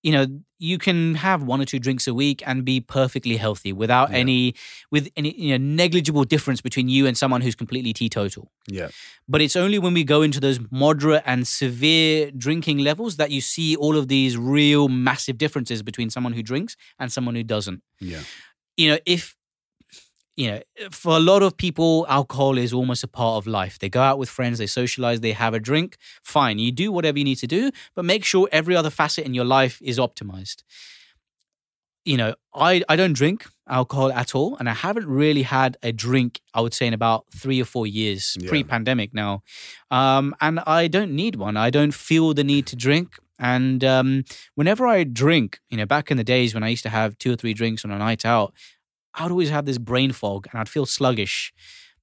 you 0.03 0.13
know, 0.13 0.27
you 0.59 0.79
can 0.79 1.15
have 1.17 1.43
one 1.43 1.61
or 1.61 1.65
two 1.65 1.79
drinks 1.79 2.07
a 2.09 2.15
week 2.15 2.43
and 2.47 2.65
be 2.65 2.81
perfectly 2.81 3.37
healthy 3.37 3.73
without 3.73 4.11
Yeah. 4.11 4.19
any 4.19 4.55
with 4.91 5.09
any 5.17 5.35
you 5.41 5.51
know 5.59 5.65
negligible 5.65 6.25
difference 6.25 6.61
between 6.61 6.89
you 6.89 7.07
and 7.07 7.17
someone 7.17 7.41
who's 7.41 7.55
completely 7.57 7.93
teetotal. 7.93 8.51
Yeah. 8.69 8.89
But 9.29 9.41
it's 9.43 9.57
only 9.57 9.79
when 9.79 9.95
we 9.95 10.05
go 10.05 10.23
into 10.23 10.41
those 10.41 10.59
moderate 10.71 11.23
and 11.27 11.47
severe 11.47 12.31
drinking 12.33 12.79
levels 12.79 13.17
that 13.17 13.31
you 13.31 13.41
see 13.41 13.75
all 13.77 13.97
of 13.97 14.09
these 14.09 14.37
real 14.37 14.89
massive 14.89 15.37
differences 15.39 15.83
between 15.83 16.11
someone 16.11 16.33
who 16.33 16.43
drinks 16.43 16.77
and 16.99 17.13
someone 17.13 17.35
who 17.37 17.45
doesn't. 17.45 17.83
Yeah. 18.01 18.23
You 18.77 18.91
know, 18.91 18.99
if 19.07 19.37
you 20.37 20.51
know, 20.51 20.61
for 20.91 21.15
a 21.17 21.21
lot 21.21 21.43
of 21.43 21.57
people, 21.57 22.07
alcohol 22.09 22.57
is 22.57 22.73
almost 22.73 23.05
a 23.05 23.09
part 23.09 23.37
of 23.37 23.47
life. 23.47 23.79
They 23.79 23.89
go 23.91 24.01
out 24.01 24.19
with 24.19 24.31
friends, 24.31 24.59
they 24.59 24.67
socialize, 24.67 25.21
they 25.21 25.33
have 25.33 25.53
a 25.55 25.61
drink. 25.61 25.97
Fine, 26.23 26.59
you 26.59 26.73
do 26.73 26.91
whatever 26.91 27.19
you 27.19 27.25
need 27.25 27.37
to 27.37 27.47
do, 27.47 27.71
but 27.95 28.05
make 28.05 28.25
sure 28.25 28.49
every 28.51 28.75
other 28.75 28.91
facet 28.91 29.27
in 29.27 29.35
your 29.35 29.45
life 29.45 29.81
is 29.83 29.99
optimized. 29.99 30.63
You 32.05 32.17
know, 32.17 32.35
I, 32.53 32.83
I 32.89 32.97
don't 32.97 33.13
drink 33.13 33.47
alcohol 33.69 34.11
at 34.13 34.35
all, 34.35 34.57
and 34.57 34.69
I 34.69 34.75
haven't 34.75 35.07
really 35.07 35.43
had 35.43 35.77
a 35.85 35.93
drink, 35.93 36.41
I 36.53 36.61
would 36.61 36.75
say, 36.75 36.87
in 36.89 36.95
about 36.95 37.27
three 37.33 37.61
or 37.61 37.65
four 37.65 37.87
years, 37.87 38.37
Yeah. 38.41 38.49
pre 38.49 38.65
pandemic 38.65 39.15
now. 39.15 39.43
Um, 39.91 40.35
and 40.41 40.59
I 40.61 40.89
don't 40.89 41.13
need 41.13 41.37
one. 41.37 41.57
I 41.57 41.71
don't 41.71 41.95
feel 41.95 42.35
the 42.35 42.43
need 42.43 42.67
to 42.69 42.77
drink. 42.77 43.19
And 43.39 43.85
um, 43.85 44.25
whenever 44.57 44.87
I 44.87 45.05
drink, 45.05 45.61
you 45.69 45.77
know, 45.77 45.87
back 45.87 46.11
in 46.11 46.17
the 46.17 46.25
days 46.25 46.55
when 46.55 46.63
I 46.65 46.69
used 46.69 46.83
to 46.85 46.89
have 46.91 47.17
two 47.19 47.33
or 47.33 47.37
three 47.37 47.55
drinks 47.55 47.85
on 47.85 47.91
a 47.93 47.99
night 47.99 48.25
out, 48.25 48.53
I'd 49.15 49.31
always 49.31 49.51
have 49.51 49.65
this 49.67 49.79
brain 49.79 50.13
fog 50.13 50.47
and 50.51 50.61
I'd 50.61 50.69
feel 50.69 50.87
sluggish. 50.87 51.53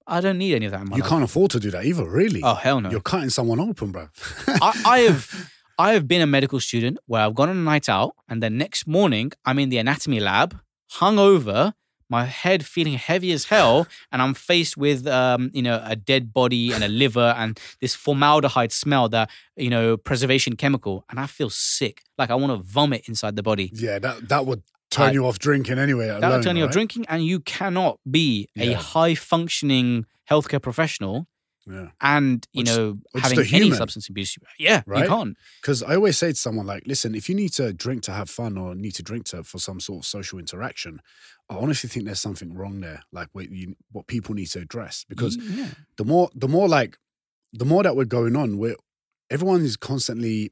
I 0.08 0.22
don't 0.22 0.38
need 0.38 0.56
any 0.56 0.66
of 0.66 0.72
that 0.72 0.82
in 0.82 0.90
my 0.90 0.96
You 0.98 1.02
life. 1.04 1.10
can't 1.10 1.24
afford 1.24 1.52
to 1.52 1.60
do 1.60 1.70
that 1.72 1.86
either, 1.86 2.08
really. 2.10 2.42
Oh 2.44 2.56
hell 2.56 2.82
no! 2.82 2.90
You're 2.90 3.00
cutting 3.02 3.30
someone 3.30 3.60
open, 3.60 3.92
bro. 3.92 4.10
I, 4.48 4.82
I 4.86 5.00
have 5.10 5.52
I 5.78 5.94
have 5.94 6.08
been 6.08 6.22
a 6.22 6.28
medical 6.28 6.60
student 6.60 6.98
where 7.06 7.22
I've 7.22 7.36
gone 7.36 7.50
on 7.50 7.58
a 7.58 7.62
night 7.62 7.88
out 7.90 8.16
and 8.28 8.42
then 8.44 8.58
next 8.58 8.88
morning 8.88 9.32
I'm 9.46 9.60
in 9.60 9.70
the 9.70 9.78
anatomy 9.78 10.20
lab, 10.20 10.60
hungover, 11.00 11.74
my 12.10 12.26
head 12.26 12.66
feeling 12.66 12.94
heavy 12.94 13.32
as 13.32 13.46
hell, 13.46 13.88
and 14.12 14.22
I'm 14.22 14.34
faced 14.34 14.78
with 14.78 15.06
um, 15.06 15.52
you 15.54 15.62
know, 15.62 15.82
a 15.86 15.96
dead 15.96 16.34
body 16.34 16.72
and 16.72 16.84
a 16.84 16.88
liver 16.88 17.34
and 17.38 17.60
this 17.82 17.94
formaldehyde 17.96 18.72
smell, 18.72 19.10
that 19.10 19.30
you 19.56 19.70
know, 19.70 19.96
preservation 19.96 20.56
chemical, 20.56 21.06
and 21.10 21.20
I 21.20 21.28
feel 21.28 21.50
sick. 21.52 22.02
Like 22.18 22.32
I 22.32 22.36
want 22.36 22.52
to 22.52 22.68
vomit 22.68 23.08
inside 23.08 23.36
the 23.36 23.44
body. 23.44 23.70
yeah, 23.74 24.00
that 24.00 24.28
that 24.30 24.46
would 24.48 24.64
turn 24.90 25.10
I- 25.10 25.12
you 25.14 25.26
off 25.26 25.40
drinking 25.40 25.78
anyway. 25.80 26.08
That 26.08 26.20
alone, 26.24 26.38
will 26.38 26.44
turn 26.44 26.58
you 26.58 26.66
off 26.66 26.72
drinking, 26.72 27.06
and 27.08 27.26
you 27.26 27.40
cannot 27.40 28.00
be 28.10 28.48
a 28.58 28.74
high 28.74 29.16
functioning 29.16 30.06
healthcare 30.30 30.62
professional 30.62 31.28
Yeah. 31.66 31.90
and 32.02 32.48
you 32.54 32.64
just- 32.64 32.78
know 32.78 33.00
having 33.16 33.40
any 33.54 33.72
substance 33.72 34.10
abuse. 34.10 34.38
Yeah, 34.58 34.82
Right? 34.86 35.04
you 35.04 35.10
can't. 35.10 35.38
Because 35.62 35.82
I 35.84 35.96
always 35.96 36.18
say 36.18 36.30
to 36.30 36.36
someone 36.36 36.66
like, 36.66 36.84
listen, 36.88 37.14
if 37.16 37.30
you 37.30 37.36
need 37.36 37.54
to 37.54 37.74
drink 37.74 38.04
to 38.04 38.12
have 38.14 38.30
fun 38.30 38.58
or 38.58 38.76
need 38.76 38.96
to 38.96 39.04
drink 39.04 39.26
to 39.26 39.44
for 39.44 39.60
some 39.60 39.80
sort 39.80 40.00
of 40.04 40.06
social 40.08 40.40
interaction, 40.40 41.02
I 41.50 41.56
honestly 41.56 41.90
think 41.90 42.06
there's 42.06 42.20
something 42.20 42.54
wrong 42.54 42.80
there. 42.82 43.02
Like 43.12 43.30
what 43.34 43.52
you 43.52 43.76
what 43.92 44.08
people 44.08 44.36
need 44.36 44.48
to 44.48 44.60
address. 44.60 45.06
Because 45.08 45.38
mm, 45.38 45.58
yeah. 45.58 45.68
the 45.98 46.06
more 46.06 46.30
the 46.36 46.48
more 46.48 46.68
like 46.68 46.98
the 47.54 47.66
more 47.66 47.82
that 47.84 47.96
we're 47.96 48.06
going 48.06 48.36
on, 48.36 48.58
we're 48.58 48.76
everyone 49.32 49.62
is 49.62 49.78
constantly 49.78 50.52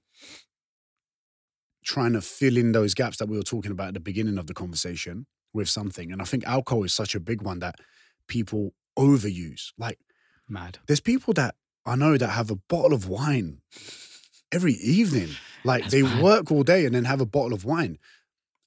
trying 1.88 2.12
to 2.12 2.22
fill 2.22 2.58
in 2.58 2.74
those 2.74 2.94
gaps 2.94 3.18
that 3.18 3.30
we 3.30 3.38
were 3.38 3.44
talking 3.44 3.72
about 3.72 3.88
at 3.88 3.94
the 3.94 4.00
beginning 4.02 4.38
of 4.38 4.46
the 4.46 4.54
conversation 4.54 5.26
with 5.54 5.70
something. 5.70 6.12
And 6.12 6.22
I 6.22 6.26
think 6.26 6.46
alcohol 6.46 6.84
is 6.84 6.94
such 6.94 7.16
a 7.16 7.20
big 7.20 7.42
one 7.42 7.60
that 7.60 7.76
people 8.28 8.74
overuse. 9.00 9.72
Like 9.78 9.98
mad. 10.50 10.80
there's 10.88 11.00
people 11.00 11.34
that 11.36 11.56
I 11.86 11.96
know 11.96 12.18
that 12.18 12.28
have 12.28 12.52
a 12.52 12.58
bottle 12.68 12.94
of 12.94 13.08
wine 13.08 13.62
every 14.52 14.74
evening. 14.74 15.30
Like 15.64 15.84
That's 15.84 15.94
they 15.94 16.02
bad. 16.02 16.22
work 16.22 16.52
all 16.52 16.64
day 16.64 16.86
and 16.86 16.94
then 16.94 17.06
have 17.06 17.22
a 17.22 17.26
bottle 17.26 17.54
of 17.54 17.64
wine. 17.64 18.00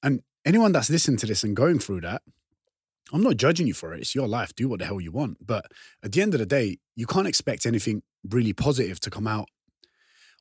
And 0.01 0.21
anyone 0.43 0.71
that's 0.71 0.89
listening 0.89 1.17
to 1.17 1.27
this 1.27 1.43
and 1.43 1.55
going 1.55 1.77
through 1.77 2.01
that, 2.01 2.23
I'm 3.13 3.21
not 3.21 3.37
judging 3.37 3.67
you 3.67 3.75
for 3.75 3.93
it. 3.93 3.99
It's 3.99 4.15
your 4.15 4.27
life. 4.27 4.55
Do 4.55 4.67
what 4.67 4.79
the 4.79 4.85
hell 4.85 4.99
you 4.99 5.11
want. 5.11 5.45
But 5.45 5.67
at 6.03 6.11
the 6.11 6.23
end 6.23 6.33
of 6.33 6.39
the 6.39 6.45
day, 6.47 6.79
you 6.95 7.05
can't 7.05 7.27
expect 7.27 7.67
anything 7.67 8.01
really 8.27 8.53
positive 8.53 8.99
to 9.01 9.11
come 9.11 9.27
out 9.27 9.47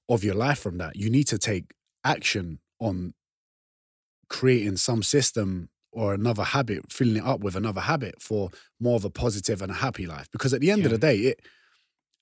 of 0.08 0.24
your 0.24 0.34
life 0.34 0.60
from 0.60 0.78
that. 0.78 0.96
You 0.96 1.10
need 1.10 1.24
to 1.24 1.36
take 1.36 1.74
action 2.04 2.60
on 2.80 3.14
creating 4.28 4.76
some 4.76 5.02
system 5.02 5.68
or 5.92 6.14
another 6.14 6.44
habit, 6.44 6.90
filling 6.92 7.16
it 7.16 7.24
up 7.24 7.40
with 7.40 7.56
another 7.56 7.80
habit 7.82 8.22
for 8.22 8.50
more 8.78 8.96
of 8.96 9.04
a 9.04 9.10
positive 9.10 9.60
and 9.60 9.72
a 9.72 9.74
happy 9.74 10.06
life. 10.06 10.28
Because 10.32 10.54
at 10.54 10.60
the 10.60 10.70
end 10.70 10.84
of 10.84 10.90
the 10.92 10.98
day, 10.98 11.16
it 11.16 11.40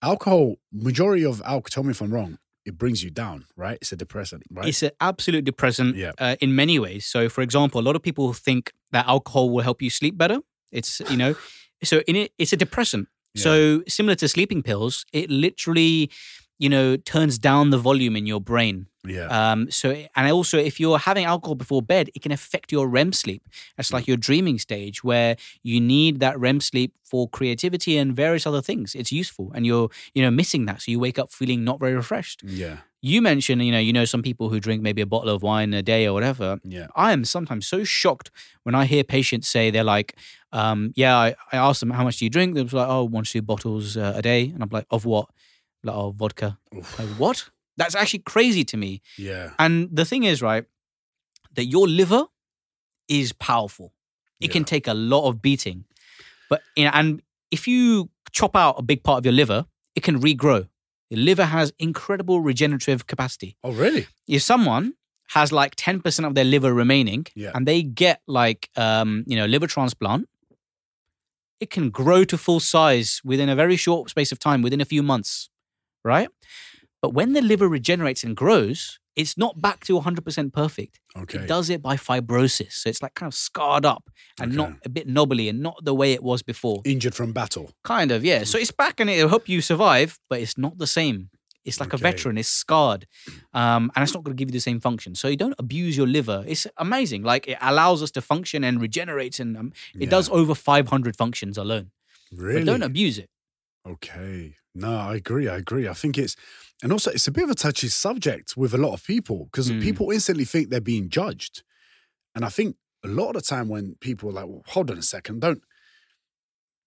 alcohol, 0.02 0.56
majority 0.72 1.24
of 1.24 1.40
alcohol, 1.42 1.62
tell 1.70 1.82
me 1.82 1.90
if 1.90 2.00
I'm 2.00 2.12
wrong, 2.12 2.38
it 2.64 2.78
brings 2.78 3.02
you 3.02 3.11
down, 3.11 3.44
right? 3.56 3.78
It's 3.80 3.92
a 3.92 3.96
depressant, 3.96 4.42
right? 4.50 4.68
It's 4.68 4.82
an 4.82 4.90
absolute 5.00 5.44
depressant 5.44 5.96
Yeah. 5.96 6.12
uh, 6.18 6.36
in 6.40 6.54
many 6.54 6.78
ways. 6.78 7.06
So, 7.06 7.28
for 7.28 7.42
example, 7.42 7.80
a 7.80 7.82
lot 7.88 7.96
of 7.96 8.02
people 8.02 8.32
think 8.32 8.72
that 8.92 9.06
alcohol 9.06 9.50
will 9.50 9.62
help 9.62 9.82
you 9.82 9.90
sleep 9.90 10.16
better. 10.16 10.40
It's 10.72 11.00
you 11.11 11.16
know, 11.16 11.34
so 11.84 12.00
in 12.06 12.16
it, 12.16 12.32
it's 12.38 12.52
a 12.52 12.56
depressant. 12.56 13.09
So 13.36 13.84
similar 13.86 14.16
to 14.16 14.26
sleeping 14.26 14.64
pills, 14.64 15.04
it 15.12 15.30
literally, 15.30 16.11
you 16.59 16.68
know, 16.68 16.96
turns 16.96 17.38
down 17.38 17.70
the 17.70 17.78
volume 17.78 18.16
in 18.16 18.26
your 18.26 18.40
brain. 18.40 18.86
Yeah. 19.11 19.26
Um, 19.52 19.70
so, 19.70 19.90
and 20.16 20.30
also, 20.30 20.59
if 20.59 20.78
you're 20.80 20.98
having 20.98 21.24
alcohol 21.24 21.54
before 21.54 21.82
bed, 21.82 22.11
it 22.14 22.22
can 22.22 22.32
affect 22.32 22.72
your 22.72 22.86
REM 22.88 23.12
sleep. 23.12 23.42
It's 23.76 23.92
like 23.92 24.06
your 24.06 24.16
dreaming 24.16 24.59
stage 24.59 25.02
where 25.04 25.36
you 25.62 25.80
need 25.80 26.20
that 26.20 26.38
REM 26.38 26.61
sleep 26.61 26.94
for 27.04 27.28
creativity 27.28 27.96
and 27.96 28.14
various 28.14 28.46
other 28.46 28.61
things. 28.62 28.94
It's 28.94 29.11
useful, 29.12 29.50
and 29.54 29.66
you're, 29.66 29.88
you 30.14 30.22
know, 30.22 30.30
missing 30.30 30.66
that. 30.66 30.82
So 30.82 30.90
you 30.90 31.00
wake 31.00 31.18
up 31.18 31.32
feeling 31.32 31.64
not 31.64 31.80
very 31.80 31.94
refreshed. 31.94 32.42
yeah. 32.44 32.78
You 33.00 33.22
mentioned, 33.22 33.64
you 33.64 33.70
know, 33.70 33.78
you 33.78 33.92
know, 33.92 34.04
some 34.04 34.22
people 34.22 34.48
who 34.48 34.59
drink 34.59 34.82
maybe 34.82 35.00
a 35.00 35.06
bottle 35.06 35.28
of 35.32 35.40
wine 35.44 35.72
a 35.72 35.82
day 35.84 36.04
or 36.09 36.12
whatever. 36.12 36.59
Yeah. 36.64 36.88
I 36.96 37.12
am 37.12 37.24
sometimes 37.24 37.64
so 37.68 37.84
shocked 37.84 38.32
when 38.64 38.74
I 38.74 38.86
hear 38.86 39.04
patients 39.04 39.46
say 39.46 39.70
they're 39.70 39.84
like, 39.84 40.16
um, 40.52 40.92
"Yeah, 40.96 41.16
I, 41.16 41.36
I 41.52 41.59
asked 41.59 41.78
them 41.78 41.90
how 41.90 42.02
much 42.02 42.16
do 42.16 42.24
you 42.24 42.28
drink." 42.30 42.56
They're 42.56 42.64
like, 42.64 42.88
"Oh, 42.88 43.04
one 43.04 43.22
to 43.22 43.30
two 43.30 43.40
bottles 43.42 43.96
uh, 43.96 44.14
a 44.16 44.20
day," 44.22 44.48
and 44.52 44.61
I'm 44.64 44.68
like, 44.72 44.86
"Of 44.90 45.04
what?" 45.04 45.28
Like, 45.84 45.94
"Oh, 45.94 46.11
vodka." 46.11 46.59
Oof. 46.76 46.98
Like, 46.98 47.09
what? 47.20 47.50
That's 47.79 47.95
actually 47.95 48.20
crazy 48.35 48.64
to 48.64 48.76
me. 48.76 49.01
Yeah. 49.16 49.53
And 49.59 49.89
the 49.91 50.05
thing 50.05 50.24
is, 50.24 50.43
right, 50.43 50.64
that 51.55 51.64
your 51.64 51.89
liver 51.89 52.24
is 53.09 53.33
powerful. 53.33 53.95
It 54.41 54.51
can 54.53 54.64
take 54.64 54.87
a 54.87 54.95
lot 54.95 55.26
of 55.29 55.41
beating, 55.43 55.85
but 56.51 56.61
you 56.76 56.85
know, 56.85 56.91
and 56.95 57.22
if 57.51 57.66
you 57.66 58.09
chop 58.31 58.55
out 58.55 58.76
a 58.79 58.83
big 58.83 59.03
part 59.03 59.18
of 59.18 59.24
your 59.26 59.33
liver, 59.35 59.66
it 59.97 60.03
can 60.05 60.20
regrow. 60.20 60.68
Your 61.11 61.20
liver 61.20 61.45
has 61.47 61.72
incredible 61.79 62.41
regenerative 62.41 63.07
capacity. 63.07 63.57
Oh, 63.64 63.72
really? 63.72 64.07
If 64.29 64.43
someone 64.43 64.93
has 65.31 65.51
like 65.53 65.72
ten 65.76 66.01
percent 66.01 66.24
of 66.26 66.35
their 66.37 66.45
liver 66.45 66.72
remaining, 66.72 67.26
Yeah. 67.35 67.51
and 67.55 67.66
they 67.66 67.83
get 67.83 68.20
like 68.29 68.68
um, 68.76 69.24
you 69.26 69.37
know 69.37 69.47
liver 69.47 69.66
transplant, 69.66 70.29
it 71.61 71.70
can 71.70 71.91
grow 71.91 72.22
to 72.24 72.39
full 72.39 72.61
size 72.61 73.20
within 73.24 73.49
a 73.49 73.57
very 73.57 73.76
short 73.76 74.11
space 74.11 74.31
of 74.31 74.39
time, 74.39 74.62
within 74.62 74.81
a 74.81 74.85
few 74.85 75.03
months, 75.03 75.51
right? 76.05 76.29
But 77.03 77.11
when 77.14 77.32
the 77.32 77.42
liver 77.42 77.68
regenerates 77.68 78.24
and 78.24 78.36
grows, 78.36 78.99
it's 79.14 79.36
not 79.36 79.61
back 79.61 79.84
to 79.86 79.99
100% 80.01 80.53
perfect. 80.53 81.01
Okay. 81.16 81.38
It 81.38 81.46
does 81.49 81.70
it 81.70 81.82
by 81.82 81.96
fibrosis. 81.96 82.72
So 82.72 82.88
it's 82.88 83.03
like 83.03 83.14
kind 83.14 83.28
of 83.30 83.34
scarred 83.34 83.84
up 83.84 84.11
and 84.40 84.55
not 84.55 84.74
a 84.84 84.88
bit 84.88 85.09
knobbly 85.09 85.49
and 85.49 85.61
not 85.61 85.84
the 85.84 85.94
way 85.94 86.12
it 86.12 86.22
was 86.22 86.42
before. 86.42 86.82
Injured 86.84 87.14
from 87.14 87.32
battle. 87.32 87.72
Kind 87.82 88.12
of, 88.12 88.24
yeah. 88.24 88.44
So 88.44 88.59
it's 88.59 88.70
back 88.70 89.01
and 89.01 89.11
it'll 89.11 89.28
help 89.28 89.49
you 89.49 89.61
survive, 89.61 90.18
but 90.30 90.40
it's 90.40 90.57
not 90.57 90.78
the 90.78 90.86
same. 90.86 91.30
It's 91.64 91.80
like 91.80 91.92
a 91.92 91.96
veteran, 91.99 92.38
it's 92.38 92.49
scarred. 92.49 93.07
Um, 93.53 93.90
and 93.94 94.03
it's 94.03 94.14
not 94.14 94.22
going 94.24 94.34
to 94.36 94.40
give 94.40 94.49
you 94.49 94.53
the 94.53 94.61
same 94.61 94.80
function. 94.80 95.14
So 95.14 95.28
you 95.28 95.36
don't 95.36 95.55
abuse 95.59 95.96
your 95.96 96.07
liver. 96.07 96.44
It's 96.46 96.66
amazing. 96.78 97.24
Like 97.24 97.46
it 97.46 97.59
allows 97.61 98.03
us 98.03 98.11
to 98.12 98.20
function 98.22 98.64
and 98.64 98.80
regenerate. 98.80 99.38
And 99.38 99.57
um, 99.57 99.72
it 99.94 100.03
Yeah. 100.05 100.09
does 100.11 100.30
over 100.30 100.55
500 100.55 101.16
functions 101.16 101.59
alone. 101.59 101.90
Really? 102.32 102.61
But 102.61 102.66
don't 102.66 102.82
abuse 102.82 103.18
it. 103.18 103.28
Okay. 103.86 104.55
No, 104.74 104.96
I 104.96 105.14
agree. 105.16 105.48
I 105.48 105.56
agree. 105.56 105.88
I 105.88 105.94
think 105.94 106.16
it's, 106.18 106.36
and 106.82 106.92
also 106.92 107.10
it's 107.10 107.26
a 107.26 107.32
bit 107.32 107.44
of 107.44 107.50
a 107.50 107.54
touchy 107.54 107.88
subject 107.88 108.56
with 108.56 108.72
a 108.74 108.78
lot 108.78 108.92
of 108.94 109.04
people 109.04 109.46
because 109.46 109.70
Mm. 109.70 109.82
people 109.82 110.10
instantly 110.10 110.44
think 110.44 110.68
they're 110.70 110.80
being 110.80 111.08
judged. 111.08 111.62
And 112.34 112.44
I 112.44 112.48
think 112.48 112.76
a 113.04 113.08
lot 113.08 113.28
of 113.30 113.42
the 113.42 113.48
time 113.48 113.68
when 113.68 113.96
people 114.00 114.28
are 114.28 114.32
like, 114.32 114.46
well, 114.46 114.62
hold 114.66 114.90
on 114.90 114.98
a 114.98 115.02
second, 115.02 115.40
don't 115.40 115.62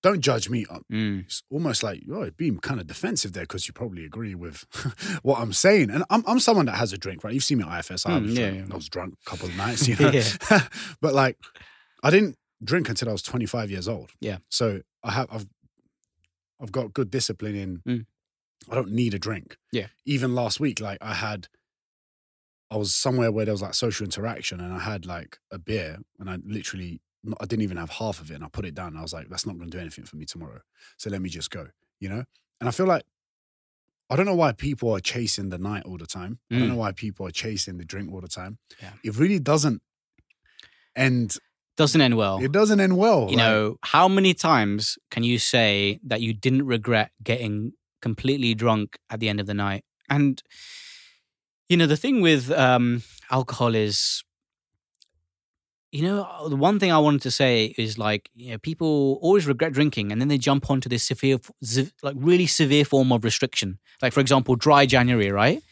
don't 0.04 0.22
judge 0.22 0.50
me. 0.50 0.66
Uh, 0.70 0.80
Mm. 0.92 1.26
It's 1.26 1.44
almost 1.52 1.84
like 1.84 2.02
oh, 2.12 2.24
you're 2.24 2.32
being 2.32 2.58
kind 2.60 2.80
of 2.80 2.88
defensive 2.88 3.34
there 3.34 3.44
because 3.44 3.68
you 3.68 3.74
probably 3.74 4.04
agree 4.04 4.34
with 4.34 4.66
what 5.22 5.40
I'm 5.40 5.54
saying. 5.54 5.90
And 5.92 6.04
I'm 6.10 6.24
I'm 6.26 6.40
someone 6.40 6.66
that 6.68 6.76
has 6.78 6.92
a 6.94 6.98
drink, 6.98 7.24
right? 7.24 7.34
You've 7.34 7.44
seen 7.44 7.60
me 7.60 7.66
at 7.66 7.80
IFS. 7.80 8.06
I, 8.06 8.12
Mm, 8.12 8.24
was 8.24 8.38
yeah, 8.38 8.50
drunk, 8.50 8.68
yeah. 8.68 8.74
I 8.74 8.76
was 8.78 8.90
drunk 8.90 9.14
a 9.26 9.30
couple 9.30 9.48
of 9.50 9.56
nights, 9.64 9.88
you 9.88 9.96
know. 9.98 10.10
Yeah. 10.12 10.68
but 11.02 11.14
like, 11.14 11.38
I 12.04 12.10
didn't 12.10 12.36
drink 12.64 12.90
until 12.90 13.10
I 13.10 13.12
was 13.12 13.22
25 13.22 13.70
years 13.70 13.88
old. 13.88 14.10
Yeah. 14.20 14.38
So 14.50 14.82
I 15.04 15.12
have 15.12 15.28
I've 15.32 15.46
I've 16.62 16.72
got 16.72 16.94
good 16.94 17.10
discipline 17.10 17.56
in. 17.56 17.78
Mm. 17.88 18.06
I 18.70 18.76
don't 18.76 18.92
need 18.92 19.14
a 19.14 19.20
drink. 19.20 19.58
Yeah. 19.72 19.88
Even 20.06 20.36
last 20.36 20.60
week, 20.60 20.80
like 20.80 21.00
I 21.02 21.14
had, 21.16 21.48
I 22.70 22.78
was 22.78 22.94
somewhere 22.94 23.32
where 23.32 23.46
there 23.46 23.54
was 23.54 23.62
like 23.62 23.74
social 23.74 24.04
interaction, 24.06 24.60
and 24.60 24.72
I 24.74 24.80
had 24.80 25.06
like 25.06 25.40
a 25.52 25.58
beer, 25.58 25.98
and 26.20 26.30
I 26.30 26.38
literally, 26.46 27.02
not, 27.24 27.38
I 27.42 27.46
didn't 27.46 27.64
even 27.64 27.78
have 27.78 27.90
half 27.90 28.22
of 28.22 28.30
it, 28.32 28.36
and 28.36 28.44
I 28.44 28.48
put 28.50 28.66
it 28.66 28.76
down. 28.76 28.90
And 28.90 29.00
I 29.00 29.02
was 29.02 29.14
like, 29.14 29.30
that's 29.30 29.46
not 29.46 29.58
going 29.58 29.70
to 29.72 29.76
do 29.78 29.82
anything 29.82 30.06
for 30.06 30.16
me 30.18 30.26
tomorrow. 30.26 30.62
So 30.98 31.10
let 31.10 31.22
me 31.22 31.30
just 31.30 31.50
go. 31.50 31.68
You 32.00 32.10
know. 32.10 32.24
And 32.60 32.68
I 32.70 32.72
feel 32.72 32.86
like. 32.86 33.04
I 34.10 34.18
don't 34.18 34.26
know 34.26 34.36
why 34.36 34.52
people 34.52 34.92
are 34.94 35.00
chasing 35.00 35.48
the 35.48 35.58
night 35.58 35.84
all 35.86 35.98
the 35.98 36.06
time. 36.06 36.40
I 36.52 36.56
don't 36.60 36.66
Mm. 36.68 36.72
know 36.72 36.76
why 36.76 36.92
people 36.92 37.26
are 37.28 37.32
chasing 37.32 37.78
the 37.78 37.86
drink 37.86 38.12
all 38.12 38.20
the 38.20 38.28
time. 38.28 38.58
Yeah. 38.82 38.92
It 39.06 39.16
really 39.18 39.40
doesn't 39.40 39.82
end. 40.98 41.38
Doesn't 41.78 42.02
end 42.02 42.18
well. 42.18 42.44
It 42.44 42.52
doesn't 42.52 42.80
end 42.80 42.98
well. 42.98 43.22
you 43.30 43.38
like- 43.38 43.38
know, 43.38 43.78
how 43.84 44.08
many 44.08 44.34
times 44.34 44.98
can 45.10 45.24
you 45.24 45.40
say 45.40 46.00
that 46.04 46.22
you 46.22 46.34
didn't 46.34 46.66
regret 46.66 47.12
getting 47.24 47.74
completely 48.02 48.54
drunk 48.54 48.98
at 49.10 49.20
the 49.20 49.30
end 49.30 49.40
of 49.40 49.48
the 49.48 49.54
night? 49.54 49.84
And 50.10 50.42
you 51.70 51.78
know, 51.78 51.88
the 51.88 51.96
thing 51.96 52.20
with 52.20 52.52
um, 52.52 53.02
alcohol 53.30 53.74
is, 53.76 54.26
you 55.94 56.02
know, 56.04 56.50
the 56.50 56.58
one 56.58 56.80
thing 56.80 56.92
I 56.92 56.98
wanted 56.98 57.22
to 57.22 57.32
say 57.32 57.74
is 57.78 57.98
like, 57.98 58.30
you 58.36 58.52
know, 58.52 58.58
people 58.58 59.18
always 59.22 59.48
regret 59.48 59.72
drinking, 59.72 60.12
and 60.12 60.20
then 60.20 60.28
they 60.28 60.38
jump 60.38 60.70
onto 60.70 60.90
this 60.90 61.04
severe, 61.04 61.38
like 62.04 62.16
really 62.20 62.46
severe 62.46 62.84
form 62.84 63.14
of 63.14 63.24
restriction. 63.24 63.80
Like, 64.02 64.12
for 64.12 64.20
example, 64.20 64.58
dry 64.58 64.86
January, 64.86 65.32
right? 65.32 65.64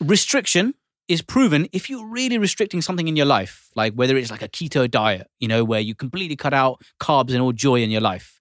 Restriction 0.00 0.74
is 1.12 1.22
proven 1.22 1.68
if 1.72 1.88
you're 1.90 2.06
really 2.06 2.38
restricting 2.38 2.80
something 2.82 3.06
in 3.08 3.16
your 3.16 3.26
life, 3.26 3.54
like 3.76 3.92
whether 3.94 4.16
it's 4.16 4.30
like 4.30 4.42
a 4.42 4.48
keto 4.48 4.90
diet, 4.90 5.26
you 5.40 5.48
know, 5.48 5.62
where 5.64 5.80
you 5.80 5.94
completely 5.94 6.36
cut 6.36 6.54
out 6.54 6.80
carbs 7.00 7.32
and 7.32 7.40
all 7.40 7.52
joy 7.52 7.82
in 7.82 7.90
your 7.90 8.00
life, 8.00 8.40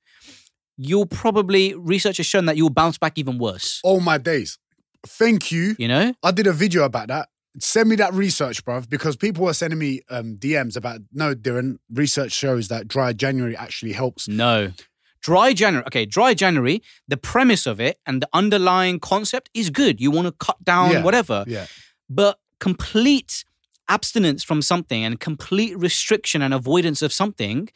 you'll 0.78 1.06
probably, 1.06 1.76
research 1.76 2.18
has 2.18 2.26
shown 2.26 2.46
that 2.46 2.58
you'll 2.58 2.70
bounce 2.82 2.98
back 2.98 3.18
even 3.18 3.38
worse, 3.38 3.82
oh 3.84 4.00
my 4.00 4.18
days. 4.18 4.58
Thank 5.06 5.52
you. 5.52 5.76
you 5.80 5.88
know? 5.88 6.14
I 6.24 6.32
did 6.32 6.48
a 6.48 6.54
video 6.54 6.84
about 6.84 7.08
that. 7.08 7.30
Send 7.60 7.90
me 7.90 7.96
that 7.98 8.14
research, 8.14 8.64
bruv, 8.64 8.88
because 8.90 9.16
people 9.18 9.44
were 9.46 9.54
sending 9.54 9.80
me 9.80 10.02
um, 10.10 10.38
DMs 10.38 10.78
about 10.78 11.00
no, 11.12 11.34
Dylan. 11.36 11.78
Research 11.94 12.32
shows 12.32 12.68
that 12.70 12.88
dry 12.88 13.12
January 13.12 13.58
actually 13.58 13.92
helps. 13.94 14.28
No. 14.28 14.72
Dry 15.22 15.54
January, 15.54 15.86
okay, 15.88 16.06
dry 16.06 16.34
January, 16.34 16.82
the 17.08 17.18
premise 17.18 17.66
of 17.68 17.80
it 17.82 18.00
and 18.06 18.22
the 18.22 18.30
underlying 18.32 19.00
concept 19.00 19.50
is 19.54 19.70
good. 19.70 20.00
You 20.00 20.12
want 20.12 20.28
to 20.28 20.32
cut 20.34 20.64
down 20.64 20.92
Yeah. 20.92 21.04
whatever. 21.04 21.44
Yeah, 21.48 21.66
but 22.10 22.40
complete 22.62 23.44
abstinence 23.90 24.42
from 24.42 24.62
something 24.62 25.04
and 25.04 25.20
complete 25.20 25.78
restriction 25.78 26.42
and 26.42 26.54
avoidance 26.54 27.02
of 27.02 27.12
something 27.12 27.68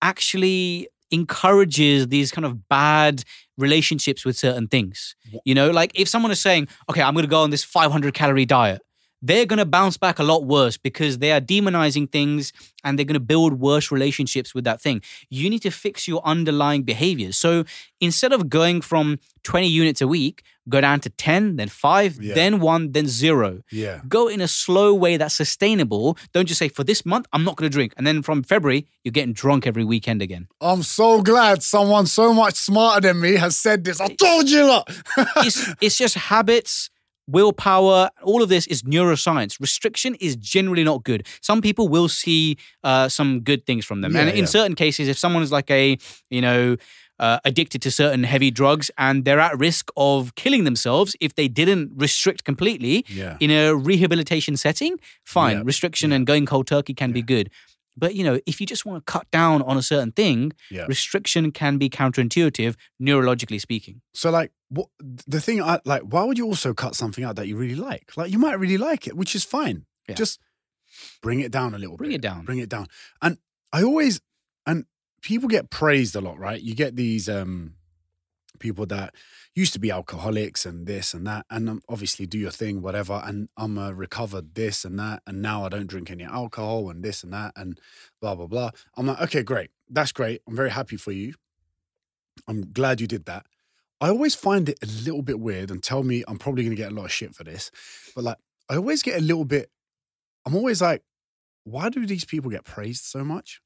actually 0.00 0.88
encourages 1.10 2.08
these 2.08 2.30
kind 2.30 2.46
of 2.46 2.68
bad 2.68 3.24
relationships 3.58 4.24
with 4.24 4.38
certain 4.38 4.68
things. 4.68 5.14
You 5.44 5.54
know, 5.54 5.70
like 5.70 5.90
if 5.94 6.08
someone 6.08 6.32
is 6.32 6.40
saying, 6.40 6.68
okay, 6.88 7.02
I'm 7.02 7.12
going 7.12 7.24
to 7.26 7.30
go 7.30 7.42
on 7.42 7.50
this 7.50 7.64
500 7.64 8.14
calorie 8.14 8.46
diet, 8.46 8.80
they're 9.22 9.46
going 9.46 9.58
to 9.58 9.66
bounce 9.66 9.96
back 9.96 10.18
a 10.18 10.22
lot 10.22 10.44
worse 10.44 10.76
because 10.76 11.18
they 11.18 11.30
are 11.32 11.40
demonizing 11.40 12.10
things 12.10 12.52
and 12.84 12.98
they're 12.98 13.04
going 13.04 13.14
to 13.14 13.20
build 13.20 13.54
worse 13.60 13.90
relationships 13.92 14.54
with 14.54 14.64
that 14.64 14.80
thing. 14.80 15.02
You 15.28 15.50
need 15.50 15.60
to 15.62 15.70
fix 15.70 16.08
your 16.08 16.22
underlying 16.24 16.82
behaviors. 16.84 17.36
So 17.36 17.64
instead 18.00 18.32
of 18.32 18.48
going 18.48 18.80
from 18.80 19.18
20 19.42 19.66
units 19.68 20.00
a 20.00 20.08
week, 20.08 20.42
go 20.68 20.80
down 20.80 21.00
to 21.00 21.10
10, 21.10 21.56
then 21.56 21.68
five, 21.68 22.18
Yeah. 22.22 22.34
then 22.34 22.60
one, 22.60 22.92
then 22.92 23.06
zero 23.08 23.60
yeah. 23.70 24.00
go 24.08 24.28
in 24.28 24.40
a 24.40 24.48
slow 24.48 24.94
way 24.94 25.16
that's 25.18 25.34
sustainable. 25.34 26.16
Don't 26.32 26.46
just 26.46 26.58
say, 26.58 26.68
for 26.68 26.84
this 26.84 27.04
month, 27.04 27.26
I'm 27.32 27.44
not 27.44 27.56
going 27.56 27.70
to 27.70 27.72
drink. 27.72 27.92
And 27.98 28.06
then 28.06 28.22
from 28.22 28.42
February, 28.42 28.86
you're 29.04 29.12
getting 29.12 29.34
drunk 29.34 29.66
every 29.66 29.84
weekend 29.84 30.22
again. 30.22 30.48
I'm 30.62 30.82
so 30.82 31.20
glad 31.22 31.62
someone 31.62 32.06
so 32.06 32.32
much 32.32 32.54
smarter 32.54 33.00
than 33.08 33.20
me 33.20 33.34
has 33.34 33.56
said 33.56 33.84
this. 33.84 34.00
I 34.00 34.08
told 34.14 34.48
you 34.48 34.64
lot. 34.66 34.88
It's, 35.38 35.68
it's 35.80 35.98
just 35.98 36.14
habits, 36.14 36.88
willpower, 37.30 38.10
all 38.22 38.42
of 38.42 38.48
this 38.48 38.66
is 38.66 38.82
neuroscience. 38.82 39.60
Restriction 39.60 40.14
is 40.16 40.36
generally 40.36 40.84
not 40.84 41.04
good. 41.04 41.26
Some 41.40 41.60
people 41.60 41.88
will 41.88 42.08
see 42.08 42.56
uh, 42.84 43.08
some 43.08 43.40
good 43.40 43.66
things 43.66 43.84
from 43.84 44.00
them. 44.00 44.14
Yeah, 44.14 44.20
and 44.22 44.30
in 44.30 44.36
yeah. 44.38 44.44
certain 44.46 44.74
cases, 44.74 45.08
if 45.08 45.18
someone 45.18 45.42
is 45.42 45.52
like 45.52 45.70
a, 45.70 45.96
you 46.30 46.40
know, 46.40 46.76
uh, 47.18 47.38
addicted 47.44 47.82
to 47.82 47.90
certain 47.90 48.24
heavy 48.24 48.50
drugs 48.50 48.90
and 48.96 49.24
they're 49.26 49.40
at 49.40 49.58
risk 49.58 49.90
of 49.96 50.34
killing 50.36 50.64
themselves 50.64 51.14
if 51.20 51.34
they 51.34 51.48
didn't 51.48 51.92
restrict 51.94 52.44
completely, 52.44 53.04
Yeah. 53.08 53.36
in 53.40 53.50
a 53.50 53.74
rehabilitation 53.74 54.56
setting, 54.56 54.98
fine. 55.24 55.62
Restriction 55.64 56.12
and 56.12 56.26
going 56.26 56.46
cold 56.46 56.66
turkey 56.66 56.94
can 56.94 57.12
be 57.12 57.22
good. 57.22 57.50
But 58.00 58.14
you 58.16 58.24
know, 58.24 58.40
if 58.46 58.60
you 58.60 58.66
just 58.66 58.84
want 58.86 59.04
to 59.06 59.12
cut 59.12 59.30
down 59.30 59.62
on 59.62 59.76
a 59.76 59.82
certain 59.82 60.12
thing, 60.12 60.52
Yeah. 60.70 60.86
restriction 60.86 61.52
can 61.52 61.78
be 61.78 61.88
counterintuitive, 61.88 62.74
neurologically 63.00 63.60
speaking. 63.60 64.00
So 64.14 64.30
like, 64.30 64.50
what 64.70 64.88
the 65.34 65.40
thing? 65.40 65.62
I 65.62 65.78
like. 65.84 66.02
Why 66.02 66.22
would 66.24 66.38
you 66.38 66.46
also 66.46 66.74
cut 66.74 66.94
something 66.96 67.22
out 67.24 67.36
that 67.36 67.46
you 67.48 67.56
really 67.56 67.76
like? 67.90 68.16
Like, 68.16 68.32
you 68.32 68.38
might 68.38 68.58
really 68.58 68.78
like 68.78 69.06
it, 69.06 69.16
which 69.16 69.34
is 69.34 69.44
fine. 69.44 69.86
Yeah. 70.08 70.14
Just 70.16 70.40
bring 71.22 71.40
it 71.40 71.52
down 71.52 71.74
a 71.74 71.78
little 71.78 71.96
Bring 71.96 72.10
bit. 72.10 72.16
it 72.16 72.22
down. 72.22 72.44
Bring 72.44 72.58
it 72.58 72.68
down. 72.68 72.86
And 73.22 73.38
I 73.72 73.82
always 73.82 74.20
and 74.66 74.84
people 75.22 75.48
get 75.48 75.70
praised 75.70 76.16
a 76.16 76.20
lot, 76.20 76.38
right? 76.38 76.60
You 76.60 76.74
get 76.74 76.96
these 76.96 77.28
um 77.28 77.74
people 78.60 78.86
that 78.86 79.14
used 79.54 79.72
to 79.72 79.80
be 79.80 79.90
alcoholics 79.90 80.64
and 80.64 80.86
this 80.86 81.12
and 81.12 81.26
that, 81.26 81.46
and 81.50 81.68
um, 81.68 81.82
obviously 81.88 82.26
do 82.26 82.38
your 82.38 82.52
thing, 82.52 82.82
whatever. 82.82 83.20
And 83.24 83.48
I'm 83.56 83.76
a 83.76 83.92
recovered 83.92 84.54
this 84.54 84.84
and 84.84 84.98
that, 84.98 85.22
and 85.26 85.42
now 85.42 85.64
I 85.64 85.68
don't 85.68 85.88
drink 85.88 86.10
any 86.10 86.24
alcohol 86.24 86.88
and 86.90 87.02
this 87.02 87.24
and 87.24 87.32
that 87.32 87.52
and 87.56 87.80
blah 88.20 88.34
blah 88.36 88.46
blah. 88.46 88.70
I'm 88.96 89.06
like, 89.06 89.20
okay, 89.22 89.42
great, 89.42 89.70
that's 89.88 90.12
great. 90.12 90.42
I'm 90.46 90.54
very 90.54 90.70
happy 90.70 90.96
for 90.96 91.12
you. 91.12 91.34
I'm 92.46 92.72
glad 92.72 93.00
you 93.00 93.06
did 93.06 93.24
that. 93.24 93.46
I 94.00 94.08
always 94.08 94.34
find 94.34 94.68
it 94.68 94.78
a 94.82 94.86
little 94.86 95.22
bit 95.22 95.40
weird, 95.40 95.70
and 95.70 95.82
tell 95.82 96.02
me 96.02 96.22
I'm 96.28 96.38
probably 96.38 96.62
gonna 96.62 96.76
get 96.76 96.92
a 96.92 96.94
lot 96.94 97.06
of 97.06 97.12
shit 97.12 97.34
for 97.34 97.44
this, 97.44 97.70
but 98.14 98.24
like 98.24 98.38
I 98.68 98.76
always 98.76 99.02
get 99.02 99.18
a 99.18 99.24
little 99.24 99.44
bit. 99.44 99.70
I'm 100.46 100.54
always 100.54 100.80
like, 100.80 101.02
why 101.64 101.90
do 101.90 102.06
these 102.06 102.24
people 102.24 102.50
get 102.50 102.64
praised 102.64 103.04
so 103.04 103.24
much? 103.24 103.60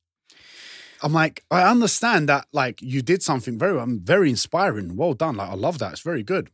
I'm 1.03 1.13
like, 1.13 1.45
I 1.51 1.63
understand 1.63 2.29
that 2.29 2.47
like 2.53 2.81
you 2.83 3.03
did 3.03 3.23
something 3.23 3.59
very, 3.59 3.79
I'm 3.79 4.01
very 4.01 4.31
inspiring. 4.31 4.97
Well 4.97 5.15
done. 5.15 5.37
Like 5.37 5.51
I 5.51 5.55
love 5.55 5.79
that. 5.79 5.93
It's 5.93 6.01
very 6.03 6.23
good. 6.23 6.51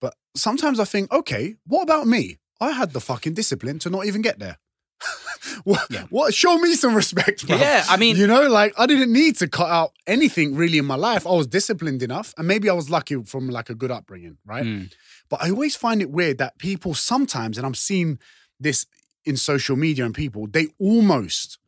But 0.00 0.14
sometimes 0.36 0.80
I 0.80 0.84
think, 0.84 1.12
okay, 1.12 1.56
what 1.66 1.82
about 1.82 2.06
me? 2.06 2.38
I 2.60 2.70
had 2.70 2.92
the 2.92 3.00
fucking 3.00 3.34
discipline 3.34 3.78
to 3.80 3.90
not 3.90 4.06
even 4.06 4.22
get 4.22 4.38
there. 4.38 4.58
what, 5.64 5.86
Yeah. 5.90 6.04
what? 6.10 6.32
Show 6.34 6.56
me 6.58 6.74
some 6.74 6.94
respect, 6.94 7.46
bro. 7.46 7.56
Yeah, 7.56 7.84
I 7.88 7.96
mean- 7.96 8.16
you 8.16 8.26
know, 8.26 8.48
like 8.48 8.72
I 8.78 8.86
didn't 8.86 9.12
need 9.12 9.36
to 9.38 9.48
cut 9.48 9.68
out 9.68 9.92
anything 10.06 10.54
really 10.54 10.78
in 10.78 10.84
my 10.84 10.94
life. 10.96 11.26
I 11.26 11.32
was 11.32 11.46
disciplined 11.46 12.02
enough, 12.02 12.32
and 12.38 12.46
maybe 12.48 12.70
I 12.70 12.72
was 12.72 12.88
lucky 12.90 13.22
from 13.24 13.48
like 13.48 13.70
a 13.70 13.74
good 13.74 13.90
upbringing, 13.90 14.38
right? 14.46 14.64
Mm. 14.64 14.92
But 15.28 15.42
I 15.42 15.50
always 15.50 15.76
find 15.76 16.00
it 16.00 16.10
weird 16.10 16.38
that 16.38 16.58
people 16.58 16.94
sometimes, 16.94 17.58
and 17.58 17.66
I'm 17.66 17.74
seeing 17.74 18.18
this 18.60 18.86
in 19.24 19.36
social 19.36 19.76
media 19.76 20.04
and 20.04 20.14
people, 20.14 20.46
they 20.46 20.68
almost 20.78 21.58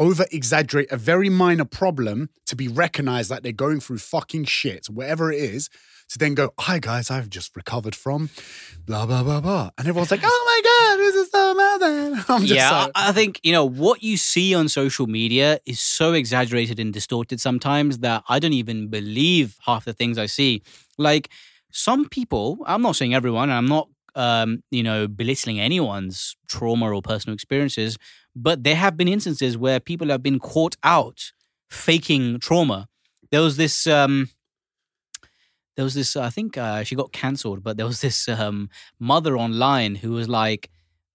over 0.00 0.24
exaggerate 0.32 0.90
a 0.90 0.96
very 0.96 1.28
minor 1.28 1.66
problem 1.66 2.30
to 2.46 2.56
be 2.56 2.66
recognized 2.66 3.30
that 3.30 3.42
they're 3.42 3.52
going 3.52 3.80
through 3.80 3.98
fucking 3.98 4.46
shit, 4.46 4.86
whatever 4.86 5.30
it 5.30 5.38
is, 5.38 5.68
to 6.08 6.18
then 6.18 6.34
go, 6.34 6.54
hi 6.58 6.78
guys, 6.78 7.10
I've 7.10 7.28
just 7.28 7.54
recovered 7.54 7.94
from 7.94 8.30
blah, 8.86 9.04
blah, 9.04 9.22
blah, 9.22 9.40
blah. 9.40 9.70
And 9.76 9.86
everyone's 9.86 10.10
like, 10.10 10.22
oh 10.24 10.44
my 10.46 10.70
God, 10.70 10.96
this 10.96 11.14
is 11.14 11.30
so 11.30 11.52
amazing. 11.52 12.24
I'm 12.28 12.40
just 12.40 12.54
yeah, 12.54 12.70
like, 12.70 12.92
I 12.94 13.10
I 13.10 13.12
think 13.12 13.40
you 13.42 13.52
know 13.52 13.66
what 13.66 14.02
you 14.02 14.16
see 14.16 14.54
on 14.54 14.68
social 14.68 15.06
media 15.06 15.60
is 15.66 15.80
so 15.80 16.14
exaggerated 16.14 16.80
and 16.80 16.92
distorted 16.92 17.38
sometimes 17.38 17.98
that 17.98 18.24
I 18.26 18.38
don't 18.38 18.54
even 18.54 18.88
believe 18.88 19.58
half 19.66 19.84
the 19.84 19.92
things 19.92 20.16
I 20.16 20.26
see. 20.26 20.62
Like 20.96 21.28
some 21.70 22.08
people, 22.08 22.58
I'm 22.66 22.82
not 22.82 22.96
saying 22.96 23.14
everyone, 23.14 23.50
and 23.50 23.58
I'm 23.58 23.68
not 23.68 23.88
um, 24.14 24.62
you 24.70 24.82
know 24.82 25.06
belittling 25.06 25.60
anyone's 25.60 26.36
trauma 26.48 26.90
or 26.90 27.02
personal 27.02 27.34
experiences, 27.34 27.98
but 28.34 28.64
there 28.64 28.76
have 28.76 28.96
been 28.96 29.08
instances 29.08 29.56
where 29.56 29.80
people 29.80 30.08
have 30.08 30.22
been 30.22 30.38
caught 30.38 30.76
out 30.82 31.32
faking 31.68 32.40
trauma. 32.40 32.88
There 33.30 33.40
was 33.40 33.56
this. 33.56 33.86
Um, 33.86 34.30
there 35.76 35.84
was 35.84 35.94
this. 35.94 36.16
I 36.16 36.30
think 36.30 36.58
uh, 36.58 36.84
she 36.84 36.94
got 36.94 37.12
cancelled, 37.12 37.62
but 37.62 37.76
there 37.76 37.86
was 37.86 38.00
this 38.06 38.28
um, 38.28 38.70
mother 38.98 39.36
online 39.36 39.96
who 39.96 40.12
was 40.12 40.28
like 40.28 40.70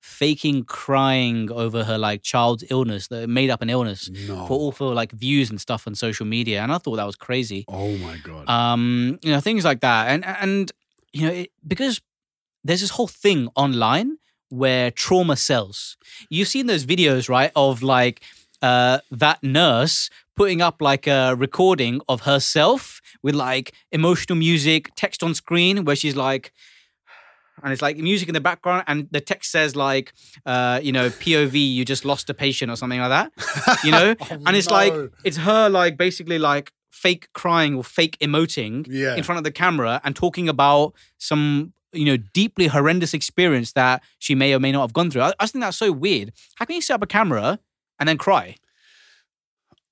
faking 0.05 0.63
crying 0.63 1.51
over 1.51 1.83
her 1.83 1.97
like 1.97 2.21
child's 2.21 2.63
illness 2.69 3.07
that 3.07 3.27
made 3.27 3.49
up 3.49 3.63
an 3.63 3.71
illness 3.71 4.07
no. 4.27 4.45
for 4.45 4.53
all 4.53 4.71
for 4.71 4.93
like 4.93 5.11
views 5.11 5.49
and 5.49 5.59
stuff 5.59 5.87
on 5.87 5.95
social 5.95 6.27
media 6.27 6.61
and 6.61 6.71
i 6.71 6.77
thought 6.77 6.97
that 6.97 7.07
was 7.07 7.15
crazy 7.15 7.65
oh 7.67 7.97
my 7.97 8.15
God. 8.17 8.47
um 8.47 9.17
you 9.23 9.31
know 9.31 9.39
things 9.39 9.65
like 9.65 9.79
that 9.79 10.09
and 10.09 10.23
and 10.23 10.71
you 11.11 11.25
know 11.25 11.33
it, 11.33 11.49
because 11.67 12.01
there's 12.63 12.81
this 12.81 12.91
whole 12.91 13.07
thing 13.07 13.49
online 13.55 14.17
where 14.49 14.91
trauma 14.91 15.35
sells. 15.35 15.97
You've 16.29 16.47
seen 16.47 16.67
those 16.67 16.85
videos 16.85 17.29
right 17.29 17.51
of 17.55 17.81
like 17.83 18.21
uh, 18.61 18.99
that 19.11 19.43
nurse 19.43 20.09
putting 20.35 20.61
up 20.61 20.81
like 20.81 21.07
a 21.07 21.33
recording 21.35 22.01
of 22.09 22.21
herself 22.21 22.99
with 23.23 23.35
like 23.35 23.73
emotional 23.91 24.37
music, 24.37 24.89
text 24.95 25.23
on 25.23 25.33
screen, 25.33 25.85
where 25.85 25.95
she's 25.95 26.15
like, 26.15 26.51
and 27.63 27.71
it's 27.71 27.81
like 27.81 27.97
music 27.97 28.27
in 28.27 28.33
the 28.33 28.41
background, 28.41 28.83
and 28.87 29.07
the 29.11 29.21
text 29.21 29.49
says 29.51 29.75
like, 29.75 30.13
uh, 30.45 30.79
you 30.83 30.91
know, 30.91 31.09
POV, 31.09 31.53
you 31.73 31.85
just 31.85 32.03
lost 32.05 32.29
a 32.29 32.33
patient 32.33 32.69
or 32.71 32.75
something 32.75 32.99
like 32.99 33.09
that, 33.09 33.79
you 33.83 33.91
know, 33.91 34.13
Oh, 34.21 34.27
and 34.45 34.55
it's 34.57 34.69
like 34.69 34.93
it's 35.23 35.37
her 35.37 35.69
like 35.69 35.97
basically 35.97 36.37
like 36.37 36.71
fake 36.91 37.29
crying 37.33 37.75
or 37.75 37.83
fake 37.83 38.17
emoting 38.19 38.85
Yeah. 38.89 39.15
in 39.15 39.23
front 39.23 39.37
of 39.37 39.43
the 39.45 39.51
camera 39.51 40.01
and 40.03 40.15
talking 40.15 40.49
about 40.49 40.93
some 41.17 41.73
you 41.95 42.05
know 42.05 42.17
deeply 42.33 42.67
horrendous 42.67 43.13
experience 43.13 43.71
that 43.73 44.03
she 44.19 44.35
may 44.35 44.53
or 44.53 44.59
may 44.59 44.71
not 44.71 44.81
have 44.81 44.93
gone 44.93 45.09
through. 45.11 45.21
I, 45.21 45.29
I 45.39 45.43
just 45.43 45.53
think 45.53 45.63
that's 45.63 45.77
so 45.77 45.91
weird. 45.91 46.31
How 46.55 46.65
can 46.65 46.75
you 46.75 46.81
set 46.81 46.95
up 46.95 47.03
a 47.03 47.07
camera 47.07 47.59
and 47.99 48.09
then 48.09 48.17
cry? 48.17 48.55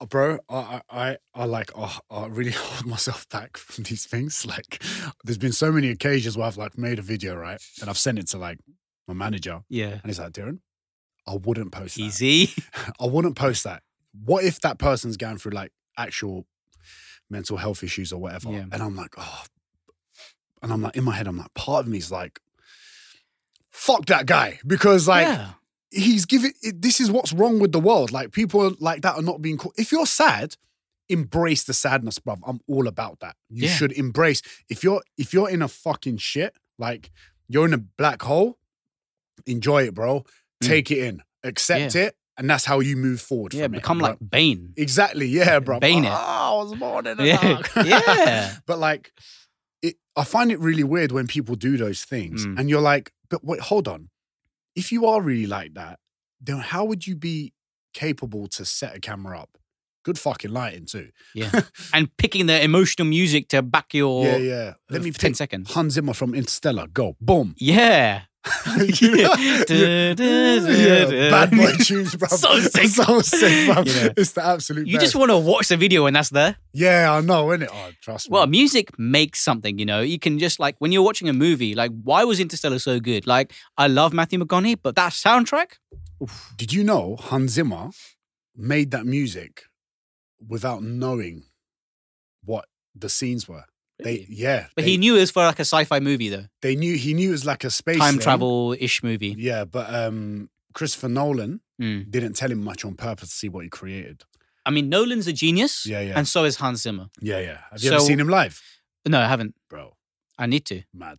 Uh, 0.01 0.05
bro, 0.05 0.39
I, 0.49 0.81
I, 0.89 0.99
I, 1.09 1.17
I 1.35 1.45
like, 1.45 1.71
oh, 1.75 1.97
I 2.11 2.27
really 2.27 2.51
hold 2.55 2.85
myself 2.85 3.27
back 3.30 3.57
from 3.57 3.84
these 3.85 4.05
things. 4.05 4.45
Like, 4.45 4.84
there's 5.23 5.38
been 5.38 5.53
so 5.53 5.71
many 5.71 5.89
occasions 5.89 6.38
where 6.38 6.47
I've 6.47 6.57
like 6.57 6.77
made 6.77 6.99
a 6.99 7.03
video, 7.03 7.35
right, 7.35 7.61
and 7.81 7.89
I've 7.89 7.97
sent 7.97 8.19
it 8.19 8.27
to 8.30 8.38
like 8.38 8.59
my 9.07 9.13
manager, 9.13 9.61
Yeah, 9.69 9.91
and 9.91 10.05
he's 10.05 10.19
like, 10.19 10.31
Darren, 10.34 10.59
I 11.27 11.35
wouldn't 11.35 11.71
post 11.71 11.95
that. 11.95 12.01
easy. 12.01 12.51
I 12.99 13.05
wouldn't 13.05 13.35
post 13.35 13.63
that. 13.63 13.84
What 14.25 14.43
if 14.43 14.59
that 14.61 14.77
person's 14.77 15.17
going 15.17 15.38
through 15.38 15.53
like 15.53 15.71
actual 15.97 16.45
mental 17.30 17.57
health 17.57 17.84
issues 17.84 18.11
or 18.13 18.19
whatever? 18.19 18.51
Yeah. 18.51 18.65
And 18.71 18.81
I'm 18.84 18.95
like, 18.95 19.13
oh, 19.17 19.43
and 20.64 20.72
I'm 20.73 20.81
like, 20.81 20.95
in 20.95 21.03
my 21.03 21.14
head, 21.14 21.27
I'm 21.27 21.38
like, 21.38 21.53
part 21.53 21.85
of 21.85 21.91
me 21.91 21.98
is 21.99 22.11
like, 22.11 22.40
fuck 23.72 24.06
that 24.06 24.26
guy 24.26 24.60
because 24.65 25.07
like 25.07 25.27
yeah, 25.27 25.49
he's 25.91 26.26
giving. 26.26 26.53
This 26.76 26.99
is 26.99 27.11
what's 27.11 27.34
wrong 27.34 27.60
with 27.60 27.72
the 27.72 27.80
world. 27.80 28.11
Like 28.11 28.31
people 28.31 28.73
like 28.80 29.02
that 29.02 29.15
are 29.15 29.22
not 29.22 29.41
being 29.41 29.57
called. 29.57 29.76
If 29.77 29.91
you're 29.91 30.06
sad, 30.06 30.56
embrace 31.10 31.64
the 31.64 31.73
sadness, 31.73 32.19
bruv. 32.19 32.40
I'm 32.48 32.60
all 32.68 32.88
about 32.88 33.19
that. 33.19 33.35
You 33.49 33.68
Yeah. 33.68 33.73
should 33.76 33.91
embrace. 33.94 34.41
If 34.69 34.84
you're 34.84 35.02
if 35.18 35.34
you're 35.34 35.49
in 35.49 35.61
a 35.61 35.68
fucking 35.68 36.18
shit, 36.18 36.56
like 36.80 37.11
you're 37.48 37.65
in 37.65 37.73
a 37.73 37.77
black 37.77 38.22
hole, 38.22 38.57
enjoy 39.45 39.84
it, 39.88 39.94
bro. 39.94 40.22
Mm. 40.64 40.68
Take 40.68 40.91
it 40.91 40.99
in, 40.99 41.22
accept 41.44 41.95
it, 41.95 42.15
and 42.38 42.49
that's 42.49 42.65
how 42.65 42.80
you 42.80 42.95
move 42.95 43.19
forward. 43.22 43.53
yeah. 43.53 43.65
from 43.65 43.73
it, 43.76 43.77
Become 43.80 43.98
bro. 43.99 44.07
like 44.10 44.18
Bane. 44.27 44.73
exactly, 44.77 45.27
yeah, 45.27 45.60
bro. 45.60 45.80
Bane 45.80 46.06
it. 46.06 46.11
Oh, 46.11 46.14
I 46.15 46.64
was 46.64 46.76
born 46.80 47.06
in 47.07 47.18
the 47.18 47.27
Yeah, 47.27 47.41
dark. 47.41 47.69
yeah. 47.85 48.56
but 48.65 48.80
like, 48.80 49.11
it, 49.84 49.95
I 50.15 50.23
find 50.23 50.51
it 50.51 50.60
really 50.60 50.84
weird 50.84 51.11
when 51.11 51.27
people 51.27 51.55
do 51.55 51.77
those 51.77 52.03
things, 52.03 52.45
Mm. 52.45 52.57
and 52.60 52.69
you're 52.69 52.81
like, 52.81 53.11
but 53.30 53.43
wait, 53.43 53.60
hold 53.60 53.88
on. 53.88 54.10
If 54.76 54.91
you 54.91 55.05
are 55.05 55.22
really 55.22 55.45
like 55.45 55.76
that, 55.76 55.99
then 56.41 56.57
how 56.57 56.84
would 56.85 57.05
you 57.05 57.15
be 57.15 57.53
capable 57.93 58.47
to 58.47 58.65
set 58.65 58.95
a 58.95 58.99
camera 58.99 59.39
up? 59.39 59.57
Good 60.03 60.18
fucking 60.19 60.51
lighting 60.51 60.85
too. 60.85 61.10
Yeah, 61.35 61.51
and 61.93 62.10
picking 62.18 62.47
the 62.47 62.61
emotional 62.64 63.07
music 63.07 63.47
to 63.49 63.61
back 63.61 63.93
your 63.93 64.26
yeah, 64.26 64.38
yeah. 64.38 64.73
Let 64.89 65.01
uh, 65.01 65.03
me 65.03 65.11
10 65.11 65.30
pick 65.31 65.35
seconds. 65.38 65.72
Hans 65.73 65.93
Zimmer 65.93 66.14
from 66.14 66.34
Interstellar. 66.34 66.88
Go, 66.88 67.15
boom. 67.22 67.55
Yeah. 67.57 68.23
You 68.78 69.15
know? 69.15 69.36
Du- 69.68 70.15
du- 70.15 70.74
Yeah, 70.74 71.30
bad 71.32 71.52
boy 71.52 71.72
tunes, 71.84 72.15
bro. 72.20 72.28
So 72.28 72.60
sick. 72.60 72.88
so 72.90 73.22
sick, 73.22 73.74
bro. 73.74 73.84
It's 74.18 74.34
the 74.34 74.44
absolute. 74.45 74.88
You 74.88 74.95
best. 74.98 75.06
just 75.06 75.15
want 75.15 75.32
to 75.32 75.38
watch 75.38 75.70
the 75.70 75.78
video 75.78 76.06
and 76.07 76.15
that's 76.15 76.30
there. 76.30 76.57
yeah, 76.74 77.14
I 77.14 77.22
know, 77.22 77.45
innit? 77.48 77.70
Oh, 77.72 77.91
trust 78.02 78.30
me. 78.30 78.34
Well, 78.34 78.48
music 78.48 78.98
makes 78.99 79.40
something, 79.41 79.80
you 79.80 79.86
know. 79.86 80.02
You 80.02 80.20
can 80.20 80.40
just 80.40 80.60
like 80.60 80.76
when 80.80 80.91
you're 80.91 81.03
watching 81.03 81.30
a 81.30 81.34
movie, 81.34 81.74
like 81.74 81.91
why 82.03 82.24
was 82.26 82.40
Interstellar 82.40 82.80
so 82.80 82.99
good? 82.99 83.26
Like 83.28 83.53
I 83.78 83.88
love 83.88 84.11
Matthew 84.14 84.40
McConaughey, 84.40 84.78
but 84.84 84.95
that 84.95 85.14
soundtrack, 85.14 85.78
Did 86.57 86.74
you 86.74 86.84
know 86.84 87.15
Hans 87.18 87.52
Zimmer 87.53 87.91
made 88.56 88.91
that 88.91 89.06
music 89.06 89.64
without 90.45 90.84
knowing 90.84 91.44
what 92.44 92.65
the 92.94 93.07
scenes 93.10 93.48
were? 93.48 93.64
They 94.03 94.25
yeah, 94.30 94.67
but 94.75 94.84
they, 94.85 94.91
he 94.91 94.97
knew 94.97 95.15
it 95.15 95.21
was 95.21 95.31
for 95.31 95.43
like 95.43 95.59
a 95.59 95.65
sci-fi 95.65 95.99
movie 95.99 96.30
though, 96.30 96.45
they 96.61 96.75
knew 96.75 96.95
he 96.97 97.13
knew 97.13 97.30
it 97.30 97.31
was 97.31 97.45
like 97.45 97.63
a 97.63 97.69
space 97.71 97.97
time 97.99 98.19
travel 98.19 98.75
ish 98.80 99.01
movie. 99.03 99.34
Yeah, 99.38 99.65
but 99.65 99.93
um, 99.93 100.49
Christopher 100.73 101.09
Nolan 101.09 101.61
Mm. 101.81 102.11
didn't 102.11 102.34
tell 102.34 102.51
him 102.51 102.63
much 102.63 102.85
on 102.85 102.93
purpose 102.93 103.30
to 103.30 103.35
see 103.35 103.49
what 103.49 103.63
he 103.63 103.69
created. 103.69 104.23
I 104.63 104.69
mean, 104.69 104.89
Nolan's 104.89 105.25
a 105.27 105.34
genius, 105.34 105.88
Yeah, 105.88 106.01
yeah. 106.01 106.13
and 106.17 106.27
so 106.27 106.43
is 106.45 106.57
Hans 106.57 106.84
Zimmer. 106.84 107.07
Yeah, 107.19 107.39
yeah. 107.39 107.57
Have 107.71 107.81
you 107.84 107.91
ever 107.91 107.99
seen 107.99 108.19
him 108.19 108.30
live, 108.30 108.61
No, 109.07 109.19
I 109.19 109.27
haven't. 109.27 109.55
bro? 109.71 109.95
I 110.38 110.45
need 110.45 110.65
to. 110.65 110.84
Mad, 110.93 111.17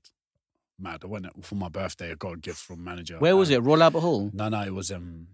mad. 0.78 1.00
I 1.02 1.06
went 1.08 1.26
for 1.44 1.56
my 1.56 1.68
birthday. 1.68 2.12
I 2.12 2.14
got 2.14 2.34
a 2.34 2.36
gift 2.36 2.58
from 2.58 2.84
manager. 2.84 3.18
Where 3.18 3.36
was 3.36 3.48
Um, 3.50 3.54
it? 3.56 3.58
Royal 3.62 3.82
Albert 3.82 4.00
Hall. 4.00 4.30
No, 4.32 4.48
no, 4.48 4.62
it 4.62 4.72
was 4.72 4.92
um, 4.92 5.26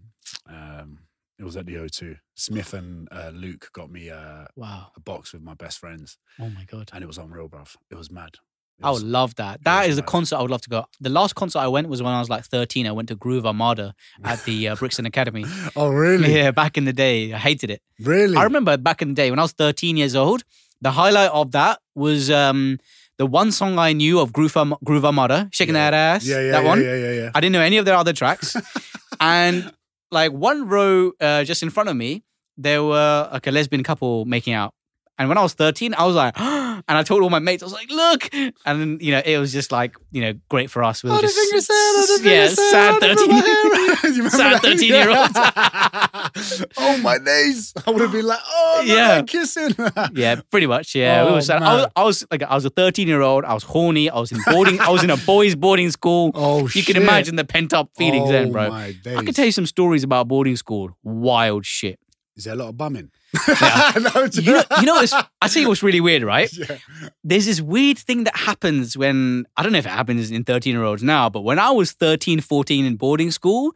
um, 0.47 0.99
it 1.41 1.43
was 1.43 1.57
at 1.57 1.65
the 1.65 1.75
O2. 1.75 2.15
Smith 2.35 2.73
and 2.73 3.07
uh, 3.11 3.31
Luke 3.33 3.69
got 3.73 3.89
me 3.91 4.09
uh, 4.09 4.45
Wow. 4.55 4.87
a 4.95 4.99
box 4.99 5.33
with 5.33 5.41
my 5.41 5.55
best 5.55 5.79
friends, 5.79 6.17
Oh 6.39 6.49
my 6.49 6.63
god. 6.73 6.89
and 6.93 7.03
it 7.03 7.07
was 7.07 7.17
unreal, 7.17 7.49
bruv. 7.49 7.75
It 7.89 7.95
was 7.97 8.09
mad. 8.11 8.31
It 8.79 8.85
I 8.85 8.89
was- 8.91 9.03
would 9.03 9.11
love 9.11 9.35
that. 9.35 9.63
That 9.63 9.85
is 9.85 9.91
is 9.93 9.97
a 9.99 10.03
concert 10.03 10.37
I 10.37 10.41
would 10.43 10.51
love 10.55 10.61
to 10.67 10.69
go. 10.69 10.85
The 11.07 11.09
last 11.19 11.33
concert 11.35 11.59
I 11.59 11.67
went 11.75 11.87
was 11.93 12.01
when 12.01 12.13
I 12.13 12.19
was 12.19 12.29
like 12.29 12.45
13. 12.45 12.87
I 12.87 12.91
went 12.91 13.09
to 13.09 13.15
Groove 13.15 13.45
Armada 13.45 13.93
at 14.23 14.43
the 14.45 14.69
uh, 14.69 14.75
Brixton 14.75 15.05
Academy. 15.05 15.45
Oh, 15.75 15.89
really? 15.89 16.35
Yeah, 16.35 16.51
back 16.51 16.77
in 16.79 16.85
the 16.85 16.93
day. 16.93 17.33
I 17.33 17.37
hated 17.49 17.69
it. 17.69 17.81
Really? 17.99 18.35
I 18.37 18.43
remember 18.43 18.77
back 18.77 19.01
in 19.01 19.09
the 19.09 19.15
day 19.15 19.29
when 19.31 19.39
I 19.39 19.43
was 19.43 19.53
13 19.53 19.97
years 19.97 20.15
old, 20.15 20.43
the 20.81 20.91
highlight 20.91 21.31
of 21.31 21.51
that 21.51 21.79
was 21.95 22.29
um, 22.31 22.79
the 23.19 23.25
one 23.27 23.51
song 23.51 23.77
I 23.77 23.93
knew 23.93 24.19
of 24.19 24.33
Groove, 24.33 24.57
Arm- 24.57 24.75
Groove 24.83 25.05
Armada, 25.05 25.47
Shaking 25.51 25.75
Yeah. 25.75 25.91
That 25.91 26.15
Ass. 26.15 26.25
Yeah, 26.25 26.39
yeah, 26.41 26.51
that 26.53 26.63
one. 26.63 26.81
yeah, 26.81 26.95
yeah, 26.95 27.11
yeah. 27.21 27.31
I 27.35 27.39
didn't 27.41 27.53
know 27.53 27.61
any 27.61 27.77
of 27.77 27.85
their 27.85 27.95
other 27.95 28.13
tracks. 28.13 28.55
and 29.19 29.71
like 30.11 30.31
one 30.31 30.67
row 30.67 31.11
uh, 31.19 31.43
just 31.43 31.63
in 31.63 31.69
front 31.69 31.89
of 31.89 31.95
me, 31.95 32.23
there 32.57 32.83
were 32.83 33.29
like 33.31 33.47
a 33.47 33.51
lesbian 33.51 33.83
couple 33.83 34.25
making 34.25 34.53
out. 34.53 34.73
And 35.17 35.29
when 35.29 35.37
I 35.37 35.43
was 35.43 35.53
13, 35.53 35.93
I 35.93 36.05
was 36.05 36.15
like, 36.15 36.33
and 36.39 36.83
I 36.87 37.03
told 37.03 37.21
all 37.21 37.29
my 37.29 37.37
mates, 37.39 37.61
I 37.61 37.65
was 37.67 37.73
like, 37.73 37.91
look. 37.91 38.29
And 38.33 38.53
then, 38.65 38.97
you 39.01 39.11
know, 39.11 39.21
it 39.23 39.37
was 39.37 39.51
just 39.53 39.71
like, 39.71 39.95
you 40.11 40.21
know, 40.21 40.33
great 40.49 40.71
for 40.71 40.83
us. 40.83 41.03
We 41.03 41.09
were 41.11 41.17
Oh, 41.17 41.21
the 41.21 41.27
just, 41.27 41.67
sad, 41.67 41.73
oh, 41.75 42.19
yeah, 42.23 42.47
sad, 42.47 42.99
sad 42.99 43.03
oh, 43.03 43.15
13. 43.15 43.91
You 44.11 44.17
remember 44.23 44.29
sad 44.31 44.61
13 44.61 44.89
year 44.89 45.09
old. 45.09 45.29
oh, 46.77 46.97
my 47.03 47.17
days. 47.19 47.73
I 47.85 47.91
would 47.91 48.01
have 48.01 48.11
been 48.11 48.25
like, 48.25 48.39
oh, 48.45 48.83
no, 48.85 48.93
Yeah. 48.93 49.21
kissing. 49.23 49.75
Yeah, 50.13 50.41
pretty 50.49 50.65
much. 50.67 50.95
Yeah, 50.95 51.23
we 51.25 51.29
Oh, 51.29 51.33
were 51.35 51.41
sad. 51.41 51.61
I 51.61 51.75
was. 51.75 51.87
I 51.95 52.03
was 52.03 52.25
like, 52.31 52.43
I 52.43 52.55
was 52.55 52.65
a 52.65 52.69
13 52.69 53.07
year 53.07 53.21
old. 53.21 53.45
I 53.45 53.53
was 53.53 53.63
horny. 53.63 54.09
I 54.09 54.17
was 54.19 54.31
in 54.31 54.39
boarding. 54.51 54.79
I 54.79 54.89
was 54.89 55.03
in 55.03 55.09
a 55.11 55.17
boys' 55.17 55.55
boarding 55.55 55.91
school. 55.91 56.31
oh, 56.33 56.61
you 56.61 56.67
shit. 56.69 56.87
can 56.87 56.97
imagine 56.97 57.35
the 57.35 57.45
pent 57.45 57.73
up 57.73 57.89
feelings 57.95 58.27
oh, 58.29 58.31
then, 58.31 58.51
bro. 58.51 58.71
I 58.71 58.93
can 59.05 59.33
tell 59.33 59.45
you 59.45 59.51
some 59.51 59.65
stories 59.65 60.03
about 60.03 60.27
boarding 60.27 60.55
school. 60.55 60.97
Wild 61.03 61.65
shit. 61.65 61.99
Is 62.35 62.45
there 62.45 62.53
a 62.53 62.57
lot 62.57 62.69
of 62.69 62.77
bumming? 62.77 63.11
Yeah. 63.47 63.91
no, 64.15 64.27
You 64.33 64.53
know, 64.53 64.63
you 64.79 64.85
know 64.85 64.95
what's, 64.95 65.13
I 65.13 65.47
tell 65.47 65.61
you 65.61 65.67
what's 65.67 65.83
really 65.83 66.01
weird, 66.01 66.23
right? 66.23 66.51
yeah. 66.57 66.77
There's 67.23 67.45
this 67.45 67.61
weird 67.61 67.97
thing 67.97 68.25
that 68.25 68.35
happens 68.35 68.97
when, 68.97 69.45
I 69.57 69.63
don't 69.63 69.71
know 69.71 69.79
if 69.79 69.85
it 69.85 69.89
happens 69.89 70.31
in 70.31 70.43
13 70.43 70.73
year 70.73 70.83
olds 70.83 71.03
now, 71.03 71.29
but 71.29 71.41
when 71.41 71.59
I 71.59 71.71
was 71.71 71.93
13, 71.93 72.41
14 72.41 72.85
in 72.85 72.95
boarding 72.95 73.31
school, 73.31 73.73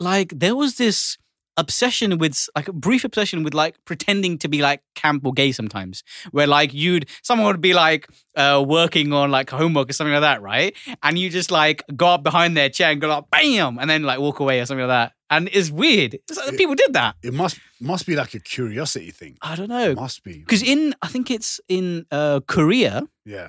like 0.00 0.32
there 0.36 0.56
was 0.56 0.76
this 0.76 1.16
obsession 1.58 2.16
with 2.16 2.48
like 2.56 2.68
a 2.68 2.72
brief 2.72 3.04
obsession 3.04 3.42
with 3.42 3.52
like 3.52 3.76
pretending 3.84 4.38
to 4.38 4.48
be 4.48 4.62
like 4.62 4.80
camp 4.94 5.24
or 5.26 5.34
gay 5.34 5.52
sometimes 5.52 6.02
where 6.30 6.46
like 6.46 6.72
you'd 6.72 7.06
someone 7.22 7.46
would 7.46 7.60
be 7.60 7.74
like 7.74 8.08
uh 8.36 8.64
working 8.66 9.12
on 9.12 9.30
like 9.30 9.50
homework 9.50 9.90
or 9.90 9.92
something 9.92 10.14
like 10.14 10.22
that 10.22 10.40
right 10.40 10.74
and 11.02 11.18
you 11.18 11.28
just 11.28 11.50
like 11.50 11.84
go 11.94 12.06
up 12.06 12.22
behind 12.22 12.56
their 12.56 12.70
chair 12.70 12.90
and 12.90 13.02
go 13.02 13.08
like 13.08 13.24
bam 13.30 13.78
and 13.78 13.90
then 13.90 14.02
like 14.02 14.18
walk 14.18 14.40
away 14.40 14.60
or 14.60 14.66
something 14.66 14.86
like 14.86 15.10
that 15.10 15.12
and 15.32 15.48
it's 15.52 15.70
weird 15.82 16.14
it's 16.28 16.38
like, 16.38 16.56
people 16.62 16.74
did 16.82 16.92
that 16.92 17.12
It 17.28 17.34
must 17.42 17.56
must 17.80 18.04
be 18.06 18.14
like 18.22 18.32
a 18.34 18.40
curiosity 18.54 19.10
thing. 19.20 19.34
i 19.50 19.52
don't 19.58 19.68
know 19.76 19.90
It 19.90 19.96
Must 20.06 20.22
be. 20.28 20.34
because 20.44 20.62
in 20.72 20.80
i 21.02 21.08
think 21.12 21.30
it's 21.36 21.50
in 21.68 21.86
uh 22.18 22.40
korea 22.54 22.94
Yeah. 23.24 23.48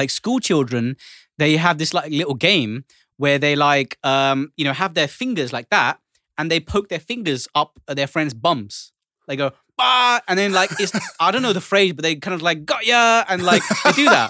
like 0.00 0.10
school 0.20 0.38
children 0.48 0.84
they 1.42 1.56
have 1.66 1.76
this 1.78 1.92
like 1.98 2.10
little 2.20 2.38
game 2.50 2.72
where 3.22 3.38
they 3.44 3.54
like 3.56 3.90
um 4.12 4.38
you 4.58 4.64
know 4.66 4.74
have 4.82 4.92
their 4.94 5.08
fingers 5.20 5.50
like 5.58 5.68
that 5.70 5.98
and 6.38 6.50
they 6.50 6.60
poke 6.60 6.88
their 6.92 7.00
fingers 7.12 7.42
up 7.54 7.70
at 7.88 7.96
their 7.96 8.08
friends 8.14 8.34
bums 8.34 8.92
they 9.28 9.36
go 9.36 9.50
bah 9.78 10.20
and 10.28 10.36
then 10.38 10.52
like 10.60 10.70
it's 10.82 10.92
i 11.24 11.30
don't 11.32 11.42
know 11.46 11.52
the 11.60 11.66
phrase 11.70 11.92
but 11.96 12.02
they 12.06 12.14
kind 12.26 12.34
of 12.34 12.42
like 12.42 12.64
got 12.72 12.82
ya 12.86 13.24
and 13.30 13.42
like 13.42 13.62
they 13.84 13.92
do 14.02 14.04
that 14.16 14.28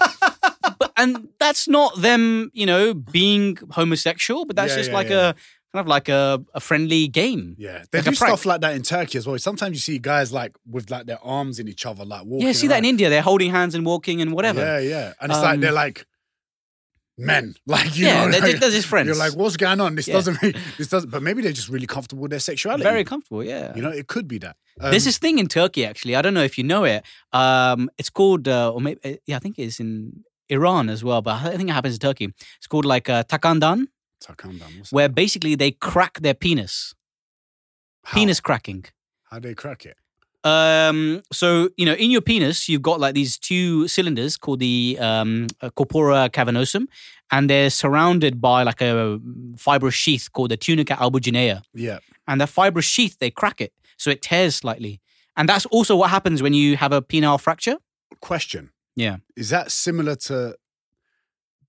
but 0.79 0.91
and 0.97 1.27
that's 1.43 1.67
not 1.67 1.91
them 2.07 2.49
you 2.53 2.65
know 2.65 2.93
being 2.93 3.57
homosexual 3.71 4.45
but 4.45 4.55
that's 4.55 4.71
Yeah, 4.73 4.77
just 4.81 4.89
yeah, 4.91 4.97
like 4.99 5.09
yeah. 5.09 5.29
a 5.29 5.35
kind 5.75 5.83
of 5.85 5.87
like 5.87 6.07
a, 6.09 6.43
a 6.53 6.59
friendly 6.59 7.07
game 7.07 7.55
Yeah, 7.57 7.83
they 7.91 7.99
Like 7.99 8.05
do 8.05 8.15
stuff 8.15 8.45
like 8.45 8.61
that 8.61 8.73
in 8.75 8.81
Turkey 8.81 9.17
as 9.17 9.25
well. 9.27 9.37
Sometimes 9.39 9.73
you 9.77 9.79
see 9.89 9.97
guys 9.99 10.31
like 10.31 10.53
with 10.75 10.89
like 10.89 11.05
their 11.05 11.21
arms 11.23 11.59
in 11.59 11.67
each 11.67 11.85
other, 11.85 12.05
like 12.05 12.23
walking. 12.25 12.47
yeah 12.47 12.53
see 12.53 12.67
that 12.67 12.79
in 12.83 12.85
india 12.85 13.09
they're 13.09 13.21
holding 13.31 13.51
hands 13.51 13.73
and 13.75 13.83
walking 13.85 14.21
and 14.21 14.29
whatever 14.37 14.61
Yeah, 14.61 14.79
yeah, 14.79 15.13
and 15.21 15.31
it's 15.31 15.41
like 15.41 15.55
Um, 15.55 15.61
they're 15.61 15.71
like 15.85 16.05
men, 17.17 17.55
like 17.65 17.97
you 17.97 18.05
yeah 18.07 18.25
know, 18.25 18.31
they're, 18.31 18.41
like, 18.41 18.59
they're 18.59 18.69
just 18.79 18.87
friends 18.87 19.07
you're 19.07 19.15
like, 19.25 19.35
what's 19.41 19.57
going 19.57 19.79
on? 19.85 19.95
This 19.95 20.07
Yeah. 20.07 20.15
doesn't, 20.15 20.37
make, 20.43 20.55
this 20.77 20.87
doesn't. 20.89 21.09
But 21.09 21.21
maybe 21.23 21.41
they're 21.41 21.53
just 21.61 21.69
really 21.69 21.87
comfortable 21.87 22.23
with 22.23 22.31
their 22.31 22.39
sexuality. 22.51 22.83
very 22.83 23.03
comfortable 23.03 23.43
yeah 23.43 23.73
you 23.75 23.81
know, 23.81 23.89
it 24.01 24.07
could 24.07 24.27
be 24.27 24.37
that. 24.39 24.55
Um, 24.81 24.91
There's 24.91 25.05
this 25.05 25.17
thing 25.17 25.39
in 25.39 25.47
Turkey, 25.47 25.85
actually. 25.85 26.15
I 26.17 26.21
don't 26.21 26.33
know 26.33 26.43
if 26.51 26.57
you 26.57 26.65
know 26.65 26.83
it. 26.83 27.03
Um, 27.31 27.89
it's 27.97 28.09
called, 28.09 28.45
uh, 28.49 28.73
or 28.73 28.81
maybe, 28.81 28.99
uh, 29.05 29.13
yeah, 29.25 29.37
I 29.37 29.39
think 29.39 29.55
it's 29.57 29.79
in 29.79 30.23
Iran 30.49 30.89
as 30.89 31.01
well, 31.01 31.21
but 31.21 31.35
I 31.45 31.55
think 31.57 31.69
it 31.69 31.73
happens 31.73 31.93
in 31.95 31.99
Turkey. 32.01 32.27
It's 32.57 32.67
called 32.67 32.83
like 32.85 33.07
uh, 33.09 33.23
takandan, 33.23 33.87
So 34.21 34.33
calm 34.33 34.57
down. 34.57 34.69
What's 34.77 34.91
where 34.91 35.09
basically 35.09 35.55
they 35.55 35.71
crack 35.71 36.19
their 36.19 36.33
penis. 36.33 36.95
How? 38.03 38.15
Penis 38.15 38.39
cracking. 38.39 38.85
How 39.29 39.39
do 39.39 39.49
they 39.49 39.55
crack 39.55 39.85
it? 39.85 39.97
Um, 40.45 41.23
so 41.31 41.69
you 41.75 41.85
know, 41.85 41.93
in 41.93 42.11
your 42.11 42.21
penis, 42.21 42.69
you've 42.69 42.83
got 42.83 42.99
like 42.99 43.15
these 43.15 43.37
two 43.37 43.87
cylinders 43.87 44.37
called 44.37 44.59
the 44.59 44.95
um, 45.01 45.47
uh, 45.61 45.71
corpora 45.71 46.29
cavernosum, 46.29 46.85
and 47.31 47.49
they're 47.49 47.71
surrounded 47.71 48.39
by 48.39 48.61
like 48.61 48.81
a 48.81 49.19
fibrous 49.57 49.95
sheath 49.95 50.29
called 50.31 50.51
the 50.51 50.57
tunica 50.57 50.93
albuginea. 50.93 51.63
Yeah. 51.73 51.97
And 52.27 52.39
the 52.39 52.47
fibrous 52.47 52.85
sheath, 52.85 53.17
they 53.19 53.31
crack 53.31 53.59
it, 53.59 53.73
so 53.97 54.11
it 54.11 54.21
tears 54.21 54.55
slightly, 54.55 55.01
and 55.35 55.49
that's 55.49 55.65
also 55.67 55.95
what 55.95 56.11
happens 56.11 56.43
when 56.43 56.53
you 56.53 56.77
have 56.77 56.91
a 56.91 57.01
penile 57.01 57.41
fracture. 57.41 57.77
Question. 58.21 58.69
Yeah. 58.95 59.17
Is 59.35 59.49
that 59.49 59.71
similar 59.71 60.15
to 60.15 60.55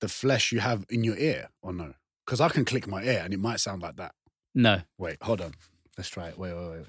the 0.01 0.09
flesh 0.09 0.53
you 0.53 0.61
have 0.61 0.85
in 0.91 1.03
your 1.03 1.17
ear 1.17 1.49
or 1.63 1.73
no? 1.73 1.95
Because 2.27 2.41
I 2.41 2.49
can 2.49 2.65
click 2.65 2.89
my 2.89 3.03
ear 3.05 3.23
and 3.25 3.33
it 3.33 3.41
might 3.41 3.61
sound 3.61 3.83
like 3.83 3.97
that. 3.97 4.13
No. 4.55 4.81
Wait, 4.99 5.17
hold 5.23 5.41
on. 5.41 5.53
Let's 5.97 6.09
try 6.09 6.29
it. 6.29 6.39
Wait, 6.39 6.53
wait, 6.53 6.69
wait. 6.69 6.79
wait. 6.79 6.87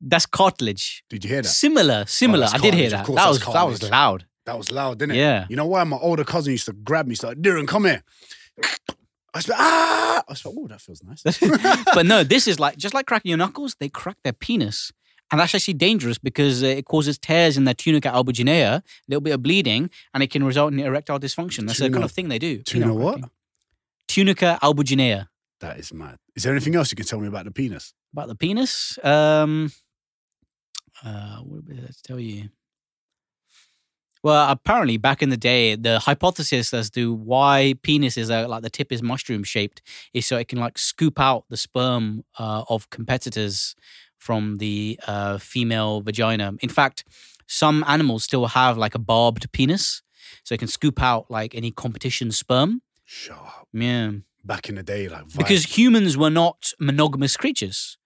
That's 0.00 0.26
cartilage. 0.26 1.04
Did 1.08 1.24
you 1.24 1.30
hear 1.30 1.42
that? 1.42 1.48
Similar, 1.48 2.06
similar. 2.06 2.46
that's 2.46 2.54
I 2.54 2.58
did 2.58 2.74
hear 2.74 2.90
that. 2.90 3.06
course 3.06 3.16
That 3.16 3.28
was 3.28 3.40
that 3.40 3.66
was 3.66 3.90
loud. 3.90 4.26
That 4.46 4.56
was 4.56 4.72
loud, 4.72 4.98
didn't 4.98 5.14
it? 5.14 5.18
Yeah. 5.18 5.46
You 5.48 5.56
know 5.56 5.66
why? 5.66 5.84
My 5.84 5.98
older 5.98 6.24
cousin 6.24 6.52
used 6.52 6.64
to 6.66 6.72
grab 6.72 7.06
me, 7.06 7.14
start, 7.14 7.40
Darren, 7.42 7.68
come 7.68 7.84
here. 7.84 8.02
I 9.32 9.38
was 9.38 9.48
like, 9.48 9.60
ah! 9.60 10.22
I 10.26 10.32
was 10.32 10.44
like, 10.44 10.54
oh, 10.58 10.66
that 10.68 10.80
feels 10.80 11.02
nice. 11.02 11.22
but 11.94 12.06
no, 12.06 12.24
this 12.24 12.48
is 12.48 12.58
like 12.58 12.76
just 12.76 12.94
like 12.94 13.06
cracking 13.06 13.28
your 13.28 13.38
knuckles. 13.38 13.76
They 13.78 13.88
crack 13.88 14.16
their 14.24 14.32
penis, 14.32 14.90
and 15.30 15.40
that's 15.40 15.54
actually 15.54 15.74
dangerous 15.74 16.18
because 16.18 16.62
uh, 16.62 16.66
it 16.66 16.84
causes 16.84 17.18
tears 17.18 17.56
in 17.56 17.64
their 17.64 17.74
tunica 17.74 18.08
albuginea, 18.08 18.78
a 18.78 18.82
little 19.08 19.20
bit 19.20 19.32
of 19.32 19.42
bleeding, 19.42 19.90
and 20.12 20.22
it 20.22 20.30
can 20.30 20.44
result 20.44 20.72
in 20.72 20.80
erectile 20.80 21.20
dysfunction. 21.20 21.66
That's 21.66 21.78
the 21.78 21.90
kind 21.90 22.04
of 22.04 22.10
thing 22.10 22.28
they 22.28 22.38
do. 22.38 22.62
tuna 22.62 22.92
what? 22.92 23.20
Tunica 24.08 24.58
albuginea. 24.62 25.28
that 25.60 25.78
is 25.78 25.92
mad. 25.92 26.18
Is 26.34 26.42
there 26.42 26.52
anything 26.52 26.74
else 26.74 26.90
you 26.90 26.96
can 26.96 27.06
tell 27.06 27.20
me 27.20 27.28
about 27.28 27.44
the 27.44 27.52
penis? 27.52 27.92
About 28.12 28.28
the 28.28 28.34
penis, 28.34 28.98
um, 29.04 29.70
uh, 31.04 31.36
what 31.38 31.64
did 31.64 31.84
I 31.84 31.92
tell 32.04 32.18
you? 32.18 32.48
Well, 34.22 34.50
apparently, 34.50 34.98
back 34.98 35.22
in 35.22 35.30
the 35.30 35.36
day, 35.36 35.76
the 35.76 35.98
hypothesis 35.98 36.74
as 36.74 36.90
to 36.90 37.14
why 37.14 37.74
penis 37.82 38.18
is 38.18 38.30
uh, 38.30 38.46
like 38.48 38.62
the 38.62 38.68
tip 38.68 38.92
is 38.92 39.02
mushroom 39.02 39.44
shaped 39.44 39.80
is 40.12 40.26
so 40.26 40.36
it 40.36 40.48
can 40.48 40.58
like 40.58 40.76
scoop 40.76 41.18
out 41.18 41.44
the 41.48 41.56
sperm 41.56 42.24
uh, 42.38 42.64
of 42.68 42.90
competitors 42.90 43.74
from 44.26 44.56
the 44.58 44.98
uh, 45.06 45.38
female 45.38 46.00
vagina. 46.02 46.52
In 46.60 46.68
fact, 46.68 47.04
some 47.46 47.82
animals 47.88 48.22
still 48.24 48.46
have 48.46 48.76
like 48.78 48.94
a 48.94 48.98
barbed 49.00 49.50
penis, 49.52 50.02
so 50.44 50.54
it 50.54 50.58
can 50.58 50.68
scoop 50.68 51.02
out 51.02 51.30
like 51.30 51.54
any 51.54 51.70
competition 51.72 52.30
sperm. 52.30 52.82
Shut 53.04 53.36
up. 53.38 53.66
Yeah, 53.72 54.12
Back 54.44 54.68
in 54.68 54.74
the 54.76 54.82
day, 54.82 55.08
like, 55.08 55.26
vi- 55.26 55.38
because 55.38 55.64
humans 55.76 56.16
were 56.16 56.30
not 56.30 56.72
monogamous 56.78 57.36
creatures, 57.36 57.98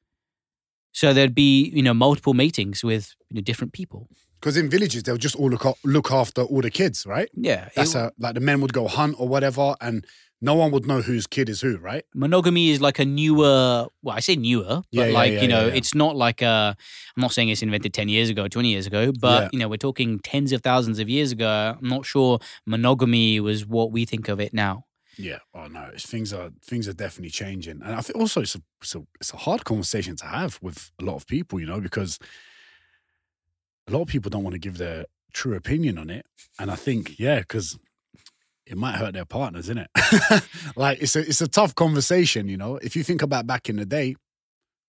so 0.93 1.13
there'd 1.13 1.35
be 1.35 1.71
you 1.75 1.83
know 1.83 1.95
multiple 1.95 2.35
matings 2.35 2.83
with 2.85 3.15
you 3.31 3.37
know, 3.37 3.41
different 3.43 3.73
people. 3.73 4.09
Because 4.41 4.57
in 4.57 4.69
villages, 4.69 5.03
they'll 5.03 5.17
just 5.29 5.37
all 5.37 5.49
look, 5.49 5.65
look 5.85 6.11
after 6.13 6.43
all 6.43 6.61
the 6.61 6.71
kids, 6.71 7.07
right? 7.07 7.31
Yeah, 7.35 7.69
That's 7.75 7.95
it- 7.95 7.99
a, 7.99 8.13
like 8.19 8.35
the 8.35 8.41
men 8.41 8.61
would 8.61 8.73
go 8.73 8.87
hunt 8.89 9.17
or 9.19 9.27
whatever, 9.29 9.75
and 9.81 10.05
no 10.45 10.55
one 10.55 10.71
would 10.73 10.87
know 10.87 11.01
whose 11.01 11.27
kid 11.27 11.49
is 11.49 11.61
who, 11.63 11.77
right? 11.79 12.05
monogamy 12.15 12.71
is 12.71 12.81
like 12.81 12.99
a 12.99 13.05
newer 13.05 13.87
well 14.03 14.17
i 14.17 14.21
say 14.21 14.37
newer 14.37 14.75
but 14.77 14.85
Yeah, 14.91 15.05
yeah, 15.07 15.19
like 15.21 15.33
yeah, 15.33 15.43
you 15.43 15.49
know 15.49 15.67
it's 15.79 15.95
not 15.95 16.15
like 16.27 16.41
a 16.43 16.77
i'm 17.17 17.21
not 17.27 17.33
saying 17.33 17.49
it's 17.49 17.63
invented 17.63 17.93
10 17.95 18.09
years 18.09 18.29
ago 18.29 18.47
20 18.49 18.69
years 18.69 18.87
ago 18.87 19.13
but 19.27 19.53
you 19.53 19.59
know 19.59 19.69
we're 19.69 19.87
talking 19.89 20.19
tens 20.19 20.53
of 20.53 20.61
thousands 20.63 20.99
of 20.99 21.09
years 21.09 21.31
ago. 21.33 21.77
I'm 21.81 21.89
not 21.89 22.05
sure 22.07 22.39
monogamy 22.67 23.41
was 23.41 23.67
what 23.67 23.89
we 23.93 24.05
think 24.05 24.29
of 24.29 24.41
it 24.41 24.53
now. 24.53 24.85
Yeah. 25.17 25.39
Oh 25.55 25.67
no, 25.69 25.91
it's, 25.95 26.07
things 26.07 26.33
are 26.33 26.51
things 26.71 26.89
are 26.89 26.93
definitely 27.05 27.31
changing, 27.31 27.79
and 27.85 27.95
I 27.95 28.01
think 28.01 28.17
also 28.19 28.41
it's 28.43 28.57
a, 28.57 28.63
it's 28.83 28.95
a 28.95 29.03
it's 29.21 29.33
a 29.33 29.37
hard 29.47 29.65
conversation 29.65 30.17
to 30.17 30.27
have 30.27 30.59
with 30.61 30.91
a 31.01 31.05
lot 31.05 31.17
of 31.17 31.27
people, 31.27 31.61
you 31.61 31.67
know, 31.67 31.81
because 31.81 32.19
a 33.89 33.93
lot 33.93 34.03
of 34.03 34.09
people 34.09 34.31
don't 34.31 34.43
want 34.43 34.55
to 34.55 34.59
give 34.59 34.79
their 34.79 35.05
true 35.33 35.55
opinion 35.55 35.99
on 35.99 36.11
it, 36.11 36.27
and 36.59 36.71
I 36.71 36.75
think 36.77 37.19
yeah, 37.19 37.39
because 37.41 37.79
it 38.67 38.77
might 38.77 38.97
hurt 38.97 39.13
their 39.15 39.25
partners, 39.27 39.67
isn't 39.69 39.79
it? 39.79 40.43
like 40.77 41.01
it's 41.03 41.17
a 41.17 41.21
it's 41.21 41.41
a 41.41 41.49
tough 41.49 41.75
conversation, 41.75 42.49
you 42.49 42.57
know. 42.57 42.77
If 42.83 42.97
you 42.97 43.03
think 43.03 43.23
about 43.23 43.47
back 43.47 43.69
in 43.69 43.77
the 43.77 43.85
day, 43.87 44.17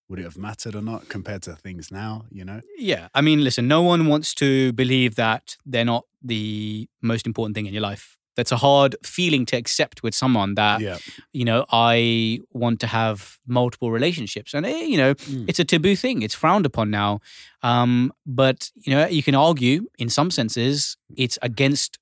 would 0.08 0.18
it 0.18 0.24
have 0.24 0.38
mattered 0.38 0.74
or 0.74 0.82
not 0.82 1.08
compared 1.08 1.42
to 1.42 1.54
things 1.56 1.90
now? 1.90 2.24
You 2.30 2.44
know. 2.44 2.60
yeah 2.78 3.08
i 3.14 3.20
mean 3.20 3.42
listen 3.44 3.66
no 3.68 3.82
one 3.82 4.06
wants 4.06 4.34
to 4.34 4.72
believe 4.72 5.14
that 5.16 5.56
they're 5.64 5.84
not 5.84 6.04
the 6.22 6.88
most 7.02 7.26
important 7.26 7.54
thing 7.56 7.66
in 7.66 7.72
your 7.74 7.82
life 7.82 8.16
that's 8.36 8.52
a 8.52 8.56
hard 8.58 8.94
feeling 9.02 9.46
to 9.46 9.56
accept 9.56 10.02
with 10.02 10.14
someone 10.14 10.54
that 10.56 10.80
Yeah. 10.80 10.98
you 11.32 11.44
know 11.44 11.64
i 11.72 12.40
want 12.52 12.80
to 12.80 12.86
have 12.86 13.38
multiple 13.46 13.90
relationships 13.90 14.54
and 14.54 14.64
eh, 14.66 14.82
you 14.92 14.96
know 15.02 15.14
Mm. 15.14 15.44
it's 15.48 15.58
a 15.58 15.64
taboo 15.64 15.96
thing 15.96 16.22
it's 16.22 16.34
frowned 16.34 16.66
upon 16.66 16.90
now 16.90 17.20
um, 17.62 18.12
but 18.26 18.70
you 18.84 18.92
know 18.94 19.06
you 19.08 19.22
can 19.22 19.34
argue 19.34 19.86
in 19.98 20.08
some 20.08 20.30
senses 20.30 20.96
it's 21.16 21.38
against 21.42 21.98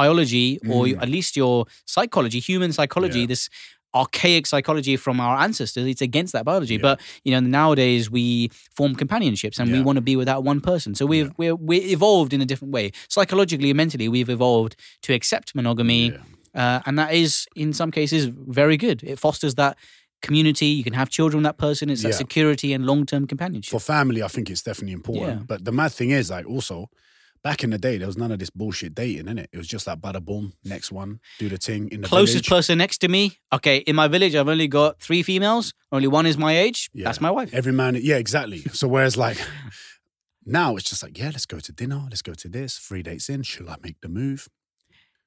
biology 0.00 0.48
or 0.72 0.80
Mm. 0.86 1.02
at 1.04 1.08
least 1.16 1.32
your 1.42 1.56
psychology 1.94 2.40
human 2.50 2.70
psychology 2.78 3.20
Yeah. 3.22 3.32
this 3.34 3.44
archaic 4.02 4.44
psychology 4.52 4.94
from 5.04 5.16
our 5.26 5.34
ancestors 5.46 5.84
it's 5.92 6.02
against 6.10 6.32
that 6.36 6.44
biology 6.50 6.74
Yeah. 6.76 6.86
but 6.88 6.96
you 7.24 7.30
know 7.34 7.40
nowadays 7.60 8.02
we 8.16 8.24
form 8.78 8.92
companionships 9.04 9.56
and 9.60 9.66
we 9.76 9.80
want 9.86 9.96
to 10.02 10.04
be 10.10 10.14
with 10.20 10.28
that 10.32 10.40
one 10.50 10.60
person 10.70 10.90
so 10.98 11.02
we've 11.12 11.30
we're, 11.40 11.56
we're 11.70 11.86
evolved 11.96 12.32
in 12.36 12.40
a 12.46 12.48
different 12.50 12.72
way 12.78 12.86
psychologically 13.16 13.70
and 13.72 13.78
mentally 13.84 14.08
we've 14.14 14.32
evolved 14.38 14.72
to 15.06 15.10
accept 15.18 15.46
monogamy 15.60 16.02
Yeah. 16.10 16.62
uh, 16.62 16.78
and 16.86 16.94
that 17.00 17.10
is 17.22 17.30
in 17.62 17.68
some 17.80 17.90
cases 17.98 18.20
very 18.60 18.76
good. 18.86 18.98
It 19.12 19.16
fosters 19.26 19.54
that 19.62 19.74
community. 20.26 20.68
You 20.78 20.84
can 20.88 20.96
have 21.00 21.08
children 21.18 21.36
with 21.40 21.48
that 21.50 21.58
person. 21.66 21.84
It's 21.92 22.02
that 22.06 22.14
security 22.26 22.68
and 22.74 22.80
long 22.90 23.00
term 23.10 23.22
companionship. 23.32 23.70
for 23.76 23.80
family, 23.96 24.20
I 24.28 24.30
think 24.34 24.46
it's 24.52 24.62
definitely 24.70 24.96
important. 25.02 25.38
Yeah. 25.40 25.46
But 25.52 25.58
the 25.68 25.72
mad 25.80 25.92
thing 25.98 26.10
is, 26.20 26.24
like, 26.36 26.46
also 26.54 26.76
back 27.48 27.62
in 27.62 27.70
the 27.70 27.78
day, 27.78 27.96
there 27.98 28.08
was 28.08 28.16
none 28.16 28.32
of 28.32 28.40
this 28.40 28.50
bullshit 28.50 28.92
dating, 28.92 29.28
in 29.28 29.38
it. 29.38 29.48
It 29.52 29.56
was 29.58 29.68
just 29.68 29.86
like 29.86 30.00
bada 30.00 30.20
boom, 30.28 30.54
next 30.64 30.90
one, 30.90 31.20
do 31.38 31.48
the 31.48 31.58
thing 31.58 31.88
in 31.92 32.00
the 32.00 32.08
Closest 32.08 32.34
village. 32.44 32.48
person 32.48 32.78
next 32.78 32.98
to 33.02 33.08
me. 33.08 33.22
Okay, 33.52 33.76
in 33.90 33.94
my 33.94 34.08
village, 34.08 34.34
I've 34.34 34.48
only 34.48 34.66
got 34.66 34.98
three 35.00 35.22
females. 35.22 35.72
Only 35.92 36.08
one 36.08 36.26
is 36.26 36.36
my 36.36 36.52
age. 36.58 36.90
Yeah. 36.92 37.04
That's 37.04 37.20
my 37.20 37.30
wife. 37.30 37.54
Every 37.54 37.72
man, 37.72 37.96
yeah, 38.10 38.16
exactly. 38.16 38.60
So 38.72 38.88
whereas 38.88 39.16
like 39.16 39.38
now, 40.44 40.74
it's 40.76 40.88
just 40.90 41.02
like, 41.04 41.16
yeah, 41.18 41.26
let's 41.26 41.46
go 41.46 41.60
to 41.60 41.72
dinner, 41.72 42.00
let's 42.10 42.22
go 42.22 42.34
to 42.34 42.48
this. 42.48 42.78
Three 42.78 43.02
dates 43.04 43.28
in, 43.28 43.42
shall 43.44 43.68
I 43.70 43.76
make 43.80 44.00
the 44.00 44.08
move? 44.08 44.48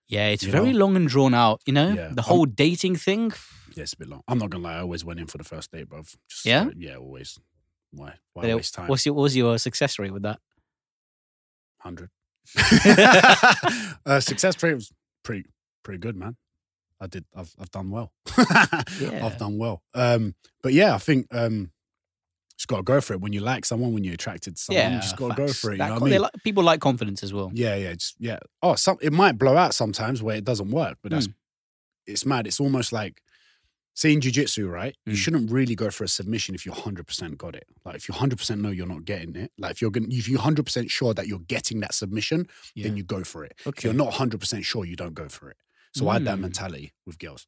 Yeah, 0.09 0.27
it's 0.27 0.43
You 0.43 0.51
very 0.51 0.71
know? 0.73 0.79
long 0.79 0.95
and 0.97 1.07
drawn 1.07 1.33
out. 1.33 1.61
You 1.65 1.73
know, 1.73 1.89
Yeah. 1.93 2.09
the 2.11 2.23
whole 2.23 2.45
dating 2.45 2.97
thing. 2.97 3.31
Yeah, 3.75 3.83
it's 3.83 3.93
a 3.93 3.97
bit 3.97 4.09
long. 4.09 4.23
I'm 4.27 4.39
not 4.39 4.49
gonna 4.49 4.63
lie, 4.65 4.75
I 4.75 4.81
always 4.81 5.05
went 5.05 5.19
in 5.21 5.27
for 5.27 5.37
the 5.37 5.43
first 5.53 5.71
date, 5.71 5.87
bro. 5.87 6.01
Just, 6.27 6.45
Yeah? 6.45 6.69
yeah, 6.75 6.95
always. 6.97 7.39
Why? 7.91 8.15
Why 8.33 8.41
But 8.43 8.55
waste 8.57 8.73
time? 8.75 8.87
What's 8.87 9.05
your, 9.05 9.15
what 9.15 9.23
was 9.23 9.37
your 9.37 9.57
success 9.57 9.97
rate 9.99 10.11
with 10.11 10.23
that? 10.23 10.39
Hundred. 11.79 12.09
uh, 14.05 14.19
success 14.19 14.61
rate 14.63 14.73
was 14.73 14.91
pretty 15.23 15.45
pretty 15.83 15.99
good, 15.99 16.15
man. 16.15 16.35
I 16.99 17.07
did. 17.07 17.25
I've 17.35 17.53
I've 17.59 17.71
done 17.71 17.89
well. 17.91 18.11
Yeah. 18.99 19.25
I've 19.25 19.37
done 19.37 19.57
well. 19.57 19.81
Um, 19.93 20.35
but 20.61 20.73
yeah, 20.73 20.93
I 20.93 20.97
think 20.97 21.27
um, 21.33 21.71
just 22.57 22.67
got 22.67 22.77
to 22.77 22.83
go 22.83 22.99
for 22.99 23.13
it. 23.13 23.21
When 23.21 23.31
you 23.31 23.39
like 23.39 23.63
someone, 23.65 23.93
when 23.93 24.03
you're 24.03 24.15
attracted 24.15 24.57
to 24.57 24.61
someone, 24.61 24.83
yeah, 24.83 24.95
you 24.95 25.01
just 25.01 25.15
got 25.15 25.29
to 25.29 25.35
go 25.35 25.47
for 25.47 25.71
it. 25.71 25.75
You 25.75 25.77
That 25.79 25.87
know 25.89 25.93
what 25.95 26.03
I 26.03 26.09
mean? 26.11 26.21
like- 26.21 26.43
people 26.43 26.63
like 26.63 26.81
confidence 26.81 27.23
as 27.23 27.31
well. 27.33 27.49
yeah, 27.53 27.75
yeah, 27.75 27.93
just 27.93 28.15
yeah. 28.19 28.39
Oh, 28.61 28.75
some 28.75 28.97
it 29.01 29.13
might 29.13 29.37
blow 29.37 29.55
out 29.55 29.73
sometimes 29.73 30.21
where 30.21 30.35
it 30.35 30.43
doesn't 30.43 30.71
work, 30.71 30.97
but 31.01 31.11
that's 31.11 31.27
Hmm. 31.27 31.31
it's 32.07 32.25
mad. 32.25 32.47
It's 32.47 32.59
almost 32.59 32.91
like. 32.91 33.21
Say 33.95 34.13
in 34.13 34.21
jujitsu, 34.21 34.69
right? 34.71 34.95
You 35.05 35.13
Mm. 35.13 35.17
shouldn't 35.17 35.51
really 35.51 35.75
go 35.75 35.89
for 35.89 36.03
a 36.05 36.07
submission 36.07 36.55
if 36.55 36.65
you 36.65 36.71
100% 36.71 37.37
got 37.37 37.53
it. 37.55 37.65
Like 37.83 37.95
if 37.95 38.07
you 38.07 38.13
100% 38.15 38.61
know 38.61 38.69
you're 38.69 38.87
not 38.87 39.03
getting 39.03 39.35
it, 39.35 39.51
like 39.57 39.71
if 39.71 39.81
you're 39.81 39.91
gonna, 39.91 40.07
if 40.09 40.29
you're 40.29 40.39
100% 40.39 40.89
sure 40.89 41.13
that 41.13 41.27
you're 41.27 41.39
getting 41.39 41.81
that 41.81 41.93
submission, 41.93 42.47
Yeah. 42.75 42.85
then 42.85 42.95
you 42.97 43.03
go 43.03 43.23
for 43.25 43.43
it. 43.43 43.53
If 43.65 43.83
you're 43.83 43.93
not 43.93 44.13
100% 44.13 44.63
sure, 44.63 44.85
you 44.85 44.95
don't 44.95 45.15
go 45.15 45.27
for 45.27 45.49
it. 45.49 45.57
So 45.91 46.07
I 46.07 46.13
had 46.13 46.25
that 46.25 46.37
Mm. 46.37 46.41
mentality 46.41 46.93
with 47.05 47.17
girls. 47.17 47.47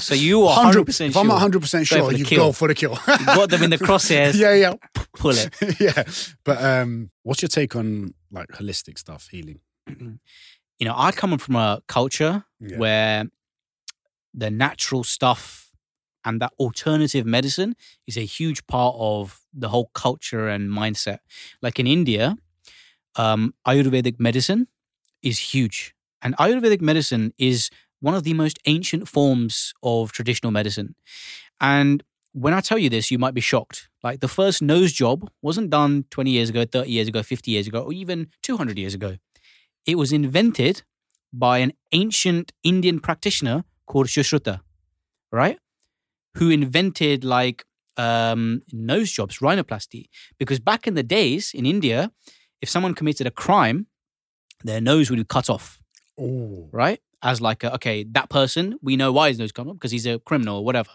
So 0.00 0.14
you 0.26 0.46
are 0.46 0.56
100% 0.72 1.10
If 1.10 1.16
I'm 1.18 1.26
not 1.28 1.38
100% 1.40 1.86
sure, 1.86 2.12
you 2.12 2.24
kill. 2.24 2.46
go 2.46 2.52
for 2.52 2.66
the 2.66 2.74
kill. 2.74 2.98
You 3.20 3.26
got 3.26 3.50
them 3.50 3.62
in 3.62 3.70
the 3.70 3.78
crosshairs. 3.78 4.34
yeah, 4.42 4.54
yeah. 4.54 4.74
Pull 5.16 5.32
it. 5.36 5.54
yeah. 5.80 6.02
But 6.44 6.62
um, 6.64 7.10
what's 7.24 7.42
your 7.42 7.50
take 7.50 7.76
on 7.76 8.14
like 8.32 8.48
holistic 8.48 8.98
stuff, 8.98 9.28
healing? 9.30 9.60
you 9.86 10.84
know, 10.86 10.94
I 10.96 11.12
come 11.12 11.36
from 11.38 11.56
a 11.56 11.82
culture 11.86 12.44
Yeah. 12.58 12.78
where 12.78 13.24
the 14.38 14.50
natural 14.50 15.04
stuff 15.04 15.72
and 16.24 16.40
that 16.40 16.52
alternative 16.58 17.26
medicine 17.26 17.74
is 18.06 18.16
a 18.16 18.24
huge 18.24 18.66
part 18.66 18.94
of 18.98 19.40
the 19.52 19.68
whole 19.68 19.90
culture 19.94 20.48
and 20.48 20.70
mindset. 20.70 21.18
Like 21.62 21.78
in 21.78 21.86
India, 21.86 22.36
um, 23.16 23.54
Ayurvedic 23.66 24.18
medicine 24.18 24.68
is 25.22 25.38
huge. 25.38 25.94
And 26.22 26.36
Ayurvedic 26.36 26.80
medicine 26.80 27.32
is 27.38 27.70
one 28.00 28.14
of 28.14 28.24
the 28.24 28.34
most 28.34 28.58
ancient 28.66 29.08
forms 29.08 29.74
of 29.82 30.12
traditional 30.12 30.52
medicine. 30.52 30.94
And 31.60 32.02
when 32.32 32.54
I 32.54 32.60
tell 32.60 32.78
you 32.78 32.88
this, 32.88 33.10
you 33.10 33.18
might 33.18 33.34
be 33.34 33.40
shocked. 33.40 33.88
Like 34.02 34.20
the 34.20 34.28
first 34.28 34.62
nose 34.62 34.92
job 34.92 35.28
wasn't 35.42 35.70
done 35.70 36.04
20 36.10 36.30
years 36.30 36.50
ago, 36.50 36.64
30 36.64 36.90
years 36.90 37.08
ago, 37.08 37.22
50 37.22 37.50
years 37.50 37.66
ago, 37.66 37.82
or 37.82 37.92
even 37.92 38.28
200 38.42 38.78
years 38.78 38.94
ago. 38.94 39.16
It 39.86 39.96
was 39.96 40.12
invented 40.12 40.82
by 41.32 41.58
an 41.58 41.72
ancient 41.92 42.52
Indian 42.62 43.00
practitioner 43.00 43.64
called 43.90 44.06
Sushruta, 44.06 44.60
right? 45.32 45.58
who 46.38 46.50
invented 46.50 47.24
like 47.24 47.64
um, 47.96 48.60
nose 48.72 49.10
jobs, 49.10 49.38
rhinoplasty. 49.40 50.02
Because 50.38 50.60
back 50.60 50.86
in 50.86 50.94
the 50.94 51.02
days 51.02 51.44
in 51.52 51.66
India, 51.66 52.12
if 52.62 52.68
someone 52.68 52.94
committed 52.94 53.26
a 53.26 53.30
crime, 53.44 53.78
their 54.62 54.80
nose 54.80 55.10
would 55.10 55.18
be 55.18 55.24
cut 55.24 55.48
off, 55.50 55.80
Oh, 56.20 56.68
right? 56.70 57.00
As 57.20 57.40
like, 57.40 57.64
a, 57.64 57.74
okay, 57.74 58.04
that 58.12 58.30
person, 58.30 58.78
we 58.80 58.96
know 58.96 59.10
why 59.10 59.28
his 59.28 59.38
nose 59.38 59.50
cut 59.50 59.66
off 59.66 59.74
because 59.74 59.90
he's 59.90 60.06
a 60.06 60.20
criminal 60.20 60.58
or 60.58 60.64
whatever. 60.64 60.90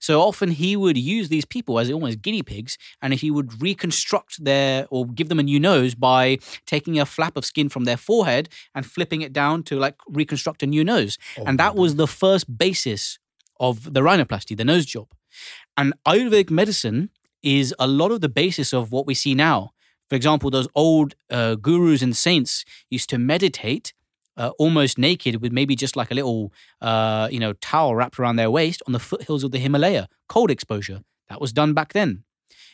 So 0.00 0.20
often 0.20 0.50
he 0.50 0.74
would 0.74 0.98
use 0.98 1.28
these 1.28 1.44
people 1.44 1.78
as 1.78 1.90
almost 1.90 2.22
guinea 2.22 2.42
pigs 2.42 2.76
and 3.00 3.14
he 3.14 3.30
would 3.30 3.62
reconstruct 3.62 4.44
their 4.44 4.86
or 4.90 5.06
give 5.06 5.28
them 5.28 5.38
a 5.38 5.44
new 5.44 5.60
nose 5.60 5.94
by 5.94 6.38
taking 6.66 6.98
a 6.98 7.06
flap 7.06 7.36
of 7.36 7.44
skin 7.44 7.68
from 7.68 7.84
their 7.84 7.96
forehead 7.96 8.48
and 8.74 8.84
flipping 8.84 9.22
it 9.22 9.32
down 9.32 9.62
to 9.64 9.78
like 9.78 9.94
reconstruct 10.08 10.62
a 10.64 10.66
new 10.66 10.82
nose. 10.82 11.18
Oh 11.38 11.44
and 11.46 11.58
that 11.60 11.76
was 11.76 11.94
the 11.94 12.08
first 12.08 12.58
basis 12.58 13.18
of 13.60 13.92
the 13.92 14.00
rhinoplasty, 14.00 14.56
the 14.56 14.64
nose 14.64 14.86
job. 14.86 15.08
And 15.76 15.94
Ayurvedic 16.06 16.50
medicine 16.50 17.10
is 17.42 17.74
a 17.78 17.86
lot 17.86 18.10
of 18.10 18.20
the 18.20 18.28
basis 18.28 18.72
of 18.72 18.90
what 18.90 19.06
we 19.06 19.14
see 19.14 19.34
now. 19.34 19.70
For 20.08 20.16
example, 20.16 20.50
those 20.50 20.66
old 20.74 21.14
uh, 21.30 21.54
gurus 21.54 22.02
and 22.02 22.16
saints 22.16 22.64
used 22.90 23.08
to 23.10 23.18
meditate 23.18 23.92
uh, 24.36 24.50
almost 24.58 24.98
naked 24.98 25.42
with 25.42 25.52
maybe 25.52 25.76
just 25.76 25.96
like 25.96 26.10
a 26.10 26.14
little, 26.14 26.52
uh, 26.80 27.28
you 27.30 27.40
know, 27.40 27.52
towel 27.54 27.94
wrapped 27.94 28.18
around 28.18 28.36
their 28.36 28.50
waist 28.50 28.82
on 28.86 28.92
the 28.92 28.98
foothills 28.98 29.44
of 29.44 29.50
the 29.50 29.58
Himalaya, 29.58 30.08
cold 30.28 30.50
exposure. 30.50 31.02
That 31.28 31.40
was 31.40 31.52
done 31.52 31.74
back 31.74 31.92
then. 31.92 32.24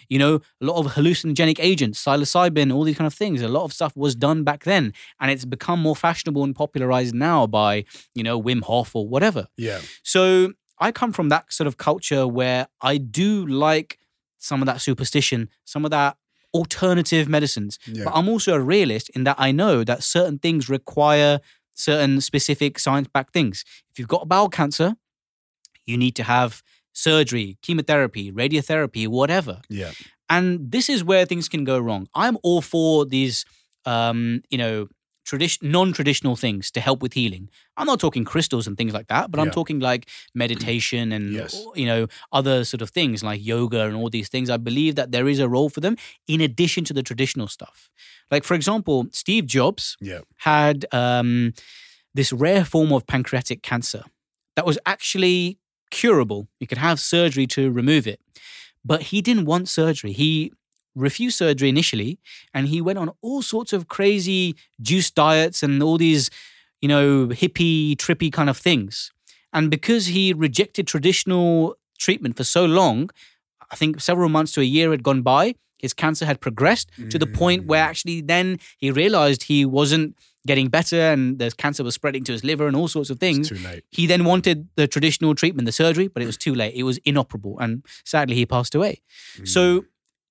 You 0.09 0.20
know, 0.20 0.37
a 0.61 0.65
lot 0.65 0.77
of 0.78 0.93
hallucinogenic 0.93 1.59
agents, 1.59 2.03
psilocybin, 2.05 2.73
all 2.73 2.85
these 2.85 2.97
kind 2.97 3.07
of 3.07 3.15
things. 3.15 3.43
A 3.43 3.49
lot 3.49 3.65
of 3.65 3.73
stuff 3.73 3.97
was 3.97 4.15
done 4.15 4.45
back 4.45 4.62
then, 4.62 4.93
and 5.19 5.31
it's 5.31 5.45
become 5.45 5.81
more 5.81 5.97
fashionable 5.97 6.45
and 6.45 6.55
popularized 6.55 7.15
now 7.15 7.47
by, 7.47 7.85
you 8.15 8.23
know, 8.23 8.41
Wim 8.41 8.62
Hof 8.62 8.95
or 8.95 9.09
whatever. 9.09 9.49
yeah. 9.57 9.81
So 10.05 10.53
I 10.78 10.93
come 10.93 11.12
from 11.12 11.28
that 11.31 11.53
sort 11.53 11.66
of 11.66 11.77
culture 11.77 12.27
where 12.27 12.69
I 12.81 12.99
do 12.99 13.47
like 13.47 13.99
some 14.39 14.62
of 14.62 14.66
that 14.66 14.81
superstition, 14.81 15.49
some 15.65 15.85
of 15.85 15.91
that 15.91 16.16
alternative 16.57 17.28
medicines. 17.28 17.78
Yeah. 17.87 18.05
But 18.05 18.15
I'm 18.15 18.28
also 18.28 18.55
a 18.55 18.61
realist 18.61 19.11
in 19.11 19.24
that 19.24 19.37
I 19.39 19.53
know 19.53 19.85
that 19.85 20.03
certain 20.03 20.39
things 20.39 20.69
require 20.69 21.41
certain 21.74 22.20
specific 22.20 22.78
science 22.78 23.09
backed 23.12 23.33
things. 23.33 23.65
If 23.91 23.99
you've 23.99 24.09
got 24.09 24.28
bowel 24.28 24.49
cancer, 24.49 24.95
you 25.85 25.97
need 25.97 26.16
to 26.16 26.23
have 26.23 26.62
surgery, 26.93 27.59
chemotherapy, 27.62 28.33
radiotherapy, 28.33 29.07
whatever. 29.07 29.61
Yeah. 29.69 29.93
And 30.28 30.73
this 30.73 30.89
is 30.89 31.05
where 31.05 31.27
things 31.27 31.49
can 31.49 31.65
go 31.65 31.78
wrong. 31.78 32.09
I'm 32.15 32.39
all 32.43 32.62
for 32.62 33.05
these, 33.05 33.45
um, 33.85 34.43
you 34.51 34.59
know, 34.59 34.89
tradition, 35.27 35.70
non-traditional 35.70 36.36
things 36.36 36.70
to 36.70 36.81
help 36.81 37.03
with 37.03 37.12
healing. 37.15 37.51
I'm 37.77 37.86
not 37.86 38.01
talking 38.01 38.24
crystals 38.24 38.66
and 38.66 38.77
things 38.78 38.94
like 38.94 39.09
that, 39.09 39.31
but 39.31 39.39
I'm 39.40 39.51
talking 39.51 39.78
like 39.81 40.09
meditation 40.35 41.12
and 41.12 41.24
Yes. 41.32 41.53
you 41.74 41.86
know 41.90 42.07
other 42.32 42.65
sort 42.65 42.81
of 42.82 42.90
things 42.90 43.23
like 43.23 43.44
yoga 43.44 43.81
and 43.86 43.94
all 43.97 44.09
these 44.11 44.28
things. 44.31 44.48
I 44.48 44.57
believe 44.57 44.94
that 44.94 45.11
there 45.12 45.28
is 45.28 45.39
a 45.40 45.48
role 45.48 45.69
for 45.69 45.81
them 45.81 45.97
in 46.27 46.40
addition 46.40 46.85
to 46.85 46.94
the 46.94 47.03
traditional 47.03 47.48
stuff. 47.48 47.90
Like 48.31 48.44
for 48.44 48.55
example, 48.55 49.07
Steve 49.12 49.47
Jobs 49.47 49.97
Yeah. 50.01 50.20
had 50.51 50.86
um, 50.93 51.53
this 52.15 52.32
rare 52.32 52.65
form 52.65 52.93
of 52.93 53.07
pancreatic 53.07 53.62
cancer 53.62 54.03
that 54.57 54.65
was 54.66 54.78
actually 54.86 55.59
curable. 55.90 56.47
You 56.61 56.66
could 56.66 56.78
have 56.78 56.98
surgery 57.01 57.47
to 57.48 57.70
remove 57.81 58.07
it. 58.07 58.20
But 58.85 59.01
he 59.11 59.20
didn't 59.20 59.47
want 59.47 59.69
surgery. 59.69 60.12
He 60.12 60.53
refused 60.97 61.36
surgery 61.36 61.68
initially 61.68 62.18
and 62.52 62.66
he 62.68 62.81
went 62.81 62.98
on 62.98 63.12
all 63.23 63.43
sorts 63.43 63.73
of 63.73 63.86
crazy 63.86 64.56
juice 64.81 65.10
diets 65.10 65.62
and 65.62 65.82
all 65.82 65.98
these, 65.98 66.31
you 66.81 66.89
know, 66.89 67.28
hippie, 67.28 67.94
trippy 67.97 68.32
kind 68.32 68.51
of 68.51 68.56
things. 68.56 69.12
And 69.52 69.70
because 69.70 70.06
he 70.06 70.32
rejected 70.32 70.86
traditional 70.86 71.77
treatment 71.98 72.36
for 72.36 72.44
so 72.44 72.64
long, 72.64 73.10
I 73.70 73.77
think 73.77 74.01
several 74.01 74.28
months 74.28 74.52
to 74.52 74.60
a 74.60 74.64
year 74.64 74.90
had 74.90 75.02
gone 75.02 75.23
by, 75.23 75.55
his 75.78 75.93
cancer 75.93 76.24
had 76.24 76.40
progressed 76.40 76.90
to 77.10 77.18
the 77.18 77.27
point 77.27 77.66
where 77.66 77.85
mm. 77.85 77.89
actually 77.89 78.20
then 78.23 78.59
he 78.78 78.90
realized 78.90 79.44
he 79.44 79.64
wasn't 79.64 80.16
getting 80.47 80.68
better 80.68 81.01
and 81.01 81.39
the 81.39 81.51
cancer 81.51 81.85
was 81.85 81.94
spreading 81.94 82.24
to 82.24 82.32
his 82.32 82.44
liver 82.44 82.66
and 82.66 82.77
all 82.77 82.89
sorts 82.89 83.10
of 83.10 83.18
things. 83.18 83.51
It's 83.51 83.60
too 83.60 83.68
late. 83.68 83.85
He 83.90 84.06
then 84.06 84.24
wanted 84.24 84.68
the 84.77 84.86
traditional 84.86 85.35
treatment, 85.35 85.66
the 85.66 85.73
surgery, 85.73 86.09
but 86.09 86.23
it 86.23 86.27
was 86.27 86.36
too 86.36 86.55
late. 86.55 86.74
It 86.74 86.85
was 86.85 86.98
inoperable. 86.98 87.59
And 87.59 87.85
sadly, 88.05 88.36
he 88.36 88.47
passed 88.47 88.74
away. 88.74 89.02
So, 89.44 89.81
mm. 89.81 89.86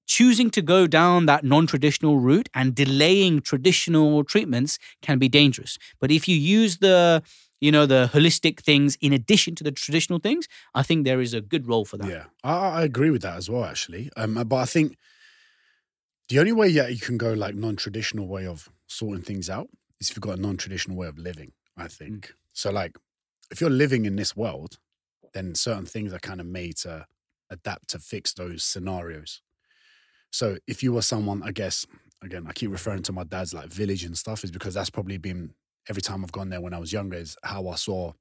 Choosing 0.05 0.49
to 0.51 0.61
go 0.61 0.87
down 0.87 1.25
that 1.25 1.43
non 1.43 1.67
traditional 1.67 2.17
route 2.17 2.49
and 2.53 2.75
delaying 2.75 3.41
traditional 3.41 4.23
treatments 4.23 4.77
can 5.01 5.19
be 5.19 5.29
dangerous. 5.29 5.77
But 5.99 6.11
if 6.11 6.27
you 6.27 6.35
use 6.35 6.77
the 6.77 7.23
you 7.61 7.71
know 7.71 7.85
the 7.85 8.09
holistic 8.13 8.59
things 8.59 8.97
in 9.01 9.13
addition 9.13 9.55
to 9.55 9.63
the 9.63 9.71
traditional 9.71 10.19
things 10.19 10.45
i 10.75 10.83
think 10.83 11.05
there 11.05 11.21
is 11.21 11.33
a 11.33 11.39
good 11.39 11.67
role 11.67 11.85
for 11.85 11.97
that 11.97 12.09
Yeah, 12.09 12.25
I, 12.43 12.81
I 12.81 12.83
agree 12.83 13.09
with 13.09 13.21
that 13.21 13.37
as 13.37 13.49
well. 13.49 13.63
Actually, 13.63 14.09
um, 14.17 14.33
but 14.45 14.57
I 14.57 14.65
think 14.65 14.97
the 16.29 16.39
only 16.39 16.51
way 16.51 16.67
yeah 16.67 16.87
you 16.87 16.99
can 16.99 17.17
go 17.17 17.33
like 17.33 17.55
non-traditional 17.55 18.27
way 18.27 18.45
of 18.45 18.69
sorting 18.87 19.23
things 19.23 19.49
out 19.49 19.69
is 19.99 20.09
if 20.09 20.17
you've 20.17 20.21
got 20.21 20.37
a 20.37 20.41
non-traditional 20.41 20.97
way 20.97 21.07
of 21.07 21.17
living. 21.17 21.53
I 21.77 21.87
think 21.87 22.33
so. 22.53 22.71
Like, 22.71 22.97
if 23.51 23.61
you're 23.61 23.69
living 23.69 24.05
in 24.05 24.15
this 24.15 24.35
world, 24.35 24.79
then 25.33 25.55
certain 25.55 25.85
things 25.85 26.13
are 26.13 26.19
kind 26.19 26.39
of 26.39 26.45
made 26.45 26.77
to 26.77 27.05
adapt 27.49 27.89
to 27.89 27.99
fix 27.99 28.33
those 28.33 28.63
scenarios. 28.63 29.41
So 30.35 30.57
if 30.67 30.83
you 30.83 30.91
were 30.91 31.01
someone, 31.01 31.41
I 31.43 31.53
guess, 31.53 31.87
again, 32.21 32.45
I 32.45 32.51
keep 32.51 32.69
referring 32.69 33.03
to 33.03 33.13
my 33.13 33.23
dad's 33.23 33.53
like 33.53 33.67
village 33.67 34.03
and 34.03 34.17
stuff, 34.17 34.43
is 34.43 34.51
because 34.51 34.73
that's 34.73 34.89
probably 34.89 35.17
been 35.17 35.53
every 35.87 36.01
time 36.01 36.25
I've 36.25 36.33
gone 36.33 36.49
there 36.49 36.59
when 36.59 36.73
I 36.73 36.77
was 36.77 36.91
younger, 36.91 37.15
is 37.15 37.37
how 37.41 37.69
I 37.69 37.75
saw 37.75 38.11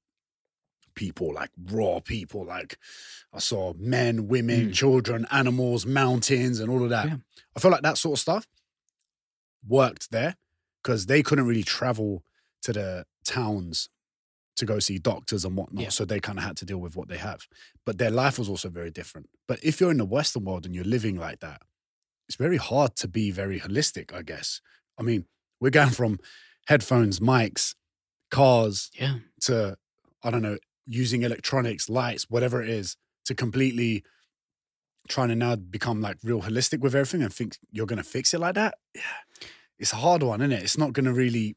people, 0.94 1.34
like 1.34 1.50
raw 1.72 1.98
people. 1.98 2.44
Like 2.44 2.78
I 3.32 3.40
saw 3.40 3.74
men, 3.76 4.28
women, 4.28 4.68
mm. 4.68 4.72
children, 4.72 5.26
animals, 5.32 5.86
mountains, 5.86 6.60
and 6.60 6.70
all 6.70 6.84
of 6.84 6.90
that. 6.90 7.08
Yeah. 7.08 7.16
I 7.56 7.58
feel 7.58 7.72
like 7.72 7.82
that 7.82 7.98
sort 7.98 8.16
of 8.16 8.20
stuff 8.20 8.46
worked 9.66 10.12
there 10.12 10.36
because 10.84 11.06
they 11.06 11.20
couldn't 11.20 11.48
really 11.48 11.64
travel 11.64 12.22
to 12.62 12.72
the 12.72 13.06
towns 13.26 13.88
to 14.54 14.64
go 14.64 14.78
see 14.78 14.98
doctors 14.98 15.44
and 15.44 15.56
whatnot. 15.56 15.82
Yeah. 15.82 15.88
So 15.88 16.04
they 16.04 16.20
kind 16.20 16.38
of 16.38 16.44
had 16.44 16.56
to 16.58 16.64
deal 16.64 16.78
with 16.78 16.94
what 16.94 17.08
they 17.08 17.18
have. 17.18 17.48
But 17.84 17.98
their 17.98 18.12
life 18.12 18.38
was 18.38 18.48
also 18.48 18.68
very 18.68 18.92
different. 18.92 19.30
But 19.48 19.58
if 19.64 19.80
you're 19.80 19.90
in 19.90 19.98
the 19.98 20.04
Western 20.04 20.44
world 20.44 20.64
and 20.64 20.76
you're 20.76 20.84
living 20.84 21.16
like 21.16 21.40
that, 21.40 21.62
it's 22.28 22.36
very 22.36 22.56
hard 22.56 22.96
to 22.96 23.08
be 23.08 23.30
very 23.30 23.60
holistic, 23.60 24.14
I 24.14 24.22
guess. 24.22 24.60
I 24.98 25.02
mean, 25.02 25.26
we're 25.60 25.70
going 25.70 25.90
from 25.90 26.18
headphones, 26.66 27.20
mics, 27.20 27.74
cars 28.30 28.90
yeah 28.98 29.16
to, 29.42 29.76
I 30.22 30.30
don't 30.30 30.42
know, 30.42 30.58
using 30.86 31.22
electronics, 31.22 31.88
lights, 31.88 32.28
whatever 32.28 32.62
it 32.62 32.68
is, 32.68 32.96
to 33.26 33.34
completely 33.34 34.04
trying 35.08 35.28
to 35.28 35.34
now 35.34 35.56
become 35.56 36.00
like 36.00 36.16
real 36.22 36.40
holistic 36.40 36.80
with 36.80 36.94
everything 36.94 37.22
and 37.22 37.32
think 37.32 37.56
you're 37.70 37.86
going 37.86 37.98
to 37.98 38.02
fix 38.04 38.34
it 38.34 38.40
like 38.40 38.54
that. 38.54 38.74
Yeah. 38.94 39.02
It's 39.78 39.92
a 39.92 39.96
hard 39.96 40.22
one, 40.22 40.40
isn't 40.40 40.52
it? 40.52 40.62
It's 40.62 40.78
not 40.78 40.92
going 40.92 41.04
to 41.04 41.12
really. 41.12 41.56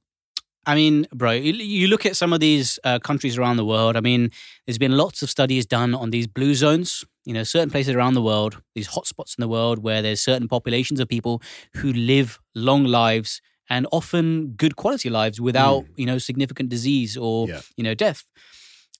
I 0.65 0.75
mean, 0.75 1.07
bro, 1.13 1.31
you, 1.31 1.53
you 1.53 1.87
look 1.87 2.05
at 2.05 2.17
some 2.17 2.33
of 2.33 2.41
these 2.41 2.77
uh, 2.83 2.99
countries 2.99 3.37
around 3.37 3.55
the 3.57 3.65
world. 3.65 3.95
I 3.95 4.01
mean, 4.01 4.31
there's 4.65 4.77
been 4.77 4.97
lots 4.97 5.23
of 5.23 5.29
studies 5.29 5.65
done 5.65 5.95
on 5.95 6.11
these 6.11 6.27
blue 6.27 6.55
zones. 6.55 7.05
You 7.27 7.33
know, 7.33 7.43
certain 7.43 7.69
places 7.69 7.93
around 7.93 8.13
the 8.13 8.21
world, 8.21 8.53
these 8.73 8.87
hotspots 8.95 9.37
in 9.37 9.41
the 9.41 9.47
world 9.57 9.77
where 9.87 10.01
there's 10.01 10.21
certain 10.21 10.47
populations 10.47 10.99
of 11.01 11.07
people 11.09 11.41
who 11.79 11.91
live 11.93 12.39
long 12.55 12.83
lives 12.85 13.41
and 13.69 13.85
often 13.91 14.53
good 14.63 14.75
quality 14.77 15.09
lives 15.09 15.41
without, 15.41 15.83
you 15.97 16.05
know, 16.05 16.17
significant 16.19 16.69
disease 16.69 17.17
or, 17.17 17.47
Yeah. 17.49 17.61
you 17.77 17.83
know, 17.83 17.93
death. 17.93 18.23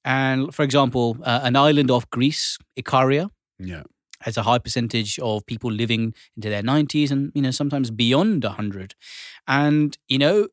And 0.04 0.54
for 0.54 0.64
example, 0.64 1.18
uh, 1.24 1.40
an 1.44 1.56
island 1.56 1.90
off 1.90 2.10
Greece, 2.10 2.58
Ikaria, 2.78 3.30
Yeah. 3.60 3.84
has 4.22 4.38
a 4.38 4.44
high 4.44 4.60
percentage 4.60 5.20
of 5.20 5.46
people 5.46 5.72
living 5.72 6.14
into 6.36 6.50
their 6.50 6.64
90s 6.64 7.12
and 7.12 7.32
you 7.36 7.42
know 7.42 7.52
sometimes 7.52 7.92
beyond 7.92 8.44
100 8.44 8.96
and 9.48 9.98
you 10.10 10.18
know 10.18 10.48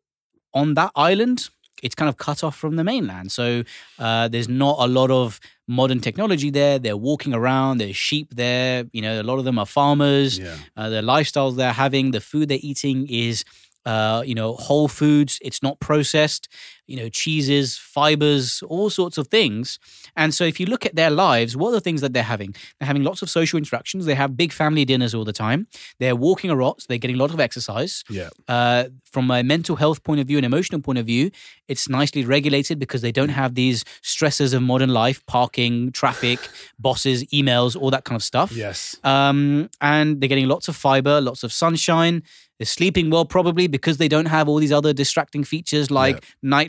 on 0.52 0.74
that 0.74 0.92
island 0.94 1.48
it's 1.84 1.94
kind 1.94 2.08
of 2.08 2.16
cut 2.16 2.42
off 2.42 2.56
from 2.56 2.76
the 2.76 2.84
mainland. 2.84 3.30
So 3.30 3.62
uh, 3.98 4.26
there's 4.28 4.48
not 4.48 4.76
a 4.80 4.88
lot 4.88 5.10
of 5.10 5.38
modern 5.68 6.00
technology 6.00 6.50
there. 6.50 6.78
They're 6.78 6.96
walking 7.10 7.32
around 7.34 7.78
there's 7.78 7.96
sheep 7.96 8.28
there 8.34 8.84
you 8.92 9.02
know 9.02 9.20
a 9.20 9.26
lot 9.30 9.38
of 9.38 9.44
them 9.44 9.58
are 9.58 9.66
farmers. 9.66 10.38
Yeah. 10.38 10.56
uh, 10.76 10.88
the 10.88 11.02
lifestyles 11.02 11.56
they're 11.56 11.72
having 11.84 12.10
the 12.10 12.20
food 12.20 12.48
they're 12.48 12.58
eating 12.72 13.06
is 13.08 13.44
uh, 13.86 14.22
you 14.26 14.34
know 14.34 14.54
whole 14.54 14.88
foods. 14.88 15.38
It's 15.42 15.62
not 15.62 15.78
processed 15.78 16.48
you 16.86 16.96
know 16.96 17.08
cheeses 17.08 17.76
fibers 17.78 18.62
all 18.68 18.90
sorts 18.90 19.16
of 19.18 19.28
things 19.28 19.78
and 20.16 20.34
so 20.34 20.44
if 20.44 20.60
you 20.60 20.66
look 20.66 20.84
at 20.84 20.94
their 20.94 21.10
lives 21.10 21.56
what 21.56 21.68
are 21.70 21.72
the 21.72 21.80
things 21.80 22.00
that 22.00 22.12
they're 22.12 22.22
having 22.22 22.54
they're 22.78 22.86
having 22.86 23.02
lots 23.02 23.22
of 23.22 23.30
social 23.30 23.56
interactions 23.56 24.04
they 24.04 24.14
have 24.14 24.36
big 24.36 24.52
family 24.52 24.84
dinners 24.84 25.14
all 25.14 25.24
the 25.24 25.32
time 25.32 25.66
they're 26.00 26.16
walking 26.16 26.50
a 26.50 26.54
lot 26.54 26.80
so 26.80 26.86
they're 26.88 26.98
getting 26.98 27.16
a 27.16 27.18
lot 27.18 27.32
of 27.32 27.40
exercise 27.40 28.04
Yeah. 28.10 28.28
uh, 28.48 28.84
from 29.12 29.30
a 29.30 29.42
mental 29.42 29.76
health 29.76 30.02
point 30.02 30.20
of 30.20 30.26
view 30.26 30.36
and 30.38 30.44
emotional 30.44 30.80
point 30.80 30.98
of 30.98 31.06
view, 31.06 31.30
it's 31.68 31.88
nicely 31.88 32.24
regulated 32.24 32.80
because 32.80 33.00
they 33.00 33.12
don't 33.12 33.28
have 33.28 33.54
these 33.54 33.84
stresses 34.02 34.52
of 34.52 34.60
modern 34.60 34.90
life, 34.90 35.24
parking, 35.26 35.92
traffic, 35.92 36.40
bosses, 36.80 37.22
emails, 37.26 37.80
all 37.80 37.90
that 37.92 38.02
kind 38.04 38.16
of 38.16 38.24
stuff. 38.24 38.50
Yes. 38.50 38.96
Um, 39.04 39.70
and 39.80 40.20
they're 40.20 40.28
getting 40.28 40.48
lots 40.48 40.66
of 40.66 40.74
fiber, 40.74 41.20
lots 41.20 41.44
of 41.44 41.52
sunshine. 41.52 42.24
They're 42.58 42.66
sleeping 42.66 43.08
well, 43.10 43.24
probably 43.24 43.68
because 43.68 43.98
they 43.98 44.08
don't 44.08 44.26
have 44.26 44.48
all 44.48 44.56
these 44.58 44.72
other 44.72 44.92
distracting 44.92 45.44
features 45.44 45.92
like 45.92 46.24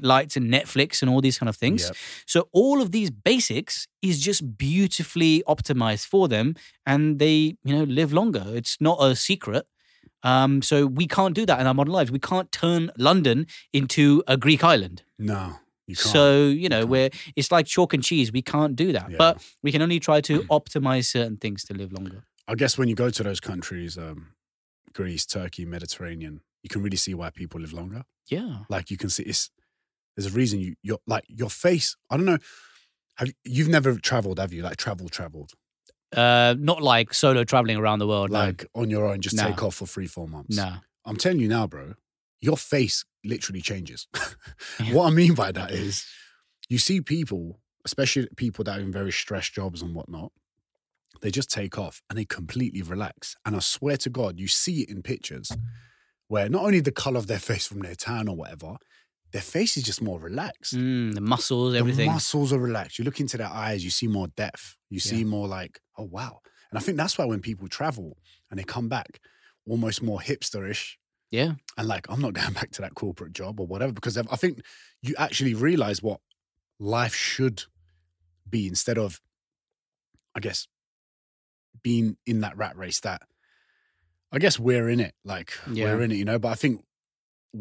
lights 0.06 0.38
and 0.38 0.52
Netflix 0.52 1.02
and 1.02 1.10
all 1.12 1.22
these 1.22 1.38
kind 1.40 1.50
of 1.50 1.56
things. 1.56 1.84
Yep. 1.84 1.96
So 2.26 2.48
all 2.54 2.82
of 2.82 2.92
these 2.92 3.10
basics 3.12 3.88
is 4.02 4.20
just 4.22 4.58
beautifully 4.58 5.44
optimized 5.48 6.06
for 6.06 6.28
them, 6.28 6.56
and 6.86 7.20
they 7.20 7.58
you 7.64 7.76
know 7.76 7.84
live 7.84 8.14
longer. 8.14 8.44
It's 8.48 8.78
not 8.80 8.98
a 9.02 9.16
secret. 9.16 9.66
Um, 10.24 10.62
so 10.62 10.88
we 10.88 11.06
can't 11.08 11.36
do 11.36 11.46
that 11.46 11.60
in 11.60 11.68
our 11.68 11.74
modern 11.74 11.94
lives. 11.94 12.12
We 12.12 12.20
can't 12.20 12.52
turn 12.52 12.92
London 12.98 13.46
into 13.74 14.24
a 14.28 14.38
Greek 14.38 14.64
island. 14.64 15.04
No, 15.20 15.60
you 15.88 15.96
can't. 15.96 16.08
So 16.08 16.46
you 16.48 16.68
know, 16.70 16.80
can't. 16.80 16.90
where 16.90 17.10
it's 17.36 17.52
like 17.52 17.66
chalk 17.68 17.94
and 17.94 18.04
cheese. 18.04 18.32
We 18.32 18.42
can't 18.42 18.76
do 18.76 18.92
that, 18.94 19.12
Yeah. 19.12 19.18
but 19.18 19.44
we 19.62 19.72
can 19.72 19.82
only 19.82 20.00
try 20.00 20.22
to 20.22 20.40
optimize 20.50 21.06
certain 21.06 21.38
things 21.38 21.64
to 21.66 21.74
live 21.74 21.92
longer. 21.94 22.24
I 22.48 22.56
guess 22.56 22.78
when 22.78 22.88
you 22.90 22.96
go 22.96 23.10
to 23.10 23.24
those 23.24 23.40
countries, 23.40 23.98
um, 23.98 24.28
Greece, 24.94 25.26
Turkey, 25.26 25.66
Mediterranean, 25.66 26.42
you 26.64 26.70
can 26.70 26.82
really 26.82 26.98
see 26.98 27.14
why 27.14 27.30
people 27.30 27.60
live 27.60 27.74
longer. 27.74 28.04
Yeah. 28.28 28.60
Like 28.70 28.90
you 28.90 28.98
can 28.98 29.10
see, 29.10 29.24
it's 29.24 29.50
there's 30.16 30.28
a 30.34 30.36
reason 30.36 30.60
you 30.60 30.76
your 30.82 31.00
like 31.08 31.24
your 31.28 31.50
face. 31.50 31.96
I 32.10 32.18
don't 32.18 32.26
know. 32.26 32.38
Have 33.18 33.32
you've 33.44 33.68
never 33.70 33.96
traveled? 34.00 34.40
Have 34.40 34.54
you 34.54 34.62
like 34.64 34.78
travel 34.78 35.08
traveled 35.10 35.52
Uh, 36.16 36.56
not 36.58 36.82
like 36.82 37.14
solo 37.14 37.44
traveling 37.44 37.78
around 37.78 38.00
the 38.00 38.08
world. 38.08 38.30
like 38.30 38.66
on 38.74 38.90
your 38.90 39.06
own? 39.06 39.22
Just 39.22 39.36
No. 39.36 39.44
take 39.48 39.64
off 39.64 39.76
for 39.76 39.86
three 39.88 40.08
four 40.08 40.28
months. 40.28 40.56
no. 40.56 40.78
I'm 41.06 41.18
telling 41.18 41.40
you 41.40 41.48
now, 41.48 41.68
bro. 41.68 41.94
Your 42.42 42.58
face 42.58 43.06
literally 43.24 43.62
changes. 43.62 44.08
what 44.92 45.08
I 45.08 45.10
mean 45.12 45.34
by 45.36 45.52
that 45.52 45.72
is, 45.72 46.06
you 46.70 46.78
see 46.78 47.00
people, 47.02 47.60
especially 47.86 48.28
people 48.36 48.64
that 48.66 48.78
are 48.78 48.82
in 48.82 48.92
very 48.92 49.12
stressed 49.12 49.54
jobs 49.54 49.82
and 49.82 49.94
whatnot. 49.96 50.32
They 51.22 51.32
just 51.32 51.50
take 51.50 51.78
off 51.80 52.02
and 52.10 52.20
they 52.20 52.26
completely 52.26 52.82
relax. 52.82 53.36
And 53.46 53.56
I 53.56 53.60
swear 53.60 53.98
to 53.98 54.10
God, 54.10 54.40
you 54.40 54.48
see 54.48 54.82
it 54.82 54.90
in 54.90 55.02
pictures 55.02 55.52
where 56.28 56.50
not 56.50 56.64
only 56.64 56.82
the 56.82 56.92
color 56.92 57.18
of 57.18 57.28
their 57.28 57.40
face 57.50 57.68
from 57.68 57.80
their 57.80 57.96
tan 57.96 58.28
or 58.28 58.36
whatever, 58.36 58.76
their 59.36 59.42
face 59.42 59.76
is 59.76 59.84
just 59.84 60.02
more 60.02 60.18
relaxed. 60.18 60.74
Mm, 60.78 61.14
the 61.14 61.20
muscles, 61.20 61.76
everything. 61.76 62.08
The 62.08 62.14
muscles 62.14 62.54
are 62.54 62.58
relaxed. 62.58 62.98
You 62.98 63.04
look 63.04 63.20
into 63.20 63.36
their 63.36 63.50
eyes, 63.50 63.84
you 63.84 63.90
see 63.90 64.08
more 64.08 64.28
depth. 64.30 64.78
You 64.90 65.02
see 65.02 65.26
more 65.26 65.46
like, 65.46 65.82
oh 65.98 66.06
wow. 66.06 66.40
And 66.72 66.78
I 66.78 66.82
think 66.82 66.98
that's 66.98 67.18
why 67.18 67.26
when 67.26 67.42
people 67.42 67.68
travel 67.68 68.16
and 68.50 68.58
they 68.58 68.64
come 68.64 68.88
back, 68.88 69.20
almost 69.68 70.02
more 70.02 70.20
hipsterish, 70.20 70.94
yeah. 71.32 71.56
and 71.78 71.86
like 71.86 72.06
I'm 72.10 72.22
not 72.22 72.32
going 72.32 72.54
back 72.60 72.72
to 72.72 72.82
that 72.84 72.96
corporate 72.96 73.34
job 73.34 73.60
or 73.60 73.68
whatever 73.68 73.92
because 73.92 74.18
I 74.18 74.38
think 74.38 74.62
you 75.02 75.16
actually 75.18 75.54
realize 75.54 76.02
what 76.02 76.22
life 76.80 77.14
should 77.14 77.64
be 78.50 78.68
instead 78.68 78.98
of, 78.98 79.20
I 80.34 80.40
guess, 80.40 80.66
being 81.84 82.16
in 82.26 82.40
that 82.40 82.56
rat 82.56 82.78
race 82.78 83.02
that 83.02 83.22
I 84.32 84.40
guess 84.40 84.58
we're 84.58 84.88
in 84.88 85.02
it. 85.02 85.14
Like 85.26 85.52
Yeah. 85.70 85.94
we're 85.94 86.04
in 86.04 86.14
it, 86.14 86.16
you 86.16 86.26
know. 86.26 86.40
But 86.40 86.54
I 86.54 86.56
think 86.56 86.86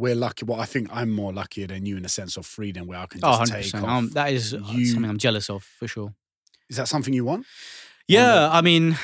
we're 0.03 0.15
lucky. 0.15 0.45
Well, 0.45 0.61
I 0.61 0.65
think 0.67 0.89
I'm 0.93 1.11
more 1.11 1.33
luckier 1.33 1.67
than 1.69 1.87
you 1.87 1.97
in 1.97 2.03
the 2.03 2.09
sense 2.09 2.37
of 2.37 2.45
freedom 2.47 2.87
where 2.87 2.99
I 2.99 3.07
can 3.07 3.21
Oh, 3.23 3.39
just 3.39 3.53
100%. 3.53 3.73
take 3.73 3.83
off. 3.83 3.89
Um, 3.89 4.11
that 4.15 4.33
is 4.33 4.53
uh, 4.55 4.59
You- 4.73 4.87
something 4.87 5.11
I'm 5.11 5.19
jealous 5.19 5.49
of 5.49 5.63
for 5.79 5.87
sure. 5.89 6.15
Is 6.69 6.77
that 6.79 6.89
something 6.89 7.15
you 7.15 7.25
want? 7.25 7.47
Yeah, 8.09 8.49
I 8.51 8.61
mean, 8.61 8.97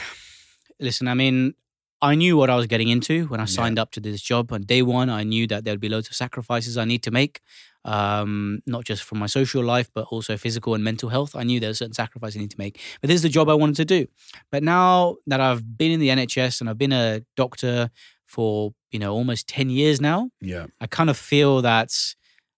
listen, 0.79 1.07
I 1.09 1.15
mean, 1.15 1.55
I 2.03 2.15
knew 2.15 2.37
what 2.37 2.49
I 2.51 2.57
was 2.57 2.67
getting 2.67 2.89
into 2.89 3.27
when 3.27 3.41
I 3.41 3.45
Yeah. 3.45 3.59
signed 3.61 3.79
up 3.79 3.91
to 3.93 4.01
this 4.01 4.21
job. 4.23 4.53
On 4.53 4.63
day 4.63 4.83
one, 4.83 5.09
I 5.11 5.23
knew 5.23 5.47
that 5.49 5.65
there'd 5.65 5.81
be 5.81 5.89
loads 5.91 6.09
of 6.09 6.15
sacrifices 6.17 6.77
I 6.79 6.87
need 6.87 7.03
to 7.03 7.11
make, 7.11 7.41
um, 7.85 8.61
not 8.67 8.85
just 8.85 9.03
for 9.03 9.17
my 9.17 9.27
social 9.27 9.63
life, 9.63 9.89
but 9.95 10.07
also 10.11 10.37
physical 10.39 10.75
and 10.75 10.83
mental 10.83 11.11
health. 11.11 11.37
I 11.37 11.45
knew 11.45 11.61
there 11.61 11.71
were 11.71 11.75
certain 11.75 11.95
sacrifices 11.95 12.37
I 12.39 12.41
need 12.41 12.51
to 12.53 12.59
make. 12.59 12.81
But 13.01 13.09
this 13.09 13.17
is 13.17 13.23
the 13.23 13.29
job 13.29 13.49
I 13.49 13.55
wanted 13.55 13.77
to 13.77 13.85
do. 13.85 14.07
But 14.51 14.63
now 14.63 15.17
that 15.27 15.41
I've 15.41 15.77
been 15.79 15.93
in 15.93 16.01
the 16.01 16.09
NHS 16.11 16.61
and 16.61 16.71
I've 16.71 16.79
been 16.79 16.93
a 16.93 17.21
doctor 17.37 17.91
for, 18.27 18.73
you 18.91 18.99
know, 18.99 19.13
almost 19.15 19.47
10 19.49 19.71
years 19.71 20.01
now, 20.01 20.31
Yeah. 20.41 20.67
I 20.81 20.87
kind 20.87 21.11
of 21.11 21.17
feel 21.17 21.63
that 21.63 21.93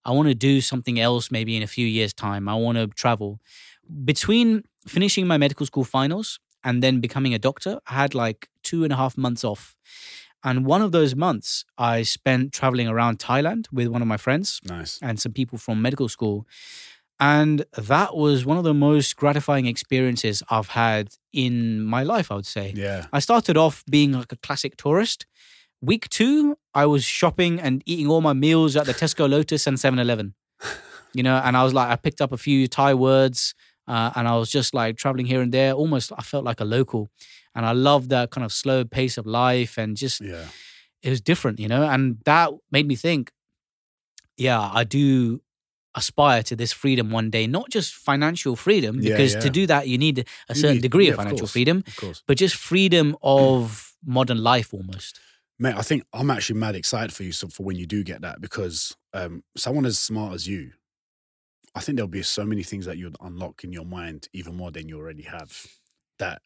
I 0.04 0.10
want 0.12 0.28
to 0.28 0.34
do 0.34 0.60
something 0.60 0.98
else 0.98 1.30
maybe 1.30 1.56
in 1.56 1.62
a 1.62 1.66
few 1.66 1.86
years' 1.86 2.12
time. 2.14 2.48
I 2.48 2.54
want 2.54 2.76
to 2.78 2.86
travel. 2.88 3.40
Between 4.04 4.64
finishing 4.86 5.26
my 5.26 5.36
medical 5.38 5.66
school 5.66 5.84
finals 5.84 6.38
and 6.64 6.82
then 6.82 7.00
becoming 7.00 7.34
a 7.34 7.38
doctor, 7.38 7.80
I 7.86 7.94
had 7.94 8.14
like 8.14 8.48
two 8.62 8.84
and 8.84 8.92
a 8.92 8.96
half 8.96 9.16
months 9.16 9.44
off. 9.44 9.76
And 10.44 10.66
one 10.66 10.82
of 10.82 10.90
those 10.90 11.14
months, 11.14 11.64
I 11.78 12.02
spent 12.02 12.52
traveling 12.52 12.88
around 12.88 13.18
Thailand 13.20 13.66
with 13.72 13.86
one 13.88 14.02
of 14.02 14.08
my 14.08 14.16
friends 14.16 14.60
Nice. 14.68 14.98
and 15.00 15.20
some 15.20 15.32
people 15.32 15.58
from 15.58 15.80
medical 15.80 16.08
school. 16.08 16.46
And 17.20 17.64
that 17.76 18.16
was 18.16 18.44
one 18.44 18.56
of 18.58 18.64
the 18.64 18.74
most 18.74 19.14
gratifying 19.14 19.66
experiences 19.66 20.42
I've 20.50 20.68
had 20.70 21.10
in 21.32 21.82
my 21.84 22.02
life, 22.02 22.32
I 22.32 22.34
would 22.34 22.46
say. 22.46 22.72
Yeah. 22.74 23.06
I 23.12 23.20
started 23.20 23.56
off 23.56 23.84
being 23.88 24.12
like 24.12 24.32
a 24.32 24.36
classic 24.36 24.76
tourist. 24.76 25.26
Week 25.82 26.08
two, 26.08 26.56
I 26.74 26.86
was 26.86 27.04
shopping 27.04 27.60
and 27.60 27.82
eating 27.86 28.06
all 28.08 28.20
my 28.20 28.32
meals 28.32 28.76
at 28.76 28.86
the 28.86 28.94
Tesco 28.94 29.28
Lotus 29.28 29.66
and 29.66 29.78
7 29.78 29.98
Eleven. 29.98 30.34
You 31.14 31.22
know, 31.22 31.36
and 31.44 31.58
I 31.58 31.62
was 31.62 31.74
like, 31.74 31.90
I 31.90 31.96
picked 31.96 32.22
up 32.22 32.32
a 32.32 32.38
few 32.38 32.66
Thai 32.66 32.94
words 32.94 33.54
uh, 33.86 34.12
and 34.16 34.26
I 34.26 34.36
was 34.38 34.50
just 34.50 34.72
like 34.72 34.96
traveling 34.96 35.26
here 35.26 35.42
and 35.42 35.52
there. 35.52 35.72
Almost, 35.74 36.10
I 36.16 36.22
felt 36.22 36.42
like 36.42 36.58
a 36.60 36.64
local. 36.64 37.10
And 37.54 37.66
I 37.66 37.72
loved 37.72 38.08
that 38.08 38.30
kind 38.30 38.46
of 38.46 38.50
slow 38.50 38.86
pace 38.86 39.18
of 39.18 39.26
life 39.26 39.76
and 39.76 39.94
just, 39.94 40.22
Yeah. 40.22 40.46
it 41.02 41.10
was 41.10 41.20
different, 41.20 41.60
you 41.60 41.68
know, 41.68 41.82
and 41.86 42.16
that 42.24 42.48
made 42.70 42.86
me 42.88 42.94
think, 42.96 43.30
yeah, 44.38 44.58
I 44.72 44.84
do 44.84 45.42
aspire 45.94 46.42
to 46.44 46.56
this 46.56 46.72
freedom 46.72 47.10
one 47.10 47.28
day, 47.28 47.46
not 47.46 47.68
just 47.68 47.92
financial 47.92 48.56
freedom, 48.56 48.98
because 48.98 49.34
yeah. 49.34 49.40
to 49.40 49.50
do 49.50 49.66
that, 49.66 49.88
you 49.88 49.98
need 49.98 50.26
a 50.48 50.54
certain 50.54 50.76
need- 50.76 50.82
degree 50.82 51.04
yeah, 51.08 51.10
of 51.12 51.18
of 51.18 51.24
financial 51.24 51.40
course. 51.40 51.52
freedom 51.52 51.84
Of 51.86 51.96
course. 51.96 52.22
but 52.26 52.38
just 52.38 52.54
freedom 52.54 53.16
of 53.22 53.92
modern 54.02 54.38
life 54.42 54.72
almost. 54.72 55.20
Mate, 55.58 55.74
I 55.76 55.82
think 55.82 56.04
I'm 56.12 56.30
actually 56.30 56.58
mad 56.58 56.74
excited 56.74 57.12
for 57.12 57.22
you 57.22 57.32
so 57.32 57.48
for 57.48 57.62
when 57.62 57.76
you 57.76 57.86
do 57.86 58.02
get 58.02 58.22
that 58.22 58.40
because 58.40 58.96
um, 59.12 59.44
someone 59.56 59.86
as 59.86 59.98
smart 59.98 60.34
as 60.34 60.48
you, 60.48 60.72
I 61.74 61.80
think 61.80 61.96
there'll 61.96 62.08
be 62.08 62.22
so 62.22 62.44
many 62.44 62.62
things 62.62 62.86
that 62.86 62.98
you'd 62.98 63.16
unlock 63.20 63.64
in 63.64 63.72
your 63.72 63.84
mind 63.86 64.28
even 64.32 64.56
more 64.56 64.70
than 64.70 64.88
you 64.88 64.98
already 64.98 65.22
have 65.22 65.66
that 66.18 66.42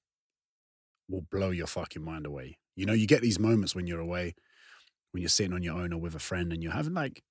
will 1.09 1.23
blow 1.31 1.51
your 1.51 1.67
fucking 1.67 2.03
mind 2.03 2.27
away. 2.27 2.59
You 2.75 2.87
know, 2.87 2.93
you 2.93 3.07
get 3.07 3.23
these 3.23 3.39
moments 3.39 3.75
when 3.75 3.87
you're 3.87 4.01
away, 4.01 4.35
when 5.13 5.23
you're 5.23 5.31
sitting 5.31 5.53
on 5.55 5.63
your 5.63 5.77
own 5.79 5.93
or 5.93 6.01
with 6.01 6.15
a 6.15 6.21
friend 6.21 6.53
and 6.53 6.63
you're 6.63 6.73
having 6.73 6.95
like, 6.95 7.23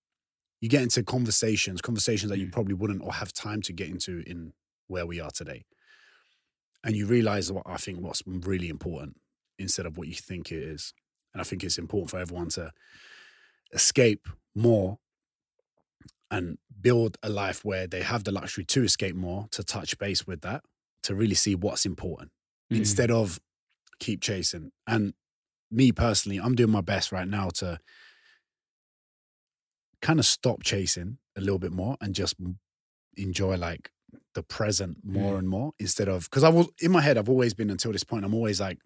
you 0.61 0.69
get 0.69 0.83
into 0.83 1.03
conversations, 1.03 1.81
conversations 1.81 2.31
that 2.31 2.39
you 2.39 2.47
Mm. 2.47 2.51
probably 2.51 2.75
wouldn't 2.75 3.03
or 3.03 3.13
have 3.13 3.33
time 3.33 3.61
to 3.63 3.73
get 3.73 3.89
into 3.89 4.23
in 4.27 4.53
where 4.87 5.05
we 5.07 5.19
are 5.19 5.31
today. 5.31 5.65
And 6.83 6.95
you 6.95 7.07
realize 7.07 7.51
what 7.51 7.63
I 7.65 7.77
think 7.77 7.99
what's 8.01 8.21
really 8.27 8.69
important 8.69 9.17
instead 9.57 9.85
of 9.85 9.97
what 9.97 10.07
you 10.07 10.13
think 10.13 10.51
it 10.51 10.61
is. 10.61 10.93
And 11.35 11.41
I 11.41 11.43
think 11.43 11.65
it's 11.65 11.77
important 11.77 12.09
for 12.11 12.17
everyone 12.17 12.47
to 12.51 12.71
escape 13.73 14.29
more 14.55 14.99
and 16.31 16.57
build 16.79 17.17
a 17.21 17.27
life 17.29 17.65
where 17.65 17.87
they 17.87 18.03
have 18.03 18.23
the 18.23 18.31
luxury 18.31 18.63
to 18.63 18.83
escape 18.83 19.15
more, 19.17 19.47
to 19.51 19.61
touch 19.61 19.97
base 19.99 20.25
with 20.25 20.39
that, 20.41 20.63
to 21.03 21.13
really 21.13 21.35
see 21.35 21.53
what's 21.53 21.85
important 21.85 22.31
Mm. 22.71 22.77
instead 22.77 23.11
of 23.11 23.39
keep 23.99 24.21
chasing. 24.21 24.71
And 24.87 25.13
me 25.69 25.91
personally, 25.91 26.37
I'm 26.39 26.55
doing 26.55 26.71
my 26.71 26.79
best 26.81 27.11
right 27.11 27.27
now 27.27 27.49
to 27.55 27.79
kind 30.01 30.19
of 30.19 30.25
stop 30.25 30.63
chasing 30.63 31.17
a 31.35 31.41
little 31.41 31.59
bit 31.59 31.73
more 31.73 31.97
and 31.99 32.15
just 32.15 32.35
enjoy 33.17 33.57
like 33.57 33.91
the 34.35 34.41
present 34.43 34.99
more 35.03 35.33
Mm. 35.35 35.39
and 35.39 35.49
more 35.49 35.73
instead 35.79 36.07
of 36.07 36.23
because 36.29 36.43
I 36.45 36.49
was 36.49 36.67
in 36.81 36.91
my 36.91 37.01
head, 37.01 37.17
I've 37.17 37.29
always 37.29 37.53
been 37.53 37.69
until 37.69 37.91
this 37.91 38.05
point, 38.05 38.23
I'm 38.23 38.33
always 38.33 38.61
like, 38.61 38.79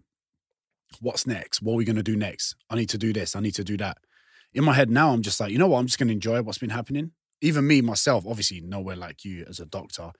what's 1.00 1.26
next? 1.26 1.62
What 1.62 1.74
are 1.74 1.76
we 1.76 1.84
gonna 1.84 2.02
do 2.02 2.16
next? 2.16 2.56
I 2.68 2.76
need 2.76 2.88
to 2.90 2.98
do 2.98 3.12
this, 3.12 3.36
I 3.36 3.40
need 3.40 3.54
to 3.54 3.64
do 3.64 3.76
that. 3.78 3.98
In 4.52 4.64
my 4.64 4.72
head 4.74 4.90
now, 4.90 5.10
I'm 5.12 5.22
just 5.22 5.38
like, 5.40 5.52
you 5.52 5.58
know 5.58 5.68
what? 5.68 5.78
I'm 5.78 5.86
just 5.86 5.98
gonna 5.98 6.12
enjoy 6.12 6.42
what's 6.42 6.58
been 6.58 6.70
happening. 6.70 7.12
Even 7.40 7.66
me, 7.66 7.80
myself, 7.80 8.24
obviously 8.26 8.60
nowhere 8.60 8.96
like 8.96 9.24
you 9.24 9.44
as 9.48 9.60
a 9.60 9.66
doctor. 9.66 10.10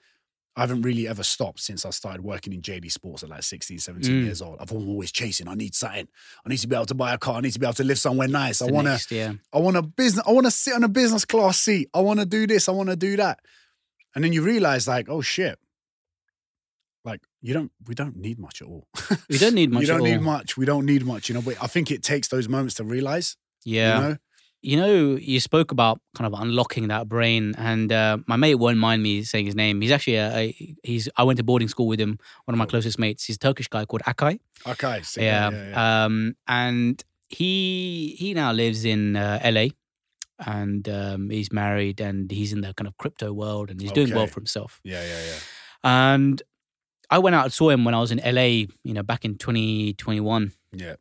I 0.57 0.63
haven't 0.63 0.83
really 0.83 1.07
ever 1.07 1.23
stopped 1.23 1.61
since 1.61 1.87
I 1.87 1.91
started 1.91 2.23
working 2.23 2.53
in 2.53 2.61
JD 2.61 2.91
Sports 2.91 3.23
at 3.23 3.29
like 3.29 3.45
16, 3.45 3.79
17 3.79 4.11
Mm. 4.11 4.25
years 4.25 4.43
old. 4.43 4.57
I've 4.61 4.73
always 4.73 5.13
chasing. 5.13 5.47
I 5.47 5.55
need 5.55 5.75
something. 5.77 6.09
I 6.45 6.49
need 6.49 6.57
to 6.59 6.67
be 6.67 6.75
able 6.75 6.87
to 6.87 6.95
buy 6.95 7.15
a 7.15 7.19
car. 7.19 7.37
I 7.37 7.41
need 7.41 7.53
to 7.53 7.59
be 7.61 7.67
able 7.67 7.75
to 7.75 7.85
live 7.85 7.99
somewhere 8.01 8.27
nice. 8.27 8.61
I 8.61 8.67
want 8.67 8.89
to 8.89 9.15
yeah. 9.15 9.33
I 9.53 9.59
want 9.59 9.77
a 9.77 9.83
business. 9.83 10.25
I 10.27 10.33
want 10.33 10.47
to 10.47 10.51
sit 10.51 10.75
on 10.75 10.83
a 10.83 10.89
business 10.89 11.25
class 11.25 11.59
seat. 11.59 11.89
I 11.95 12.01
want 12.01 12.19
to 12.21 12.27
do 12.27 12.47
this. 12.49 12.69
I 12.69 12.73
want 12.73 12.89
to 12.91 12.97
do 12.97 13.17
that. 13.17 13.39
And 14.15 14.25
then 14.25 14.33
you 14.33 14.43
realize, 14.43 14.89
like, 14.89 15.09
oh 15.09 15.21
shit, 15.21 15.57
you 17.43 17.55
don't. 17.55 17.73
We 17.87 17.95
don't 17.95 18.17
need 18.17 18.39
much 18.39 18.61
at 18.63 18.69
all. 18.69 18.87
We 19.29 19.39
don't 19.39 19.55
need 19.55 19.71
much 19.73 19.83
you 19.83 19.87
don't 19.87 20.03
need 20.03 20.17
all. 20.17 20.23
much. 20.23 20.57
We 20.57 20.67
don't 20.67 20.87
need 20.87 21.05
much. 21.05 21.29
You 21.29 21.35
know. 21.35 21.43
But 21.43 21.57
I 21.63 21.67
think 21.67 21.91
it 21.91 22.03
takes 22.03 22.29
those 22.29 22.49
moments 22.49 22.75
to 22.77 22.85
realize. 22.85 23.37
Yeah. 23.65 23.97
You 23.97 24.09
know. 24.09 24.17
You 24.63 24.77
know, 24.77 25.17
you 25.17 25.41
spoke 25.41 25.73
about 25.73 26.03
kind 26.15 26.27
of 26.31 26.39
unlocking 26.39 26.89
that 26.89 27.09
brain, 27.09 27.55
and 27.57 27.91
uh, 27.91 28.19
my 28.27 28.37
mate 28.37 28.57
won't 28.57 28.77
mind 28.77 29.03
me 29.03 29.23
saying 29.23 29.47
his 29.47 29.55
name. 29.55 29.81
He's 29.81 29.91
actually 29.91 30.17
a, 30.17 30.37
a 30.37 30.77
he's. 30.83 31.09
I 31.17 31.23
went 31.23 31.39
to 31.39 31.43
boarding 31.43 31.69
school 31.69 31.87
with 31.87 31.99
him. 31.99 32.19
One 32.45 32.55
of 32.55 32.59
my 32.59 32.67
closest 32.67 32.99
mates. 32.99 33.25
He's 33.25 33.37
a 33.37 33.39
Turkish 33.39 33.69
guy 33.69 33.87
called 33.87 34.03
Akay. 34.03 34.39
Okay. 34.67 35.01
So 35.01 35.23
yeah. 35.23 35.51
yeah. 35.51 35.57
yeah, 35.57 35.69
yeah. 35.71 36.05
Um, 36.05 36.37
and 36.47 37.03
he 37.31 38.17
he 38.19 38.35
now 38.35 38.53
lives 38.53 38.85
in 38.85 39.17
uh, 39.17 39.41
LA, 39.43 39.69
and 40.41 40.87
um, 40.91 41.31
he's 41.31 41.51
married, 41.51 41.99
and 41.99 42.31
he's 42.31 42.53
in 42.53 42.61
the 42.61 42.75
kind 42.75 42.87
of 42.87 42.99
crypto 42.99 43.33
world, 43.33 43.71
and 43.71 43.81
he's 43.81 43.93
doing 43.93 44.15
well 44.15 44.27
for 44.27 44.41
himself. 44.41 44.83
yeah. 44.85 45.03
Yeah. 45.03 45.25
Yeah. 45.25 45.39
And 45.83 46.43
I 47.11 47.19
went 47.19 47.35
out 47.35 47.45
and 47.45 47.53
saw 47.53 47.71
him 47.71 47.85
when 47.85 47.95
I 47.95 48.01
was 48.01 48.13
in 48.13 48.19
LA, 48.25 48.67
you 48.85 48.95
know, 48.95 49.03
back 49.03 49.25
in 49.25 49.37
2021. 49.37 50.53
Yeah. 50.73 50.95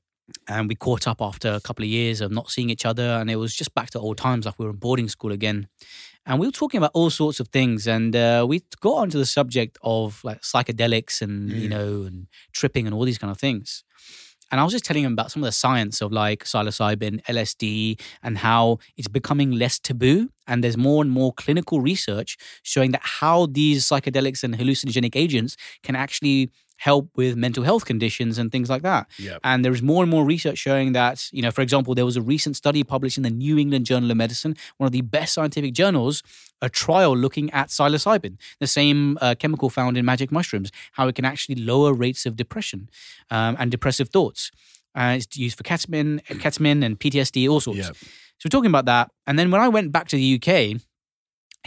and 0.48 0.68
we 0.68 0.76
caught 0.76 1.08
up 1.08 1.22
after 1.22 1.54
a 1.54 1.60
couple 1.60 1.84
of 1.84 1.90
years 1.90 2.22
of 2.22 2.32
not 2.32 2.50
seeing 2.50 2.70
each 2.72 2.86
other 2.86 3.04
and 3.04 3.30
it 3.30 3.36
was 3.36 3.56
just 3.56 3.74
back 3.76 3.92
to 3.92 4.00
old 4.00 4.18
times 4.18 4.46
like 4.46 4.58
we 4.58 4.66
were 4.66 4.72
in 4.72 4.78
boarding 4.78 5.08
school 5.08 5.32
again 5.32 5.68
and 6.26 6.40
we 6.40 6.48
were 6.48 6.52
talking 6.52 6.80
about 6.80 6.92
all 6.94 7.10
sorts 7.10 7.40
of 7.40 7.48
things 7.50 7.88
and 7.88 8.16
uh, 8.16 8.46
we 8.48 8.62
got 8.80 8.98
onto 8.98 9.18
the 9.18 9.26
subject 9.26 9.78
of 9.84 10.24
like 10.24 10.42
psychedelics 10.42 11.22
and 11.22 11.50
mm. 11.52 11.60
you 11.60 11.70
know 11.70 12.04
and 12.04 12.28
tripping 12.52 12.86
and 12.86 12.94
all 12.96 13.06
these 13.06 13.18
kind 13.18 13.32
of 13.32 13.40
things 13.40 13.84
and 14.52 14.60
I 14.60 14.64
was 14.64 14.74
just 14.74 14.86
telling 14.86 15.04
him 15.04 15.14
about 15.14 15.32
some 15.32 15.44
of 15.44 15.48
the 15.48 15.52
science 15.52 16.02
of 16.02 16.12
like 16.12 16.44
psilocybin, 16.44 17.22
LSD, 17.26 18.00
and 18.24 18.38
how 18.38 18.80
it's 18.98 19.08
becoming 19.08 19.52
less 19.52 19.80
taboo. 19.80 20.30
And 20.48 20.64
there's 20.64 20.78
more 20.78 21.04
and 21.04 21.12
more 21.12 21.34
clinical 21.34 21.82
research 21.82 22.38
showing 22.64 22.92
that 22.92 23.02
how 23.04 23.46
these 23.46 23.86
psychedelics 23.86 24.44
and 24.44 24.56
hallucinogenic 24.56 25.16
agents 25.16 25.56
can 25.84 25.96
actually 25.96 26.50
help 26.80 27.10
with 27.16 27.36
mental 27.36 27.64
health 27.64 27.84
conditions 27.84 28.38
and 28.38 28.52
things 28.52 28.70
like 28.70 28.82
that. 28.84 29.06
Yep. 29.20 29.42
And 29.44 29.66
there's 29.66 29.82
more 29.82 30.02
and 30.02 30.10
more 30.10 30.24
research 30.24 30.58
showing 30.58 30.94
that, 30.94 31.28
you 31.32 31.42
know, 31.42 31.52
for 31.52 31.62
example, 31.62 31.94
there 31.94 32.06
was 32.06 32.16
a 32.16 32.22
recent 32.22 32.56
study 32.56 32.86
published 32.86 33.18
in 33.18 33.24
the 33.24 33.30
New 33.30 33.58
England 33.58 33.86
Journal 33.86 34.10
of 34.10 34.18
Medicine, 34.18 34.56
one 34.78 34.86
of 34.86 34.94
the 34.94 35.02
best 35.02 35.34
scientific 35.34 35.74
journals, 35.74 36.24
a 36.62 36.70
trial 36.70 37.16
looking 37.16 37.52
at 37.52 37.68
psilocybin, 37.68 38.38
the 38.60 38.68
same 38.68 39.18
uh, 39.20 39.36
chemical 39.38 39.70
found 39.70 39.98
in 39.98 40.06
magic 40.06 40.32
mushrooms, 40.32 40.72
how 40.94 41.08
it 41.10 41.16
can 41.16 41.26
actually 41.26 41.56
lower 41.56 41.94
rates 41.94 42.26
of 42.26 42.38
depression 42.38 42.90
um, 43.30 43.58
and 43.60 43.72
depressive 43.72 44.10
thoughts. 44.10 44.50
Uh, 44.96 45.18
it's 45.18 45.38
used 45.38 45.58
for 45.58 45.64
ketamine, 45.64 46.24
ketamine 46.26 46.84
and 46.84 46.98
PTSD, 46.98 47.50
all 47.50 47.60
sorts. 47.60 47.80
Yep. 47.80 47.96
So 47.96 48.46
we're 48.46 48.50
talking 48.52 48.70
about 48.70 48.86
that. 48.86 49.12
And 49.28 49.38
then 49.38 49.52
when 49.52 49.60
I 49.60 49.68
went 49.68 49.92
back 49.92 50.08
to 50.08 50.16
the 50.16 50.42
UK, 50.42 50.82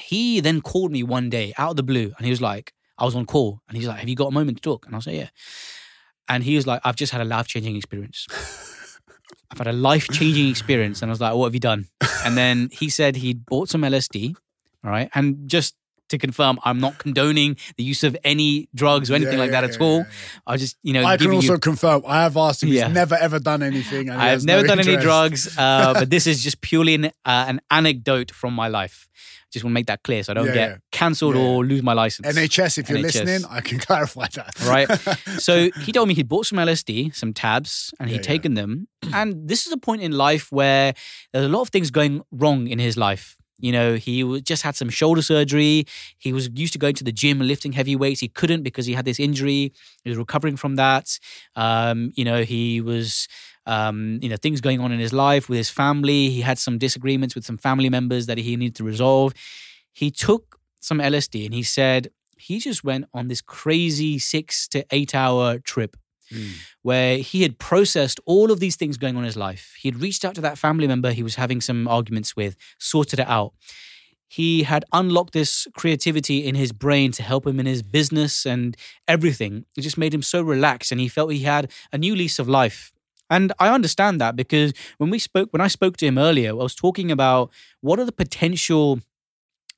he 0.01 0.40
then 0.40 0.62
called 0.62 0.90
me 0.90 1.02
one 1.02 1.28
day 1.28 1.52
out 1.59 1.70
of 1.70 1.76
the 1.76 1.82
blue 1.82 2.12
and 2.16 2.24
he 2.24 2.30
was 2.30 2.40
like, 2.40 2.72
I 2.98 3.05
was 3.05 3.14
on 3.14 3.27
call 3.27 3.60
and 3.69 3.77
he's 3.77 3.86
like, 3.86 3.98
Have 3.98 4.09
you 4.09 4.16
got 4.16 4.28
a 4.28 4.32
moment 4.32 4.59
to 4.59 4.62
talk? 4.62 4.86
And 4.86 4.94
I 4.94 4.98
was 4.98 5.06
like, 5.06 5.16
Yeah. 5.16 5.28
And 6.28 6.44
he 6.44 6.56
was 6.56 6.66
like, 6.66 6.81
I've 6.85 6.97
just 6.97 7.12
had 7.12 7.20
a 7.20 7.24
life 7.24 7.47
changing 7.47 7.77
experience. 7.77 8.27
I've 9.51 9.59
had 9.59 9.66
a 9.66 9.73
life 9.73 10.09
changing 10.09 10.48
experience. 10.48 11.02
And 11.02 11.10
I 11.10 11.12
was 11.12 11.20
like, 11.20 11.35
What 11.35 11.47
have 11.47 11.55
you 11.55 11.60
done? 11.60 11.89
And 12.24 12.36
then 12.36 12.69
he 12.73 12.89
said 12.89 13.16
he'd 13.16 13.44
bought 13.47 13.69
some 13.69 13.82
LSD. 13.82 14.35
All 14.85 14.90
right. 14.90 15.10
And 15.14 15.48
just 15.48 15.77
to 16.12 16.19
confirm, 16.19 16.59
I'm 16.64 16.78
not 16.78 16.98
condoning 16.98 17.56
the 17.77 17.82
use 17.82 18.05
of 18.05 18.16
any 18.23 18.69
drugs 18.74 19.10
or 19.10 19.14
anything 19.14 19.35
yeah, 19.35 19.40
like 19.40 19.51
that 19.51 19.64
yeah, 19.64 19.74
at 19.74 19.81
all. 19.81 20.05
I 20.47 20.56
just, 20.56 20.77
you 20.82 20.93
know, 20.93 21.05
I 21.05 21.16
can 21.16 21.32
also 21.32 21.55
you... 21.55 21.59
confirm. 21.59 22.02
I 22.06 22.23
have 22.23 22.36
asked 22.36 22.62
him. 22.62 22.69
He's 22.69 22.89
never 22.89 23.16
ever 23.16 23.39
done 23.39 23.62
anything. 23.62 24.10
I 24.10 24.28
have 24.28 24.44
never 24.44 24.62
no 24.62 24.69
done 24.69 24.78
interest. 24.78 24.97
any 24.97 25.02
drugs, 25.02 25.59
uh, 25.59 25.94
but 25.94 26.10
this 26.10 26.27
is 26.27 26.43
just 26.47 26.60
purely 26.60 26.94
an, 26.94 27.06
uh, 27.06 27.10
an 27.24 27.60
anecdote 27.70 28.31
from 28.31 28.55
my 28.55 28.69
life. 28.69 29.09
Just 29.53 29.65
want 29.65 29.73
to 29.73 29.74
make 29.74 29.87
that 29.87 30.03
clear 30.03 30.23
so 30.23 30.33
I 30.33 30.35
don't 30.35 30.47
yeah, 30.47 30.55
get 30.55 30.70
yeah. 30.70 30.77
cancelled 30.91 31.35
yeah. 31.35 31.43
or 31.43 31.65
lose 31.65 31.83
my 31.83 31.93
license. 31.93 32.27
NHS, 32.27 32.79
if 32.79 32.89
you're 32.89 32.99
NHS. 32.99 33.03
listening, 33.03 33.45
I 33.51 33.61
can 33.61 33.79
clarify 33.87 34.29
that. 34.35 34.61
right. 34.66 34.89
So 35.43 35.70
he 35.81 35.93
told 35.93 36.09
me 36.09 36.15
he'd 36.15 36.29
bought 36.29 36.47
some 36.47 36.59
LSD, 36.59 37.15
some 37.15 37.33
tabs, 37.33 37.93
and 37.99 38.09
he'd 38.09 38.23
taken 38.23 38.55
them. 38.55 38.89
And 39.12 39.49
this 39.49 39.66
is 39.66 39.73
a 39.73 39.77
point 39.77 40.03
in 40.03 40.12
life 40.12 40.53
where 40.53 40.95
there's 41.33 41.47
a 41.47 41.49
lot 41.49 41.62
of 41.62 41.69
things 41.69 41.91
going 41.91 42.23
wrong 42.31 42.69
in 42.69 42.79
his 42.79 42.97
life. 42.97 43.37
You 43.62 43.70
know, 43.70 43.95
he 43.95 44.41
just 44.41 44.62
had 44.62 44.74
some 44.74 44.91
shoulder 44.91 45.23
surgery. 45.23 45.87
He 46.19 46.33
was 46.33 46.51
used 46.55 46.73
to 46.73 46.79
going 46.79 46.95
to 46.95 47.05
the 47.05 47.12
gym 47.12 47.41
and 47.41 47.49
lifting 47.49 47.73
heavy 47.73 47.95
weights. 47.95 48.20
He 48.20 48.29
couldn't 48.29 48.62
because 48.62 48.87
he 48.87 48.95
had 48.95 49.05
this 49.05 49.20
injury. 49.20 49.73
He 50.03 50.11
was 50.11 50.19
recovering 50.19 50.57
from 50.57 50.77
that. 50.77 51.19
Um, 51.55 52.12
you 52.15 52.24
know, 52.24 52.43
he 52.43 52.81
was 52.81 53.29
um, 53.66 54.18
you 54.22 54.28
know, 54.28 54.36
things 54.36 54.60
going 54.60 54.80
on 54.80 54.93
in 54.93 54.98
his 55.01 55.12
life 55.12 55.48
with 55.48 55.59
his 55.59 55.70
family. 55.70 56.30
He 56.30 56.40
had 56.40 56.59
some 56.59 56.78
disagreements 56.78 57.34
with 57.34 57.44
some 57.44 57.59
family 57.59 57.89
members 57.89 58.26
that 58.26 58.39
he 58.39 58.56
needed 58.56 58.74
to 58.76 58.84
resolve. 58.84 59.32
He 59.93 60.10
took 60.10 60.59
some 60.80 60.98
LSD 60.98 61.44
and 61.44 61.55
he 61.55 61.62
said 61.62 62.09
he 62.39 62.59
just 62.59 62.82
went 62.82 63.05
on 63.14 63.28
this 63.28 63.40
crazy 63.40 64.18
six 64.18 64.66
to 64.68 64.84
eight 64.90 65.14
hour 65.14 65.59
trip 65.59 65.97
Mm. 66.32 66.52
where 66.80 67.18
he 67.18 67.43
had 67.43 67.59
processed 67.59 68.18
all 68.24 68.51
of 68.51 68.59
these 68.59 68.74
things 68.76 68.97
going 68.97 69.16
on 69.16 69.22
in 69.22 69.26
his 69.26 69.36
life. 69.36 69.74
He 69.78 69.89
had 69.89 70.01
reached 70.01 70.24
out 70.24 70.34
to 70.36 70.40
that 70.40 70.56
family 70.56 70.86
member 70.86 71.10
he 71.12 71.22
was 71.22 71.34
having 71.34 71.60
some 71.60 71.86
arguments 71.86 72.34
with, 72.34 72.56
sorted 72.78 73.18
it 73.20 73.28
out. 73.28 73.52
He 74.28 74.62
had 74.62 74.86
unlocked 74.94 75.34
this 75.34 75.66
creativity 75.74 76.39
in 76.47 76.55
his 76.55 76.72
brain 76.72 77.12
to 77.12 77.22
help 77.22 77.47
him 77.47 77.60
in 77.60 77.66
his 77.66 77.82
business 77.82 78.47
and 78.47 78.74
everything. 79.06 79.66
It 79.76 79.82
just 79.82 79.98
made 79.98 80.14
him 80.14 80.22
so 80.22 80.40
relaxed 80.40 80.90
and 80.90 80.98
he 81.02 81.09
felt 81.09 81.32
he 81.32 81.40
had 81.40 81.70
a 81.93 81.98
new 81.98 82.16
lease 82.16 82.39
of 82.39 82.48
life. 82.48 82.91
And 83.32 83.52
I 83.59 83.72
understand 83.72 84.20
that 84.20 84.36
because 84.36 84.72
when 84.98 85.09
we 85.09 85.18
spoke, 85.18 85.48
when 85.52 85.62
I 85.62 85.68
spoke 85.68 85.96
to 85.98 86.06
him 86.06 86.18
earlier, 86.18 86.50
I 86.50 86.52
was 86.52 86.74
talking 86.74 87.10
about 87.10 87.50
what 87.80 87.98
are 87.98 88.04
the 88.04 88.12
potential 88.12 89.00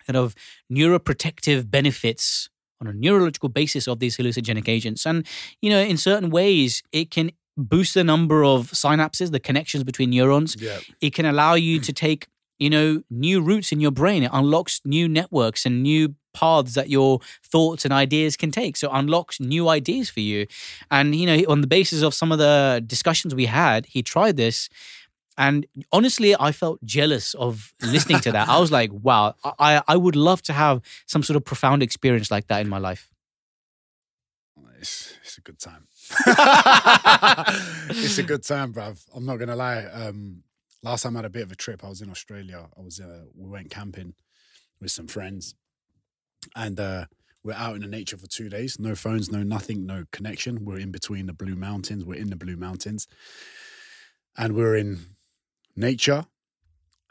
kind 0.06 0.16
of 0.16 0.34
neuroprotective 0.70 1.70
benefits 1.70 2.50
on 2.80 2.88
a 2.88 2.92
neurological 2.92 3.48
basis 3.48 3.86
of 3.86 4.00
these 4.00 4.16
hallucinogenic 4.16 4.68
agents. 4.68 5.06
And, 5.06 5.26
you 5.62 5.70
know, 5.70 5.80
in 5.80 5.96
certain 5.96 6.30
ways, 6.30 6.82
it 6.92 7.10
can 7.10 7.30
boost 7.56 7.94
the 7.94 8.04
number 8.04 8.44
of 8.44 8.72
synapses, 8.72 9.30
the 9.30 9.40
connections 9.40 9.84
between 9.84 10.10
neurons. 10.10 10.56
Yeah. 10.58 10.80
It 11.00 11.14
can 11.14 11.24
allow 11.24 11.54
you 11.54 11.78
to 11.80 11.92
take, 12.04 12.26
you 12.58 12.70
know, 12.70 13.02
new 13.10 13.40
routes 13.40 13.72
in 13.72 13.80
your 13.80 13.90
brain. 13.90 14.22
It 14.22 14.30
unlocks 14.32 14.80
new 14.84 15.08
networks 15.08 15.66
and 15.66 15.82
new 15.82 16.14
paths 16.32 16.74
that 16.74 16.90
your 16.90 17.20
thoughts 17.42 17.84
and 17.84 17.92
ideas 17.92 18.36
can 18.36 18.50
take. 18.50 18.76
So 18.76 18.90
unlocks 18.90 19.40
new 19.40 19.68
ideas 19.68 20.10
for 20.10 20.20
you. 20.20 20.46
And, 20.90 21.14
you 21.14 21.26
know, 21.26 21.42
on 21.48 21.60
the 21.60 21.66
basis 21.66 22.02
of 22.02 22.12
some 22.14 22.32
of 22.32 22.38
the 22.38 22.82
discussions 22.86 23.34
we 23.34 23.46
had, 23.46 23.86
he 23.86 24.02
tried 24.02 24.36
this. 24.36 24.68
And 25.36 25.66
honestly, 25.92 26.34
I 26.38 26.52
felt 26.52 26.84
jealous 26.84 27.34
of 27.34 27.72
listening 27.82 28.20
to 28.20 28.32
that. 28.32 28.48
I 28.48 28.60
was 28.60 28.70
like, 28.70 28.90
wow, 29.02 29.34
I, 29.58 29.82
I 29.88 29.96
would 29.96 30.16
love 30.16 30.42
to 30.42 30.52
have 30.52 30.80
some 31.06 31.22
sort 31.22 31.36
of 31.36 31.44
profound 31.44 31.82
experience 31.82 32.30
like 32.30 32.46
that 32.48 32.60
in 32.60 32.68
my 32.68 32.78
life. 32.78 33.10
It's, 34.78 35.16
it's 35.22 35.38
a 35.38 35.40
good 35.40 35.58
time. 35.58 35.86
it's 37.88 38.18
a 38.18 38.22
good 38.22 38.42
time, 38.42 38.74
bruv. 38.74 39.02
I'm 39.14 39.24
not 39.24 39.36
going 39.36 39.48
to 39.48 39.56
lie. 39.56 39.84
Um, 39.84 40.42
last 40.84 41.02
time 41.02 41.16
I 41.16 41.18
had 41.18 41.24
a 41.24 41.30
bit 41.30 41.42
of 41.42 41.52
a 41.52 41.56
trip, 41.56 41.82
I 41.84 41.88
was 41.88 42.00
in 42.00 42.10
Australia. 42.10 42.68
I 42.76 42.80
was, 42.80 43.00
uh, 43.00 43.24
we 43.34 43.48
went 43.48 43.70
camping 43.70 44.14
with 44.80 44.90
some 44.90 45.06
friends 45.06 45.54
and 46.54 46.78
uh, 46.78 47.06
we're 47.42 47.54
out 47.54 47.76
in 47.76 47.82
the 47.82 47.88
nature 47.88 48.16
for 48.16 48.26
two 48.26 48.48
days. 48.48 48.78
No 48.78 48.94
phones, 48.94 49.30
no 49.30 49.42
nothing, 49.42 49.86
no 49.86 50.04
connection. 50.12 50.64
We're 50.64 50.78
in 50.78 50.90
between 50.90 51.26
the 51.26 51.32
Blue 51.32 51.56
Mountains. 51.56 52.04
We're 52.04 52.20
in 52.20 52.30
the 52.30 52.36
Blue 52.36 52.56
Mountains, 52.56 53.06
and 54.36 54.54
we're 54.54 54.76
in 54.76 55.00
nature, 55.76 56.24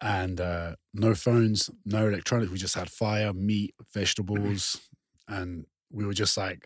and 0.02 0.42
uh, 0.42 0.76
no 0.94 1.14
phones, 1.14 1.70
no 1.86 2.08
electronics. 2.08 2.52
We 2.52 2.58
just 2.58 2.76
had 2.76 2.90
fire, 2.90 3.34
meat, 3.34 3.76
vegetables, 3.94 4.82
and 5.28 5.66
we 5.92 6.06
were 6.06 6.14
just 6.14 6.38
like. 6.38 6.66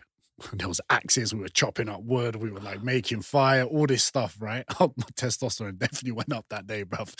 There 0.52 0.68
was 0.68 0.80
axes. 0.88 1.34
We 1.34 1.40
were 1.40 1.48
chopping 1.48 1.88
up 1.88 2.02
wood. 2.02 2.36
We 2.36 2.50
were 2.50 2.60
like 2.60 2.82
making 2.82 3.22
fire. 3.22 3.64
All 3.64 3.86
this 3.86 4.04
stuff, 4.04 4.36
right? 4.40 4.64
Oh, 4.80 4.92
my 4.96 5.06
testosterone 5.14 5.78
definitely 5.78 6.12
went 6.12 6.32
up 6.32 6.46
that 6.50 6.66
day, 6.66 6.84
bruv. 6.84 7.14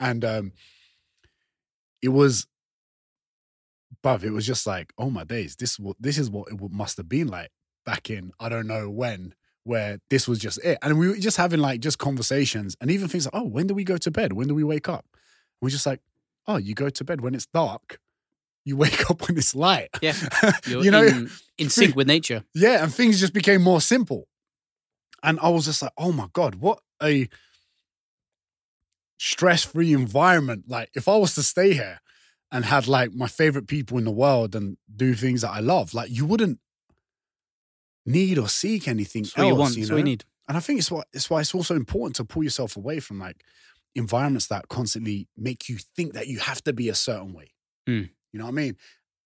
And 0.00 0.24
um, 0.24 0.52
it 2.02 2.08
was 2.08 2.46
but 4.02 4.24
it 4.24 4.30
was 4.30 4.46
just 4.46 4.66
like, 4.66 4.92
oh 4.98 5.08
my 5.08 5.24
days, 5.24 5.56
this 5.56 5.78
this 6.00 6.18
is 6.18 6.30
what 6.30 6.48
it 6.50 6.58
must 6.70 6.96
have 6.96 7.08
been 7.08 7.28
like 7.28 7.50
back 7.86 8.10
in 8.10 8.32
I 8.40 8.48
don't 8.48 8.66
know 8.66 8.90
when, 8.90 9.34
where 9.62 9.98
this 10.10 10.26
was 10.28 10.38
just 10.38 10.58
it, 10.64 10.78
and 10.82 10.98
we 10.98 11.08
were 11.08 11.16
just 11.16 11.36
having 11.36 11.60
like 11.60 11.80
just 11.80 11.98
conversations, 11.98 12.76
and 12.80 12.90
even 12.90 13.08
things 13.08 13.26
like, 13.26 13.34
oh, 13.34 13.46
when 13.46 13.66
do 13.66 13.74
we 13.74 13.84
go 13.84 13.96
to 13.96 14.10
bed? 14.10 14.32
When 14.32 14.48
do 14.48 14.54
we 14.54 14.64
wake 14.64 14.88
up? 14.88 15.06
we're 15.64 15.70
just 15.70 15.86
like, 15.86 16.00
oh, 16.46 16.58
you 16.58 16.74
go 16.74 16.90
to 16.90 17.04
bed 17.04 17.22
when 17.22 17.34
it's 17.34 17.46
dark. 17.46 17.98
You 18.64 18.76
wake 18.76 19.10
up 19.10 19.26
when 19.26 19.36
it's 19.36 19.54
light. 19.54 19.90
Yeah, 20.00 20.14
you 20.66 20.90
know, 20.90 21.04
in, 21.04 21.30
in 21.58 21.70
sync 21.70 21.96
with 21.96 22.06
nature. 22.06 22.44
Yeah, 22.54 22.82
and 22.82 22.92
things 22.92 23.20
just 23.20 23.34
became 23.34 23.62
more 23.62 23.80
simple. 23.80 24.28
And 25.22 25.38
I 25.40 25.48
was 25.48 25.64
just 25.64 25.82
like, 25.82 25.92
oh 25.96 26.12
my 26.12 26.28
god, 26.32 26.56
what 26.56 26.80
a 27.02 27.28
stress-free 29.18 29.92
environment. 29.92 30.64
Like, 30.68 30.90
if 30.94 31.08
I 31.08 31.16
was 31.16 31.34
to 31.36 31.42
stay 31.42 31.72
here, 31.72 32.00
and 32.54 32.64
had 32.64 32.86
like 32.86 33.12
my 33.12 33.26
favorite 33.26 33.66
people 33.66 33.98
in 33.98 34.04
the 34.04 34.12
world 34.12 34.54
and 34.54 34.76
do 34.94 35.14
things 35.14 35.40
that 35.40 35.50
I 35.50 35.58
love, 35.58 35.92
like 35.92 36.08
you 36.08 36.24
wouldn't 36.24 36.60
need 38.06 38.38
or 38.38 38.48
seek 38.48 38.86
anything 38.86 39.24
else. 39.36 39.48
you 39.48 39.54
want, 39.56 39.76
you 39.76 39.86
know? 39.88 39.96
you 39.96 40.04
need. 40.04 40.24
And 40.46 40.56
I 40.56 40.60
think 40.60 40.78
it's 40.78 40.90
why 40.90 41.02
it's 41.12 41.28
why 41.28 41.40
it's 41.40 41.52
also 41.52 41.74
important 41.74 42.14
to 42.16 42.24
pull 42.24 42.44
yourself 42.44 42.76
away 42.76 43.00
from 43.00 43.18
like 43.18 43.42
environments 43.96 44.46
that 44.48 44.68
constantly 44.68 45.26
make 45.36 45.68
you 45.68 45.78
think 45.96 46.12
that 46.12 46.28
you 46.28 46.38
have 46.38 46.62
to 46.64 46.72
be 46.72 46.88
a 46.88 46.94
certain 46.94 47.32
way. 47.32 47.52
Mm. 47.88 48.10
You 48.34 48.40
know 48.40 48.46
what 48.46 48.52
I 48.52 48.62
mean? 48.62 48.76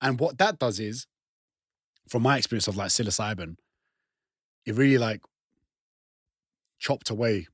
And 0.03 0.21
what 0.21 0.37
that 0.37 0.59
does 0.59 0.79
is, 0.79 1.07
from 2.11 2.23
my 2.23 2.37
experience 2.37 2.69
of 2.69 2.77
like 2.77 2.91
psilocybin, 2.91 3.57
it 4.67 4.75
really 4.75 4.99
like 4.99 5.23
chopped 6.79 7.09
away 7.09 7.47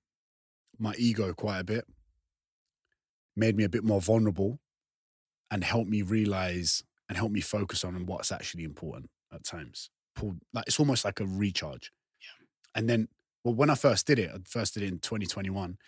my 0.81 0.95
ego 0.99 1.33
quite 1.33 1.61
a 1.61 1.65
bit, 1.65 1.85
made 3.37 3.57
me 3.57 3.63
a 3.63 3.69
bit 3.69 3.85
more 3.85 4.01
vulnerable, 4.01 4.59
and 5.49 5.63
helped 5.63 5.89
me 5.89 6.03
realize 6.03 6.83
and 7.09 7.17
help 7.17 7.31
me 7.31 7.41
focus 7.41 7.85
on 7.85 8.05
what's 8.05 8.33
actually 8.33 8.65
important 8.65 9.09
at 9.33 9.45
times. 9.45 9.91
Pull 10.17 10.39
like 10.53 10.65
it's 10.67 10.81
almost 10.81 11.05
like 11.05 11.21
a 11.21 11.27
recharge. 11.27 11.93
Yeah. 12.19 12.47
And 12.75 12.91
then 12.91 13.09
well, 13.45 13.55
when 13.55 13.71
I 13.71 13.77
first 13.77 14.09
did 14.09 14.19
it, 14.19 14.33
I 14.35 14.39
first 14.45 14.75
did 14.75 14.83
it 14.83 14.89
in 14.89 14.99
2021. 14.99 15.79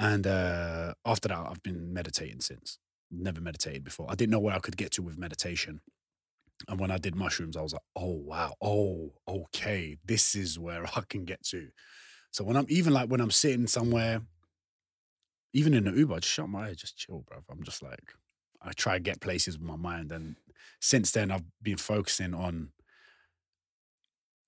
And 0.00 0.26
uh, 0.26 0.94
after 1.06 1.28
that, 1.28 1.38
I've 1.38 1.62
been 1.62 1.92
meditating 1.92 2.40
since. 2.40 2.80
Never 3.10 3.40
meditated 3.40 3.84
before. 3.84 4.06
I 4.08 4.14
didn't 4.14 4.32
know 4.32 4.40
where 4.40 4.54
I 4.54 4.60
could 4.60 4.76
get 4.76 4.92
to 4.92 5.02
with 5.02 5.18
meditation. 5.18 5.80
And 6.66 6.80
when 6.80 6.90
I 6.90 6.98
did 6.98 7.14
mushrooms, 7.14 7.56
I 7.56 7.62
was 7.62 7.72
like, 7.72 7.82
oh, 7.94 8.20
wow. 8.24 8.54
Oh, 8.60 9.12
okay. 9.26 9.96
This 10.04 10.34
is 10.34 10.58
where 10.58 10.84
I 10.96 11.02
can 11.08 11.24
get 11.24 11.42
to. 11.46 11.68
So 12.32 12.44
when 12.44 12.56
I'm 12.56 12.66
even 12.68 12.92
like 12.92 13.08
when 13.08 13.20
I'm 13.20 13.30
sitting 13.30 13.66
somewhere, 13.66 14.22
even 15.54 15.72
in 15.72 15.84
the 15.84 15.92
Uber, 15.92 16.14
I 16.14 16.18
just 16.18 16.32
shut 16.34 16.48
my 16.48 16.66
eyes, 16.66 16.76
just 16.76 16.96
chill, 16.96 17.24
bro. 17.26 17.38
I'm 17.50 17.62
just 17.62 17.82
like, 17.82 18.14
I 18.60 18.72
try 18.72 18.94
to 18.94 19.00
get 19.00 19.20
places 19.20 19.58
with 19.58 19.66
my 19.66 19.76
mind. 19.76 20.12
And 20.12 20.36
since 20.80 21.10
then, 21.12 21.30
I've 21.30 21.44
been 21.62 21.78
focusing 21.78 22.34
on 22.34 22.70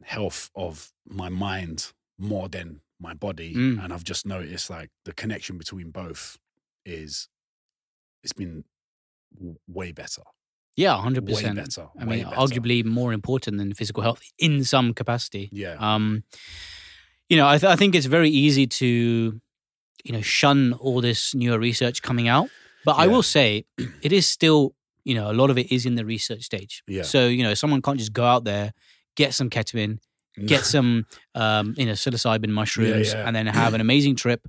health 0.02 0.50
of 0.54 0.92
my 1.08 1.28
mind 1.28 1.92
more 2.18 2.48
than 2.48 2.80
my 3.00 3.14
body. 3.14 3.54
Mm. 3.54 3.82
And 3.82 3.92
I've 3.92 4.04
just 4.04 4.26
noticed 4.26 4.68
like 4.68 4.90
the 5.04 5.14
connection 5.14 5.56
between 5.56 5.90
both 5.90 6.38
is, 6.84 7.28
it's 8.22 8.32
been 8.32 8.64
w- 9.34 9.56
way 9.68 9.92
better. 9.92 10.22
Yeah, 10.76 10.96
hundred 11.00 11.26
percent. 11.26 11.56
better. 11.56 11.88
I 11.98 12.04
mean, 12.04 12.24
better. 12.24 12.36
arguably 12.36 12.84
more 12.84 13.12
important 13.12 13.58
than 13.58 13.74
physical 13.74 14.02
health 14.02 14.22
in 14.38 14.64
some 14.64 14.94
capacity. 14.94 15.48
Yeah. 15.52 15.76
Um, 15.78 16.24
you 17.28 17.36
know, 17.36 17.46
I, 17.46 17.58
th- 17.58 17.70
I 17.70 17.76
think 17.76 17.94
it's 17.94 18.06
very 18.06 18.30
easy 18.30 18.66
to, 18.66 19.40
you 20.04 20.12
know, 20.12 20.20
shun 20.20 20.72
all 20.74 21.00
this 21.00 21.34
newer 21.34 21.58
research 21.58 22.02
coming 22.02 22.28
out. 22.28 22.48
But 22.84 22.96
I 22.96 23.06
will 23.08 23.22
say, 23.22 23.66
it 24.02 24.12
is 24.12 24.26
still, 24.26 24.74
you 25.04 25.14
know, 25.14 25.30
a 25.30 25.34
lot 25.34 25.50
of 25.50 25.58
it 25.58 25.70
is 25.70 25.86
in 25.86 25.96
the 25.96 26.04
research 26.04 26.42
stage. 26.42 26.82
Yeah. 26.86 27.02
So 27.02 27.26
you 27.26 27.42
know, 27.42 27.54
someone 27.54 27.82
can't 27.82 27.98
just 27.98 28.12
go 28.12 28.24
out 28.24 28.44
there, 28.44 28.72
get 29.16 29.34
some 29.34 29.50
ketamine, 29.50 29.98
get 30.46 30.64
some, 30.64 31.06
um, 31.34 31.74
you 31.76 31.86
know, 31.86 31.92
psilocybin 31.92 32.48
mushrooms, 32.48 33.12
yeah. 33.12 33.26
and 33.26 33.36
then 33.36 33.46
have 33.62 33.74
an 33.74 33.80
amazing 33.80 34.16
trip, 34.16 34.46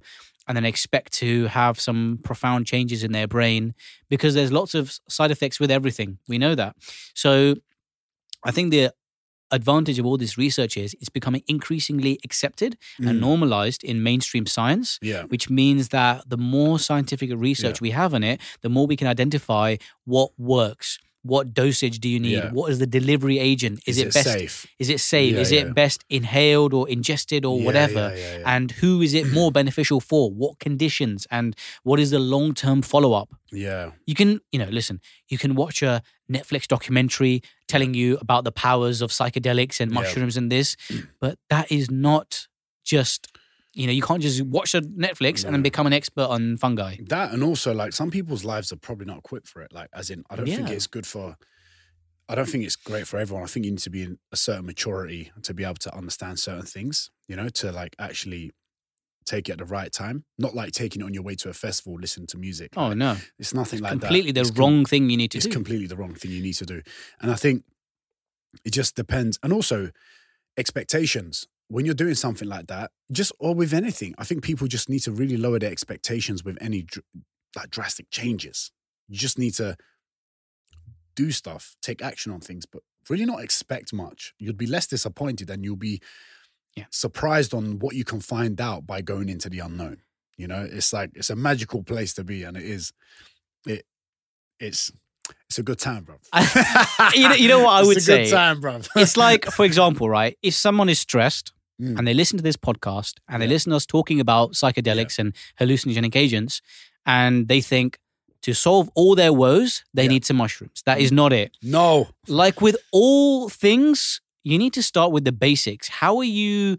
and 0.51 0.57
then 0.57 0.65
expect 0.65 1.13
to 1.13 1.45
have 1.47 1.79
some 1.79 2.19
profound 2.23 2.67
changes 2.67 3.05
in 3.05 3.13
their 3.13 3.25
brain 3.25 3.73
because 4.09 4.33
there's 4.33 4.51
lots 4.51 4.73
of 4.75 4.99
side 5.07 5.31
effects 5.31 5.61
with 5.61 5.71
everything. 5.71 6.17
We 6.27 6.37
know 6.37 6.55
that. 6.55 6.75
So 7.15 7.55
I 8.43 8.51
think 8.51 8.71
the 8.71 8.91
advantage 9.49 9.97
of 9.97 10.05
all 10.05 10.17
this 10.17 10.37
research 10.37 10.75
is 10.75 10.93
it's 10.99 11.07
becoming 11.19 11.41
increasingly 11.47 12.19
accepted 12.25 12.77
and 12.97 13.15
Mm. 13.17 13.19
normalized 13.21 13.81
in 13.81 14.03
mainstream 14.03 14.45
science 14.45 14.99
Yeah. 15.01 15.23
which 15.23 15.49
means 15.49 15.89
that 15.89 16.27
the 16.27 16.37
more 16.37 16.79
scientific 16.79 17.29
research 17.33 17.79
we 17.79 17.91
have 17.91 18.13
on 18.13 18.23
it 18.23 18.41
the 18.61 18.69
more 18.69 18.87
we 18.87 18.97
can 18.97 19.07
identify 19.07 19.77
what 20.03 20.31
works 20.37 20.99
what 21.23 21.53
dosage 21.53 21.99
do 21.99 22.09
you 22.09 22.19
need? 22.19 22.37
Yeah. 22.37 22.51
what 22.51 22.71
is 22.71 22.79
the 22.79 22.87
delivery 22.87 23.39
agent? 23.39 23.81
Is, 23.85 23.97
it, 23.97 24.13
best 24.13 24.31
safe? 24.31 24.67
is 24.79 24.89
it 24.89 24.99
safe? 24.99 25.35
Yeah, 25.35 25.41
is 25.41 25.51
yeah. 25.51 25.61
it 25.61 25.75
best 25.75 26.03
inhaled 26.09 26.73
or 26.73 26.89
ingested 26.89 27.45
or 27.45 27.61
whatever? 27.61 28.15
and 28.45 28.71
who 28.71 29.01
is 29.01 29.13
it 29.13 29.31
more 29.31 29.51
beneficial 29.59 29.99
for? 29.99 30.31
What 30.31 30.59
conditions? 30.59 31.27
And 31.29 31.55
what 31.83 31.99
is 31.99 32.11
the 32.11 32.19
long-term 32.19 32.81
follow-up? 32.81 33.29
Yeah. 33.53 33.91
you 34.05 34.15
can 34.15 34.39
you 34.53 34.59
know 34.59 34.69
listen 34.69 35.01
you 35.27 35.37
can 35.37 35.55
watch 35.55 35.81
a 35.81 36.01
netflix 36.31 36.69
documentary 36.69 37.43
telling 37.67 37.93
you 37.93 38.17
about 38.21 38.45
the 38.45 38.51
powers 38.51 39.01
of 39.01 39.09
psychedelics 39.11 39.81
and 39.81 39.91
mushrooms 39.91 40.37
and 40.37 40.49
this 40.49 40.77
but 41.19 41.37
that 41.49 41.69
is 41.69 41.91
not 41.91 42.47
just 42.85 43.27
you 43.73 43.87
know 43.87 43.93
you 43.93 44.01
can't 44.01 44.21
just 44.21 44.41
watch 44.41 44.75
a 44.75 44.81
netflix 44.81 45.45
and 45.45 45.53
then 45.53 45.61
become 45.61 45.87
an 45.87 45.93
expert 45.93 46.27
on 46.27 46.57
fungi 46.57 46.97
That 47.07 47.31
and 47.33 47.41
also 47.43 47.73
like 47.73 47.93
some 47.93 48.11
people's 48.11 48.43
lives 48.43 48.71
are 48.71 48.77
probably 48.77 49.05
not 49.05 49.19
equipped 49.19 49.47
for 49.47 49.61
it. 49.61 49.71
Like 49.73 49.89
as 49.93 50.09
in, 50.09 50.23
I 50.29 50.35
don't 50.35 50.45
think 50.45 50.67
Yeah. 50.67 50.73
it's 50.75 50.87
good 50.87 51.05
for. 51.07 51.37
I 52.29 52.35
don't 52.35 52.47
think 52.47 52.63
it's 52.63 52.75
great 52.77 53.07
for 53.07 53.17
everyone. 53.19 53.43
I 53.43 53.47
think 53.47 53.65
you 53.65 53.71
need 53.71 53.79
to 53.79 53.89
be 53.89 54.03
in 54.03 54.17
a 54.31 54.37
certain 54.37 54.65
maturity 54.65 55.31
to 55.43 55.53
be 55.53 55.63
able 55.65 55.75
to 55.75 55.93
understand 55.95 56.39
certain 56.39 56.65
things. 56.65 57.09
You 57.27 57.35
know, 57.35 57.49
to 57.49 57.71
like 57.71 57.95
actually 57.99 58.51
take 59.25 59.47
it 59.49 59.53
at 59.53 59.57
the 59.59 59.65
right 59.65 59.91
time. 59.91 60.23
Not 60.37 60.53
like 60.55 60.71
taking 60.71 61.01
it 61.01 61.05
on 61.05 61.13
your 61.13 61.23
way 61.23 61.35
to 61.35 61.49
a 61.49 61.53
festival, 61.53 61.93
listen 61.99 62.25
to 62.27 62.37
music. 62.37 62.69
oh 62.75 62.87
Like, 62.89 62.97
no 62.97 63.17
it's 63.39 63.53
nothing 63.53 63.79
like 63.81 63.91
completely 63.91 64.31
that. 64.31 64.35
the 64.35 64.41
It's 64.41 64.51
com- 64.51 64.59
wrong 64.59 64.85
thing 64.85 65.09
you 65.09 65.17
need 65.17 65.31
to 65.31 65.37
do. 65.37 65.39
it's 65.39 65.45
do 65.47 65.53
completely 65.53 65.87
the 65.87 65.95
wrong 65.95 66.13
thing 66.15 66.31
you 66.31 66.41
need 66.41 66.55
to 66.55 66.65
do. 66.65 66.81
And 67.21 67.31
I 67.31 67.35
think 67.35 67.63
it 68.65 68.71
just 68.73 68.95
depends. 68.95 69.37
And 69.43 69.53
also 69.53 69.91
expectations. 70.57 71.47
When 71.71 71.85
you're 71.85 71.95
doing 71.95 72.15
something 72.15 72.47
like 72.47 72.67
that, 72.67 72.91
just 73.11 73.31
or 73.39 73.55
with 73.55 73.73
anything, 73.73 74.13
I 74.17 74.23
think 74.25 74.43
people 74.43 74.67
just 74.67 74.89
need 74.89 74.99
to 74.99 75.11
really 75.11 75.37
lower 75.37 75.57
their 75.59 75.71
expectations 75.71 76.43
with 76.43 76.57
any 76.61 76.81
dr- 76.83 77.05
like 77.55 77.69
drastic 77.69 78.09
changes. 78.11 78.71
You 79.07 79.17
just 79.17 79.39
need 79.39 79.53
to 79.55 79.77
do 81.15 81.31
stuff, 81.31 81.75
take 81.81 82.01
action 82.01 82.31
on 82.31 82.39
things, 82.41 82.65
but 82.65 82.81
really 83.09 83.25
not 83.25 83.43
expect 83.43 83.93
much. 83.93 84.33
You'd 84.37 84.57
be 84.57 84.65
less 84.67 84.87
disappointed 84.87 85.49
and 85.49 85.63
you'll 85.63 85.75
be 85.75 86.01
Yeah. 86.77 86.85
surprised 86.91 87.53
on 87.53 87.79
what 87.79 87.95
you 87.95 88.03
can 88.05 88.21
find 88.21 88.59
out 88.61 88.85
by 88.87 89.01
going 89.01 89.27
into 89.29 89.49
the 89.49 89.59
unknown. 89.59 90.01
You 90.37 90.47
know, 90.47 90.67
it's 90.69 90.93
like 90.93 91.11
it's 91.15 91.29
a 91.29 91.35
magical 91.35 91.83
place 91.83 92.13
to 92.15 92.23
be, 92.23 92.43
and 92.43 92.55
it 92.57 92.63
is. 92.63 92.93
It 93.67 93.85
it's 94.59 94.91
it's 95.49 95.59
a 95.59 95.63
good 95.63 95.79
time, 95.79 96.03
bro. 96.05 96.15
you, 97.13 97.29
know, 97.29 97.35
you 97.35 97.47
know 97.47 97.59
what 97.63 97.71
i 97.73 97.81
would 97.87 97.97
it's 97.97 98.07
a 98.07 98.11
say 98.11 98.23
good 98.25 98.31
time, 98.31 98.59
bro. 98.61 98.79
it's 98.95 99.15
like 99.17 99.45
for 99.57 99.65
example 99.65 100.09
right 100.09 100.37
if 100.41 100.53
someone 100.53 100.89
is 100.89 100.99
stressed 100.99 101.53
Mm. 101.81 101.97
and 101.97 102.07
they 102.07 102.13
listen 102.13 102.37
to 102.37 102.43
this 102.43 102.57
podcast 102.67 103.13
and 103.27 103.41
they 103.41 103.47
listen 103.47 103.71
to 103.71 103.75
us 103.77 103.85
talking 103.87 104.19
about 104.25 104.51
psychedelics 104.53 105.17
and 105.21 105.33
hallucinogenic 105.59 106.15
agents 106.15 106.61
and 107.05 107.47
they 107.47 107.61
think 107.71 107.97
to 108.43 108.53
solve 108.53 108.89
all 108.99 109.13
their 109.15 109.33
woes 109.33 109.83
they 109.97 110.03
Yeah. 110.03 110.09
need 110.13 110.23
some 110.25 110.37
mushrooms 110.43 110.77
that 110.85 110.97
is 111.05 111.11
not 111.11 111.31
it 111.33 111.49
no, 111.77 111.87
like 112.27 112.57
with 112.67 112.77
all 112.91 113.49
things, 113.49 114.21
you 114.43 114.57
need 114.63 114.73
to 114.73 114.83
start 114.91 115.09
with 115.15 115.23
the 115.29 115.31
basics. 115.47 115.85
How 116.01 116.13
are 116.21 116.31
you 116.41 116.77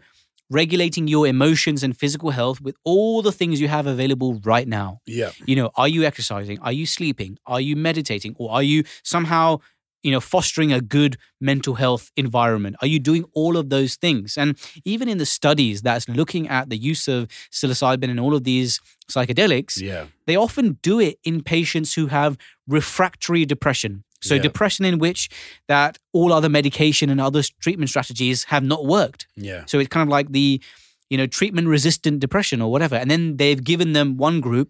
regulating 0.49 1.07
your 1.07 1.25
emotions 1.27 1.83
and 1.83 1.97
physical 1.97 2.29
health 2.31 2.61
with 2.61 2.75
all 2.83 3.21
the 3.21 3.31
things 3.31 3.59
you 3.61 3.67
have 3.67 3.87
available 3.87 4.39
right 4.43 4.67
now? 4.67 4.99
yeah, 5.05 5.31
You 5.45 5.55
know, 5.55 5.71
are 5.75 5.87
you 5.87 6.03
exercising? 6.03 6.59
Are 6.59 6.71
you 6.73 6.85
sleeping? 6.85 7.37
Are 7.45 7.61
you 7.61 7.75
meditating? 7.75 8.35
Or 8.37 8.51
are 8.51 8.63
you 8.63 8.83
somehow, 9.03 9.59
you 10.03 10.11
know, 10.11 10.19
fostering 10.19 10.71
a 10.73 10.81
good 10.81 11.17
mental 11.41 11.75
health 11.75 12.11
environment? 12.17 12.75
Are 12.81 12.87
you 12.87 12.99
doing 12.99 13.23
all 13.33 13.57
of 13.57 13.69
those 13.69 13.95
things? 13.95 14.37
And 14.37 14.57
even 14.85 15.07
in 15.09 15.17
the 15.17 15.25
studies 15.25 15.81
that's 15.81 16.07
looking 16.09 16.47
at 16.49 16.69
the 16.69 16.77
use 16.77 17.07
of 17.07 17.27
psilocybin 17.51 18.09
and 18.09 18.19
all 18.19 18.35
of 18.35 18.43
these 18.43 18.79
psychedelics, 19.09 19.81
yeah, 19.81 20.05
they 20.27 20.35
often 20.35 20.77
do 20.81 20.99
it 20.99 21.17
in 21.23 21.41
patients 21.41 21.93
who 21.95 22.07
have 22.07 22.37
refractory 22.67 23.45
depression. 23.45 24.03
So 24.21 24.35
Yeah. 24.35 24.41
depression 24.41 24.85
in 24.85 24.99
which 24.99 25.29
that 25.67 25.97
all 26.13 26.31
other 26.31 26.49
medication 26.49 27.09
and 27.09 27.19
other 27.19 27.43
treatment 27.59 27.89
strategies 27.89 28.45
have 28.45 28.63
not 28.63 28.85
worked. 28.85 29.27
yeah, 29.35 29.65
So 29.65 29.79
it's 29.79 29.89
kind 29.89 30.07
of 30.07 30.11
like 30.17 30.31
the, 30.31 30.61
you 31.09 31.17
know, 31.17 31.27
treatment 31.27 31.67
resistant 31.67 32.19
depression 32.21 32.61
or 32.61 32.71
whatever. 32.71 32.95
And 32.95 33.11
then 33.11 33.37
they've 33.37 33.61
given 33.63 33.91
them 33.93 34.15
one 34.17 34.39
group 34.39 34.69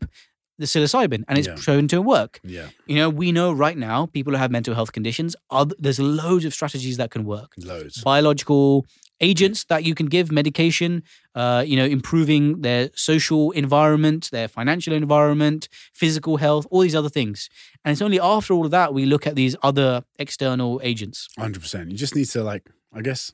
the 0.60 0.66
psilocybin 0.66 1.24
and 1.28 1.38
it's 1.38 1.48
Yeah. 1.48 1.56
shown 1.56 1.88
to 1.90 2.02
work. 2.02 2.40
yeah. 2.44 2.70
You 2.86 2.96
know, 2.96 3.10
we 3.10 3.32
know 3.32 3.52
right 3.52 3.78
now 3.78 4.06
people 4.06 4.34
who 4.34 4.40
have 4.40 4.52
mental 4.52 4.76
health 4.76 4.92
conditions, 4.92 5.36
oth- 5.50 5.74
there's 5.80 6.00
loads 6.00 6.46
of 6.46 6.54
strategies 6.54 6.98
that 6.98 7.10
can 7.12 7.24
work 7.26 7.54
Loads. 7.58 8.02
biological 8.04 8.86
agents 9.22 9.64
that 9.66 9.84
you 9.84 9.96
can 9.96 10.08
give 10.08 10.32
medication 10.32 11.02
uh, 11.36 11.64
you 11.66 11.78
know 11.78 11.86
improving 11.86 12.62
their 12.62 12.90
social 12.96 13.52
environment 13.52 14.30
their 14.32 14.48
financial 14.48 14.94
environment 14.94 15.70
physical 15.94 16.38
health 16.38 16.66
all 16.72 16.82
these 16.82 16.96
other 16.96 17.10
things 17.10 17.48
and 17.86 17.92
it's 17.94 18.02
only 18.02 18.20
after 18.20 18.54
all 18.54 18.66
of 18.66 18.72
that 18.72 18.94
we 18.94 19.06
look 19.06 19.26
at 19.26 19.36
these 19.36 19.56
other 19.64 20.04
external 20.20 20.80
agents 20.84 21.28
Hundred 21.38 21.62
percent. 21.62 21.90
You 21.92 21.98
just 21.98 22.16
need 22.16 22.26
to 22.32 22.44
like, 22.44 22.64
I 22.92 23.02
guess, 23.02 23.32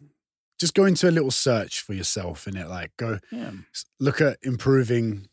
just 0.59 0.73
go 0.75 0.85
into 0.85 1.07
a 1.09 1.13
little 1.17 1.31
search 1.31 1.81
for 1.81 1.93
yourself 1.93 2.47
in 2.47 2.55
it. 2.57 2.67
Like, 2.67 2.91
go 2.97 3.19
yeah 3.31 3.51
look 3.99 4.21
at 4.21 4.37
improving. 4.43 5.27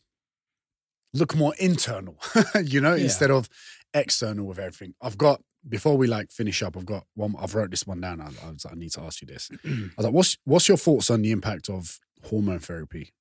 Look 1.18 1.34
more 1.34 1.55
internal, 1.59 2.18
you 2.64 2.80
know, 2.80 2.94
Yeah. 2.94 3.05
instead 3.05 3.30
of 3.30 3.48
external 3.94 4.47
with 4.47 4.59
everything. 4.59 4.94
I've 5.01 5.16
got 5.18 5.40
before 5.68 5.97
we 5.97 6.06
like 6.06 6.30
finish 6.30 6.62
up. 6.62 6.76
I've 6.76 6.86
got 6.86 7.05
one. 7.14 7.34
I've 7.40 7.55
wrote 7.55 7.70
this 7.70 7.86
one 7.86 8.01
down. 8.01 8.20
I, 8.20 8.26
I, 8.47 8.51
was, 8.52 8.64
like, 8.64 8.74
I 8.74 8.76
need 8.76 8.93
to 8.93 9.01
ask 9.02 9.20
you 9.22 9.26
this. 9.28 9.51
I 9.64 9.68
was 9.97 10.05
like, 10.06 10.12
what's 10.12 10.36
what's 10.44 10.68
your 10.68 10.76
thoughts 10.76 11.10
on 11.10 11.22
the 11.22 11.30
impact 11.32 11.68
of 11.68 11.98
hormone 12.24 12.60
therapy 12.60 13.12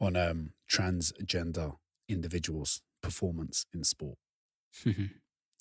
on 0.00 0.16
um, 0.16 0.52
transgender 0.70 1.74
individuals' 2.08 2.82
performance 3.02 3.66
in 3.74 3.84
sport? 3.84 4.18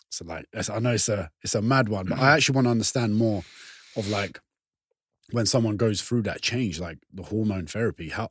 So 0.09 0.23
like 0.23 0.45
I 0.69 0.79
know 0.79 0.91
it's 0.93 1.09
a 1.09 1.29
it's 1.43 1.53
a 1.53 1.61
mad 1.61 1.89
one, 1.89 2.05
but 2.07 2.17
I 2.17 2.31
actually 2.35 2.55
want 2.55 2.65
to 2.67 2.71
understand 2.71 3.17
more 3.17 3.43
of 3.97 4.07
like 4.07 4.39
when 5.31 5.45
someone 5.45 5.75
goes 5.75 6.01
through 6.01 6.21
that 6.23 6.41
change, 6.41 6.79
like 6.79 6.99
the 7.13 7.23
hormone 7.23 7.67
therapy, 7.67 8.07
how 8.09 8.29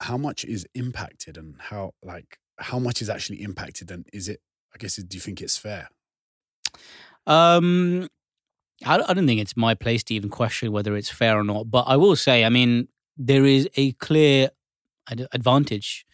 how 0.00 0.16
much 0.16 0.44
is 0.44 0.66
impacted 0.74 1.36
and 1.36 1.56
how 1.58 1.92
like 2.02 2.38
how 2.58 2.78
much 2.78 3.00
is 3.02 3.08
actually 3.10 3.42
impacted 3.42 3.90
and 3.90 4.06
is 4.12 4.28
it 4.28 4.40
I 4.74 4.78
guess 4.78 4.96
do 4.96 5.16
you 5.16 5.20
think 5.20 5.40
it's 5.40 5.56
fair? 5.56 5.88
um 7.26 8.08
I, 8.84 8.94
I 9.08 9.12
don't 9.14 9.26
think 9.26 9.40
it's 9.40 9.56
my 9.56 9.74
place 9.74 10.02
to 10.04 10.14
even 10.14 10.30
question 10.30 10.72
whether 10.72 10.96
it's 10.96 11.10
fair 11.10 11.38
or 11.38 11.44
not 11.44 11.70
but 11.70 11.84
i 11.86 11.96
will 11.96 12.16
say 12.16 12.44
i 12.44 12.48
mean 12.48 12.88
there 13.16 13.44
is 13.44 13.68
a 13.76 13.92
clear 13.92 14.50
ad- 15.10 15.26
advantage 15.32 16.06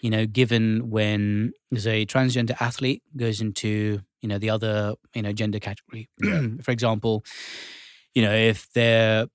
you 0.00 0.10
know 0.10 0.26
given 0.26 0.90
when 0.90 1.52
there's 1.70 1.86
a 1.86 2.06
transgender 2.06 2.60
athlete 2.60 3.02
goes 3.16 3.40
into 3.40 4.00
you 4.20 4.28
know 4.28 4.38
the 4.38 4.50
other 4.50 4.94
you 5.14 5.22
know 5.22 5.32
gender 5.32 5.58
category 5.58 6.08
Yeah. 6.22 6.42
for 6.62 6.70
example 6.70 7.24
you 8.14 8.22
know 8.22 8.32
if 8.32 8.70
they're 8.74 9.26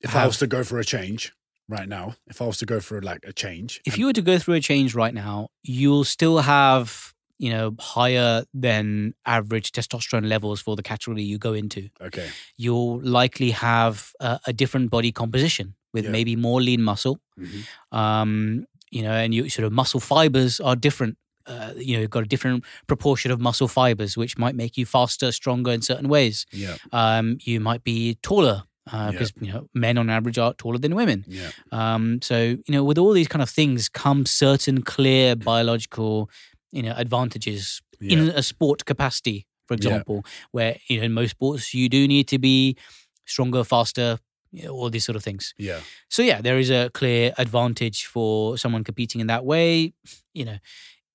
If 0.00 0.14
I 0.14 0.20
Have- 0.20 0.28
was 0.28 0.38
to 0.38 0.46
go 0.46 0.62
for 0.62 0.78
a 0.78 0.84
change 0.84 1.32
right 1.68 1.88
now, 1.88 2.14
if 2.26 2.40
I 2.40 2.46
was 2.46 2.58
to 2.58 2.66
go 2.66 2.80
for 2.80 3.00
like 3.02 3.20
a 3.26 3.32
change, 3.32 3.80
if 3.86 3.98
you 3.98 4.06
were 4.06 4.12
to 4.12 4.22
go 4.22 4.38
through 4.38 4.54
a 4.54 4.60
change 4.60 4.94
right 4.94 5.14
now, 5.14 5.48
you'll 5.62 6.04
still 6.04 6.38
have, 6.38 7.12
you 7.38 7.50
know, 7.50 7.74
higher 7.80 8.44
than 8.54 9.14
average 9.24 9.72
testosterone 9.72 10.26
levels 10.28 10.60
for 10.60 10.76
the 10.76 10.82
category 10.82 11.22
you 11.22 11.38
go 11.38 11.52
into. 11.52 11.88
okay, 12.00 12.28
You'll 12.56 13.00
likely 13.02 13.50
have 13.50 14.12
a, 14.20 14.40
a 14.46 14.52
different 14.52 14.90
body 14.90 15.12
composition, 15.12 15.74
with 15.92 16.04
Yeah. 16.04 16.10
maybe 16.10 16.36
more 16.36 16.60
lean 16.62 16.82
muscle. 16.82 17.18
Mhm. 17.38 17.64
Um, 17.92 18.66
you 18.90 19.02
know, 19.02 19.12
and 19.12 19.34
you 19.34 19.48
sort 19.48 19.66
of 19.66 19.72
muscle 19.72 20.00
fibers 20.00 20.60
are 20.60 20.76
different. 20.76 21.16
Uh, 21.46 21.72
you 21.76 21.94
know, 21.94 22.00
you've 22.00 22.10
got 22.10 22.22
a 22.24 22.26
different 22.26 22.64
proportion 22.86 23.30
of 23.30 23.40
muscle 23.40 23.68
fibers, 23.68 24.16
which 24.16 24.36
might 24.38 24.54
make 24.54 24.76
you 24.76 24.84
faster, 24.86 25.30
stronger 25.32 25.70
in 25.72 25.80
certain 25.82 26.08
ways. 26.08 26.44
Yeah. 26.52 26.76
Um, 26.92 27.38
you 27.42 27.60
might 27.60 27.84
be 27.84 28.14
taller 28.22 28.64
Because 28.86 29.32
you 29.40 29.52
know 29.52 29.68
men 29.74 29.98
on 29.98 30.08
average 30.08 30.38
are 30.38 30.54
taller 30.54 30.78
than 30.78 30.94
women. 30.94 31.24
Yeah. 31.26 31.50
Um, 31.72 32.20
so 32.22 32.38
you 32.40 32.64
know, 32.68 32.84
with 32.84 32.98
all 32.98 33.12
these 33.12 33.28
kind 33.28 33.42
of 33.42 33.50
things 33.50 33.88
come 33.88 34.24
certain 34.26 34.82
clear 34.82 35.34
biological, 35.36 36.30
you 36.70 36.82
know, 36.82 36.94
advantages 36.96 37.82
Yeah. 38.00 38.12
in 38.12 38.28
a 38.28 38.42
sport 38.42 38.84
capacity, 38.84 39.46
for 39.66 39.74
example, 39.74 40.24
where 40.52 40.76
you 40.88 40.98
know 40.98 41.04
in 41.06 41.12
most 41.12 41.30
sports 41.32 41.74
you 41.74 41.88
do 41.88 42.06
need 42.06 42.28
to 42.28 42.38
be 42.38 42.76
stronger, 43.24 43.64
faster, 43.64 44.18
you 44.52 44.62
know, 44.64 44.70
all 44.70 44.88
these 44.90 45.04
sort 45.04 45.16
of 45.16 45.24
things. 45.24 45.52
Yeah. 45.58 45.80
So 46.08 46.22
yeah, 46.22 46.40
there 46.40 46.58
is 46.60 46.70
a 46.70 46.90
clear 46.94 47.32
advantage 47.38 48.06
for 48.06 48.56
someone 48.58 48.84
competing 48.84 49.20
in 49.20 49.26
that 49.26 49.44
way. 49.44 49.92
You 50.32 50.44
know, 50.44 50.58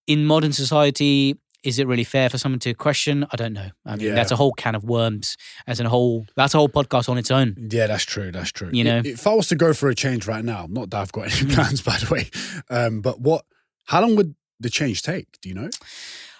in 0.07 0.26
modern 0.26 0.52
society. 0.53 1.38
Is 1.64 1.78
it 1.78 1.86
really 1.88 2.04
fair 2.04 2.30
for 2.30 2.38
someone 2.38 2.60
to 2.60 2.74
question? 2.74 3.26
I 3.32 3.36
don't 3.36 3.54
know. 3.54 3.70
I 3.86 3.96
mean, 3.96 4.08
Yeah. 4.08 4.16
that's 4.16 4.32
a 4.32 4.36
whole 4.36 4.52
can 4.54 4.74
of 4.76 4.84
worms. 4.84 5.38
As 5.68 5.80
a 5.80 5.88
whole, 5.88 6.26
that's 6.36 6.54
a 6.56 6.58
whole 6.58 6.70
podcast 6.70 7.08
on 7.08 7.18
its 7.18 7.30
own. 7.30 7.56
Yeah, 7.72 7.88
that's 7.88 8.04
true. 8.04 8.32
That's 8.32 8.52
true. 8.52 8.70
You 8.74 8.84
know? 8.84 9.02
If 9.06 9.28
I 9.28 9.34
was 9.34 9.48
to 9.50 9.56
go 9.56 9.74
for 9.74 9.90
a 9.90 9.96
change 9.96 10.26
right 10.28 10.44
now, 10.44 10.66
not 10.70 10.90
that 10.90 10.98
I've 11.02 11.12
got 11.12 11.32
any 11.32 11.52
plans, 11.54 11.82
by 11.82 11.98
the 11.98 12.08
way, 12.12 12.30
um, 12.70 13.02
but 13.02 13.22
what? 13.22 13.46
How 13.86 14.02
long 14.02 14.16
would 14.16 14.36
the 14.60 14.70
change 14.70 15.02
take? 15.04 15.28
Do 15.42 15.50
you 15.50 15.56
know? 15.56 15.70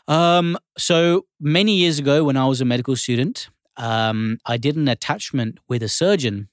Um, 0.08 0.58
so 0.78 1.26
many 1.40 1.76
years 1.78 2.00
ago, 2.00 2.24
when 2.24 2.36
I 2.38 2.46
was 2.48 2.60
a 2.62 2.66
medical 2.66 2.96
student, 2.96 3.50
um, 3.78 4.40
I 4.46 4.58
did 4.58 4.76
an 4.76 4.88
attachment 4.88 5.60
with 5.70 5.84
a 5.84 5.90
surgeon 5.90 6.50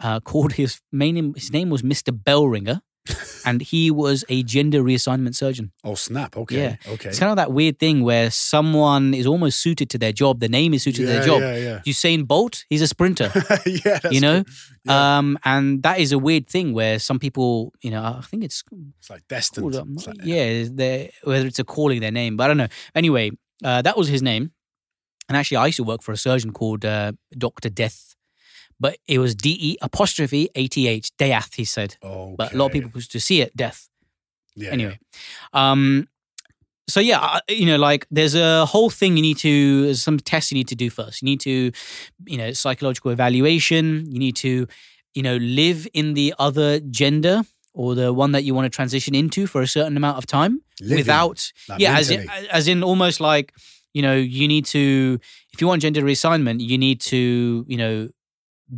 uh, 0.00 0.20
called 0.24 0.52
his 0.54 0.80
main 0.92 1.14
name, 1.16 1.34
his 1.34 1.52
name 1.52 1.68
was 1.70 1.82
Mr. 1.82 2.12
Bellringer, 2.16 2.80
and 3.44 3.60
he 3.60 3.90
was 3.90 4.24
a 4.30 4.42
gender 4.42 4.82
reassignment 4.82 5.34
surgeon. 5.34 5.72
Oh 5.84 5.94
snap! 5.94 6.36
Okay. 6.36 6.56
Yeah. 6.56 6.76
Okay. 6.88 7.10
It's 7.10 7.18
kind 7.18 7.30
of 7.30 7.36
that 7.36 7.52
weird 7.52 7.78
thing 7.78 8.02
where 8.02 8.30
someone 8.30 9.12
is 9.12 9.26
almost 9.26 9.60
suited 9.60 9.90
to 9.90 9.98
their 9.98 10.12
job. 10.12 10.40
The 10.40 10.48
name 10.48 10.72
is 10.72 10.82
suited 10.84 11.02
to 11.02 11.06
their 11.06 11.22
job. 11.24 11.40
Yeah. 11.42 11.80
Usain 11.86 12.26
Bolt, 12.26 12.64
he's 12.70 12.80
a 12.82 12.86
sprinter. 12.88 13.30
Yeah. 13.66 14.00
yeah. 14.04 14.10
You 14.10 14.20
know. 14.20 14.44
Yeah. 14.84 15.18
um, 15.18 15.38
and 15.44 15.82
that 15.82 15.98
is 16.00 16.12
a 16.12 16.18
weird 16.18 16.48
thing 16.48 16.72
where 16.72 16.98
some 16.98 17.18
people, 17.18 17.72
you 17.82 17.90
know, 17.90 18.02
I 18.02 18.20
think 18.22 18.42
it's 18.44 18.62
it's 18.98 19.10
like 19.10 19.26
destined. 19.28 19.64
called, 19.72 19.76
um, 19.76 19.94
It's 19.96 20.06
like- 20.06 20.16
yeah, 20.24 21.06
whether 21.24 21.46
it's 21.46 21.58
a 21.58 21.64
calling 21.64 22.00
their 22.00 22.10
name, 22.12 22.36
but 22.36 22.44
I 22.44 22.48
don't 22.48 22.56
know. 22.58 22.68
Anyway, 22.94 23.30
uh, 23.62 23.82
that 23.82 23.96
was 23.96 24.08
his 24.08 24.22
name. 24.22 24.52
And 25.28 25.36
actually, 25.38 25.56
I 25.58 25.66
used 25.66 25.76
to 25.76 25.84
work 25.84 26.02
for 26.02 26.12
a 26.12 26.16
surgeon 26.18 26.52
called 26.52 26.84
uh, 26.84 27.12
Dr. 27.36 27.70
Death, 27.70 28.13
but 28.78 28.98
it 29.06 29.18
was 29.18 29.34
D 29.34 29.56
E 29.60 29.76
apostrophe 29.80 30.48
A 30.54 30.66
T 30.68 30.88
H, 30.88 31.16
Death, 31.16 31.54
he 31.54 31.64
said. 31.64 31.96
Okay. 32.02 32.34
But 32.36 32.52
a 32.52 32.56
lot 32.56 32.66
of 32.66 32.72
people 32.72 32.90
used 32.94 33.12
to 33.12 33.20
see 33.20 33.40
it, 33.40 33.56
Death. 33.56 33.88
Yeah. 34.56 34.70
Anyway, 34.70 34.98
um, 35.52 36.08
so 36.86 37.00
yeah, 37.00 37.40
you 37.48 37.66
know, 37.66 37.76
like 37.76 38.06
there's 38.10 38.34
a 38.34 38.66
whole 38.66 38.90
thing 38.90 39.16
you 39.16 39.22
need 39.22 39.38
to, 39.38 39.84
there's 39.84 40.02
some 40.02 40.18
tests 40.18 40.52
you 40.52 40.56
need 40.56 40.68
to 40.68 40.76
do 40.76 40.90
first. 40.90 41.22
You 41.22 41.26
need 41.26 41.40
to, 41.40 41.72
you 42.26 42.38
know, 42.38 42.52
psychological 42.52 43.10
evaluation. 43.10 44.06
You 44.12 44.18
need 44.18 44.36
to, 44.36 44.68
you 45.14 45.22
know, 45.22 45.36
live 45.36 45.88
in 45.94 46.14
the 46.14 46.34
other 46.38 46.80
gender 46.80 47.42
or 47.72 47.94
the 47.94 48.12
one 48.12 48.32
that 48.32 48.44
you 48.44 48.54
want 48.54 48.66
to 48.66 48.70
transition 48.70 49.14
into 49.14 49.46
for 49.46 49.62
a 49.62 49.66
certain 49.66 49.96
amount 49.96 50.18
of 50.18 50.26
time 50.26 50.60
Living, 50.80 50.98
without, 50.98 51.50
like 51.68 51.80
yeah, 51.80 51.98
as 51.98 52.10
in, 52.10 52.28
as 52.52 52.68
in 52.68 52.82
almost 52.84 53.18
like, 53.20 53.52
you 53.94 54.02
know, 54.02 54.14
you 54.14 54.46
need 54.46 54.66
to, 54.66 55.18
if 55.52 55.60
you 55.60 55.66
want 55.66 55.82
gender 55.82 56.02
reassignment, 56.02 56.60
you 56.60 56.78
need 56.78 57.00
to, 57.00 57.64
you 57.66 57.76
know, 57.76 58.08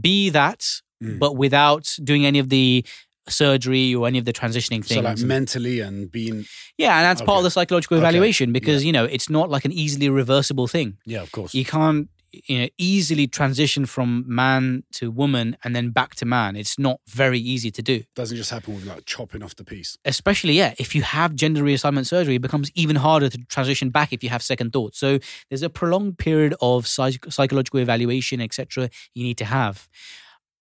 be 0.00 0.30
that, 0.30 0.64
Mm. 1.02 1.18
but 1.18 1.36
without 1.36 1.94
doing 2.02 2.24
any 2.24 2.38
of 2.38 2.48
the 2.48 2.82
surgery 3.28 3.94
or 3.94 4.06
any 4.06 4.18
of 4.18 4.24
the 4.24 4.32
transitioning 4.32 4.82
things. 4.84 4.94
So 4.94 5.00
like 5.00 5.18
mentally 5.18 5.80
and 5.80 6.10
being 6.10 6.46
Yeah, 6.78 6.96
and 6.96 7.04
that's 7.04 7.20
part 7.20 7.38
of 7.38 7.44
the 7.44 7.50
psychological 7.50 7.96
Okay. 7.98 8.02
evaluation 8.06 8.52
because 8.52 8.84
you 8.84 8.92
know 8.92 9.04
it's 9.04 9.28
not 9.28 9.50
like 9.50 9.64
an 9.64 9.72
easily 9.72 10.08
reversible 10.08 10.66
thing. 10.68 10.96
yeah, 11.04 11.22
of 11.22 11.32
course. 11.32 11.52
You 11.54 11.64
can't 11.64 12.08
you 12.46 12.58
know 12.60 12.68
easily 12.78 13.26
transition 13.26 13.86
from 13.86 14.24
man 14.26 14.84
to 14.92 15.10
woman 15.10 15.56
and 15.64 15.74
then 15.74 15.90
back 15.90 16.14
to 16.16 16.24
man. 16.24 16.56
It's 16.56 16.78
not 16.78 17.00
very 17.08 17.38
easy 17.38 17.70
to 17.70 17.82
do. 17.82 18.02
Doesn't 18.14 18.36
just 18.36 18.50
happen 18.50 18.74
with 18.74 18.84
like 18.86 19.04
chopping 19.06 19.42
off 19.42 19.56
the 19.56 19.64
piece. 19.64 19.96
Especially 20.04 20.54
yeah, 20.54 20.74
if 20.78 20.94
you 20.94 21.02
have 21.02 21.34
gender 21.34 21.62
reassignment 21.62 22.06
surgery, 22.06 22.36
it 22.36 22.42
becomes 22.42 22.70
even 22.74 22.96
harder 22.96 23.28
to 23.28 23.38
transition 23.48 23.90
back 23.90 24.12
if 24.12 24.22
you 24.22 24.28
have 24.30 24.42
second 24.42 24.72
thoughts. 24.72 24.98
So 24.98 25.18
there's 25.48 25.62
a 25.62 25.70
prolonged 25.70 26.18
period 26.18 26.54
of 26.60 26.86
psych- 26.86 27.24
psychological 27.30 27.80
evaluation, 27.80 28.40
etc. 28.40 28.90
You 29.14 29.24
need 29.24 29.38
to 29.38 29.44
have. 29.44 29.88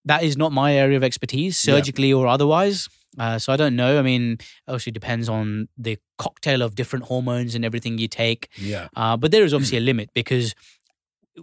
That 0.06 0.24
is 0.24 0.38
not 0.38 0.52
my 0.52 0.74
area 0.76 0.98
of 0.98 1.04
expertise, 1.04 1.64
Yeah. 1.66 1.76
surgically 1.76 2.14
or 2.14 2.28
otherwise. 2.28 2.88
Uh, 3.18 3.40
so 3.40 3.54
I 3.54 3.56
don't 3.56 3.78
know. 3.78 3.98
I 3.98 4.02
mean, 4.02 4.40
obviously 4.68 4.92
depends 4.92 5.30
on 5.30 5.70
the 5.78 5.98
cocktail 6.18 6.62
of 6.62 6.76
different 6.76 7.06
hormones 7.06 7.56
and 7.56 7.64
everything 7.64 7.98
you 7.98 8.10
take. 8.10 8.50
Yeah. 8.58 8.90
Uh, 8.96 9.16
but 9.16 9.32
there 9.32 9.46
is 9.46 9.54
obviously 9.54 9.78
a 9.78 9.82
limit 9.82 10.10
because 10.14 10.54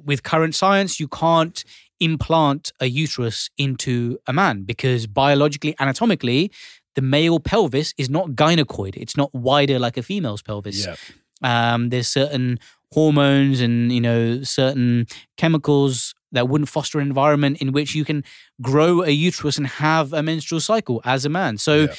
with 0.05 0.23
current 0.23 0.55
science, 0.55 0.99
you 1.01 1.09
can't 1.09 1.65
implant 2.01 2.73
a 2.81 2.87
uterus 2.87 3.51
into 3.59 4.19
a 4.27 4.33
man 4.33 4.63
because 4.65 5.07
biologically, 5.07 5.75
anatomically, 5.81 6.51
the 6.95 7.03
male 7.03 7.39
pelvis 7.41 7.95
is 7.97 8.11
not 8.11 8.31
gynecoid. 8.31 8.97
It's 8.97 9.17
not 9.17 9.33
wider 9.35 9.79
like 9.79 9.97
a 9.97 10.03
female's 10.03 10.43
pelvis. 10.43 10.85
Yeah. 10.87 10.97
Um, 11.43 11.89
there's 11.91 12.09
certain 12.09 12.59
hormones 12.93 13.61
and 13.61 13.91
you 13.91 14.01
know 14.01 14.43
certain 14.43 15.07
chemicals 15.39 16.15
that 16.33 16.49
wouldn't 16.49 16.69
foster 16.69 16.99
an 17.01 17.07
environment 17.07 17.59
in 17.61 17.73
which 17.73 17.95
you 17.95 18.05
can 18.05 18.23
grow 18.61 19.03
a 19.03 19.11
uterus 19.11 19.57
and 19.59 19.67
have 19.67 20.13
a 20.13 20.23
menstrual 20.23 20.61
cycle 20.61 21.01
as 21.05 21.25
a 21.25 21.29
man. 21.29 21.59
So 21.59 21.75
Yeah. 21.85 21.95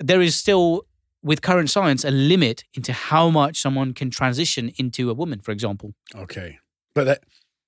there 0.00 0.20
is 0.20 0.34
still 0.36 0.86
with 1.22 1.40
current 1.42 1.70
science 1.70 2.04
a 2.04 2.10
limit 2.10 2.64
into 2.74 2.92
how 2.92 3.30
much 3.30 3.60
someone 3.60 3.94
can 3.94 4.10
transition 4.10 4.72
into 4.76 5.10
a 5.10 5.14
woman, 5.14 5.40
for 5.40 5.52
example. 5.52 5.94
Okay. 6.14 6.58
But 6.94 7.04
that, 7.04 7.24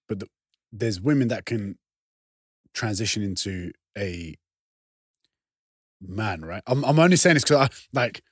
but 0.08 0.20
the, 0.20 0.28
there's 0.72 1.00
women 1.00 1.28
that 1.28 1.44
can 1.46 1.78
transition 2.74 3.22
into 3.22 3.72
a 3.96 4.34
man, 6.00 6.44
right? 6.44 6.62
I'm 6.66 6.84
I'm 6.84 6.98
only 6.98 7.16
saying 7.16 7.34
this 7.34 7.44
because 7.44 7.68
I 7.68 7.74
like 7.92 8.22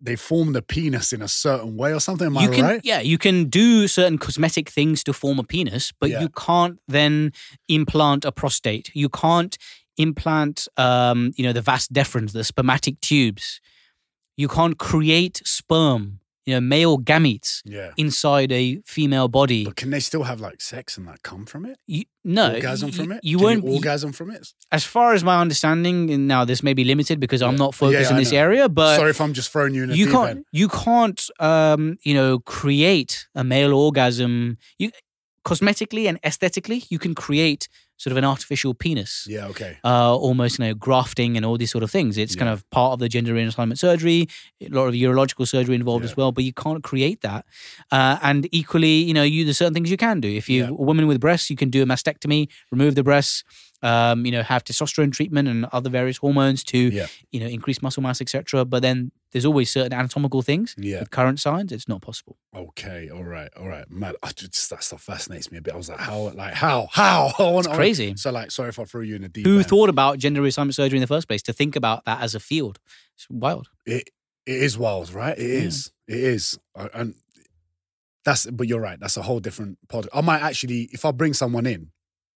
they 0.00 0.16
form 0.16 0.52
the 0.52 0.62
penis 0.62 1.12
in 1.12 1.22
a 1.22 1.28
certain 1.28 1.76
way 1.76 1.92
or 1.94 2.00
something. 2.00 2.26
Am 2.26 2.36
I 2.38 2.42
you 2.44 2.50
can 2.50 2.64
right? 2.64 2.80
yeah, 2.84 3.00
you 3.00 3.18
can 3.18 3.44
do 3.48 3.86
certain 3.88 4.18
cosmetic 4.18 4.68
things 4.68 5.02
to 5.04 5.12
form 5.12 5.38
a 5.38 5.44
penis, 5.44 5.92
but 6.00 6.10
Yeah. 6.10 6.20
you 6.22 6.28
can't 6.28 6.80
then 6.88 7.32
implant 7.68 8.24
a 8.24 8.32
prostate. 8.32 8.90
You 8.94 9.08
can't 9.08 9.56
implant 9.96 10.68
um, 10.76 11.32
you 11.36 11.44
know, 11.44 11.52
the 11.52 11.62
vas 11.62 11.88
deferens, 11.88 12.32
the 12.32 12.44
spermatic 12.44 13.00
tubes. 13.00 13.60
You 14.36 14.48
can't 14.48 14.78
create 14.78 15.42
sperm, 15.44 16.20
you 16.48 16.54
know, 16.54 16.60
male 16.76 16.96
gametes 17.10 17.50
Yeah. 17.76 17.90
inside 17.96 18.50
a 18.52 18.64
female 18.86 19.28
body. 19.28 19.64
But 19.64 19.76
can 19.76 19.90
they 19.90 20.00
still 20.00 20.22
have 20.30 20.40
like 20.48 20.60
sex 20.62 20.96
and 20.96 21.04
like 21.06 21.22
come 21.22 21.44
from 21.46 21.62
it? 21.70 21.76
You, 21.86 22.04
no, 22.24 22.44
orgasm 22.54 22.90
from 22.98 23.12
it? 23.12 23.20
You 23.22 23.36
Can 23.38 23.44
won't. 23.46 23.64
you 23.64 23.72
orgasm 23.74 24.12
from 24.12 24.30
it? 24.30 24.44
as 24.72 24.84
far 24.84 25.08
as 25.16 25.22
my 25.22 25.36
understanding, 25.44 26.10
and 26.14 26.26
now 26.34 26.42
this 26.50 26.62
may 26.62 26.74
be 26.74 26.84
limited 26.84 27.16
because 27.20 27.42
I'm 27.46 27.56
not 27.56 27.74
focused 27.74 28.10
Yeah, 28.10 28.16
in 28.16 28.22
this 28.22 28.32
know. 28.32 28.38
area, 28.46 28.68
but 28.68 28.96
Sorry 28.96 29.10
if 29.10 29.20
I'm 29.20 29.34
just 29.40 29.50
throwing 29.52 29.74
you 29.74 29.82
in 29.84 29.90
a 29.90 29.94
you 29.94 30.06
can't 30.16 30.30
end. 30.30 30.44
you 30.60 30.68
can't 30.68 31.20
um 31.40 31.82
you 32.08 32.14
know 32.14 32.38
create 32.40 33.28
a 33.34 33.44
male 33.44 33.74
orgasm 33.74 34.56
you 34.78 34.90
cosmetically 35.44 36.06
and 36.08 36.18
aesthetically 36.24 36.84
you 36.90 36.98
can 36.98 37.14
create 37.14 37.68
sort 37.98 38.12
of 38.12 38.16
an 38.16 38.24
artificial 38.24 38.72
penis 38.74 39.26
Yeah. 39.28 39.46
Okay. 39.52 39.76
uh 39.84 40.14
almost 40.16 40.58
you 40.58 40.64
know 40.64 40.74
grafting 40.74 41.36
and 41.36 41.44
all 41.44 41.58
these 41.58 41.70
sort 41.70 41.84
of 41.84 41.90
things 41.90 42.16
it's 42.16 42.34
kind 42.36 42.48
of 42.48 42.58
part 42.70 42.92
of 42.94 42.98
the 43.00 43.08
gender 43.08 43.34
reassignment 43.34 43.78
surgery 43.78 44.28
a 44.62 44.68
lot 44.68 44.86
of 44.86 44.94
urological 44.94 45.46
surgery 45.46 45.74
involved 45.74 46.04
Yeah. 46.04 46.10
as 46.12 46.16
well 46.16 46.32
but 46.32 46.44
you 46.44 46.52
can't 46.64 46.82
create 46.90 47.20
that 47.28 47.44
uh 47.92 48.16
and 48.22 48.48
equally 48.60 48.96
you 49.08 49.14
know 49.14 49.24
you 49.34 49.44
there's 49.44 49.58
certain 49.58 49.74
things 49.74 49.90
you 49.90 49.96
can 50.08 50.20
do 50.20 50.28
if 50.42 50.48
you 50.48 50.62
Yeah. 50.62 50.68
a 50.70 50.74
woman 50.90 51.06
with 51.06 51.20
breasts 51.20 51.50
you 51.50 51.56
can 51.56 51.70
do 51.76 51.82
a 51.82 51.86
mastectomy 51.86 52.48
remove 52.70 52.94
the 52.94 53.02
breasts 53.04 53.44
um, 53.80 54.26
you 54.26 54.32
know, 54.32 54.42
have 54.42 54.64
testosterone 54.64 55.12
treatment 55.12 55.46
and 55.46 55.64
other 55.66 55.88
various 55.88 56.16
hormones 56.16 56.64
to, 56.64 56.78
Yeah. 56.78 57.06
you 57.30 57.38
know, 57.38 57.46
increase 57.46 57.80
muscle 57.80 58.02
mass, 58.02 58.20
etc. 58.20 58.64
But 58.64 58.82
then 58.82 59.12
there's 59.32 59.44
always 59.44 59.70
certain 59.70 59.92
anatomical 59.92 60.40
things. 60.42 60.74
Yeah. 60.78 61.00
With 61.00 61.10
current 61.10 61.38
science, 61.40 61.70
it's 61.72 61.86
not 61.88 62.00
possible. 62.02 62.38
Okay. 62.56 63.10
All 63.10 63.24
right. 63.24 63.50
All 63.58 63.68
right. 63.68 63.88
Man, 63.90 64.14
I 64.22 64.30
just 64.32 64.70
that 64.70 64.82
stuff 64.82 65.02
fascinates 65.02 65.50
me 65.52 65.58
a 65.58 65.60
bit. 65.60 65.74
I 65.74 65.76
was 65.76 65.88
like, 65.90 65.98
how? 66.00 66.30
Like 66.30 66.54
how? 66.54 66.88
How? 66.90 67.32
I 67.38 67.42
want, 67.50 67.66
It's 67.66 67.76
crazy. 67.76 68.14
So 68.16 68.30
like, 68.30 68.50
sorry 68.50 68.70
if 68.70 68.78
I 68.78 68.84
threw 68.84 69.02
you 69.02 69.16
in 69.16 69.24
a 69.24 69.28
deep. 69.28 69.46
Who 69.46 69.58
end. 69.58 69.66
thought 69.66 69.88
about 69.90 70.18
gender 70.18 70.40
reassignment 70.40 70.74
surgery 70.74 70.96
in 70.98 71.02
the 71.02 71.06
first 71.06 71.28
place? 71.28 71.42
To 71.42 71.52
think 71.52 71.76
about 71.76 72.04
that 72.06 72.20
as 72.22 72.34
a 72.34 72.40
field, 72.40 72.78
it's 73.16 73.26
wild. 73.28 73.68
it? 73.86 74.10
It 74.46 74.62
is 74.62 74.78
wild, 74.78 75.12
right? 75.12 75.36
It 75.38 75.46
Yeah. 75.46 75.66
is. 75.66 75.92
It 76.06 76.16
is. 76.18 76.58
And 76.94 77.14
that's. 78.24 78.46
But 78.46 78.66
you're 78.68 78.80
right. 78.80 78.98
That's 78.98 79.16
a 79.16 79.22
whole 79.22 79.40
different 79.40 79.78
pod. 79.88 80.08
I 80.14 80.20
might 80.20 80.40
actually, 80.42 80.88
if 80.92 81.04
I 81.04 81.10
bring 81.10 81.34
someone 81.34 81.66
in 81.66 81.90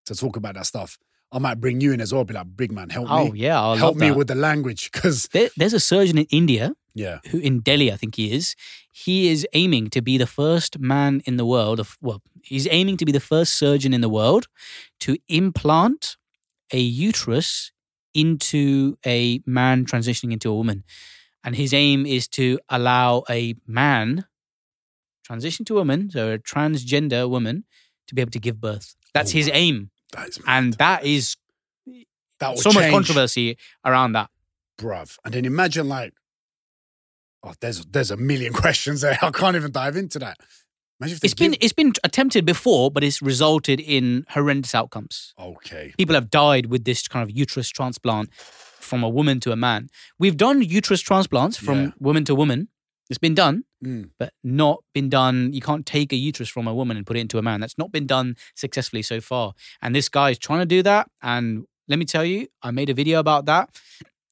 to 0.06 0.14
talk 0.14 0.36
about 0.36 0.55
that 0.55 0.66
stuff, 0.66 0.98
I 1.31 1.39
might 1.39 1.60
bring 1.60 1.81
you 1.81 1.93
in 1.93 2.01
as 2.02 2.12
well. 2.12 2.24
Be 2.24 2.35
like, 2.35 2.47
big 2.55 2.70
man, 2.73 2.90
help 2.90 3.10
Oh 3.10 3.24
me. 3.24 3.31
Oh 3.31 3.32
yeah, 3.35 3.62
I 3.62 3.77
help 3.77 3.97
me 3.97 4.09
that. 4.10 4.16
with 4.19 4.27
the 4.28 4.35
language, 4.35 4.90
because 4.93 5.28
There, 5.32 5.48
there's 5.56 5.73
a 5.73 5.81
surgeon 5.81 6.19
in 6.19 6.27
India 6.31 6.74
yeah, 6.94 7.19
who 7.31 7.39
in 7.39 7.60
Delhi, 7.60 7.93
I 7.93 7.97
think 7.97 8.16
he 8.16 8.32
is. 8.32 8.55
He 8.93 9.28
is 9.28 9.47
aiming 9.55 9.90
to 9.90 10.02
be 10.02 10.19
the 10.19 10.27
first 10.27 10.78
man 10.78 11.23
in 11.24 11.36
the 11.36 11.47
world 11.47 11.81
of 11.81 11.97
well, 12.01 12.23
he's 12.43 12.69
aiming 12.70 12.97
to 12.98 13.05
be 13.05 13.12
the 13.12 13.20
first 13.20 13.55
surgeon 13.55 13.93
in 13.94 14.01
the 14.01 14.09
world 14.09 14.47
to 15.01 15.16
implant 15.28 16.16
a 16.73 16.78
uterus 16.81 17.73
into 18.14 18.97
a 19.06 19.40
man 19.47 19.85
transitioning 19.85 20.32
into 20.32 20.51
a 20.51 20.55
woman. 20.55 20.85
And 21.44 21.56
his 21.56 21.73
aim 21.74 22.06
is 22.06 22.28
to 22.28 22.59
allow 22.69 23.24
a 23.28 23.55
man 23.66 24.27
transition 25.24 25.64
to 25.66 25.74
a 25.77 25.81
woman, 25.81 26.10
so 26.10 26.32
a 26.32 26.39
transgender 26.39 27.28
woman, 27.28 27.64
to 28.06 28.14
be 28.14 28.20
able 28.20 28.31
to 28.32 28.39
give 28.39 28.60
birth. 28.60 28.94
That's 29.14 29.32
Oh, 29.32 29.39
his 29.39 29.51
aim. 29.52 29.90
That 30.12 30.28
is 30.28 30.39
And 30.47 30.74
that 30.74 31.05
is 31.05 31.36
that 32.39 32.59
so 32.59 32.73
much 32.73 32.90
controversy 32.90 33.56
around 33.85 34.12
that. 34.12 34.28
bruv. 34.78 35.16
And 35.24 35.32
then 35.35 35.44
imagine 35.44 35.89
like, 35.89 36.12
oh, 37.43 37.55
there's 37.60 37.85
there's 37.86 38.10
a 38.10 38.16
million 38.16 38.52
questions 38.64 39.01
there. 39.02 39.19
I 39.23 39.31
can't 39.31 39.56
even 39.56 39.73
dive 39.73 39.97
into 39.97 40.19
that. 40.20 40.39
It's 41.05 41.35
been 41.35 41.56
it's 41.60 41.73
been 41.73 41.93
attempted 42.05 42.44
before, 42.44 42.90
but 42.90 43.02
it's 43.02 43.20
resulted 43.20 43.81
in 43.81 44.24
horrendous 44.31 44.73
outcomes. 44.74 45.35
okay. 45.39 45.93
People 45.98 46.14
have 46.14 46.31
died 46.31 46.66
with 46.66 46.85
this 46.85 47.09
kind 47.09 47.24
of 47.28 47.36
uterus 47.36 47.69
transplant 47.70 48.32
from 48.35 49.02
a 49.02 49.09
woman 49.09 49.40
to 49.40 49.51
a 49.52 49.56
man. 49.56 49.89
We've 50.20 50.36
done 50.36 50.62
uterus 50.62 51.01
transplants 51.01 51.56
from 51.56 51.78
Yeah. 51.82 51.90
woman 51.98 52.24
to 52.27 52.35
woman. 52.36 52.69
It's 53.10 53.19
been 53.19 53.35
done, 53.35 53.64
Mm. 53.85 54.10
but 54.19 54.32
not 54.44 54.85
been 54.94 55.09
done. 55.09 55.52
You 55.52 55.60
can't 55.60 55.85
take 55.85 56.12
a 56.12 56.16
uterus 56.16 56.48
from 56.48 56.69
a 56.69 56.74
woman 56.74 56.97
and 56.97 57.05
put 57.05 57.16
it 57.16 57.20
into 57.20 57.36
a 57.39 57.43
man. 57.43 57.60
That's 57.60 57.77
not 57.77 57.90
been 57.90 58.06
done 58.06 58.36
successfully 58.55 59.02
so 59.02 59.20
far. 59.20 59.55
And 59.82 59.94
this 59.97 60.09
guy 60.09 60.31
is 60.31 60.39
trying 60.39 60.60
to 60.60 60.66
do 60.66 60.82
that. 60.85 61.09
And 61.20 61.64
let 61.89 61.98
me 61.98 62.05
tell 62.05 62.24
you, 62.24 62.47
I 62.62 62.70
made 62.70 62.90
a 62.90 62.94
video 62.94 63.19
about 63.19 63.44
that. 63.47 63.70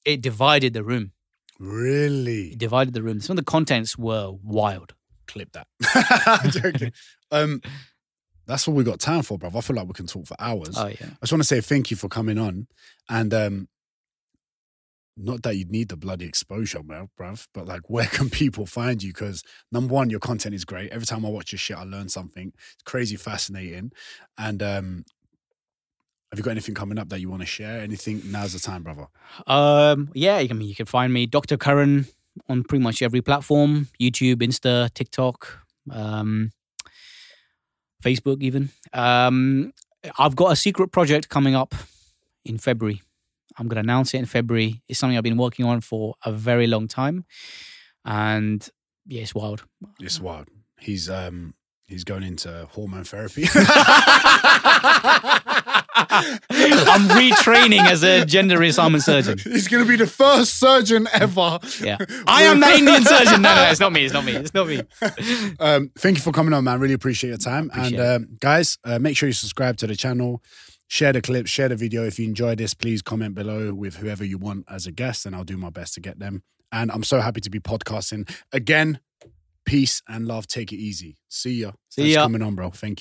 It 0.04 0.22
divided 0.22 0.72
the 0.72 0.84
room. 0.84 1.12
Really? 1.60 2.48
It 2.48 2.58
divided 2.58 2.94
the 2.94 3.02
room. 3.02 3.20
Some 3.20 3.34
of 3.34 3.44
the 3.44 3.50
contents 3.50 3.96
were 3.98 4.32
wild. 4.42 4.94
Clip 5.26 5.52
that. 5.52 5.66
Joking. 6.50 6.92
Um, 7.30 7.60
that's 8.46 8.66
all 8.66 8.74
we 8.74 8.82
got 8.82 8.98
time 8.98 9.22
for, 9.22 9.38
bruv. 9.38 9.54
I 9.54 9.60
feel 9.60 9.76
like 9.76 9.86
we 9.86 9.92
can 9.92 10.06
talk 10.06 10.26
for 10.26 10.36
hours. 10.40 10.76
Oh 10.76 10.86
yeah. 10.86 10.96
I 11.02 11.16
just 11.20 11.32
want 11.32 11.42
to 11.42 11.44
say 11.44 11.60
thank 11.60 11.90
you 11.90 11.96
for 11.96 12.08
coming 12.08 12.38
on. 12.38 12.66
And 13.08 13.32
um, 13.34 13.68
not 15.18 15.42
that 15.42 15.56
you'd 15.56 15.70
need 15.70 15.90
the 15.90 15.96
bloody 15.98 16.24
exposure, 16.24 16.82
man, 16.82 17.10
bruv, 17.18 17.46
but 17.52 17.66
like, 17.66 17.88
where 17.88 18.06
can 18.06 18.30
people 18.30 18.64
find 18.64 19.02
you? 19.02 19.12
Because 19.12 19.44
number 19.70 19.92
one, 19.92 20.08
your 20.08 20.18
content 20.18 20.54
is 20.54 20.64
great. 20.64 20.90
Every 20.90 21.06
time 21.06 21.26
I 21.26 21.28
watch 21.28 21.52
your 21.52 21.58
shit, 21.58 21.76
I 21.76 21.84
learn 21.84 22.08
something. 22.08 22.52
It's 22.56 22.82
crazy 22.84 23.16
fascinating. 23.16 23.92
And 24.38 24.62
um, 24.62 25.04
have 26.30 26.38
you 26.38 26.44
got 26.44 26.52
anything 26.52 26.74
coming 26.74 26.98
up 26.98 27.08
that 27.08 27.20
you 27.20 27.28
want 27.28 27.42
to 27.42 27.46
share? 27.46 27.80
Anything? 27.80 28.22
Now's 28.26 28.52
the 28.52 28.60
time, 28.60 28.84
brother. 28.84 29.08
Um, 29.46 30.10
yeah, 30.14 30.36
I 30.36 30.52
mean, 30.52 30.68
you 30.68 30.76
can 30.76 30.86
find 30.86 31.12
me, 31.12 31.26
Dr. 31.26 31.56
Karan, 31.56 32.06
on 32.48 32.62
pretty 32.62 32.82
much 32.82 33.02
every 33.02 33.20
platform 33.20 33.88
YouTube, 34.00 34.36
Insta, 34.36 34.92
TikTok, 34.94 35.58
um, 35.90 36.52
Facebook, 38.02 38.42
even. 38.42 38.70
Um, 38.92 39.72
I've 40.18 40.36
got 40.36 40.52
a 40.52 40.56
secret 40.56 40.92
project 40.92 41.28
coming 41.28 41.56
up 41.56 41.74
in 42.44 42.58
February. 42.58 43.02
I'm 43.58 43.66
going 43.66 43.76
to 43.76 43.80
announce 43.80 44.14
it 44.14 44.18
in 44.18 44.26
February. 44.26 44.82
It's 44.88 45.00
something 45.00 45.16
I've 45.16 45.24
been 45.24 45.36
working 45.36 45.66
on 45.66 45.80
for 45.80 46.14
a 46.24 46.32
very 46.32 46.68
long 46.68 46.86
time. 46.86 47.24
And 48.04 48.66
yeah, 49.06 49.22
it's 49.22 49.34
wild. 49.34 49.64
It's 49.98 50.20
wild. 50.20 50.48
He's 50.78 51.10
um 51.10 51.54
he's 51.86 52.04
going 52.04 52.22
into 52.22 52.68
hormone 52.70 53.04
therapy. 53.04 53.42
I'm 56.10 57.08
retraining 57.08 57.80
as 57.80 58.02
a 58.02 58.24
gender 58.24 58.58
reassignment 58.58 59.02
surgeon. 59.02 59.38
He's 59.38 59.68
going 59.68 59.84
to 59.84 59.88
be 59.88 59.96
the 59.96 60.06
first 60.06 60.58
surgeon 60.58 61.08
ever. 61.12 61.58
Yeah. 61.82 61.98
I 62.26 62.44
am 62.44 62.60
the 62.60 62.72
Indian 62.72 63.04
surgeon. 63.04 63.42
No, 63.42 63.54
no, 63.54 63.62
it's 63.70 63.80
not 63.80 63.92
me. 63.92 64.04
It's 64.04 64.14
not 64.14 64.24
me. 64.24 64.32
It's 64.36 64.54
not 64.54 64.66
me. 64.66 64.82
Um, 65.60 65.90
thank 65.98 66.16
you 66.16 66.22
for 66.22 66.32
coming 66.32 66.52
on, 66.54 66.64
man. 66.64 66.80
Really 66.80 66.94
appreciate 66.94 67.30
your 67.30 67.38
time. 67.38 67.70
Appreciate 67.70 68.00
and 68.00 68.24
um, 68.24 68.36
guys, 68.40 68.78
uh, 68.84 68.98
make 68.98 69.16
sure 69.16 69.28
you 69.28 69.32
subscribe 69.32 69.76
to 69.78 69.86
the 69.86 69.94
channel, 69.94 70.42
share 70.88 71.12
the 71.12 71.20
clip, 71.20 71.46
share 71.46 71.68
the 71.68 71.76
video. 71.76 72.04
If 72.04 72.18
you 72.18 72.26
enjoyed 72.26 72.58
this, 72.58 72.72
please 72.72 73.02
comment 73.02 73.34
below 73.34 73.74
with 73.74 73.96
whoever 73.96 74.24
you 74.24 74.38
want 74.38 74.66
as 74.70 74.86
a 74.86 74.92
guest, 74.92 75.26
and 75.26 75.34
I'll 75.36 75.44
do 75.44 75.56
my 75.56 75.70
best 75.70 75.94
to 75.94 76.00
get 76.00 76.18
them. 76.18 76.42
And 76.72 76.90
I'm 76.90 77.02
so 77.02 77.20
happy 77.20 77.40
to 77.42 77.50
be 77.50 77.60
podcasting 77.60 78.30
again. 78.52 79.00
Peace 79.66 80.02
and 80.08 80.26
love. 80.26 80.46
Take 80.46 80.72
it 80.72 80.76
easy. 80.76 81.16
See 81.28 81.60
ya. 81.62 81.72
See 81.90 82.02
Thanks 82.02 82.14
ya. 82.14 82.22
coming 82.22 82.42
on, 82.42 82.54
bro. 82.54 82.70
Thank 82.70 82.90
you. 82.90 82.96